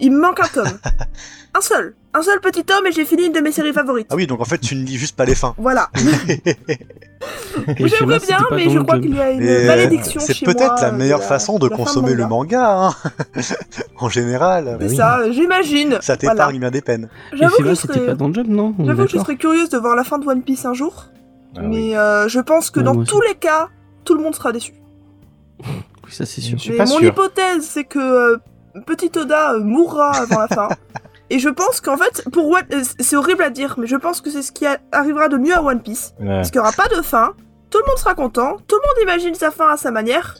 [0.00, 0.78] il me manque un tome.
[1.54, 1.94] un seul.
[2.16, 4.06] Un seul petit tome et j'ai fini une de mes séries favorites.
[4.10, 5.52] Ah oui, donc en fait, tu ne lis juste pas les fins.
[5.58, 5.90] Voilà.
[7.76, 10.54] J'aimerais bien, mais je crois qu'il y a une Mais, malédiction C'est chez moi.
[10.54, 12.86] peut-être la euh, meilleure la- façon de consommer le manga.
[12.88, 12.94] hein.
[13.98, 14.76] en général.
[14.80, 14.96] C'est oui.
[14.96, 15.98] ça, j'imagine.
[16.00, 16.34] Ça Voilà.
[16.34, 17.08] t'épargne bien des peines.
[17.32, 18.06] J'avoue que, je serais...
[18.06, 20.04] pas dans le job, non On est j'avoue que je serais curieuse de voir la
[20.04, 21.06] fin de One Piece un jour.
[21.56, 21.66] Ah oui.
[21.68, 23.68] mais euh, je pense que Ouais, dans tous les cas,
[24.04, 24.72] tout le monde sera déçu.
[26.04, 26.56] Oui, ça c'est sûr.
[26.58, 27.08] Je suis Mais pas mon sûr.
[27.08, 28.36] hypothèse, c'est que euh,
[28.86, 30.68] Petit Oda euh, mourra avant la fin.
[31.30, 32.62] Et je pense qu'en fait, pour One...
[32.72, 35.36] euh, c'est horrible à dire, mais je pense que c'est ce qui a- arrivera de
[35.38, 36.14] mieux à One Piece.
[36.20, 36.26] Ouais.
[36.26, 37.32] Parce qu'il n'y aura pas de fin,
[37.70, 40.34] tout le monde sera content, tout le monde imagine sa fin à sa manière,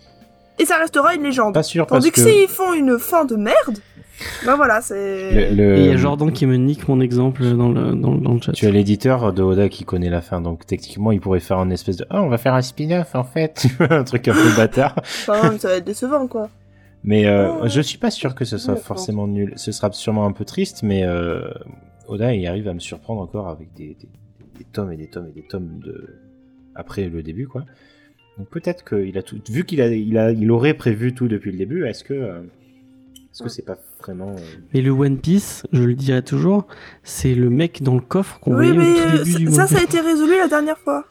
[0.59, 1.55] et ça restera une légende.
[1.55, 3.78] Pas sûr parce Tandis que, que s'ils font une fin de merde,
[4.47, 5.51] ben voilà, c'est...
[5.51, 8.12] le- le- Et il y a Jordan qui me nique mon exemple dans le, dans,
[8.15, 8.52] le- dans le chat.
[8.52, 11.73] tu as l'éditeur de Oda qui connaît la fin, donc techniquement il pourrait faire une
[11.73, 14.94] espèce de ah on va faire un spin-off en fait, un truc un peu bâtard.
[14.99, 16.49] Enfin, ça va être décevant, quoi.
[17.02, 17.67] Mais euh, Oh.
[17.68, 19.52] je suis pas sûr que ce soit Ouais, forcément nul.
[19.57, 21.43] Ce sera sûrement un peu triste, mais euh,
[22.09, 24.09] Oda il arrive à me surprendre encore avec des, des,
[24.59, 26.20] des tomes et des tomes et des tomes de
[26.75, 27.65] après le début quoi.
[28.39, 31.52] Donc peut-être qu'il a tout vu qu'il a il a il aurait prévu tout depuis
[31.52, 31.84] le début.
[31.86, 32.41] Est-ce que euh,
[33.33, 33.76] est-ce que c'est pas
[34.07, 34.41] vraiment euh,
[34.73, 36.66] Mais le One Piece, je le dirai toujours,
[37.02, 39.52] c'est le mec dans le coffre qu'on Oui, voyait mais au tout euh, début du
[39.52, 41.05] ça, ça a été résolu la dernière fois.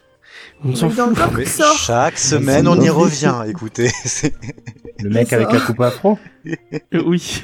[0.63, 1.09] On s'en fout.
[1.09, 1.75] le coffre Mais qui sort.
[1.77, 3.35] chaque semaine, on y revient.
[3.47, 3.89] Écoutez,
[5.01, 6.17] le mec avec la coupe afro
[6.93, 7.41] Euh, oui,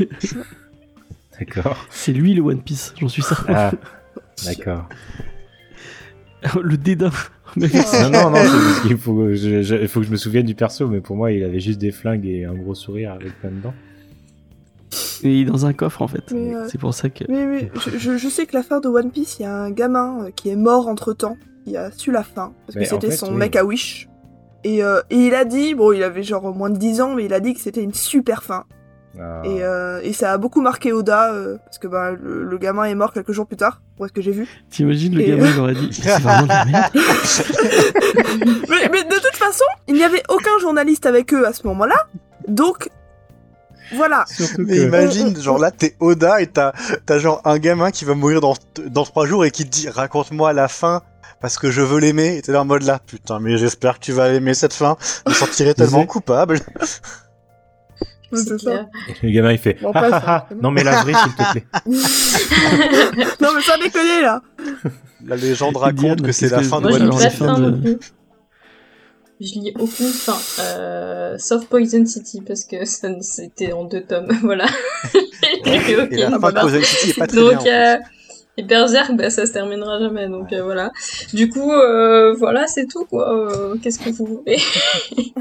[1.39, 1.85] D'accord.
[1.89, 3.53] c'est lui le One Piece, j'en suis certain.
[3.53, 3.71] Ah
[4.45, 4.87] d'accord.
[6.61, 7.11] le dédain.
[7.55, 7.67] Non,
[8.11, 10.87] non, non, c'est parce qu'il faut, je, je- faut que je me souvienne du perso,
[10.87, 13.59] mais pour moi, il avait juste des flingues et un gros sourire avec plein de
[13.59, 13.73] dents.
[15.23, 16.31] Il est dans un coffre en fait.
[16.31, 17.23] Mais, euh, C'est pour ça que.
[17.29, 19.71] Oui, oui, je, je- sais que la fin de One Piece, il y a un
[19.71, 22.93] gamin euh, qui est mort entre temps, qui a su la fin, parce Mais que
[22.93, 23.37] en c'était fait, son oui.
[23.37, 24.07] mec à Wish.
[24.63, 27.25] Et, euh, et il a dit, bon, il avait genre moins de 10 ans, mais
[27.25, 28.65] il a dit que c'était une super fin.
[29.19, 29.41] Ah.
[29.43, 32.83] Et, euh, et ça a beaucoup marqué Oda, euh, parce que bah, le, le gamin
[32.83, 34.47] est mort quelques jours plus tard, pour ce que j'ai vu.
[34.69, 36.91] T'imagines le Et- gamin, il aurait dit C'est vraiment de la merde.
[38.69, 42.07] mais, mais de toute façon, il n'y avait aucun journaliste avec eux à ce moment-là,
[42.47, 42.89] donc
[43.93, 44.25] voilà.
[44.27, 46.73] Surtout Mais que- imagine, genre là, t'es Oda et t'as
[47.05, 48.55] t'as genre un gamin qui va mourir dans,
[48.87, 51.01] dans trois jours et qui te dit raconte-moi la fin
[51.41, 52.37] parce que je veux l'aimer.
[52.37, 54.97] Et t'es là en mode là, putain, mais j'espère que tu vas aimer cette fin.
[55.25, 56.59] Je me sentirais tellement coupable.
[58.31, 58.85] C'est ça.
[59.07, 60.47] Et le gamin il fait Bon, Ah, ah, ah.
[60.61, 61.65] Non mais la vraie s'il te plaît.
[63.41, 64.41] non mais ça déconner là.
[65.25, 67.97] La légende Diane, raconte que c'est la que- fin de je
[69.41, 74.27] Je lis aucune fin, euh, sauf Poison City, parce que ça, c'était en deux tomes,
[74.43, 74.65] voilà.
[75.65, 75.71] Lu
[76.11, 76.59] Et la fin de.
[76.59, 77.95] Poison City est pas très Donc, bien.
[77.95, 77.99] en euh,
[78.57, 80.91] et Berserk, bah, ça se terminera jamais, donc euh, voilà.
[81.33, 83.33] Du coup, euh, voilà, c'est tout, quoi.
[83.33, 84.57] Euh, Qu'est-ce que vous voulez?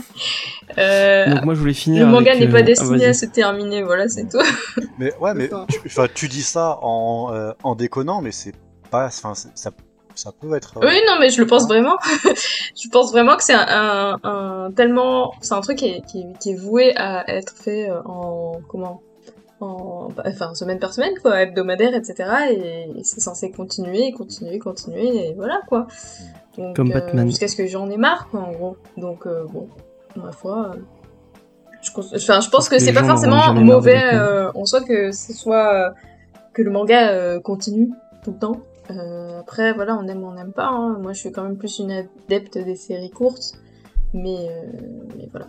[0.77, 2.07] Euh, Donc moi, je voulais finir.
[2.07, 3.07] Le manga avec, n'est pas ah, destiné vas-y.
[3.07, 4.39] à se terminer, voilà, c'est tout.
[4.99, 8.53] Mais ouais, mais tu, enfin, tu dis ça en, euh, en déconnant, mais c'est
[8.91, 9.07] pas.
[9.07, 9.71] Enfin, c'est- ça,
[10.19, 10.79] ça peut être.
[10.79, 11.97] euh, Oui, non, mais je le pense vraiment.
[12.77, 16.21] je pense vraiment que c'est un, un, un tellement, c'est un truc qui est, qui,
[16.21, 19.01] est- qui est voué à être fait euh, en comment,
[19.61, 22.15] en enfin semaine par semaine quoi, hebdomadaire, etc.
[22.51, 25.87] Et, et c'est censé continuer, continuer, continuer, et voilà quoi.
[26.57, 27.27] Donc, Comme euh, Batman.
[27.29, 28.77] Jusqu'à ce que j'en ai marre, quoi, en gros.
[28.97, 29.69] Donc euh, bon,
[30.17, 30.73] ma foi.
[30.75, 30.79] euh,
[31.83, 35.75] Je, enfin, je pense que c'est pas forcément mauvais euh, en soi que ce soit
[35.75, 35.91] euh,
[36.53, 37.91] que le manga euh, continue
[38.25, 38.61] tout le temps.
[38.91, 40.69] Euh, après, voilà, on aime ou on n'aime pas.
[40.69, 40.99] hein.
[41.01, 43.55] Moi, je suis quand même plus une adepte des séries courtes.
[44.15, 44.73] Mais, euh,
[45.17, 45.47] mais voilà.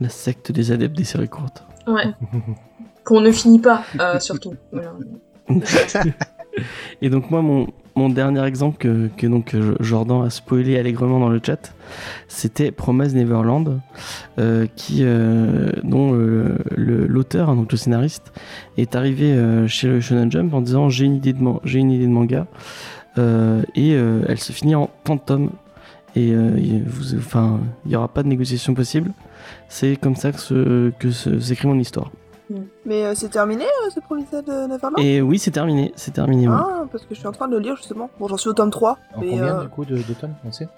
[0.00, 1.64] La secte des adeptes des séries courtes.
[1.86, 2.06] Ouais.
[3.04, 4.54] Qu'on ne finit pas, euh, surtout.
[4.72, 4.92] Voilà.
[7.02, 11.28] Et donc moi, mon, mon dernier exemple que, donc euh, Jordan a spoilé allègrement dans
[11.30, 11.74] le chat,
[12.28, 13.80] c'était Promise Neverland,
[14.38, 16.12] euh, qui euh, dont
[16.76, 18.32] l'auteur, hein, donc le scénariste,
[18.76, 19.34] est arrivé
[19.66, 22.46] chez le Shonen Jump en disant j'ai une idée de manga
[23.18, 25.50] et elle se finit en 30 tomes
[26.14, 27.14] et il- vous,
[27.84, 29.12] il y aura pas de négociation possible.
[29.68, 32.10] C'est comme ça que que s'écrit mon histoire.
[32.84, 34.98] Mais euh, c'est terminé euh, ce premier set de Neverland?
[34.98, 36.46] Et oui, c'est terminé, c'est terminé.
[36.48, 36.54] oui.
[36.56, 38.08] Ah, parce que je suis en train de le lire justement.
[38.20, 38.98] Bon, j'en suis au tome 3.
[39.14, 40.68] En mais, combien euh, du coup de, de tonnes on sait?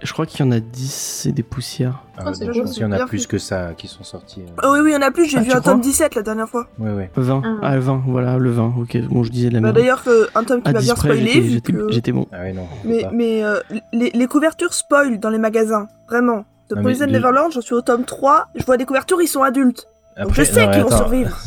[0.00, 2.02] Je crois qu'il y en a 10 et des poussières.
[2.16, 3.28] Ah, Ah, donc cool, je pense qu'il y en a plus fait.
[3.28, 4.40] que ça qui sont sortis.
[4.42, 4.60] euh.
[4.64, 5.26] Oh oui, oui, il y en a plus.
[5.26, 5.90] J'ai Ah, vu un tome crois?
[5.90, 6.66] 17 la dernière fois.
[6.80, 7.10] Ouais, ouais.
[7.14, 7.42] 20.
[7.44, 7.58] Ah.
[7.62, 8.74] Ah, le 20, voilà, le 20.
[8.80, 9.76] Ok, bon, je disais de la Bah, merde.
[9.76, 10.02] D'ailleurs,
[10.34, 11.20] un tome qui à m'a 10 bien spoilé.
[11.26, 12.26] j'étais- vu j'étais que- j'étais bon.
[12.32, 12.66] Ah non.
[12.84, 13.60] Mais, euh,
[13.92, 16.44] les, les couvertures spoil dans les magasins, vraiment.
[16.68, 18.48] De Ah, Poison de- Neverland, j'en suis au tome 3.
[18.56, 19.86] Je vois des couvertures, ils sont adultes.
[20.20, 21.38] Donc je sais qu'ils vont survivre.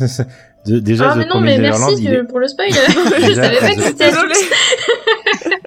[0.66, 2.24] De- déjà, ah, The mais non, mais Neverland, merci est...
[2.24, 2.70] pour le spoil.
[2.72, 4.10] je Déjà, savais pas que The- c'était.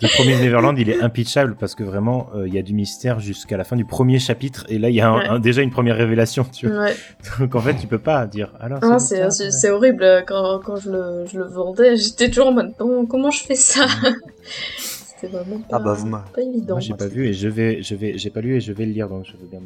[0.01, 3.21] The Promised Neverland, il est impitchable parce que vraiment, euh, il y a du mystère
[3.21, 5.27] jusqu'à la fin du premier chapitre et là, il y a un- Ouais.
[5.29, 6.43] un- déjà une première révélation.
[6.51, 6.81] Tu vois.
[6.83, 6.95] Ouais.
[7.39, 8.51] Donc en fait, tu peux pas dire.
[8.59, 9.69] Alors, Non, c'est ouais.
[9.69, 10.25] horrible.
[10.27, 13.55] Quand, quand je, le, je le vendais, j'étais toujours en mode comment, comment je fais
[13.55, 13.85] ça?
[15.19, 16.75] C'était vraiment pas, Ah bah, vous pas évident.
[16.75, 18.85] Moi, j'ai pas vu et je vais, je vais, j'ai pas lu et je vais
[18.85, 19.59] le lire donc je veux bien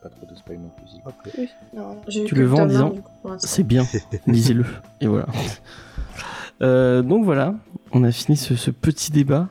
[0.00, 1.32] pas trop de spoil non plus.
[1.32, 1.48] plaît.
[2.08, 2.94] J'ai eu Tu le vends en disant.
[3.38, 3.84] C'est bien,
[4.26, 4.64] lisez-le.
[5.00, 5.26] Et voilà.
[6.62, 7.54] Euh, donc voilà,
[7.92, 9.48] on a fini ce, ce petit débat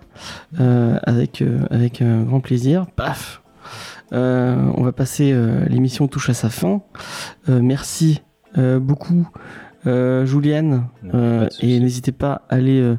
[0.59, 2.87] euh, avec, euh, avec un grand plaisir.
[2.95, 3.41] Paf
[4.13, 6.81] Euh, On va passer, euh, l'émission touche à sa fin.
[7.49, 8.21] Euh, merci
[8.57, 9.27] euh, beaucoup.
[9.87, 12.97] Euh, Juliane, Euh, et n'hésitez pas à aller, euh,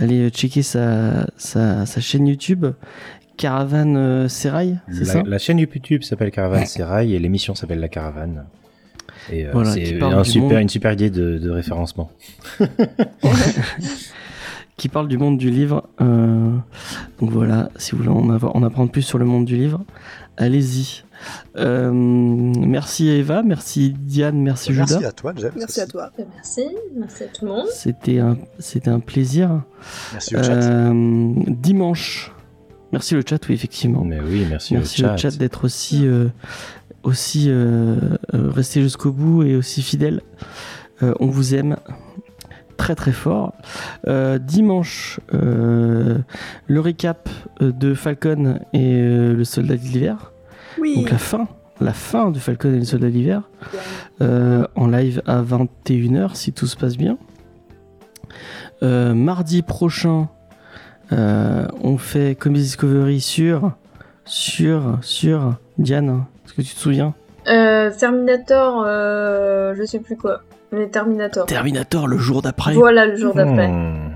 [0.00, 2.66] aller checker sa, sa, sa chaîne YouTube,
[3.36, 5.22] Caravane euh, Serail, c'est ça?
[5.24, 8.44] La, chaîne YouTube s'appelle Caravane Serail et l'émission s'appelle La Caravane.
[9.30, 12.10] Et euh, Voilà, c'est un super, une super idée de, de référencement.
[14.76, 15.88] qui parle du monde du livre.
[16.00, 16.56] Euh,
[17.20, 19.82] donc voilà, si vous voulez en, avoir, en apprendre plus sur le monde du livre,
[20.36, 21.03] allez-y.
[21.56, 24.86] Euh, merci Eva, merci Diane, merci Judas.
[24.90, 25.52] Merci à toi, James.
[25.56, 26.10] Merci à toi.
[26.16, 26.62] Bah, Merci,
[26.96, 27.66] merci à tout le monde.
[27.72, 29.62] C'était un, c'était un plaisir.
[30.12, 30.52] Merci au chat.
[30.52, 32.32] Euh, dimanche.
[32.92, 34.04] Merci le chat, oui, effectivement.
[34.04, 35.16] Mais oui, merci, Merci au au chat.
[35.16, 36.28] chat d'être aussi, euh,
[37.02, 37.50] aussi
[38.32, 40.20] resté jusqu'au bout et aussi fidèle.
[41.02, 41.76] Euh, on vous aime
[42.76, 43.52] très très fort.
[44.06, 46.18] Euh, dimanche, euh,
[46.66, 47.28] le récap
[47.60, 50.32] de Falcon et euh, le soldat d'hiver.
[50.84, 50.96] Oui.
[50.96, 51.48] Donc la fin,
[51.80, 53.42] la fin de Falcon et le soldat d'hiver.
[54.20, 57.16] euh, en live à 21h si tout se passe bien.
[58.82, 60.28] Euh, mardi prochain,
[61.12, 63.72] euh, on fait Comedy Discovery sur,
[64.26, 66.24] sur, sur Diane.
[66.44, 67.14] Est-ce que tu te souviens?
[67.48, 70.42] Euh, Terminator, euh, je sais plus quoi.
[70.70, 71.46] Mais Terminator.
[71.46, 72.74] Terminator le jour d'après.
[72.74, 73.68] Voilà le jour d'après.
[73.68, 74.13] Hmm.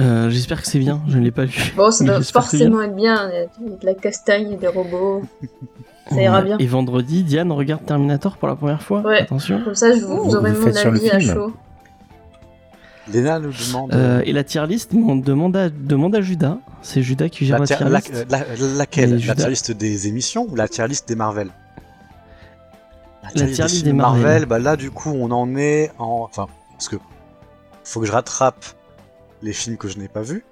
[0.00, 1.72] Euh, J'espère que c'est bien, je ne l'ai pas vu.
[1.76, 2.22] Bon, ça doit bien.
[2.24, 3.30] forcément être bien.
[3.30, 3.38] Il y
[3.74, 5.22] a de la castagne des robots.
[6.10, 6.58] Ça ira bien.
[6.58, 9.00] Et vendredi, Diane regarde Terminator pour la première fois.
[9.00, 9.20] Ouais.
[9.22, 9.62] Attention.
[9.64, 11.52] Comme ça, je vous, Vous- vous mon avis à chaud.
[13.12, 13.94] Léna nous demande.
[13.94, 16.58] Euh, et la tier list demande, à, demande à Judas.
[16.82, 18.26] C'est Judas qui gère la la, tier- la- list.
[18.30, 18.44] la-
[18.78, 19.10] laquelle?
[19.12, 21.50] La Judas- tier list des émissions ou la tier list des Marvel?
[23.22, 24.46] La tier list films des Marvel.
[24.46, 26.26] bah là du coup on en est en.
[26.28, 26.96] Enfin, parce que
[27.84, 28.64] faut que je rattrape
[29.42, 30.44] les films que je n'ai pas vus.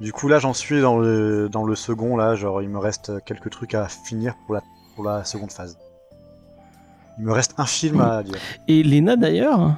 [0.00, 3.12] Du coup là j'en suis dans le, dans le second, là, genre il me reste
[3.24, 4.62] quelques trucs à finir pour la,
[4.94, 5.78] pour la seconde phase.
[7.18, 8.34] Il me reste un film à dire.
[8.68, 9.76] Et Lena d'ailleurs,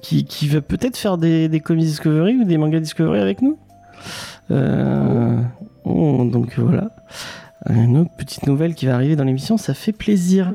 [0.00, 3.58] qui, qui va peut-être faire des, des comics Discovery ou des mangas Discovery avec nous.
[4.50, 5.40] Euh,
[5.84, 6.90] oh, donc voilà.
[7.68, 10.52] Une autre petite nouvelle qui va arriver dans l'émission, ça fait plaisir.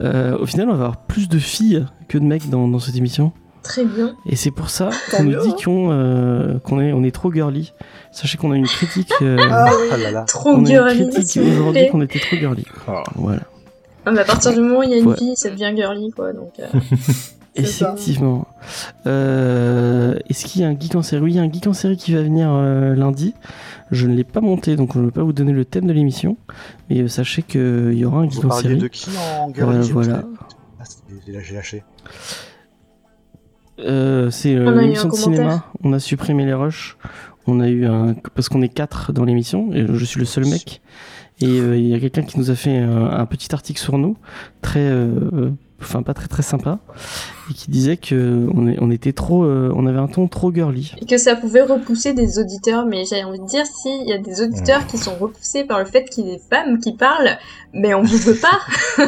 [0.00, 2.96] Euh, au final, on va avoir plus de filles que de mecs dans, dans cette
[2.96, 3.32] émission.
[3.64, 4.14] Très bien.
[4.26, 5.56] Et c'est pour ça Tant qu'on nous dit hein.
[5.64, 7.72] qu'on euh, est, on est trop girly.
[8.12, 9.88] Sachez qu'on a une critique, euh, Ah oui.
[9.90, 10.22] Ah là là.
[10.22, 11.88] Trop on a une girly, critique vous aujourd'hui plaît.
[11.90, 12.64] qu'on était trop girly.
[12.86, 12.92] Oh.
[13.16, 13.40] Voilà.
[14.06, 15.16] Ah, mais à partir du moment où il y a une Ouais.
[15.16, 16.32] fille, ça devient girly, quoi.
[16.34, 16.66] Donc, euh.
[17.56, 18.46] Effectivement.
[19.06, 21.22] Euh, Est-ce qu'il y a un geek en série?
[21.22, 23.32] Oui, il y a un geek en série qui va venir euh, lundi.
[23.90, 25.92] Je ne l'ai pas monté, donc je ne vais pas vous donner le thème de
[25.92, 26.36] l'émission.
[26.90, 28.78] Mais euh, sachez qu'il y aura un Vous geek en parliez série.
[28.80, 29.08] de qui
[29.40, 29.78] en girly?
[29.78, 30.22] Euh, voilà.
[30.80, 30.84] Ah,
[31.26, 31.82] J'ai lâché.
[33.80, 35.64] Euh, c'est euh, l'émission de cinéma.
[35.82, 36.96] On a supprimé les rushs.
[37.46, 40.46] On a eu un parce qu'on est quatre dans l'émission et je suis le seul
[40.46, 40.80] mec.
[41.40, 43.98] Et euh, il y a quelqu'un qui nous a fait un, un petit article sur
[43.98, 44.16] nous,
[44.62, 46.78] très, euh, enfin pas très très sympa,
[47.50, 50.94] et qui disait que on, était trop, euh, on avait un ton trop girly.
[51.02, 54.18] Et que ça pouvait repousser des auditeurs, mais j'ai envie de dire, s'il y a
[54.18, 57.36] des auditeurs qui sont repoussés par le fait qu'il y ait des femmes qui parlent,
[57.74, 58.60] mais on vous veut pas.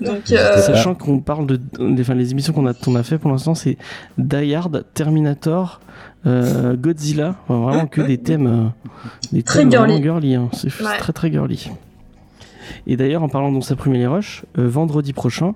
[0.00, 0.60] Donc, euh.
[0.62, 1.60] Sachant qu'on parle de,
[2.00, 3.76] enfin, les émissions qu'on a, qu'on a fait pour l'instant, c'est
[4.16, 5.80] Die Hard, Terminator,
[6.26, 8.88] euh, Godzilla, Enfin, vraiment que des thèmes, euh,
[9.32, 9.92] des Très thèmes girly.
[10.00, 10.34] vraiment girly.
[10.36, 10.48] hein.
[10.52, 10.96] C'est c'est Ouais.
[10.98, 11.70] très très girly.
[12.86, 15.54] Et d'ailleurs, en parlant de Supprimer les Rush, euh, vendredi prochain,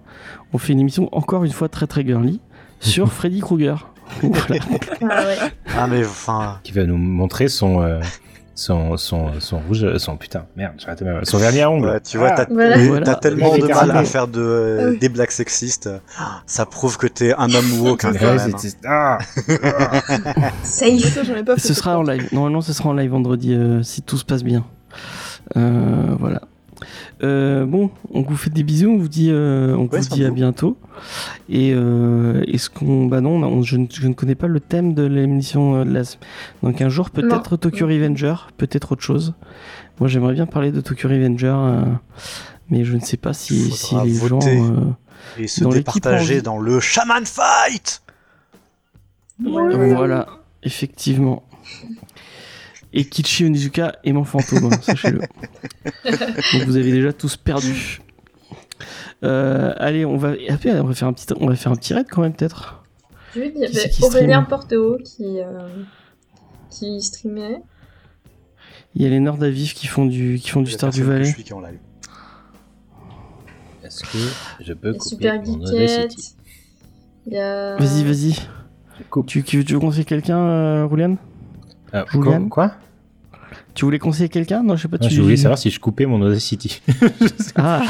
[0.53, 2.41] on fait une émission encore une fois très très girly
[2.81, 3.89] sur Freddy Krueger.
[4.23, 4.65] Voilà.
[5.03, 5.37] ah ouais.
[5.79, 6.59] Ah mais enfin.
[6.65, 8.01] Qui va nous montrer son, euh,
[8.55, 11.87] son, son, son rouge, son putain, merde, j'ai raté ma- son vernis à ongles.
[11.89, 12.45] Ouais, tu vois, Ah.
[12.45, 13.15] t'as Voilà.
[13.15, 14.99] tellement de mal à faire de, euh, Ah oui.
[14.99, 15.89] des blagues sexistes.
[16.45, 18.53] Ça prouve que t'es un homme woke hein, quand même.
[18.87, 19.19] ah.
[20.63, 20.99] Safe.
[21.15, 21.67] Ça, j'en ai pas fait.
[21.69, 22.29] Ce sera en live.
[22.33, 24.65] Normalement, ce sera en live vendredi euh, si tout se passe bien.
[25.57, 26.43] Euh, voilà.
[27.23, 30.25] Euh, bon, on vous fait des bisous, on vous dit, euh, on Ouais, vous dit
[30.25, 30.77] à bientôt.
[31.49, 34.95] Et euh, est-ce qu'on, bah non, on- je, ne- je ne connais pas le thème
[34.95, 36.03] de l'émission euh, de la.
[36.63, 39.35] Donc un jour peut-être Tokyo Revenger, peut-être autre chose.
[40.01, 41.83] Moi, j'aimerais bien parler de Tokyo Revenger, euh,
[42.71, 44.41] mais je ne sais pas si, si les gens.
[44.43, 44.77] euh,
[45.39, 48.03] Et se Dans départager dans le Shaman Fight
[49.41, 50.27] Voilà,
[50.63, 51.45] effectivement.
[52.93, 55.21] Et Kichi Onizuka est mon fantôme, hein, sachez-le.
[55.21, 58.01] Donc vous avez déjà tous perdu.
[59.25, 61.95] Euh, allez, on va, après, on va faire un petit, on va faire un petit
[61.95, 62.85] raid quand même peut-être.
[63.35, 65.69] Vu qu'il y avait qui Aurélien Porteau qui, euh,
[66.71, 67.63] qui streamait.
[68.95, 71.25] Il y a les Nerds d'Aviv qui font du, qui font du Star du Valais.
[71.25, 71.79] Je suis qui est en live.
[73.83, 74.19] Est-ce que
[74.61, 76.13] je peux Il y a couper Super mon Geekette.
[76.13, 76.35] Audacity
[77.27, 77.77] Il y a.
[77.77, 78.35] Vas-y, vas-y.
[79.27, 81.17] Tu, tu, tu veux conseiller quelqu'un, euh, Roulian
[81.93, 82.77] Ah, Julian quoi, quoi
[83.75, 84.99] Tu voulais conseiller quelqu'un Non, je sais pas.
[85.01, 85.15] Non, tu...
[85.15, 86.81] Je voulais savoir si je coupais mon Audacity.
[87.57, 87.83] Ah,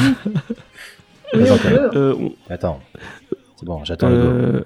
[1.34, 2.80] Oui, Attends, euh, on- Attends.
[3.56, 4.22] C'est bon, j'attends le go.
[4.28, 4.64] Euh,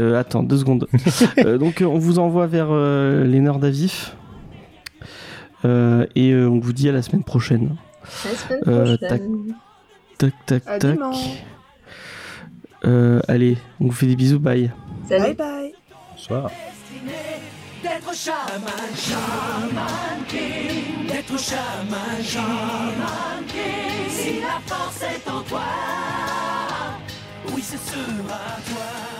[0.00, 0.86] euh, attends, deux secondes.
[1.38, 4.14] Euh, donc, on vous envoie vers euh, les Nerds d'Avif.
[5.64, 7.76] Euh, et euh, on vous dit à la semaine prochaine.
[8.02, 9.54] À la semaine Euh, prochaine.
[10.18, 10.98] Tac, tac, tac.
[12.84, 14.70] Euh, allez, on vous fait des bisous, bye.
[15.08, 15.22] Salut.
[15.24, 15.72] Bye bye.
[16.12, 16.50] Bonsoir.
[17.88, 24.10] D'être chaman, chaman king, d'être chaman, chaman king.
[24.10, 25.62] Si la force est en toi,
[27.54, 29.17] oui, ce sera toi.